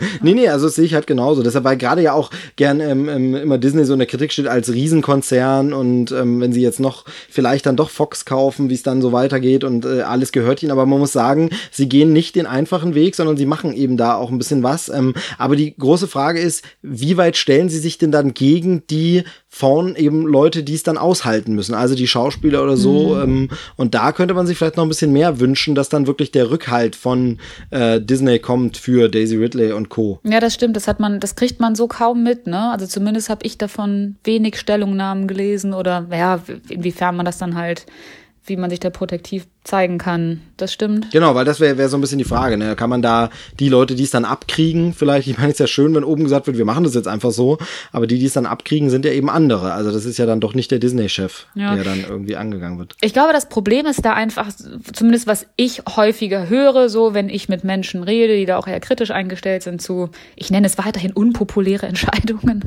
Nee, 0.22 0.34
nee, 0.34 0.48
also 0.48 0.66
das 0.66 0.74
sehe 0.74 0.84
ich 0.84 0.94
halt 0.94 1.06
genauso. 1.06 1.42
Deshalb, 1.42 1.64
weil 1.64 1.76
gerade 1.76 2.02
ja 2.02 2.12
auch 2.12 2.30
gern 2.56 2.80
ähm, 2.80 3.08
ähm, 3.08 3.34
immer 3.34 3.58
Disney 3.58 3.84
so 3.84 3.92
in 3.92 3.98
der 3.98 4.08
Kritik 4.08 4.32
steht 4.32 4.46
als 4.46 4.72
Riesenkonzern 4.72 5.72
und 5.72 6.12
ähm, 6.12 6.40
wenn 6.40 6.52
sie 6.52 6.62
jetzt 6.62 6.80
noch 6.80 7.04
vielleicht 7.28 7.66
dann 7.66 7.76
doch 7.76 7.90
Fox 7.90 8.24
kaufen, 8.24 8.70
wie 8.70 8.74
es 8.74 8.82
dann 8.82 9.02
so 9.02 9.12
weitergeht 9.12 9.64
und 9.64 9.84
äh, 9.84 10.02
alles 10.02 10.32
gehört 10.32 10.62
ihnen. 10.62 10.72
Aber 10.72 10.86
man 10.86 10.98
muss 10.98 11.12
sagen, 11.12 11.50
sie 11.80 11.88
gehen 11.88 12.12
nicht 12.12 12.36
den 12.36 12.46
einfachen 12.46 12.94
Weg, 12.94 13.14
sondern 13.14 13.38
sie 13.38 13.46
machen 13.46 13.72
eben 13.72 13.96
da 13.96 14.14
auch 14.14 14.30
ein 14.30 14.36
bisschen 14.36 14.62
was. 14.62 14.90
Ähm, 14.90 15.14
aber 15.38 15.56
die 15.56 15.74
große 15.76 16.08
Frage 16.08 16.38
ist, 16.38 16.62
wie 16.82 17.16
weit 17.16 17.38
stellen 17.38 17.70
sie 17.70 17.78
sich 17.78 17.96
denn 17.96 18.12
dann 18.12 18.34
gegen 18.34 18.86
die 18.88 19.24
von 19.48 19.96
eben 19.96 20.26
Leute, 20.26 20.62
die 20.62 20.74
es 20.74 20.82
dann 20.82 20.98
aushalten 20.98 21.54
müssen, 21.54 21.74
also 21.74 21.94
die 21.94 22.06
Schauspieler 22.06 22.62
oder 22.62 22.76
so. 22.76 23.18
Ähm, 23.20 23.48
und 23.76 23.94
da 23.94 24.12
könnte 24.12 24.34
man 24.34 24.46
sich 24.46 24.58
vielleicht 24.58 24.76
noch 24.76 24.84
ein 24.84 24.88
bisschen 24.88 25.12
mehr 25.12 25.40
wünschen, 25.40 25.74
dass 25.74 25.88
dann 25.88 26.06
wirklich 26.06 26.30
der 26.30 26.50
Rückhalt 26.50 26.94
von 26.94 27.38
äh, 27.70 28.00
Disney 28.00 28.38
kommt 28.38 28.76
für 28.76 29.08
Daisy 29.08 29.36
Ridley 29.36 29.72
und 29.72 29.88
Co. 29.88 30.20
Ja, 30.22 30.38
das 30.38 30.54
stimmt. 30.54 30.76
Das 30.76 30.86
hat 30.86 31.00
man, 31.00 31.18
das 31.18 31.34
kriegt 31.34 31.60
man 31.60 31.74
so 31.74 31.88
kaum 31.88 32.22
mit, 32.22 32.46
ne? 32.46 32.70
Also 32.70 32.86
zumindest 32.86 33.30
habe 33.30 33.44
ich 33.46 33.56
davon 33.56 34.16
wenig 34.22 34.58
Stellungnahmen 34.58 35.26
gelesen 35.26 35.72
oder 35.72 36.06
ja, 36.12 36.40
inwiefern 36.68 37.16
man 37.16 37.24
das 37.24 37.38
dann 37.38 37.56
halt, 37.56 37.86
wie 38.44 38.56
man 38.56 38.68
sich 38.68 38.80
da 38.80 38.90
protektiv 38.90 39.46
zeigen 39.64 39.98
kann. 39.98 40.40
Das 40.56 40.72
stimmt. 40.72 41.10
Genau, 41.10 41.34
weil 41.34 41.44
das 41.44 41.60
wäre 41.60 41.76
wär 41.78 41.88
so 41.88 41.96
ein 41.96 42.00
bisschen 42.00 42.18
die 42.18 42.24
Frage. 42.24 42.56
Ne? 42.56 42.76
Kann 42.76 42.88
man 42.90 43.02
da 43.02 43.30
die 43.58 43.68
Leute, 43.68 43.94
die 43.94 44.04
es 44.04 44.10
dann 44.10 44.24
abkriegen, 44.24 44.94
vielleicht, 44.94 45.28
ich 45.28 45.36
meine, 45.36 45.48
es 45.48 45.54
ist 45.54 45.60
ja 45.60 45.66
schön, 45.66 45.94
wenn 45.94 46.04
oben 46.04 46.24
gesagt 46.24 46.46
wird, 46.46 46.56
wir 46.58 46.64
machen 46.64 46.84
das 46.84 46.94
jetzt 46.94 47.08
einfach 47.08 47.30
so, 47.30 47.58
aber 47.92 48.06
die, 48.06 48.18
die 48.18 48.26
es 48.26 48.32
dann 48.32 48.46
abkriegen, 48.46 48.88
sind 48.90 49.04
ja 49.04 49.12
eben 49.12 49.28
andere. 49.30 49.72
Also 49.72 49.92
das 49.92 50.04
ist 50.06 50.18
ja 50.18 50.26
dann 50.26 50.40
doch 50.40 50.54
nicht 50.54 50.70
der 50.70 50.78
Disney-Chef, 50.78 51.46
Ja. 51.54 51.74
der 51.74 51.84
dann 51.84 52.04
irgendwie 52.08 52.36
angegangen 52.36 52.78
wird. 52.78 52.94
Ich 53.02 53.12
glaube, 53.12 53.32
das 53.32 53.48
Problem 53.48 53.86
ist 53.86 54.04
da 54.04 54.14
einfach, 54.14 54.48
zumindest 54.92 55.26
was 55.26 55.46
ich 55.56 55.82
häufiger 55.96 56.48
höre, 56.48 56.88
so 56.88 57.12
wenn 57.14 57.28
ich 57.28 57.48
mit 57.48 57.62
Menschen 57.64 58.02
rede, 58.02 58.36
die 58.36 58.46
da 58.46 58.56
auch 58.56 58.66
eher 58.66 58.80
kritisch 58.80 59.10
eingestellt 59.10 59.62
sind 59.62 59.80
zu, 59.82 60.08
ich 60.36 60.50
nenne 60.50 60.66
es 60.66 60.78
weiterhin 60.78 61.12
unpopuläre 61.12 61.86
Entscheidungen. 61.86 62.64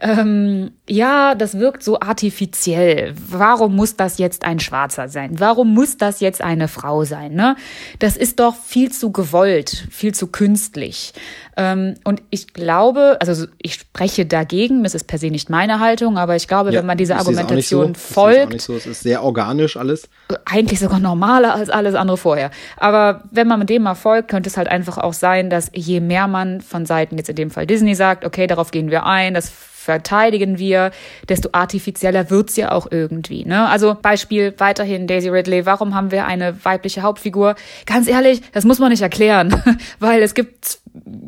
Ähm, 0.00 0.72
ja, 0.88 1.34
das 1.34 1.58
wirkt 1.58 1.82
so 1.82 2.00
artifiziell. 2.00 3.14
Warum 3.28 3.76
muss 3.76 3.96
das 3.96 4.18
jetzt 4.18 4.44
ein 4.44 4.58
Schwarzer 4.60 5.08
sein? 5.08 5.38
Warum 5.38 5.72
muss 5.72 5.96
das 5.96 6.20
jetzt 6.20 6.31
eine 6.40 6.68
Frau 6.68 7.04
sein? 7.04 7.34
Ne? 7.34 7.56
Das 7.98 8.16
ist 8.16 8.40
doch 8.40 8.54
viel 8.54 8.90
zu 8.90 9.12
gewollt, 9.12 9.86
viel 9.90 10.14
zu 10.14 10.28
künstlich. 10.28 11.12
Ähm, 11.56 11.96
und 12.04 12.22
ich 12.30 12.54
glaube, 12.54 13.18
also 13.20 13.46
ich 13.58 13.74
spreche 13.74 14.24
dagegen, 14.24 14.82
das 14.84 14.94
ist 14.94 15.04
per 15.04 15.18
se 15.18 15.28
nicht 15.28 15.50
meine 15.50 15.80
Haltung, 15.80 16.16
aber 16.16 16.36
ich 16.36 16.48
glaube, 16.48 16.72
wenn 16.72 16.86
man 16.86 16.96
dieser 16.96 17.14
so. 17.14 17.20
Argumentation 17.20 17.92
auch 17.92 17.96
folgt, 17.96 18.52
nicht 18.52 18.62
so. 18.62 18.74
Es 18.74 18.86
ist 18.86 19.02
sehr 19.02 19.22
organisch 19.22 19.76
alles. 19.76 20.08
eigentlich 20.46 20.80
sogar 20.80 20.98
normaler 20.98 21.54
als 21.54 21.68
alles 21.68 21.94
andere 21.94 22.16
vorher. 22.16 22.50
Aber 22.76 23.24
wenn 23.30 23.48
man 23.48 23.58
mit 23.58 23.68
dem 23.68 23.82
mal 23.82 23.94
folgt, 23.94 24.28
könnte 24.28 24.48
es 24.48 24.56
halt 24.56 24.68
einfach 24.68 24.96
auch 24.98 25.12
sein, 25.12 25.50
dass 25.50 25.70
je 25.74 26.00
mehr 26.00 26.26
man 26.26 26.60
von 26.60 26.86
Seiten 26.86 27.18
jetzt 27.18 27.28
in 27.28 27.36
dem 27.36 27.50
Fall 27.50 27.66
Disney 27.66 27.94
sagt, 27.94 28.24
okay, 28.24 28.46
darauf 28.46 28.70
gehen 28.70 28.90
wir 28.90 29.04
ein, 29.04 29.34
das 29.34 29.52
verteidigen 29.82 30.58
wir, 30.58 30.92
desto 31.28 31.50
artifizieller 31.52 32.30
wird's 32.30 32.56
ja 32.56 32.72
auch 32.72 32.86
irgendwie. 32.90 33.44
Ne? 33.44 33.68
Also 33.68 33.96
Beispiel 34.00 34.54
weiterhin 34.58 35.06
Daisy 35.06 35.28
Ridley, 35.28 35.66
warum 35.66 35.94
haben 35.94 36.10
wir 36.10 36.26
eine 36.26 36.64
weibliche 36.64 37.02
Hauptfigur? 37.02 37.56
Ganz 37.86 38.08
ehrlich, 38.08 38.42
das 38.52 38.64
muss 38.64 38.78
man 38.78 38.90
nicht 38.90 39.02
erklären, 39.02 39.62
weil 39.98 40.22
es 40.22 40.34
gibt 40.34 40.78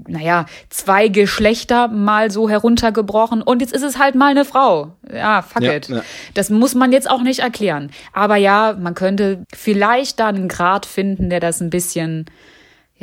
naja, 0.07 0.45
zwei 0.69 1.09
Geschlechter 1.09 1.89
mal 1.89 2.31
so 2.31 2.49
heruntergebrochen 2.49 3.41
und 3.43 3.61
jetzt 3.61 3.73
ist 3.73 3.83
es 3.83 3.99
halt 3.99 4.15
mal 4.15 4.31
eine 4.31 4.45
Frau. 4.45 4.93
Ja, 5.11 5.43
fuck 5.43 5.63
ja, 5.63 5.73
it. 5.73 5.89
Ja. 5.89 6.03
Das 6.35 6.51
muss 6.51 6.75
man 6.75 6.93
jetzt 6.93 7.09
auch 7.09 7.23
nicht 7.23 7.41
erklären. 7.41 7.91
Aber 8.13 8.37
ja, 8.37 8.77
man 8.79 8.95
könnte 8.95 9.47
vielleicht 9.55 10.21
da 10.21 10.29
einen 10.29 10.49
Grad 10.49 10.85
finden, 10.85 11.31
der 11.31 11.41
das 11.41 11.61
ein 11.61 11.71
bisschen 11.71 12.27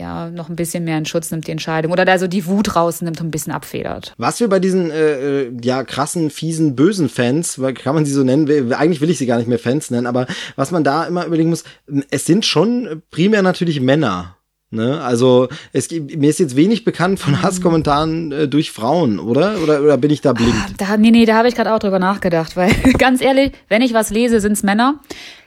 ja, 0.02 0.30
noch 0.30 0.50
ein 0.50 0.56
bisschen 0.56 0.84
mehr 0.84 0.98
in 0.98 1.06
Schutz 1.06 1.32
nimmt, 1.32 1.48
die 1.48 1.52
Entscheidung. 1.52 1.92
Oder 1.92 2.04
da 2.04 2.18
so 2.18 2.28
die 2.28 2.46
Wut 2.46 2.76
rausnimmt 2.76 3.22
und 3.22 3.28
ein 3.28 3.32
bisschen 3.32 3.54
abfedert. 3.54 4.14
Was 4.18 4.40
wir 4.40 4.50
bei 4.50 4.60
diesen, 4.60 4.92
äh, 4.92 5.44
äh 5.44 5.52
ja, 5.62 5.84
krassen, 5.84 6.30
fiesen, 6.30 6.76
bösen 6.76 7.08
Fans, 7.08 7.62
kann 7.76 7.96
man 7.96 8.06
sie 8.06 8.12
so 8.12 8.24
nennen, 8.24 8.74
eigentlich 8.74 9.02
will 9.02 9.10
ich 9.10 9.20
sie 9.20 9.28
gar 9.28 9.38
nicht 9.38 9.48
mehr 9.48 9.60
Fans 9.60 9.92
nennen, 9.92 10.08
aber 10.08 10.28
was 10.56 10.72
man 10.72 10.84
da 10.84 11.06
immer 11.06 11.26
überlegen 11.26 11.50
muss, 11.50 11.64
es 12.10 12.26
sind 12.26 12.46
schon 12.46 13.02
primär 13.12 13.44
natürlich 13.44 13.80
Männer. 13.80 14.38
Ne? 14.72 15.02
Also 15.02 15.50
es, 15.74 15.92
mir 15.92 16.30
ist 16.30 16.40
jetzt 16.40 16.56
wenig 16.56 16.86
bekannt 16.86 17.20
von 17.20 17.34
mhm. 17.34 17.42
Hasskommentaren 17.42 18.32
äh, 18.32 18.48
durch 18.48 18.72
Frauen, 18.72 19.20
oder? 19.20 19.62
oder? 19.62 19.84
Oder 19.84 19.98
bin 19.98 20.12
ich 20.12 20.22
da 20.22 20.34
blind? 20.34 20.56
Ah, 20.56 20.70
da, 20.78 20.98
nee, 20.98 21.12
nee, 21.12 21.26
da 21.26 21.36
habe 21.36 21.50
ich 21.50 21.56
gerade 21.56 21.74
auch 21.74 21.80
drüber 21.80 22.00
nachgedacht, 22.00 22.56
weil 22.56 22.72
ganz 22.98 23.22
ehrlich, 23.22 23.52
wenn 23.68 23.82
ich 23.82 23.94
was 23.94 24.10
lese, 24.10 24.40
sind's 24.40 24.64
Männer. 24.64 25.00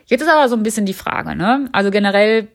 Jetzt 0.06 0.20
ist 0.20 0.28
aber 0.28 0.48
so 0.50 0.56
ein 0.56 0.62
bisschen 0.62 0.84
die 0.84 0.92
Frage, 0.92 1.34
ne? 1.34 1.68
Also 1.72 1.90
generell 1.90 2.48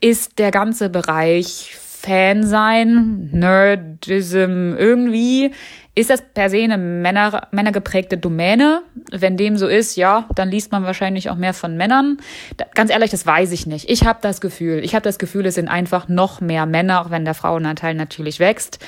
ist 0.00 0.38
der 0.38 0.50
ganze 0.50 0.90
Bereich 0.90 1.76
Fan 1.76 2.46
sein, 2.46 3.28
Nerdism 3.32 4.74
irgendwie, 4.78 5.50
ist 5.98 6.10
das 6.10 6.22
per 6.22 6.48
se 6.48 6.62
eine 6.62 6.78
Männer, 6.78 7.48
männergeprägte 7.50 8.16
Domäne? 8.16 8.82
Wenn 9.10 9.36
dem 9.36 9.56
so 9.56 9.66
ist, 9.66 9.96
ja, 9.96 10.28
dann 10.36 10.48
liest 10.48 10.70
man 10.70 10.84
wahrscheinlich 10.84 11.28
auch 11.28 11.34
mehr 11.34 11.54
von 11.54 11.76
Männern. 11.76 12.18
Da, 12.56 12.66
ganz 12.72 12.92
ehrlich, 12.92 13.10
das 13.10 13.26
weiß 13.26 13.50
ich 13.50 13.66
nicht. 13.66 13.90
Ich 13.90 14.06
habe 14.06 14.20
das 14.22 14.40
Gefühl, 14.40 14.84
ich 14.84 14.94
habe 14.94 15.02
das 15.02 15.18
Gefühl, 15.18 15.44
es 15.46 15.56
sind 15.56 15.66
einfach 15.66 16.06
noch 16.06 16.40
mehr 16.40 16.66
Männer, 16.66 17.00
auch 17.00 17.10
wenn 17.10 17.24
der 17.24 17.34
Frauenanteil 17.34 17.94
natürlich 17.94 18.38
wächst. 18.38 18.78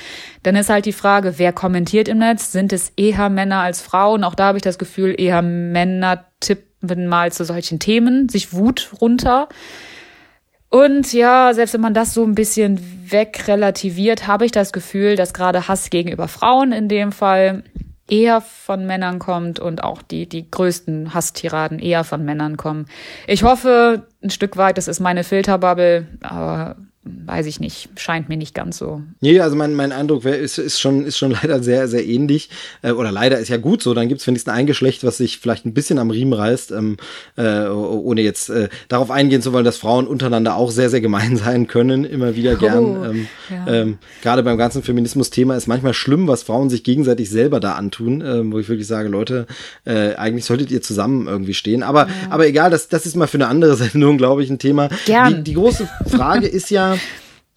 Dann 0.43 0.55
ist 0.55 0.69
halt 0.69 0.85
die 0.85 0.93
Frage, 0.93 1.33
wer 1.35 1.51
kommentiert 1.51 2.07
im 2.07 2.19
Netz? 2.19 2.53
Sind 2.53 2.71
es 2.71 2.93
eher 2.95 3.27
Männer 3.27 3.59
als 3.59 3.81
Frauen? 3.81 4.23
Auch 4.23 4.35
da 4.35 4.45
habe 4.45 4.57
ich 4.57 4.63
das 4.63 4.77
Gefühl, 4.77 5.13
eher 5.17 5.41
Männer 5.41 6.27
tippen 6.39 7.07
mal 7.07 7.33
zu 7.33 7.43
solchen 7.43 7.79
Themen, 7.79 8.29
sich 8.29 8.53
Wut 8.53 8.89
runter. 9.01 9.49
Und 10.71 11.11
ja, 11.11 11.53
selbst 11.53 11.73
wenn 11.73 11.81
man 11.81 11.93
das 11.93 12.13
so 12.13 12.23
ein 12.23 12.33
bisschen 12.33 12.79
wegrelativiert, 13.11 14.25
habe 14.25 14.45
ich 14.45 14.53
das 14.53 14.71
Gefühl, 14.71 15.17
dass 15.17 15.33
gerade 15.33 15.67
Hass 15.67 15.89
gegenüber 15.89 16.29
Frauen 16.29 16.71
in 16.71 16.87
dem 16.87 17.11
Fall 17.11 17.63
eher 18.09 18.39
von 18.39 18.85
Männern 18.85 19.19
kommt 19.19 19.59
und 19.59 19.83
auch 19.83 20.01
die, 20.01 20.29
die 20.29 20.49
größten 20.49 21.13
Hasstiraden 21.13 21.77
eher 21.77 22.05
von 22.05 22.23
Männern 22.23 22.55
kommen. 22.55 22.85
Ich 23.27 23.43
hoffe 23.43 24.07
ein 24.23 24.29
Stück 24.29 24.55
weit, 24.55 24.77
das 24.77 24.87
ist 24.87 25.01
meine 25.01 25.25
Filterbubble, 25.25 26.07
aber 26.21 26.77
weiß 27.03 27.47
ich 27.47 27.59
nicht, 27.59 27.89
scheint 27.95 28.29
mir 28.29 28.37
nicht 28.37 28.53
ganz 28.53 28.77
so. 28.77 29.01
Nee, 29.21 29.39
also 29.39 29.55
mein, 29.55 29.73
mein 29.73 29.91
Eindruck 29.91 30.23
wär, 30.23 30.37
ist, 30.37 30.59
ist, 30.59 30.79
schon, 30.79 31.03
ist 31.05 31.17
schon 31.17 31.31
leider 31.41 31.63
sehr, 31.63 31.87
sehr 31.87 32.05
ähnlich. 32.05 32.49
Äh, 32.83 32.91
oder 32.91 33.11
leider 33.11 33.39
ist 33.39 33.49
ja 33.49 33.57
gut 33.57 33.81
so, 33.81 33.95
dann 33.95 34.07
gibt's 34.07 34.27
wenigstens 34.27 34.53
ein 34.53 34.67
Geschlecht, 34.67 35.03
was 35.03 35.17
sich 35.17 35.39
vielleicht 35.39 35.65
ein 35.65 35.73
bisschen 35.73 35.97
am 35.97 36.11
Riemen 36.11 36.33
reißt, 36.33 36.71
ähm, 36.71 36.97
äh, 37.37 37.67
ohne 37.67 38.21
jetzt 38.21 38.49
äh, 38.49 38.69
darauf 38.87 39.09
eingehen 39.09 39.41
zu 39.41 39.51
wollen, 39.51 39.65
dass 39.65 39.77
Frauen 39.77 40.05
untereinander 40.05 40.55
auch 40.55 40.69
sehr, 40.69 40.91
sehr 40.91 41.01
gemein 41.01 41.37
sein 41.43 41.65
können, 41.65 42.03
immer 42.03 42.35
wieder 42.35 42.55
gern. 42.55 42.85
Oh, 42.85 43.05
ähm, 43.05 43.27
ja. 43.49 43.73
ähm, 43.73 43.97
Gerade 44.21 44.43
beim 44.43 44.57
ganzen 44.57 44.83
Feminismus-Thema 44.83 45.55
ist 45.55 45.67
manchmal 45.67 45.95
schlimm, 45.95 46.27
was 46.27 46.43
Frauen 46.43 46.69
sich 46.69 46.83
gegenseitig 46.83 47.31
selber 47.31 47.59
da 47.59 47.73
antun, 47.73 48.21
äh, 48.21 48.51
wo 48.51 48.59
ich 48.59 48.69
wirklich 48.69 48.87
sage, 48.87 49.09
Leute, 49.09 49.47
äh, 49.85 50.13
eigentlich 50.15 50.45
solltet 50.45 50.69
ihr 50.69 50.83
zusammen 50.83 51.27
irgendwie 51.27 51.55
stehen. 51.55 51.81
Aber, 51.81 52.01
ja. 52.07 52.13
aber 52.29 52.45
egal, 52.45 52.69
das, 52.69 52.89
das 52.89 53.07
ist 53.07 53.15
mal 53.15 53.27
für 53.27 53.37
eine 53.37 53.47
andere 53.47 53.75
Sendung, 53.81 54.19
glaube 54.19 54.43
ich, 54.43 54.51
ein 54.51 54.59
Thema. 54.59 54.89
Gern. 55.05 55.37
Die, 55.37 55.43
die 55.51 55.53
große 55.55 55.89
Frage 56.07 56.45
ist 56.45 56.69
ja, 56.69 56.90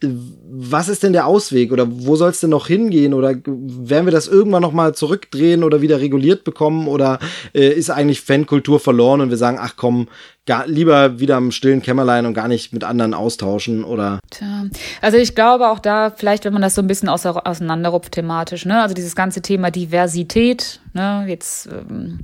was 0.03 0.89
ist 0.89 1.03
denn 1.03 1.13
der 1.13 1.27
Ausweg 1.27 1.73
oder 1.73 1.87
wo 1.89 2.17
soll 2.17 2.31
es 2.31 2.41
denn 2.41 2.51
noch 2.51 2.67
hingehen 2.67 3.15
oder 3.15 3.35
werden 3.47 4.07
wir 4.07 4.13
das 4.13 4.29
irgendwann 4.29 4.63
noch 4.63 4.73
mal 4.73 4.95
zurückdrehen 4.95 5.65
oder 5.65 5.81
wieder 5.81 6.01
reguliert 6.01 6.45
bekommen 6.45 6.89
oder 6.89 7.19
äh, 7.55 7.69
ist 7.69 7.91
eigentlich 7.91 8.21
Fankultur 8.21 8.81
verloren 8.81 9.21
und 9.21 9.31
wir 9.31 9.37
sagen, 9.37 9.59
ach 9.61 9.75
komm, 9.77 10.09
gar, 10.47 10.67
lieber 10.67 11.21
wieder 11.21 11.37
im 11.39 11.53
stillen 11.53 11.81
Kämmerlein 11.81 12.27
und 12.27 12.35
gar 12.35 12.49
nicht 12.49 12.73
mit 12.73 12.85
anderen 12.85 13.15
austauschen 13.15 13.85
oder? 13.85 14.21
Tja, 14.31 14.65
also 15.01 15.17
ich 15.17 15.35
glaube 15.35 15.69
auch 15.69 15.79
da 15.79 16.11
vielleicht, 16.11 16.45
wenn 16.45 16.53
man 16.53 16.63
das 16.63 16.75
so 16.75 16.83
ein 16.83 16.89
bisschen 16.89 17.09
auseinanderrupft 17.09 18.13
thematisch, 18.13 18.67
ne, 18.67 18.83
also 18.83 18.95
dieses 18.95 19.17
ganze 19.17 19.43
Thema 19.43 19.71
Diversität, 19.71 20.81
ne, 20.93 21.25
jetzt 21.29 21.67
ähm, 21.67 22.21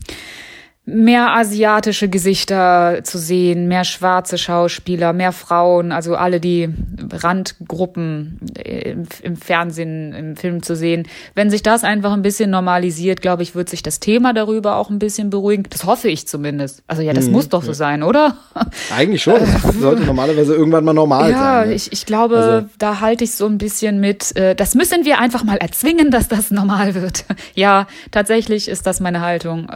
mehr 0.86 1.36
asiatische 1.36 2.08
Gesichter 2.08 3.00
zu 3.04 3.18
sehen, 3.18 3.68
mehr 3.68 3.84
schwarze 3.84 4.38
Schauspieler, 4.38 5.12
mehr 5.12 5.32
Frauen, 5.32 5.92
also 5.92 6.16
alle 6.16 6.40
die 6.40 6.68
Randgruppen 7.12 8.40
im, 8.64 9.06
im, 9.22 9.36
Fernsehen, 9.36 10.12
im 10.14 10.36
Film 10.36 10.62
zu 10.62 10.74
sehen. 10.74 11.06
Wenn 11.34 11.50
sich 11.50 11.62
das 11.62 11.84
einfach 11.84 12.12
ein 12.12 12.22
bisschen 12.22 12.50
normalisiert, 12.50 13.20
glaube 13.20 13.42
ich, 13.42 13.54
wird 13.54 13.68
sich 13.68 13.82
das 13.82 14.00
Thema 14.00 14.32
darüber 14.32 14.76
auch 14.76 14.90
ein 14.90 14.98
bisschen 14.98 15.30
beruhigen. 15.30 15.64
Das 15.68 15.84
hoffe 15.84 16.08
ich 16.08 16.26
zumindest. 16.26 16.82
Also 16.86 17.02
ja, 17.02 17.12
das 17.12 17.26
mhm. 17.26 17.32
muss 17.32 17.48
doch 17.50 17.62
so 17.62 17.72
sein, 17.72 18.02
oder? 18.02 18.36
Eigentlich 18.96 19.22
schon. 19.22 19.40
Das 19.40 19.74
sollte 19.74 20.02
normalerweise 20.04 20.54
irgendwann 20.54 20.84
mal 20.84 20.94
normal 20.94 21.30
ja, 21.30 21.38
sein. 21.38 21.60
Ja, 21.60 21.66
ne? 21.66 21.74
ich, 21.74 21.92
ich 21.92 22.06
glaube, 22.06 22.36
also. 22.36 22.68
da 22.78 23.00
halte 23.00 23.24
ich 23.24 23.34
so 23.34 23.46
ein 23.46 23.58
bisschen 23.58 24.00
mit, 24.00 24.34
äh, 24.36 24.54
das 24.54 24.74
müssen 24.74 25.04
wir 25.04 25.20
einfach 25.20 25.44
mal 25.44 25.58
erzwingen, 25.58 26.10
dass 26.10 26.28
das 26.28 26.50
normal 26.50 26.94
wird. 26.94 27.26
ja, 27.54 27.86
tatsächlich 28.10 28.68
ist 28.68 28.86
das 28.86 29.00
meine 29.00 29.20
Haltung. 29.20 29.68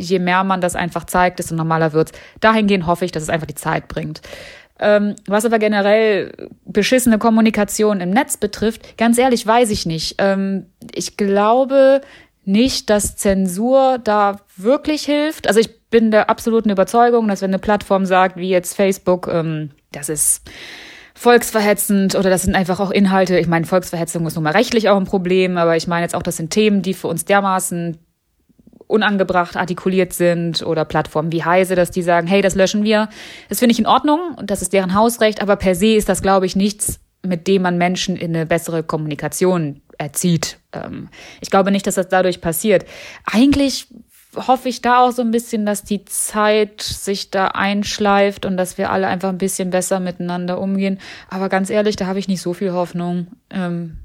Je 0.00 0.18
mehr 0.18 0.44
man 0.44 0.60
das 0.60 0.76
einfach 0.76 1.04
zeigt, 1.04 1.38
desto 1.38 1.54
normaler 1.54 1.92
wird's. 1.92 2.12
Dahingehend 2.40 2.86
hoffe 2.86 3.04
ich, 3.04 3.12
dass 3.12 3.22
es 3.22 3.28
einfach 3.28 3.46
die 3.46 3.54
Zeit 3.54 3.88
bringt. 3.88 4.20
Ähm, 4.78 5.14
was 5.26 5.44
aber 5.44 5.58
generell 5.58 6.48
beschissene 6.64 7.18
Kommunikation 7.18 8.00
im 8.00 8.10
Netz 8.10 8.38
betrifft, 8.38 8.96
ganz 8.96 9.18
ehrlich, 9.18 9.46
weiß 9.46 9.70
ich 9.70 9.84
nicht. 9.84 10.14
Ähm, 10.18 10.66
ich 10.94 11.18
glaube 11.18 12.00
nicht, 12.44 12.88
dass 12.88 13.16
Zensur 13.16 13.98
da 14.02 14.40
wirklich 14.56 15.02
hilft. 15.02 15.46
Also 15.46 15.60
ich 15.60 15.88
bin 15.90 16.10
der 16.10 16.30
absoluten 16.30 16.70
Überzeugung, 16.70 17.28
dass 17.28 17.42
wenn 17.42 17.50
eine 17.50 17.58
Plattform 17.58 18.06
sagt, 18.06 18.36
wie 18.36 18.48
jetzt 18.48 18.74
Facebook, 18.74 19.28
ähm, 19.30 19.70
das 19.92 20.08
ist 20.08 20.48
volksverhetzend 21.14 22.14
oder 22.14 22.30
das 22.30 22.42
sind 22.42 22.54
einfach 22.54 22.80
auch 22.80 22.90
Inhalte. 22.90 23.38
Ich 23.38 23.46
meine, 23.46 23.66
Volksverhetzung 23.66 24.26
ist 24.26 24.36
nun 24.36 24.44
mal 24.44 24.52
rechtlich 24.52 24.88
auch 24.88 24.96
ein 24.96 25.04
Problem, 25.04 25.58
aber 25.58 25.76
ich 25.76 25.86
meine 25.86 26.02
jetzt 26.02 26.14
auch, 26.14 26.22
das 26.22 26.38
sind 26.38 26.50
Themen, 26.50 26.80
die 26.80 26.94
für 26.94 27.08
uns 27.08 27.26
dermaßen 27.26 27.98
unangebracht 28.90 29.56
artikuliert 29.56 30.12
sind 30.12 30.62
oder 30.62 30.84
Plattformen 30.84 31.32
wie 31.32 31.44
Heise, 31.44 31.74
dass 31.74 31.90
die 31.90 32.02
sagen, 32.02 32.26
hey, 32.26 32.42
das 32.42 32.54
löschen 32.54 32.84
wir. 32.84 33.08
Das 33.48 33.60
finde 33.60 33.72
ich 33.72 33.78
in 33.78 33.86
Ordnung 33.86 34.34
und 34.36 34.50
das 34.50 34.62
ist 34.62 34.72
deren 34.72 34.94
Hausrecht, 34.94 35.40
aber 35.40 35.56
per 35.56 35.74
se 35.74 35.94
ist 35.94 36.08
das, 36.08 36.22
glaube 36.22 36.46
ich, 36.46 36.56
nichts, 36.56 37.00
mit 37.22 37.46
dem 37.46 37.62
man 37.62 37.78
Menschen 37.78 38.16
in 38.16 38.34
eine 38.34 38.46
bessere 38.46 38.82
Kommunikation 38.82 39.80
erzieht. 39.98 40.58
Ähm, 40.72 41.08
ich 41.40 41.50
glaube 41.50 41.70
nicht, 41.70 41.86
dass 41.86 41.94
das 41.94 42.08
dadurch 42.08 42.40
passiert. 42.40 42.84
Eigentlich 43.24 43.88
hoffe 44.36 44.68
ich 44.68 44.80
da 44.80 45.04
auch 45.04 45.12
so 45.12 45.22
ein 45.22 45.30
bisschen, 45.30 45.66
dass 45.66 45.82
die 45.82 46.04
Zeit 46.04 46.82
sich 46.82 47.30
da 47.30 47.48
einschleift 47.48 48.46
und 48.46 48.56
dass 48.56 48.78
wir 48.78 48.90
alle 48.90 49.08
einfach 49.08 49.28
ein 49.28 49.38
bisschen 49.38 49.70
besser 49.70 50.00
miteinander 50.00 50.60
umgehen. 50.60 50.98
Aber 51.28 51.48
ganz 51.48 51.70
ehrlich, 51.70 51.96
da 51.96 52.06
habe 52.06 52.18
ich 52.18 52.28
nicht 52.28 52.40
so 52.40 52.54
viel 52.54 52.72
Hoffnung. 52.72 53.28
Ähm, 53.50 53.98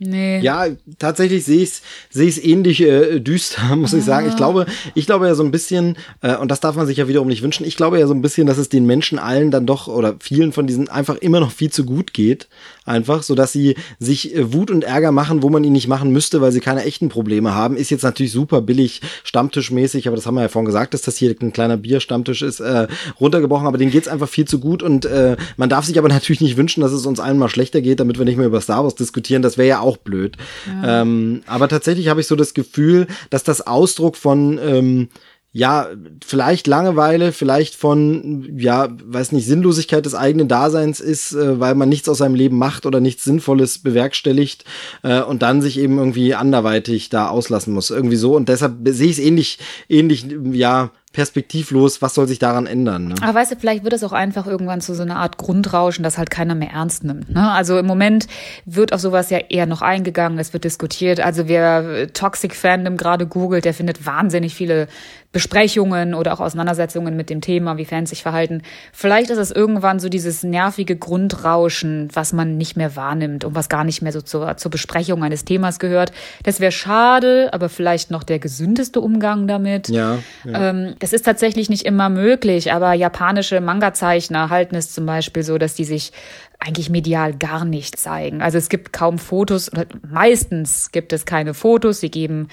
Nee. 0.00 0.38
Ja, 0.40 0.66
tatsächlich 0.98 1.44
sehe 1.44 1.62
ich 1.62 1.70
es 1.70 1.82
sehe 2.10 2.28
ich 2.28 2.44
ähnlich 2.44 2.80
äh, 2.80 3.18
düster, 3.18 3.74
muss 3.76 3.94
ah. 3.94 3.98
ich 3.98 4.04
sagen. 4.04 4.28
Ich 4.28 4.34
ah. 4.34 4.36
glaube, 4.36 4.66
ich 4.94 5.06
glaube 5.06 5.26
ja 5.26 5.34
so 5.34 5.42
ein 5.42 5.50
bisschen, 5.50 5.96
äh, 6.22 6.36
und 6.36 6.50
das 6.50 6.60
darf 6.60 6.76
man 6.76 6.86
sich 6.86 6.98
ja 6.98 7.08
wiederum 7.08 7.28
nicht 7.28 7.42
wünschen, 7.42 7.66
ich 7.66 7.76
glaube 7.76 7.98
ja 7.98 8.06
so 8.06 8.14
ein 8.14 8.22
bisschen, 8.22 8.46
dass 8.46 8.58
es 8.58 8.68
den 8.68 8.86
Menschen 8.86 9.18
allen 9.18 9.50
dann 9.50 9.66
doch 9.66 9.88
oder 9.88 10.16
vielen 10.20 10.52
von 10.52 10.66
diesen 10.66 10.88
einfach 10.88 11.16
immer 11.16 11.40
noch 11.40 11.50
viel 11.50 11.70
zu 11.70 11.84
gut 11.84 12.14
geht. 12.14 12.48
Einfach, 12.88 13.22
so 13.22 13.34
dass 13.34 13.52
sie 13.52 13.74
sich 13.98 14.34
äh, 14.34 14.52
Wut 14.52 14.70
und 14.70 14.84
Ärger 14.84 15.12
machen, 15.12 15.42
wo 15.42 15.50
man 15.50 15.64
ihn 15.64 15.72
nicht 15.72 15.88
machen 15.88 16.12
müsste, 16.12 16.40
weil 16.40 16.52
sie 16.52 16.60
keine 16.60 16.84
echten 16.84 17.08
Probleme 17.08 17.54
haben. 17.54 17.76
Ist 17.76 17.90
jetzt 17.90 18.04
natürlich 18.04 18.32
super 18.32 18.62
billig, 18.62 19.00
stammtischmäßig, 19.24 20.06
aber 20.06 20.16
das 20.16 20.26
haben 20.26 20.36
wir 20.36 20.42
ja 20.42 20.48
vorhin 20.48 20.66
gesagt, 20.66 20.94
dass 20.94 21.02
das 21.02 21.16
hier 21.16 21.34
ein 21.40 21.52
kleiner 21.52 21.76
Bierstammtisch 21.76 22.42
ist, 22.42 22.60
äh, 22.60 22.86
runtergebrochen, 23.20 23.66
aber 23.66 23.78
denen 23.78 23.90
geht's 23.90 24.08
einfach 24.08 24.28
viel 24.28 24.46
zu 24.46 24.60
gut 24.60 24.82
und 24.82 25.04
äh, 25.06 25.36
man 25.56 25.68
darf 25.68 25.84
sich 25.84 25.98
aber 25.98 26.08
natürlich 26.18 26.40
nicht 26.40 26.56
wünschen, 26.56 26.82
dass 26.82 26.92
es 26.92 27.04
uns 27.04 27.20
allen 27.20 27.38
mal 27.38 27.48
schlechter 27.48 27.80
geht, 27.80 28.00
damit 28.00 28.18
wir 28.18 28.24
nicht 28.24 28.38
mehr 28.38 28.46
über 28.46 28.60
Star 28.60 28.84
Wars 28.84 28.94
diskutieren. 28.94 29.42
Das 29.42 29.58
wäre 29.58 29.68
ja 29.68 29.80
auch 29.80 29.88
auch 29.88 29.96
blöd. 29.96 30.36
Ja. 30.66 31.02
Ähm, 31.02 31.42
aber 31.46 31.68
tatsächlich 31.68 32.08
habe 32.08 32.20
ich 32.20 32.26
so 32.26 32.36
das 32.36 32.54
Gefühl, 32.54 33.06
dass 33.30 33.42
das 33.42 33.66
Ausdruck 33.66 34.16
von 34.16 34.58
ähm, 34.62 35.08
ja, 35.50 35.88
vielleicht 36.24 36.66
Langeweile, 36.66 37.32
vielleicht 37.32 37.74
von, 37.74 38.54
ja, 38.58 38.88
weiß 39.04 39.32
nicht, 39.32 39.46
Sinnlosigkeit 39.46 40.04
des 40.04 40.14
eigenen 40.14 40.46
Daseins 40.46 41.00
ist, 41.00 41.32
äh, 41.32 41.58
weil 41.58 41.74
man 41.74 41.88
nichts 41.88 42.08
aus 42.08 42.18
seinem 42.18 42.34
Leben 42.34 42.58
macht 42.58 42.84
oder 42.84 43.00
nichts 43.00 43.24
Sinnvolles 43.24 43.78
bewerkstelligt 43.78 44.64
äh, 45.02 45.22
und 45.22 45.42
dann 45.42 45.62
sich 45.62 45.78
eben 45.78 45.98
irgendwie 45.98 46.34
anderweitig 46.34 47.08
da 47.08 47.28
auslassen 47.28 47.72
muss. 47.72 47.90
Irgendwie 47.90 48.16
so. 48.16 48.36
Und 48.36 48.50
deshalb 48.50 48.74
sehe 48.88 49.08
ich 49.08 49.18
es 49.18 49.24
ähnlich, 49.24 49.58
ähnlich, 49.88 50.26
ja, 50.52 50.90
perspektivlos, 51.12 52.02
was 52.02 52.14
soll 52.14 52.28
sich 52.28 52.38
daran 52.38 52.66
ändern? 52.66 53.08
Ne? 53.08 53.14
Aber 53.22 53.34
weißt 53.34 53.52
du, 53.52 53.56
vielleicht 53.56 53.82
wird 53.82 53.94
es 53.94 54.04
auch 54.04 54.12
einfach 54.12 54.46
irgendwann 54.46 54.80
zu 54.80 54.94
so 54.94 55.02
einer 55.02 55.16
Art 55.16 55.38
Grundrauschen, 55.38 56.02
das 56.02 56.18
halt 56.18 56.30
keiner 56.30 56.54
mehr 56.54 56.70
ernst 56.70 57.02
nimmt. 57.02 57.30
Ne? 57.30 57.50
Also 57.50 57.78
im 57.78 57.86
Moment 57.86 58.26
wird 58.66 58.92
auf 58.92 59.00
sowas 59.00 59.30
ja 59.30 59.38
eher 59.38 59.66
noch 59.66 59.80
eingegangen, 59.80 60.38
es 60.38 60.52
wird 60.52 60.64
diskutiert. 60.64 61.18
Also 61.18 61.48
wer 61.48 62.12
Toxic 62.12 62.54
Fandom 62.54 62.96
gerade 62.96 63.26
googelt, 63.26 63.64
der 63.64 63.74
findet 63.74 64.04
wahnsinnig 64.04 64.54
viele 64.54 64.86
Besprechungen 65.30 66.14
oder 66.14 66.32
auch 66.32 66.40
Auseinandersetzungen 66.40 67.14
mit 67.14 67.28
dem 67.28 67.42
Thema, 67.42 67.76
wie 67.76 67.84
Fans 67.84 68.08
sich 68.08 68.22
verhalten. 68.22 68.62
Vielleicht 68.94 69.28
ist 69.28 69.36
es 69.36 69.50
irgendwann 69.50 70.00
so 70.00 70.08
dieses 70.08 70.42
nervige 70.42 70.96
Grundrauschen, 70.96 72.08
was 72.14 72.32
man 72.32 72.56
nicht 72.56 72.78
mehr 72.78 72.96
wahrnimmt 72.96 73.44
und 73.44 73.54
was 73.54 73.68
gar 73.68 73.84
nicht 73.84 74.00
mehr 74.00 74.12
so 74.12 74.22
zur, 74.22 74.56
zur 74.56 74.70
Besprechung 74.70 75.22
eines 75.22 75.44
Themas 75.44 75.78
gehört. 75.78 76.12
Das 76.44 76.60
wäre 76.60 76.72
schade, 76.72 77.50
aber 77.52 77.68
vielleicht 77.68 78.10
noch 78.10 78.22
der 78.22 78.38
gesündeste 78.38 79.02
Umgang 79.02 79.46
damit. 79.46 79.90
Ja. 79.90 80.18
ja. 80.44 80.70
Ähm, 80.70 80.94
das 80.98 81.12
ist 81.12 81.26
tatsächlich 81.26 81.68
nicht 81.68 81.84
immer 81.84 82.08
möglich, 82.08 82.72
aber 82.72 82.94
japanische 82.94 83.60
Manga-Zeichner 83.60 84.48
halten 84.48 84.76
es 84.76 84.92
zum 84.94 85.04
Beispiel 85.04 85.42
so, 85.42 85.58
dass 85.58 85.74
die 85.74 85.84
sich 85.84 86.12
eigentlich 86.58 86.90
medial 86.90 87.34
gar 87.34 87.64
nicht 87.64 87.98
zeigen. 87.98 88.42
Also 88.42 88.58
es 88.58 88.68
gibt 88.68 88.92
kaum 88.92 89.18
Fotos, 89.18 89.70
oder 89.72 89.86
meistens 90.10 90.90
gibt 90.90 91.12
es 91.12 91.24
keine 91.24 91.54
Fotos. 91.54 92.00
Sie 92.00 92.10
geben 92.10 92.48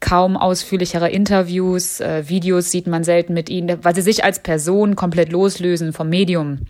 kaum 0.00 0.36
ausführlichere 0.36 1.10
Interviews, 1.10 2.00
äh, 2.00 2.28
Videos 2.28 2.70
sieht 2.70 2.86
man 2.86 3.02
selten 3.02 3.34
mit 3.34 3.50
ihnen, 3.50 3.84
weil 3.84 3.94
sie 3.94 4.02
sich 4.02 4.24
als 4.24 4.40
Person 4.40 4.94
komplett 4.94 5.32
loslösen 5.32 5.92
vom 5.92 6.08
Medium, 6.08 6.66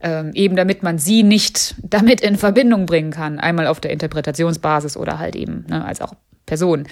ähm, 0.00 0.32
eben 0.34 0.56
damit 0.56 0.82
man 0.82 0.98
sie 0.98 1.22
nicht 1.22 1.76
damit 1.82 2.20
in 2.20 2.36
Verbindung 2.36 2.86
bringen 2.86 3.12
kann, 3.12 3.38
einmal 3.38 3.66
auf 3.66 3.80
der 3.80 3.92
Interpretationsbasis 3.92 4.96
oder 4.96 5.18
halt 5.18 5.36
eben 5.36 5.64
ne, 5.68 5.84
als 5.84 6.00
auch 6.00 6.14
Person. 6.44 6.86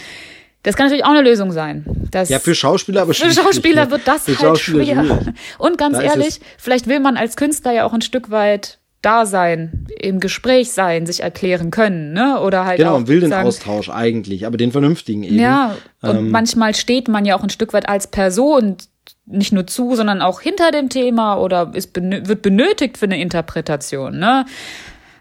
Das 0.62 0.76
kann 0.76 0.86
natürlich 0.86 1.04
auch 1.04 1.10
eine 1.10 1.22
Lösung 1.22 1.52
sein. 1.52 1.84
Ja, 2.28 2.38
für 2.38 2.54
Schauspieler 2.54 3.02
aber 3.02 3.14
Für 3.14 3.32
Schauspieler 3.32 3.86
ne? 3.86 3.90
wird 3.92 4.06
das 4.06 4.24
für 4.24 4.38
halt 4.38 4.58
schwer. 4.58 5.34
Und 5.58 5.78
ganz 5.78 5.96
da 5.96 6.02
ehrlich, 6.02 6.40
vielleicht 6.58 6.86
will 6.86 7.00
man 7.00 7.16
als 7.16 7.36
Künstler 7.36 7.72
ja 7.72 7.86
auch 7.86 7.94
ein 7.94 8.02
Stück 8.02 8.30
weit 8.30 8.79
da 9.02 9.24
sein, 9.26 9.86
im 9.98 10.20
Gespräch 10.20 10.72
sein, 10.72 11.06
sich 11.06 11.22
erklären 11.22 11.70
können, 11.70 12.12
ne? 12.12 12.40
Oder 12.40 12.64
halt 12.64 12.78
genau, 12.78 12.96
auch 12.96 13.06
will 13.06 13.20
den 13.20 13.32
Austausch 13.32 13.88
eigentlich, 13.88 14.46
aber 14.46 14.56
den 14.56 14.72
vernünftigen 14.72 15.22
eben. 15.22 15.38
Ja, 15.38 15.76
und 16.02 16.16
ähm, 16.16 16.30
manchmal 16.30 16.74
steht 16.74 17.08
man 17.08 17.24
ja 17.24 17.36
auch 17.36 17.42
ein 17.42 17.50
Stück 17.50 17.72
weit 17.72 17.88
als 17.88 18.06
Person 18.08 18.76
nicht 19.26 19.52
nur 19.52 19.66
zu, 19.66 19.94
sondern 19.94 20.22
auch 20.22 20.40
hinter 20.40 20.70
dem 20.70 20.88
Thema 20.88 21.36
oder 21.36 21.72
ist 21.74 21.94
wird 21.94 22.42
benötigt 22.42 22.98
für 22.98 23.06
eine 23.06 23.20
Interpretation, 23.20 24.18
ne? 24.18 24.44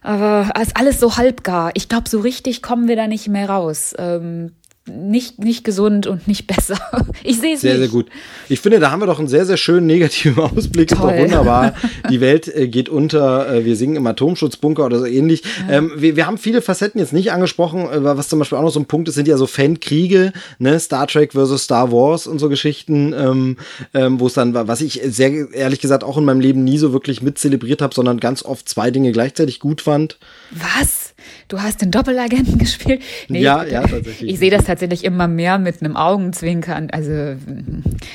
Aber 0.01 0.49
es 0.55 0.67
ist 0.67 0.77
alles 0.77 0.99
so 0.99 1.17
halbgar. 1.17 1.71
Ich 1.73 1.89
glaube, 1.89 2.09
so 2.09 2.19
richtig 2.19 2.61
kommen 2.61 2.87
wir 2.87 2.95
da 2.95 3.07
nicht 3.07 3.27
mehr 3.27 3.49
raus. 3.49 3.93
Ähm, 3.97 4.53
nicht, 4.89 5.39
nicht 5.39 5.63
gesund 5.63 6.07
und 6.07 6.27
nicht 6.27 6.47
besser. 6.47 6.77
Ich 7.23 7.39
sehe 7.39 7.55
es 7.55 7.61
Sehr, 7.61 7.73
nicht. 7.73 7.81
sehr 7.81 7.89
gut. 7.89 8.07
Ich 8.47 8.59
finde, 8.61 8.79
da 8.79 8.91
haben 8.91 9.01
wir 9.01 9.05
doch 9.05 9.19
einen 9.19 9.27
sehr, 9.27 9.45
sehr 9.45 9.57
schönen 9.57 9.87
negativen 9.87 10.41
Ausblick. 10.43 10.89
Toll. 10.89 10.97
Ist 11.11 11.17
doch 11.17 11.23
wunderbar. 11.23 11.73
Die 12.09 12.21
Welt 12.21 12.47
äh, 12.47 12.67
geht 12.67 12.87
unter. 12.87 13.53
Äh, 13.53 13.65
wir 13.65 13.75
singen 13.75 13.95
im 13.95 14.07
Atomschutzbunker 14.07 14.85
oder 14.85 14.99
so 14.99 15.05
ähnlich. 15.05 15.43
Ja. 15.67 15.77
Ähm, 15.77 15.91
wir, 15.97 16.15
wir 16.15 16.27
haben 16.27 16.37
viele 16.37 16.61
Facetten 16.61 16.99
jetzt 16.99 17.13
nicht 17.13 17.31
angesprochen. 17.31 17.81
Äh, 17.81 18.03
was 18.03 18.29
zum 18.29 18.39
Beispiel 18.39 18.57
auch 18.57 18.63
noch 18.63 18.71
so 18.71 18.79
ein 18.79 18.85
Punkt 18.85 19.09
ist, 19.09 19.15
sind 19.15 19.27
ja 19.27 19.37
so 19.37 19.47
Fankriege, 19.47 20.31
ne? 20.59 20.79
Star 20.79 21.07
Trek 21.07 21.33
versus 21.33 21.63
Star 21.63 21.91
Wars 21.91 22.27
und 22.27 22.39
so 22.39 22.49
Geschichten, 22.49 23.13
ähm, 23.13 23.57
ähm, 23.93 24.19
wo 24.19 24.27
es 24.27 24.33
dann 24.33 24.53
war, 24.53 24.67
was 24.67 24.81
ich 24.81 25.01
sehr 25.05 25.51
ehrlich 25.53 25.79
gesagt 25.79 26.03
auch 26.03 26.17
in 26.17 26.25
meinem 26.25 26.39
Leben 26.39 26.63
nie 26.63 26.77
so 26.77 26.93
wirklich 26.93 27.21
mit 27.21 27.37
zelebriert 27.37 27.81
habe, 27.81 27.93
sondern 27.93 28.19
ganz 28.19 28.43
oft 28.43 28.67
zwei 28.69 28.91
Dinge 28.91 29.11
gleichzeitig 29.11 29.59
gut 29.59 29.81
fand. 29.81 30.17
Was? 30.51 30.98
Du 31.47 31.61
hast 31.61 31.81
den 31.81 31.91
Doppelagenten 31.91 32.57
gespielt? 32.59 33.01
Nee, 33.27 33.41
ja, 33.41 33.63
ich, 33.63 33.71
ja, 33.71 33.81
tatsächlich. 33.81 34.29
Ich 34.29 34.39
sehe 34.39 34.51
das 34.51 34.65
tatsächlich 34.65 35.03
immer 35.03 35.27
mehr 35.27 35.57
mit 35.57 35.81
einem 35.81 35.95
Augenzwinkern. 35.95 36.89
Also 36.91 37.35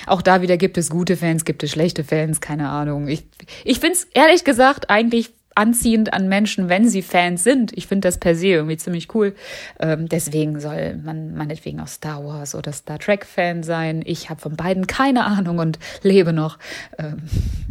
auch 0.06 0.22
da 0.22 0.42
wieder 0.42 0.56
gibt 0.56 0.78
es 0.78 0.90
gute 0.90 1.16
Fans, 1.16 1.44
gibt 1.44 1.62
es 1.62 1.70
schlechte 1.70 2.04
Fans, 2.04 2.40
keine 2.40 2.68
Ahnung. 2.68 3.08
Ich, 3.08 3.24
ich 3.64 3.80
finde 3.80 3.94
es 3.94 4.04
ehrlich 4.14 4.44
gesagt 4.44 4.90
eigentlich 4.90 5.30
anziehend 5.54 6.12
an 6.12 6.28
Menschen, 6.28 6.68
wenn 6.68 6.88
sie 6.88 7.02
Fans 7.02 7.44
sind. 7.44 7.76
Ich 7.76 7.86
finde 7.86 8.08
das 8.08 8.18
per 8.18 8.34
se 8.34 8.48
irgendwie 8.48 8.76
ziemlich 8.76 9.14
cool. 9.14 9.34
Ähm, 9.78 10.08
deswegen 10.08 10.60
soll 10.60 10.96
man 10.96 11.34
meinetwegen 11.34 11.80
auch 11.80 11.88
Star 11.88 12.24
Wars 12.24 12.54
oder 12.54 12.72
Star 12.72 12.98
Trek 12.98 13.24
Fan 13.24 13.62
sein. 13.62 14.02
Ich 14.04 14.30
habe 14.30 14.40
von 14.40 14.56
beiden 14.56 14.86
keine 14.86 15.24
Ahnung 15.24 15.58
und 15.58 15.78
lebe 16.02 16.32
noch. 16.32 16.58
Ähm, 16.98 17.22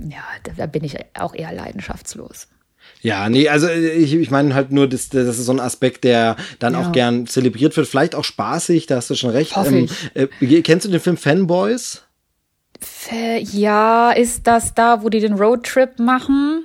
ja, 0.09 0.23
da, 0.43 0.51
da 0.57 0.65
bin 0.65 0.83
ich 0.83 0.97
auch 1.13 1.35
eher 1.35 1.51
leidenschaftslos. 1.51 2.47
Ja, 3.03 3.29
nee, 3.29 3.49
also 3.49 3.67
äh, 3.67 3.89
ich, 3.89 4.13
ich 4.13 4.31
meine 4.31 4.55
halt 4.55 4.71
nur, 4.71 4.87
das, 4.87 5.09
das 5.09 5.37
ist 5.37 5.45
so 5.45 5.51
ein 5.51 5.59
Aspekt, 5.59 6.05
der 6.05 6.37
dann 6.59 6.73
ja. 6.73 6.81
auch 6.81 6.91
gern 6.93 7.27
zelebriert 7.27 7.75
wird. 7.75 7.87
Vielleicht 7.87 8.15
auch 8.15 8.23
spaßig, 8.23 8.87
da 8.87 8.95
hast 8.95 9.09
du 9.09 9.15
schon 9.15 9.29
recht. 9.29 9.53
Ähm, 9.57 9.89
äh, 10.13 10.61
kennst 10.61 10.85
du 10.85 10.89
den 10.89 11.01
Film 11.01 11.17
Fanboys? 11.17 12.03
Ja, 13.51 14.11
ist 14.11 14.47
das 14.47 14.73
da, 14.73 15.03
wo 15.03 15.09
die 15.09 15.19
den 15.19 15.33
Roadtrip 15.33 15.99
machen? 15.99 16.63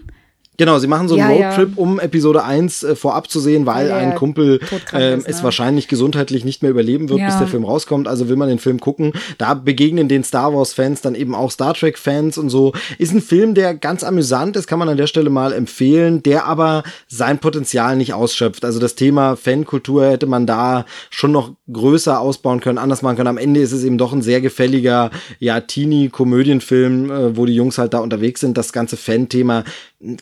Genau, 0.59 0.81
sie 0.81 0.89
machen 0.89 1.07
so 1.07 1.15
einen 1.15 1.39
ja, 1.39 1.51
Roadtrip, 1.51 1.77
ja. 1.77 1.83
um 1.83 2.01
Episode 2.01 2.43
1 2.43 2.83
äh, 2.83 2.97
vorab 2.97 3.31
zu 3.31 3.39
sehen, 3.39 3.65
weil 3.65 3.89
ja, 3.89 3.97
ein 3.97 4.17
Kumpel 4.17 4.59
äh, 4.93 5.17
ist, 5.17 5.27
ne? 5.27 5.33
es 5.33 5.45
wahrscheinlich 5.45 5.87
gesundheitlich 5.87 6.45
nicht 6.45 6.63
mehr 6.63 6.73
überleben 6.73 7.09
wird, 7.09 7.21
bis 7.25 7.39
der 7.39 7.47
Film 7.47 7.65
rauskommt. 7.65 8.09
Also 8.09 8.29
will 8.29 8.35
man 8.35 8.49
den 8.49 8.59
Film 8.59 8.81
gucken. 8.81 9.13
Da 9.39 9.55
begegnen 9.55 10.09
den 10.09 10.25
Star 10.25 10.53
Wars-Fans 10.53 11.01
dann 11.01 11.15
eben 11.15 11.37
auch 11.37 11.53
Star 11.53 11.75
Trek-Fans 11.75 12.39
und 12.39 12.51
so. 12.51 12.73
Ist 12.99 13.13
ein 13.13 13.23
Film, 13.23 13.55
der 13.55 13.73
ganz 13.77 14.03
amüsant 14.03 14.57
ist, 14.57 14.67
kann 14.67 14.81
man 14.81 14.89
an 14.89 14.97
der 14.97 15.07
Stelle 15.07 15.31
mal 15.31 15.53
empfehlen, 15.53 16.25
der 16.25 16.47
aber 16.47 16.83
sein 17.07 17.39
Potenzial 17.39 17.97
nicht 17.97 18.13
ausschöpft. 18.13 18.65
Also 18.65 18.81
das 18.81 18.97
Thema 18.97 19.37
Fankultur 19.37 20.07
hätte 20.07 20.27
man 20.27 20.45
da 20.45 20.87
schon 21.11 21.31
noch 21.31 21.53
größer 21.73 22.19
ausbauen 22.19 22.59
können, 22.59 22.79
anders 22.79 23.03
machen 23.03 23.17
können. 23.17 23.29
Am 23.29 23.39
Ende 23.39 23.61
ist 23.61 23.73
es 23.73 23.85
eben 23.85 23.97
doch 23.97 24.13
ein 24.13 24.23
sehr 24.23 24.41
gefälliger, 24.41 25.13
ja, 25.39 25.61
Teenie-Komödienfilm, 25.61 27.11
äh, 27.11 27.37
wo 27.37 27.47
die 27.47 27.55
Jungs 27.55 27.79
halt 27.79 27.95
da 27.95 28.01
unterwegs 28.01 28.41
sind. 28.41 28.59
Das 28.59 28.73
ganze 28.73 28.97
Fan-Thema 28.97 29.63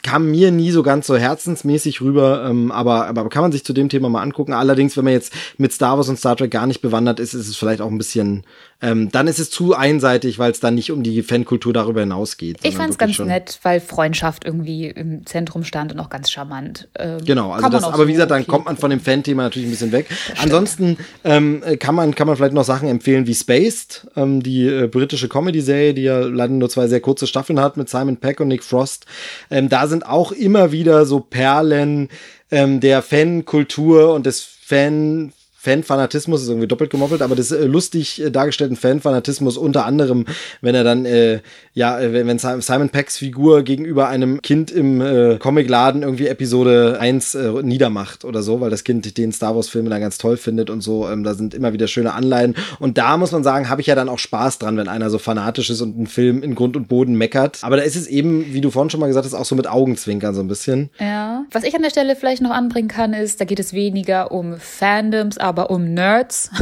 kam 0.03 0.31
mir 0.31 0.51
nie 0.53 0.71
so 0.71 0.83
ganz 0.83 1.07
so 1.07 1.17
herzensmäßig 1.17 2.01
rüber, 2.01 2.47
ähm, 2.49 2.73
aber, 2.73 3.07
aber 3.09 3.29
kann 3.29 3.43
man 3.43 3.53
sich 3.53 3.65
zu 3.65 3.75
dem 3.75 3.91
Thema 3.91 4.09
mal 4.09 4.23
angucken. 4.23 4.55
Allerdings, 4.55 4.97
wenn 4.97 5.05
man 5.05 5.13
jetzt 5.13 5.35
mit 5.59 5.73
Star 5.73 5.99
Wars 5.99 6.09
und 6.09 6.19
Star 6.19 6.35
Trek 6.35 6.51
gar 6.51 6.67
nicht 6.67 6.81
bewandert 6.81 7.21
ist, 7.21 7.35
ist 7.35 7.49
es 7.49 7.57
vielleicht 7.57 7.83
auch 7.83 7.91
ein 7.91 7.99
bisschen, 7.99 8.45
ähm, 8.83 9.11
dann 9.11 9.27
ist 9.27 9.39
es 9.39 9.51
zu 9.51 9.75
einseitig, 9.75 10.39
weil 10.39 10.51
es 10.51 10.61
dann 10.61 10.75
nicht 10.75 10.91
um 10.93 11.03
die 11.03 11.23
Fankultur 11.23 11.73
darüber 11.73 12.01
hinausgeht. 12.01 12.59
Ich 12.63 12.77
fand 12.77 12.91
es 12.91 12.99
ganz 12.99 13.19
nett, 13.19 13.59
weil 13.63 13.81
Freundschaft 13.81 14.45
irgendwie 14.45 14.87
im 14.89 15.25
Zentrum 15.25 15.65
stand 15.65 15.93
und 15.93 16.01
auch 16.01 16.11
ganz 16.11 16.31
charmant. 16.31 16.89
Ähm, 16.99 17.25
genau, 17.25 17.53
also 17.53 17.69
das, 17.71 17.85
aber 17.85 18.07
wie 18.07 18.13
gesagt, 18.13 18.31
dann 18.31 18.47
kommt 18.47 18.67
man 18.67 18.77
von 18.77 18.91
dem 18.91 19.01
Fan-Thema 19.01 19.45
natürlich 19.45 19.69
ein 19.69 19.71
bisschen 19.71 19.93
weg. 19.93 20.09
Ansonsten 20.39 20.99
ähm, 21.25 21.63
kann 21.79 21.95
man 21.95 22.15
kann 22.15 22.27
man 22.27 22.37
vielleicht 22.37 22.53
noch 22.53 22.65
Sachen 22.65 22.89
empfehlen 22.89 23.27
wie 23.27 23.35
Spaced, 23.35 24.09
ähm, 24.15 24.43
die 24.43 24.67
äh, 24.67 24.89
britische 24.89 25.29
Comedy-Serie, 25.29 25.95
die 25.95 26.03
ja 26.03 26.21
leider 26.21 26.53
nur 26.53 26.69
zwei 26.69 26.87
sehr 26.87 27.01
kurze 27.01 27.27
Staffeln 27.27 27.61
hat 27.61 27.77
mit 27.79 27.89
Simon 27.89 28.19
Peck 28.19 28.41
und 28.41 28.49
Nick 28.49 28.63
Frost. 28.63 29.07
Ähm, 29.51 29.69
da 29.71 29.87
sind 29.87 30.07
auch 30.07 30.33
immer 30.33 30.71
wieder 30.71 31.07
so 31.07 31.21
Perlen 31.21 32.09
ähm, 32.51 32.81
der 32.81 33.03
Fankultur 33.03 34.13
und 34.13 34.27
des 34.27 34.43
Fan 34.43 35.33
Fanfanatismus 35.67 36.43
ist 36.43 36.49
irgendwie 36.49 36.69
doppelt 36.69 36.91
gemoppelt, 36.91 37.23
aber 37.23 37.35
des 37.35 37.51
äh, 37.51 37.65
lustig 37.65 38.23
äh, 38.23 38.31
dargestellten 38.31 38.77
Fanfanatismus 38.77 39.57
unter 39.57 39.85
anderem, 39.85 40.25
wenn 40.61 40.77
er 40.77 40.85
dann 40.85 41.05
äh, 41.05 41.41
ja, 41.77 42.01
äh, 42.01 42.27
wenn 42.27 42.39
Simon 42.39 42.89
Pecks 42.89 43.19
Figur 43.19 43.63
gegenüber 43.63 44.09
einem 44.09 44.41
Kind 44.41 44.71
im 44.71 45.03
äh, 45.03 45.37
Comicladen 45.39 46.03
irgendwie 46.03 46.29
Episode 46.29 46.99
1 46.99 47.35
äh, 47.35 47.51
niedermacht 47.63 48.25
oder 48.25 48.43
so, 48.43 48.63
weil 48.63 48.71
das 48.71 48.83
Kind 48.83 49.19
den 49.19 49.31
Star 49.31 49.55
Wars 49.55 49.69
Filme 49.69 49.91
dann 49.91 50.01
ganz 50.01 50.17
toll 50.17 50.39
findet 50.39 50.71
und 50.71 50.81
so, 50.81 51.07
ähm, 51.09 51.23
da 51.23 51.35
sind 51.35 51.53
immer 51.53 51.73
wieder 51.73 51.89
schöne 51.89 52.15
Anleihen. 52.15 52.55
Und 52.79 52.97
da 52.97 53.17
muss 53.19 53.33
man 53.33 53.43
sagen, 53.43 53.69
habe 53.69 53.81
ich 53.81 53.89
ja 53.89 53.95
dann 53.95 54.09
auch 54.09 54.19
Spaß 54.19 54.59
dran, 54.59 54.77
wenn 54.77 54.89
einer 54.89 55.11
so 55.11 55.19
fanatisch 55.19 55.69
ist 55.69 55.83
und 55.83 55.97
einen 55.97 56.07
Film 56.07 56.43
in 56.43 56.55
Grund 56.55 56.77
und 56.77 56.89
Boden 56.89 57.15
meckert, 57.15 57.59
aber 57.63 57.77
da 57.77 57.83
ist 57.83 57.97
es 57.97 58.07
eben, 58.07 58.55
wie 58.55 58.63
du 58.63 58.71
vorhin 58.71 58.89
schon 58.89 59.01
mal 59.01 59.09
gesagt 59.09 59.27
hast, 59.27 59.35
auch 59.35 59.45
so 59.45 59.57
mit 59.57 59.67
Augenzwinkern 59.67 60.35
so 60.35 60.41
ein 60.41 60.49
bisschen. 60.49 60.91
Ja, 60.99 61.45
was 61.51 61.65
ich 61.65 61.75
an 61.75 61.83
der 61.83 61.91
Stelle 61.91 62.17
vielleicht 62.17 62.41
noch 62.41 62.53
anbringen 62.53 62.89
kann, 62.89 63.13
ist, 63.13 63.41
da 63.41 63.45
geht 63.45 63.61
es 63.61 63.73
weniger 63.73 64.33
um 64.33 64.57
Fandoms, 64.59 65.37
aber 65.37 65.56
aber 65.57 65.71
um 65.71 65.95
Nerds. 65.95 66.51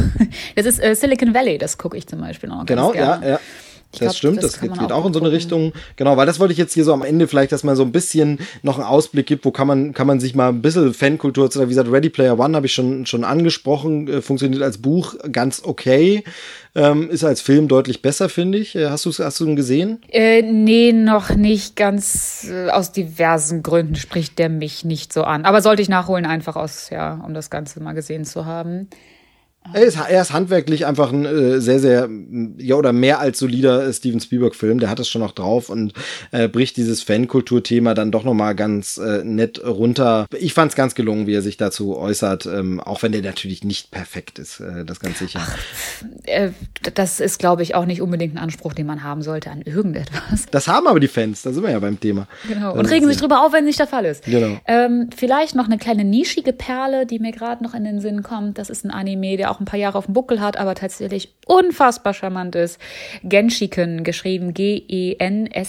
Das 0.55 0.65
ist 0.65 0.81
äh, 0.81 0.95
Silicon 0.95 1.33
Valley, 1.33 1.57
das 1.57 1.77
gucke 1.77 1.97
ich 1.97 2.07
zum 2.07 2.21
Beispiel 2.21 2.49
noch. 2.49 2.65
Genau, 2.65 2.93
ja, 2.93 3.21
ja. 3.23 3.39
Das 3.99 4.19
glaub, 4.19 4.33
stimmt, 4.33 4.43
das, 4.43 4.53
das 4.53 4.61
geht, 4.61 4.77
geht, 4.77 4.91
auch 4.91 5.05
in 5.05 5.13
so 5.13 5.19
eine 5.19 5.31
Richtung. 5.31 5.73
Genau, 5.95 6.17
weil 6.17 6.25
das 6.25 6.39
wollte 6.39 6.51
ich 6.51 6.57
jetzt 6.57 6.73
hier 6.73 6.83
so 6.83 6.93
am 6.93 7.01
Ende 7.01 7.27
vielleicht, 7.27 7.51
dass 7.51 7.63
man 7.63 7.75
so 7.75 7.83
ein 7.83 7.91
bisschen 7.91 8.39
noch 8.63 8.77
einen 8.77 8.87
Ausblick 8.87 9.25
gibt, 9.25 9.45
wo 9.45 9.51
kann 9.51 9.67
man, 9.67 9.93
kann 9.93 10.07
man 10.07 10.19
sich 10.19 10.35
mal 10.35 10.49
ein 10.49 10.61
bisschen 10.61 10.93
Fankultur, 10.93 11.45
oder 11.45 11.65
wie 11.65 11.69
gesagt, 11.69 11.91
Ready 11.91 12.09
Player 12.09 12.37
One 12.39 12.55
habe 12.55 12.65
ich 12.65 12.73
schon, 12.73 13.05
schon 13.05 13.23
angesprochen, 13.23 14.07
äh, 14.07 14.21
funktioniert 14.21 14.61
als 14.63 14.77
Buch 14.77 15.15
ganz 15.31 15.61
okay. 15.63 16.23
Ähm, 16.77 17.09
ist 17.09 17.23
als 17.23 17.39
Film 17.39 17.69
deutlich 17.69 18.01
besser, 18.01 18.27
finde 18.27 18.57
ich. 18.57 18.75
Äh, 18.75 18.89
hast 18.89 19.05
du 19.05 19.11
hast 19.11 19.39
du 19.39 19.45
ihn 19.45 19.55
gesehen? 19.55 20.01
Äh, 20.09 20.41
nee, 20.41 20.91
noch 20.91 21.29
nicht 21.29 21.77
ganz. 21.77 22.47
Äh, 22.51 22.69
aus 22.69 22.91
diversen 22.91 23.63
Gründen 23.63 23.95
spricht 23.95 24.37
der 24.39 24.49
mich 24.49 24.83
nicht 24.83 25.13
so 25.13 25.23
an. 25.23 25.45
Aber 25.45 25.61
sollte 25.61 25.81
ich 25.81 25.87
nachholen, 25.87 26.25
einfach 26.25 26.57
aus, 26.57 26.89
ja, 26.89 27.21
um 27.25 27.33
das 27.33 27.49
Ganze 27.49 27.81
mal 27.81 27.93
gesehen 27.93 28.25
zu 28.25 28.45
haben. 28.45 28.89
Er 29.73 29.81
ist, 29.81 29.97
er 29.97 30.21
ist 30.21 30.31
handwerklich 30.33 30.85
einfach 30.85 31.11
ein 31.11 31.25
äh, 31.25 31.59
sehr, 31.59 31.79
sehr, 31.79 32.09
ja, 32.57 32.75
oder 32.75 32.93
mehr 32.93 33.19
als 33.19 33.39
solider 33.39 33.91
Steven 33.91 34.19
Spielberg-Film. 34.19 34.79
Der 34.79 34.89
hat 34.89 34.99
es 34.99 35.09
schon 35.09 35.21
noch 35.21 35.31
drauf 35.31 35.69
und 35.69 35.93
äh, 36.31 36.47
bricht 36.47 36.77
dieses 36.77 37.01
Fankultur-Thema 37.03 37.93
dann 37.93 38.11
doch 38.11 38.23
nochmal 38.23 38.55
ganz 38.55 38.97
äh, 38.97 39.23
nett 39.23 39.63
runter. 39.65 40.27
Ich 40.37 40.53
fand 40.53 40.71
es 40.71 40.75
ganz 40.75 40.95
gelungen, 40.95 41.27
wie 41.27 41.33
er 41.33 41.41
sich 41.41 41.57
dazu 41.57 41.97
äußert, 41.97 42.45
ähm, 42.45 42.79
auch 42.79 43.01
wenn 43.03 43.11
der 43.11 43.21
natürlich 43.21 43.63
nicht 43.63 43.91
perfekt 43.91 44.39
ist, 44.39 44.59
äh, 44.59 44.85
das 44.85 44.99
ganz 44.99 45.19
sicher. 45.19 45.39
Ach, 45.41 45.57
äh, 46.25 46.51
das 46.93 47.19
ist, 47.19 47.39
glaube 47.39 47.63
ich, 47.63 47.75
auch 47.75 47.85
nicht 47.85 48.01
unbedingt 48.01 48.35
ein 48.35 48.39
Anspruch, 48.39 48.73
den 48.73 48.85
man 48.85 49.03
haben 49.03 49.21
sollte 49.21 49.49
an 49.51 49.61
irgendetwas. 49.61 50.45
Das 50.51 50.67
haben 50.67 50.87
aber 50.87 50.99
die 50.99 51.07
Fans, 51.07 51.41
da 51.41 51.51
sind 51.51 51.63
wir 51.63 51.71
ja 51.71 51.79
beim 51.79 51.99
Thema. 51.99 52.27
Genau, 52.47 52.73
und 52.73 52.85
regen 52.85 53.07
sich 53.07 53.17
drüber 53.17 53.45
auf, 53.45 53.53
wenn 53.53 53.65
nicht 53.65 53.79
der 53.79 53.87
Fall 53.87 54.05
ist. 54.05 54.23
Genau. 54.25 54.57
Ähm, 54.67 55.09
vielleicht 55.15 55.55
noch 55.55 55.65
eine 55.65 55.77
kleine 55.77 56.03
nischige 56.03 56.53
Perle, 56.53 57.05
die 57.05 57.19
mir 57.19 57.31
gerade 57.31 57.63
noch 57.63 57.73
in 57.73 57.83
den 57.83 57.99
Sinn 57.99 58.23
kommt. 58.23 58.57
Das 58.57 58.69
ist 58.69 58.85
ein 58.85 58.91
Anime, 58.91 59.37
der 59.37 59.51
auch 59.51 59.54
ein 59.59 59.65
paar 59.65 59.79
Jahre 59.79 59.97
auf 59.97 60.05
dem 60.05 60.13
Buckel 60.13 60.39
hat, 60.41 60.57
aber 60.57 60.75
tatsächlich 60.75 61.33
unfassbar 61.45 62.13
charmant 62.13 62.55
ist. 62.55 62.79
Genshiken, 63.23 64.03
geschrieben 64.03 64.53
G-E-N-S-H-I-K-E-N. 64.53 65.61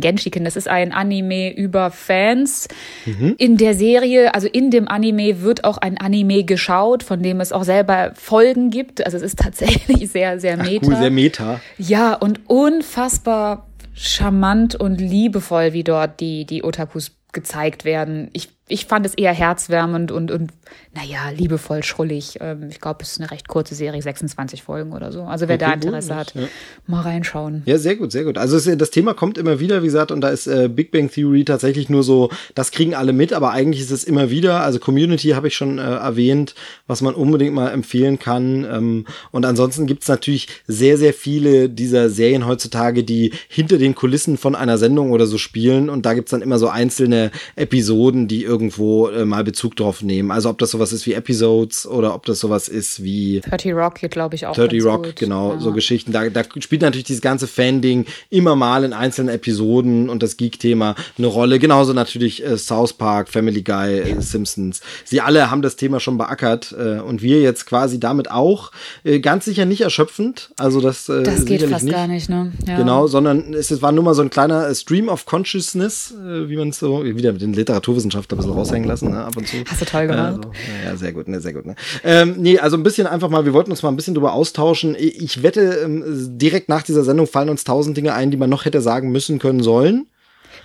Genshiken, 0.00 0.44
das 0.44 0.56
ist 0.56 0.68
ein 0.68 0.92
Anime 0.92 1.54
über 1.54 1.90
Fans. 1.90 2.68
Mhm. 3.04 3.34
In 3.38 3.56
der 3.56 3.74
Serie, 3.74 4.34
also 4.34 4.48
in 4.48 4.70
dem 4.70 4.88
Anime 4.88 5.42
wird 5.42 5.64
auch 5.64 5.78
ein 5.78 5.98
Anime 5.98 6.44
geschaut, 6.44 7.02
von 7.02 7.22
dem 7.22 7.40
es 7.40 7.52
auch 7.52 7.64
selber 7.64 8.12
Folgen 8.14 8.70
gibt. 8.70 9.04
Also 9.04 9.16
es 9.16 9.22
ist 9.22 9.38
tatsächlich 9.38 10.10
sehr, 10.12 10.40
sehr 10.40 10.56
meta. 10.56 10.80
Ach, 10.82 10.88
cool, 10.88 10.96
sehr 10.96 11.10
meta. 11.10 11.60
Ja, 11.78 12.14
und 12.14 12.48
unfassbar 12.48 13.66
charmant 13.94 14.74
und 14.74 15.00
liebevoll, 15.00 15.72
wie 15.72 15.84
dort 15.84 16.20
die, 16.20 16.44
die 16.44 16.64
Otakus 16.64 17.12
gezeigt 17.32 17.84
werden. 17.84 18.30
Ich 18.32 18.48
ich 18.74 18.86
fand 18.86 19.06
es 19.06 19.14
eher 19.14 19.32
herzwärmend 19.32 20.10
und, 20.10 20.32
und 20.32 20.50
naja, 20.94 21.30
liebevoll 21.30 21.84
schrullig. 21.84 22.38
Ähm, 22.40 22.68
ich 22.70 22.80
glaube, 22.80 22.98
es 23.02 23.12
ist 23.12 23.20
eine 23.20 23.30
recht 23.30 23.46
kurze 23.46 23.76
Serie, 23.76 24.02
26 24.02 24.64
Folgen 24.64 24.92
oder 24.92 25.12
so. 25.12 25.22
Also 25.22 25.46
wer 25.46 25.54
okay, 25.54 25.64
da 25.64 25.72
Interesse 25.74 26.08
gut, 26.08 26.16
hat, 26.16 26.34
ja. 26.34 26.42
mal 26.88 27.02
reinschauen. 27.02 27.62
Ja, 27.66 27.78
sehr 27.78 27.94
gut, 27.94 28.10
sehr 28.10 28.24
gut. 28.24 28.36
Also 28.36 28.56
es, 28.56 28.68
das 28.76 28.90
Thema 28.90 29.14
kommt 29.14 29.38
immer 29.38 29.60
wieder, 29.60 29.82
wie 29.82 29.86
gesagt, 29.86 30.10
und 30.10 30.20
da 30.20 30.28
ist 30.28 30.48
äh, 30.48 30.68
Big 30.68 30.90
Bang 30.90 31.08
Theory 31.08 31.44
tatsächlich 31.44 31.88
nur 31.88 32.02
so, 32.02 32.30
das 32.56 32.72
kriegen 32.72 32.94
alle 32.94 33.12
mit, 33.12 33.32
aber 33.32 33.52
eigentlich 33.52 33.80
ist 33.80 33.92
es 33.92 34.02
immer 34.02 34.30
wieder, 34.30 34.62
also 34.62 34.80
Community 34.80 35.30
habe 35.30 35.46
ich 35.46 35.54
schon 35.54 35.78
äh, 35.78 35.82
erwähnt, 35.82 36.56
was 36.88 37.00
man 37.00 37.14
unbedingt 37.14 37.54
mal 37.54 37.70
empfehlen 37.70 38.18
kann. 38.18 38.64
Ähm, 38.64 39.06
und 39.30 39.46
ansonsten 39.46 39.86
gibt's 39.86 40.08
natürlich 40.08 40.48
sehr, 40.66 40.98
sehr 40.98 41.14
viele 41.14 41.68
dieser 41.68 42.10
Serien 42.10 42.44
heutzutage, 42.44 43.04
die 43.04 43.32
hinter 43.48 43.78
den 43.78 43.94
Kulissen 43.94 44.36
von 44.36 44.56
einer 44.56 44.78
Sendung 44.78 45.12
oder 45.12 45.26
so 45.26 45.38
spielen. 45.38 45.88
Und 45.88 46.06
da 46.06 46.14
gibt's 46.14 46.32
dann 46.32 46.42
immer 46.42 46.58
so 46.58 46.68
einzelne 46.68 47.30
Episoden, 47.54 48.26
die 48.26 48.42
irgendwo 48.64 49.08
äh, 49.08 49.24
mal 49.24 49.44
Bezug 49.44 49.76
drauf 49.76 50.02
nehmen. 50.02 50.30
Also 50.30 50.48
ob 50.48 50.58
das 50.58 50.70
sowas 50.70 50.92
ist 50.92 51.06
wie 51.06 51.12
Episodes 51.12 51.86
oder 51.86 52.14
ob 52.14 52.24
das 52.26 52.40
sowas 52.40 52.68
ist 52.68 53.02
wie 53.02 53.40
30 53.40 53.74
Rock, 53.74 54.00
glaube 54.10 54.34
ich 54.34 54.46
auch. 54.46 54.54
30 54.54 54.84
Rock, 54.84 55.04
gut. 55.04 55.16
genau, 55.16 55.52
ja. 55.52 55.60
so 55.60 55.72
Geschichten. 55.72 56.12
Da, 56.12 56.28
da 56.30 56.42
spielt 56.58 56.82
natürlich 56.82 57.04
dieses 57.04 57.20
ganze 57.20 57.46
Fan-Ding 57.46 58.06
immer 58.30 58.56
mal 58.56 58.84
in 58.84 58.92
einzelnen 58.92 59.34
Episoden 59.34 60.08
und 60.08 60.22
das 60.22 60.36
Geek-Thema 60.36 60.94
eine 61.18 61.26
Rolle. 61.26 61.58
Genauso 61.58 61.92
natürlich 61.92 62.44
äh, 62.44 62.56
South 62.56 62.94
Park, 62.94 63.28
Family 63.28 63.62
Guy, 63.62 64.00
äh, 64.00 64.20
Simpsons. 64.20 64.80
Sie 65.04 65.20
alle 65.20 65.50
haben 65.50 65.62
das 65.62 65.76
Thema 65.76 66.00
schon 66.00 66.16
beackert 66.16 66.74
äh, 66.78 67.00
und 67.00 67.22
wir 67.22 67.40
jetzt 67.40 67.66
quasi 67.66 68.00
damit 68.00 68.30
auch. 68.30 68.72
Äh, 69.04 69.20
ganz 69.20 69.44
sicher 69.44 69.66
nicht 69.66 69.82
erschöpfend. 69.82 70.50
Also 70.56 70.80
das, 70.80 71.08
äh, 71.08 71.22
das 71.22 71.44
geht 71.44 71.62
fast 71.64 71.84
nicht. 71.84 71.94
gar 71.94 72.06
nicht, 72.06 72.30
ne? 72.30 72.52
Ja. 72.66 72.78
Genau, 72.78 73.06
sondern 73.06 73.52
es, 73.52 73.70
es 73.70 73.82
war 73.82 73.92
nur 73.92 74.04
mal 74.04 74.14
so 74.14 74.22
ein 74.22 74.30
kleiner 74.30 74.68
äh, 74.68 74.74
Stream 74.74 75.08
of 75.08 75.26
Consciousness, 75.26 76.12
äh, 76.12 76.48
wie 76.48 76.56
man 76.56 76.70
es 76.70 76.78
so, 76.78 77.04
wieder 77.04 77.32
mit 77.32 77.42
den 77.42 77.52
Literaturwissenschaftlern 77.52 78.40
bisschen 78.44 78.58
raushängen 78.58 78.88
lassen, 78.88 79.10
ne, 79.10 79.24
ab 79.24 79.36
und 79.36 79.46
zu. 79.46 79.56
Hast 79.68 79.80
du 79.80 79.84
toll 79.84 80.06
gemacht. 80.06 80.36
Also, 80.36 80.50
ja, 80.84 80.96
sehr 80.96 81.12
gut, 81.12 81.28
ne, 81.28 81.40
sehr 81.40 81.52
gut. 81.52 81.66
Ne. 81.66 81.74
Ähm, 82.02 82.36
nee, 82.38 82.58
also 82.58 82.76
ein 82.76 82.82
bisschen 82.82 83.06
einfach 83.06 83.28
mal, 83.28 83.44
wir 83.44 83.52
wollten 83.52 83.70
uns 83.70 83.82
mal 83.82 83.90
ein 83.90 83.96
bisschen 83.96 84.14
drüber 84.14 84.32
austauschen. 84.32 84.96
Ich 84.98 85.42
wette, 85.42 85.80
ähm, 85.84 86.38
direkt 86.38 86.68
nach 86.68 86.82
dieser 86.82 87.04
Sendung 87.04 87.26
fallen 87.26 87.48
uns 87.48 87.64
tausend 87.64 87.96
Dinge 87.96 88.14
ein, 88.14 88.30
die 88.30 88.36
man 88.36 88.50
noch 88.50 88.64
hätte 88.64 88.80
sagen 88.80 89.10
müssen 89.12 89.38
können 89.38 89.62
sollen. 89.62 90.06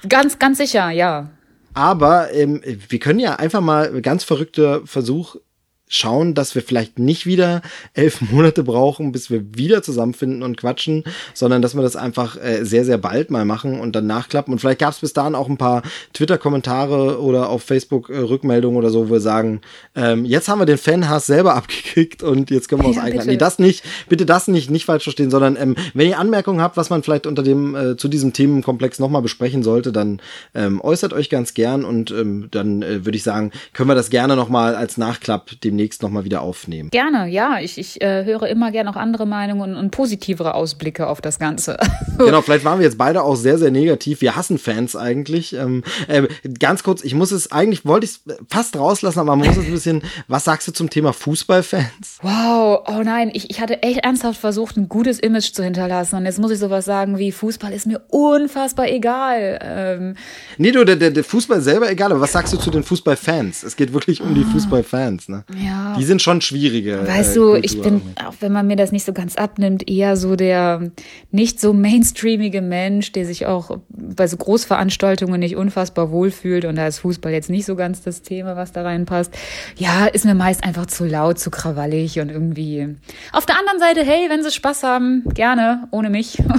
Ganz, 0.07 0.39
ganz 0.39 0.57
sicher, 0.57 0.89
ja. 0.91 1.29
Aber 1.73 2.33
ähm, 2.33 2.61
wir 2.63 2.99
können 2.99 3.19
ja 3.19 3.35
einfach 3.35 3.61
mal 3.61 4.01
ganz 4.01 4.23
verrückter 4.23 4.81
Versuch 4.85 5.35
schauen, 5.89 6.35
dass 6.35 6.55
wir 6.55 6.61
vielleicht 6.61 6.99
nicht 6.99 7.25
wieder 7.25 7.61
elf 7.93 8.21
Monate 8.31 8.63
brauchen, 8.63 9.11
bis 9.11 9.29
wir 9.29 9.55
wieder 9.55 9.81
zusammenfinden 9.81 10.43
und 10.43 10.55
quatschen, 10.55 11.03
sondern 11.33 11.61
dass 11.61 11.75
wir 11.75 11.81
das 11.81 11.97
einfach 11.97 12.37
äh, 12.37 12.63
sehr, 12.63 12.85
sehr 12.85 12.99
bald 12.99 13.31
mal 13.31 13.43
machen 13.43 13.79
und 13.81 13.95
dann 13.95 14.07
nachklappen. 14.07 14.53
Und 14.53 14.59
vielleicht 14.59 14.79
gab 14.79 14.93
es 14.93 14.99
bis 14.99 15.13
dahin 15.13 15.35
auch 15.35 15.49
ein 15.49 15.57
paar 15.57 15.81
Twitter-Kommentare 16.13 17.19
oder 17.19 17.49
auf 17.49 17.63
Facebook 17.63 18.09
äh, 18.09 18.17
Rückmeldungen 18.19 18.77
oder 18.77 18.91
so, 18.91 19.09
wo 19.09 19.13
wir 19.13 19.19
sagen, 19.19 19.61
ähm, 19.95 20.25
jetzt 20.25 20.47
haben 20.47 20.59
wir 20.59 20.67
den 20.67 20.77
Fanhass 20.77 21.25
selber 21.25 21.55
abgekriegt 21.59 22.21
und 22.21 22.51
jetzt 22.51 22.69
können 22.69 22.83
wir 22.83 22.87
uns 22.87 22.97
ja, 22.97 23.03
eigener. 23.03 23.25
Nee, 23.25 23.37
das 23.37 23.57
nicht, 23.57 23.83
bitte 24.07 24.25
das 24.25 24.47
nicht, 24.47 24.69
nicht 24.69 24.85
falsch 24.85 25.03
verstehen, 25.03 25.31
sondern 25.31 25.57
ähm, 25.57 25.75
wenn 25.95 26.07
ihr 26.07 26.19
Anmerkungen 26.19 26.61
habt, 26.61 26.77
was 26.77 26.91
man 26.91 27.01
vielleicht 27.01 27.25
unter 27.25 27.41
dem, 27.41 27.75
äh, 27.75 27.97
zu 27.97 28.07
diesem 28.07 28.31
Themenkomplex 28.31 28.99
nochmal 28.99 29.23
besprechen 29.23 29.63
sollte, 29.63 29.91
dann 29.91 30.21
ähm, 30.53 30.81
äußert 30.81 31.13
euch 31.13 31.31
ganz 31.31 31.55
gern 31.55 31.83
und 31.83 32.11
ähm, 32.11 32.47
dann 32.51 32.83
äh, 32.83 33.05
würde 33.05 33.15
ich 33.15 33.23
sagen, 33.23 33.51
können 33.73 33.89
wir 33.89 33.95
das 33.95 34.11
gerne 34.11 34.35
nochmal 34.35 34.75
als 34.75 34.97
Nachklapp 34.97 35.59
dem 35.61 35.78
demnächst 35.79 36.03
nochmal 36.03 36.25
wieder 36.25 36.41
aufnehmen. 36.41 36.89
Gerne, 36.89 37.27
ja. 37.27 37.59
Ich, 37.61 37.77
ich 37.77 38.01
äh, 38.01 38.25
höre 38.25 38.47
immer 38.47 38.71
gerne 38.71 38.89
auch 38.89 38.97
andere 38.97 39.25
Meinungen 39.25 39.61
und, 39.61 39.77
und 39.77 39.91
positivere 39.91 40.53
Ausblicke 40.53 41.07
auf 41.07 41.21
das 41.21 41.39
Ganze. 41.39 41.77
genau, 42.17 42.41
vielleicht 42.41 42.65
waren 42.65 42.79
wir 42.79 42.85
jetzt 42.85 42.97
beide 42.97 43.23
auch 43.23 43.35
sehr, 43.35 43.57
sehr 43.57 43.71
negativ. 43.71 44.19
Wir 44.19 44.35
hassen 44.35 44.57
Fans 44.57 44.95
eigentlich. 44.97 45.53
Ähm, 45.53 45.83
äh, 46.07 46.27
ganz 46.59 46.83
kurz, 46.83 47.03
ich 47.03 47.15
muss 47.15 47.31
es, 47.31 47.51
eigentlich 47.51 47.85
wollte 47.85 48.05
ich 48.05 48.11
es 48.11 48.37
fast 48.49 48.75
rauslassen, 48.77 49.19
aber 49.19 49.35
man 49.37 49.47
muss 49.47 49.57
es 49.57 49.65
ein 49.65 49.71
bisschen, 49.71 50.03
was 50.27 50.43
sagst 50.43 50.67
du 50.67 50.73
zum 50.73 50.89
Thema 50.89 51.13
Fußballfans? 51.13 52.19
Wow, 52.21 52.83
oh 52.87 53.01
nein, 53.03 53.31
ich, 53.33 53.49
ich 53.49 53.61
hatte 53.61 53.81
echt 53.81 54.03
ernsthaft 54.03 54.39
versucht, 54.39 54.75
ein 54.75 54.89
gutes 54.89 55.19
Image 55.19 55.53
zu 55.53 55.63
hinterlassen 55.63 56.17
und 56.17 56.25
jetzt 56.25 56.39
muss 56.39 56.51
ich 56.51 56.59
sowas 56.59 56.83
sagen 56.83 57.17
wie, 57.17 57.31
Fußball 57.31 57.71
ist 57.71 57.87
mir 57.87 58.01
unfassbar 58.09 58.89
egal. 58.89 59.59
Ähm, 59.61 60.15
nee, 60.57 60.71
du, 60.71 60.83
der, 60.83 60.97
der 60.97 61.23
Fußball 61.23 61.61
selber 61.61 61.89
egal, 61.89 62.11
aber 62.11 62.21
was 62.21 62.33
sagst 62.33 62.53
du 62.53 62.57
zu 62.57 62.69
den 62.69 62.83
Fußballfans? 62.83 63.63
Es 63.63 63.77
geht 63.77 63.93
wirklich 63.93 64.21
um 64.21 64.35
die 64.35 64.43
ah. 64.43 64.51
Fußballfans, 64.51 65.29
ne? 65.29 65.43
Ja, 65.55 65.68
ja. 65.69 65.95
Die 65.97 66.03
sind 66.03 66.21
schon 66.21 66.41
schwierige. 66.41 67.07
Weißt 67.07 67.35
äh, 67.35 67.39
du, 67.39 67.55
ich 67.55 67.81
bin, 67.81 68.01
auch 68.25 68.33
wenn 68.39 68.51
man 68.51 68.67
mir 68.67 68.75
das 68.75 68.91
nicht 68.91 69.05
so 69.05 69.13
ganz 69.13 69.35
abnimmt, 69.35 69.89
eher 69.89 70.17
so 70.17 70.35
der 70.35 70.91
nicht 71.31 71.59
so 71.59 71.73
mainstreamige 71.73 72.61
Mensch, 72.61 73.11
der 73.11 73.25
sich 73.25 73.45
auch 73.45 73.77
bei 73.89 74.27
so 74.27 74.37
Großveranstaltungen 74.37 75.39
nicht 75.39 75.55
unfassbar 75.55 76.11
wohlfühlt 76.11 76.65
und 76.65 76.75
da 76.75 76.87
ist 76.87 76.99
Fußball 76.99 77.31
jetzt 77.31 77.49
nicht 77.49 77.65
so 77.65 77.75
ganz 77.75 78.01
das 78.01 78.21
Thema, 78.21 78.55
was 78.55 78.71
da 78.71 78.83
reinpasst. 78.83 79.37
Ja, 79.77 80.07
ist 80.07 80.25
mir 80.25 80.35
meist 80.35 80.63
einfach 80.63 80.87
zu 80.87 81.05
laut, 81.05 81.39
zu 81.39 81.51
krawallig 81.51 82.19
und 82.19 82.29
irgendwie. 82.29 82.95
Auf 83.31 83.45
der 83.45 83.59
anderen 83.59 83.79
Seite, 83.79 84.03
hey, 84.03 84.29
wenn 84.29 84.43
sie 84.43 84.51
Spaß 84.51 84.83
haben, 84.83 85.23
gerne, 85.33 85.87
ohne 85.91 86.09
mich. 86.09 86.37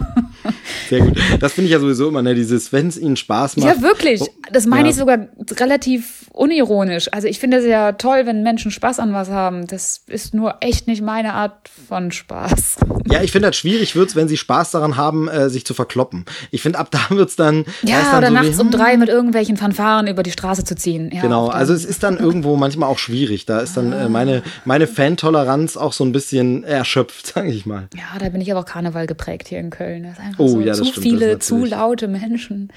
Sehr 0.89 1.01
gut. 1.01 1.19
Das 1.41 1.53
finde 1.53 1.67
ich 1.67 1.73
ja 1.73 1.81
sowieso 1.81 2.09
immer, 2.09 2.23
ne, 2.23 2.35
dieses, 2.35 2.73
wenn 2.73 2.89
es 2.89 2.99
ihnen 2.99 3.17
Spaß 3.17 3.57
macht. 3.57 3.77
Ja, 3.77 3.83
wirklich. 3.83 4.23
Das 4.53 4.67
meine 4.67 4.85
ja. 4.85 4.91
ich 4.91 4.97
sogar 4.97 5.29
relativ 5.59 6.21
unironisch. 6.33 7.13
Also 7.13 7.29
ich 7.29 7.39
finde 7.39 7.59
es 7.59 7.67
ja 7.67 7.93
toll, 7.93 8.23
wenn 8.25 8.43
Menschen 8.43 8.71
Spaß 8.71 8.99
an 9.01 9.13
was 9.13 9.31
haben. 9.31 9.67
Das 9.67 10.03
ist 10.07 10.33
nur 10.35 10.57
echt 10.61 10.87
nicht 10.87 11.03
meine 11.03 11.35
Art 11.35 11.69
von 11.89 12.13
Spaß. 12.13 12.77
Ja, 13.11 13.23
ich 13.23 13.33
finde 13.33 13.49
das 13.49 13.57
schwierig 13.57 13.97
wird's, 13.97 14.17
wenn 14.17 14.29
sie 14.29 14.37
Spaß 14.37 14.71
daran 14.71 14.97
haben, 14.97 15.29
äh, 15.29 15.51
sich 15.51 15.67
zu 15.67 15.75
verkloppen. 15.75 16.25
Ich 16.51 16.63
finde, 16.63 16.79
ab 16.79 16.91
da 16.91 17.01
wird's 17.11 17.37
dann. 17.37 17.65
Ja, 17.83 18.03
dann 18.03 18.19
oder 18.19 18.29
so 18.29 18.35
nachts 18.35 18.59
wie, 18.59 18.63
um 18.63 18.71
drei 18.71 18.97
mit 18.97 19.09
irgendwelchen 19.09 19.57
Fanfaren 19.57 20.07
über 20.07 20.23
die 20.23 20.31
Straße 20.31 20.65
zu 20.65 20.77
ziehen. 20.77 21.11
Ja, 21.13 21.21
genau, 21.21 21.49
also 21.49 21.75
es 21.75 21.85
ist 21.85 22.03
dann 22.03 22.17
irgendwo 22.19 22.57
manchmal 22.57 22.89
auch 22.89 22.99
schwierig. 22.99 23.47
Da 23.47 23.61
ist 23.61 23.77
dann 23.77 23.93
äh, 23.93 24.09
meine, 24.09 24.43
meine 24.65 24.87
Fantoleranz 24.87 25.77
auch 25.77 25.93
so 25.93 26.05
ein 26.05 26.13
bisschen 26.13 26.65
erschöpft, 26.65 27.27
sage 27.35 27.51
ich 27.51 27.67
mal. 27.67 27.89
Ja, 27.95 28.19
da 28.19 28.29
bin 28.29 28.41
ich 28.41 28.51
aber 28.51 28.61
auch 28.61 28.67
Karneval 28.67 29.07
geprägt 29.07 29.49
hier 29.49 29.59
in 29.59 29.71
Köln. 29.71 30.05
Das 30.05 30.13
ist 30.13 30.21
einfach 30.31 30.45
oh, 30.45 30.49
so 30.49 30.61
ja, 30.61 30.73
zu 30.75 30.85
stimmt, 30.85 31.03
viele, 31.03 31.39
zu 31.39 31.65
laute 31.65 32.09
Menschen. 32.09 32.73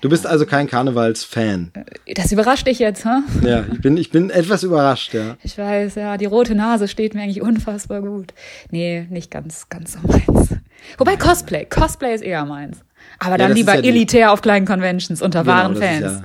Du 0.00 0.08
bist 0.08 0.26
also 0.26 0.46
kein 0.46 0.68
Karnevalsfan. 0.68 1.72
Das 2.14 2.30
überrascht 2.30 2.66
dich 2.66 2.78
jetzt, 2.78 3.04
ha? 3.04 3.22
Huh? 3.42 3.46
Ja, 3.46 3.64
ich 3.72 3.80
bin, 3.80 3.96
ich 3.96 4.10
bin 4.10 4.30
etwas 4.30 4.62
überrascht, 4.62 5.12
ja. 5.12 5.36
Ich 5.42 5.58
weiß, 5.58 5.96
ja, 5.96 6.16
die 6.16 6.26
rote 6.26 6.54
Nase 6.54 6.86
steht 6.86 7.14
mir 7.14 7.22
eigentlich 7.22 7.42
unfassbar 7.42 8.00
gut. 8.00 8.32
Nee, 8.70 9.06
nicht 9.10 9.30
ganz, 9.30 9.68
ganz 9.68 9.94
so 9.94 9.98
meins. 10.06 10.54
Wobei 10.98 11.16
Cosplay, 11.16 11.64
Cosplay 11.64 12.14
ist 12.14 12.22
eher 12.22 12.44
meins. 12.44 12.78
Aber 13.18 13.38
dann 13.38 13.50
ja, 13.50 13.56
lieber 13.56 13.74
ja 13.74 13.82
elitär 13.82 14.32
auf 14.32 14.42
kleinen 14.42 14.66
Conventions 14.66 15.20
unter 15.22 15.42
genau, 15.42 15.52
wahren 15.52 15.76
Fans. 15.76 16.22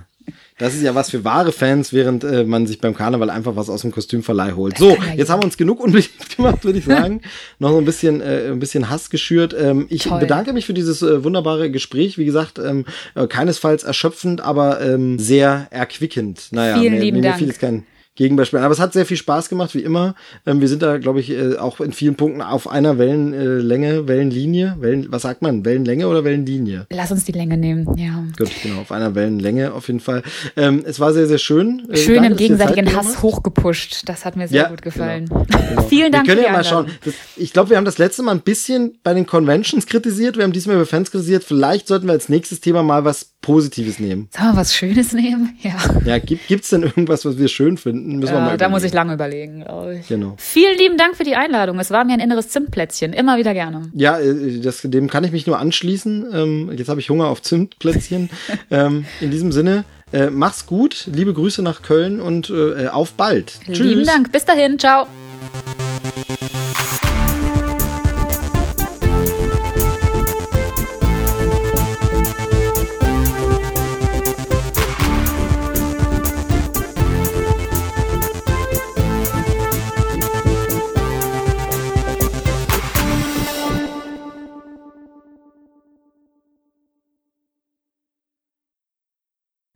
Das 0.64 0.76
ist 0.76 0.82
ja 0.82 0.96
was 0.96 1.10
für 1.10 1.26
wahre 1.26 1.52
Fans, 1.52 1.92
während 1.92 2.24
äh, 2.24 2.46
man 2.46 2.66
sich 2.68 2.80
beim 2.80 2.96
Karneval 2.96 3.30
einfach 3.30 3.58
was 3.58 3.70
aus 3.70 3.82
dem 3.82 3.92
Kostümverleih 3.92 4.54
holt. 4.54 4.78
So, 4.78 4.96
jetzt 5.18 5.30
haben 5.30 5.42
wir 5.42 5.46
uns 5.46 5.58
genug 5.58 5.82
unbeliebt 5.82 6.38
gemacht, 6.38 6.64
würde 6.64 6.80
ich 6.80 6.86
sagen. 6.86 7.20
Noch 7.60 7.72
so 7.72 7.80
ein 7.80 7.84
bisschen, 7.84 8.22
äh, 8.22 8.48
ein 8.48 8.60
bisschen 8.60 8.90
Hass 8.90 9.10
geschürt. 9.10 9.54
Ähm, 9.60 9.88
ich 9.90 10.04
Toll. 10.04 10.22
bedanke 10.22 10.54
mich 10.54 10.66
für 10.66 10.74
dieses 10.74 11.02
äh, 11.02 11.22
wunderbare 11.22 11.70
Gespräch. 11.70 12.18
Wie 12.18 12.24
gesagt, 12.24 12.60
ähm, 12.60 12.86
äh, 13.14 13.28
keinesfalls 13.28 13.84
erschöpfend, 13.84 14.40
aber 14.40 14.80
ähm, 14.80 15.20
sehr 15.20 15.68
erquickend. 15.70 16.48
Naja, 16.52 16.80
Vielen 16.80 16.94
mir, 16.94 17.02
lieben 17.02 17.18
mir 17.18 17.24
Dank. 17.24 17.40
fiel 17.40 17.48
jetzt 17.48 17.60
kein 17.60 17.84
Gegenbeispiel. 18.16 18.60
Aber 18.60 18.72
es 18.72 18.80
hat 18.80 18.94
sehr 18.94 19.08
viel 19.08 19.18
Spaß 19.18 19.50
gemacht, 19.50 19.74
wie 19.74 19.80
immer. 19.80 20.14
Ähm, 20.46 20.62
wir 20.62 20.68
sind 20.68 20.84
da, 20.84 21.00
glaube 21.00 21.20
ich, 21.20 21.32
äh, 21.32 21.58
auch 21.58 21.80
in 21.80 21.94
vielen 21.94 22.16
Punkten 22.16 22.44
auf 22.44 22.70
einer 22.70 23.00
Wellenlänge, 23.00 23.94
äh, 23.94 24.08
Wellenlinie. 24.08 24.76
Wellen, 24.80 25.08
was 25.10 25.24
sagt 25.24 25.42
man? 25.42 25.66
Wellenlänge 25.66 26.08
oder 26.08 26.24
Wellenlinie? 26.24 26.86
Lass 26.92 27.12
uns 27.12 27.26
die 27.26 27.32
Länge 27.32 27.58
nehmen, 27.58 27.98
ja. 27.98 28.24
Gut, 28.38 28.52
genau, 28.62 28.82
auf 28.82 28.92
einer 28.92 29.16
Wellenlänge 29.16 29.74
auf 29.74 29.88
jeden 29.88 30.00
Fall. 30.00 30.22
Ähm, 30.56 30.84
es 30.86 31.00
war 31.00 31.12
sehr, 31.12 31.26
sehr 31.26 31.40
schön. 31.40 31.90
Äh, 31.90 31.98
schön 31.98 32.16
Danke, 32.16 32.32
im 32.32 32.38
gegenseitigen 32.38 32.96
Hass 32.96 33.24
hochgepusht. 33.24 34.08
Das 34.08 34.26
hat 34.26 34.36
mir 34.36 34.48
sehr 34.48 34.64
ja, 34.64 34.70
gut 34.70 34.84
gefallen. 34.84 35.26
Genau, 35.26 35.46
genau. 35.70 35.82
Vielen 35.84 36.12
Dank. 36.12 36.28
Wir 36.28 36.36
können 36.36 36.46
ja 36.46 36.52
mal 36.52 36.64
schauen. 36.64 36.92
Das, 37.04 37.16
ich 37.36 37.52
glaube, 37.52 37.72
wir 37.72 37.78
haben 37.78 37.86
das 37.86 37.98
letzte 37.98 38.22
Mal 38.22 38.34
ein 38.34 38.42
bisschen 38.42 39.00
bei 39.04 39.16
den 39.16 39.26
Conventions 39.26 39.88
kritisiert. 39.88 40.38
Wir 40.38 40.44
haben 40.44 40.54
diesmal 40.54 40.76
über 40.76 40.86
Fans 40.86 41.10
kritisiert. 41.10 41.44
Vielleicht 41.44 41.88
sollten 41.88 42.06
wir 42.06 42.14
als 42.14 42.30
nächstes 42.30 42.62
Thema 42.62 42.84
mal 42.84 43.06
was 43.06 43.33
Positives 43.44 44.00
nehmen. 44.00 44.30
Sollen 44.32 44.54
wir 44.54 44.58
was 44.58 44.74
Schönes 44.74 45.14
nehmen? 45.14 45.52
Ja. 45.64 45.76
Ja, 46.06 46.20
gibt 46.20 46.50
es 46.64 46.70
denn 46.72 46.84
irgendwas, 46.84 47.26
was 47.26 47.38
wir 47.38 47.48
schön 47.48 47.78
finden? 47.78 48.18
Müssen 48.18 48.34
ja, 48.34 48.40
wir 48.40 48.46
mal 48.52 48.58
da 48.58 48.70
muss 48.70 48.84
ich 48.84 48.92
lange 48.92 49.14
überlegen, 49.14 49.64
glaube 49.64 49.98
ich. 49.98 50.08
Genau. 50.08 50.36
Vielen 50.38 50.78
lieben 50.78 50.98
Dank 50.98 51.16
für 51.16 51.24
die 51.24 51.36
Einladung. 51.36 51.80
Es 51.80 51.92
war 51.92 52.04
mir 52.04 52.14
ein 52.14 52.20
inneres 52.20 52.50
Zimtplätzchen. 52.50 53.14
Immer 53.14 53.38
wieder 53.38 53.54
gerne. 53.54 53.90
Ja, 53.94 54.20
äh, 54.20 54.60
das, 54.60 54.82
dem 54.82 55.10
kann 55.10 55.24
ich 55.24 55.32
mich 55.32 55.48
nur 55.48 55.60
anschließen. 55.60 56.28
Ähm, 56.34 56.72
jetzt 56.76 56.90
habe 56.90 57.00
ich 57.00 57.10
Hunger 57.10 57.28
auf 57.28 57.42
Zimtplätzchen. 57.42 58.30
ähm, 58.72 59.06
in 59.22 59.32
diesem 59.32 59.52
Sinne, 59.52 59.86
äh, 60.12 60.30
mach's 60.30 60.66
gut. 60.66 61.08
Liebe 61.12 61.34
Grüße 61.34 61.62
nach 61.62 61.82
Köln 61.82 62.20
und 62.20 62.50
äh, 62.50 62.88
auf 62.88 63.14
bald. 63.14 63.60
Lieben 63.62 63.74
Tschüss. 63.74 63.88
Lieben 63.88 64.06
Dank. 64.06 64.32
Bis 64.32 64.46
dahin. 64.46 64.80
Ciao. 64.80 65.08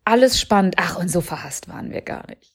Alles 0.08 0.40
spannend. 0.40 0.76
Ach, 0.78 0.98
und 0.98 1.10
so 1.10 1.22
verhasst 1.22 1.68
waren 1.70 1.92
wir 1.92 2.02
gar 2.02 2.26
nicht. 2.28 2.54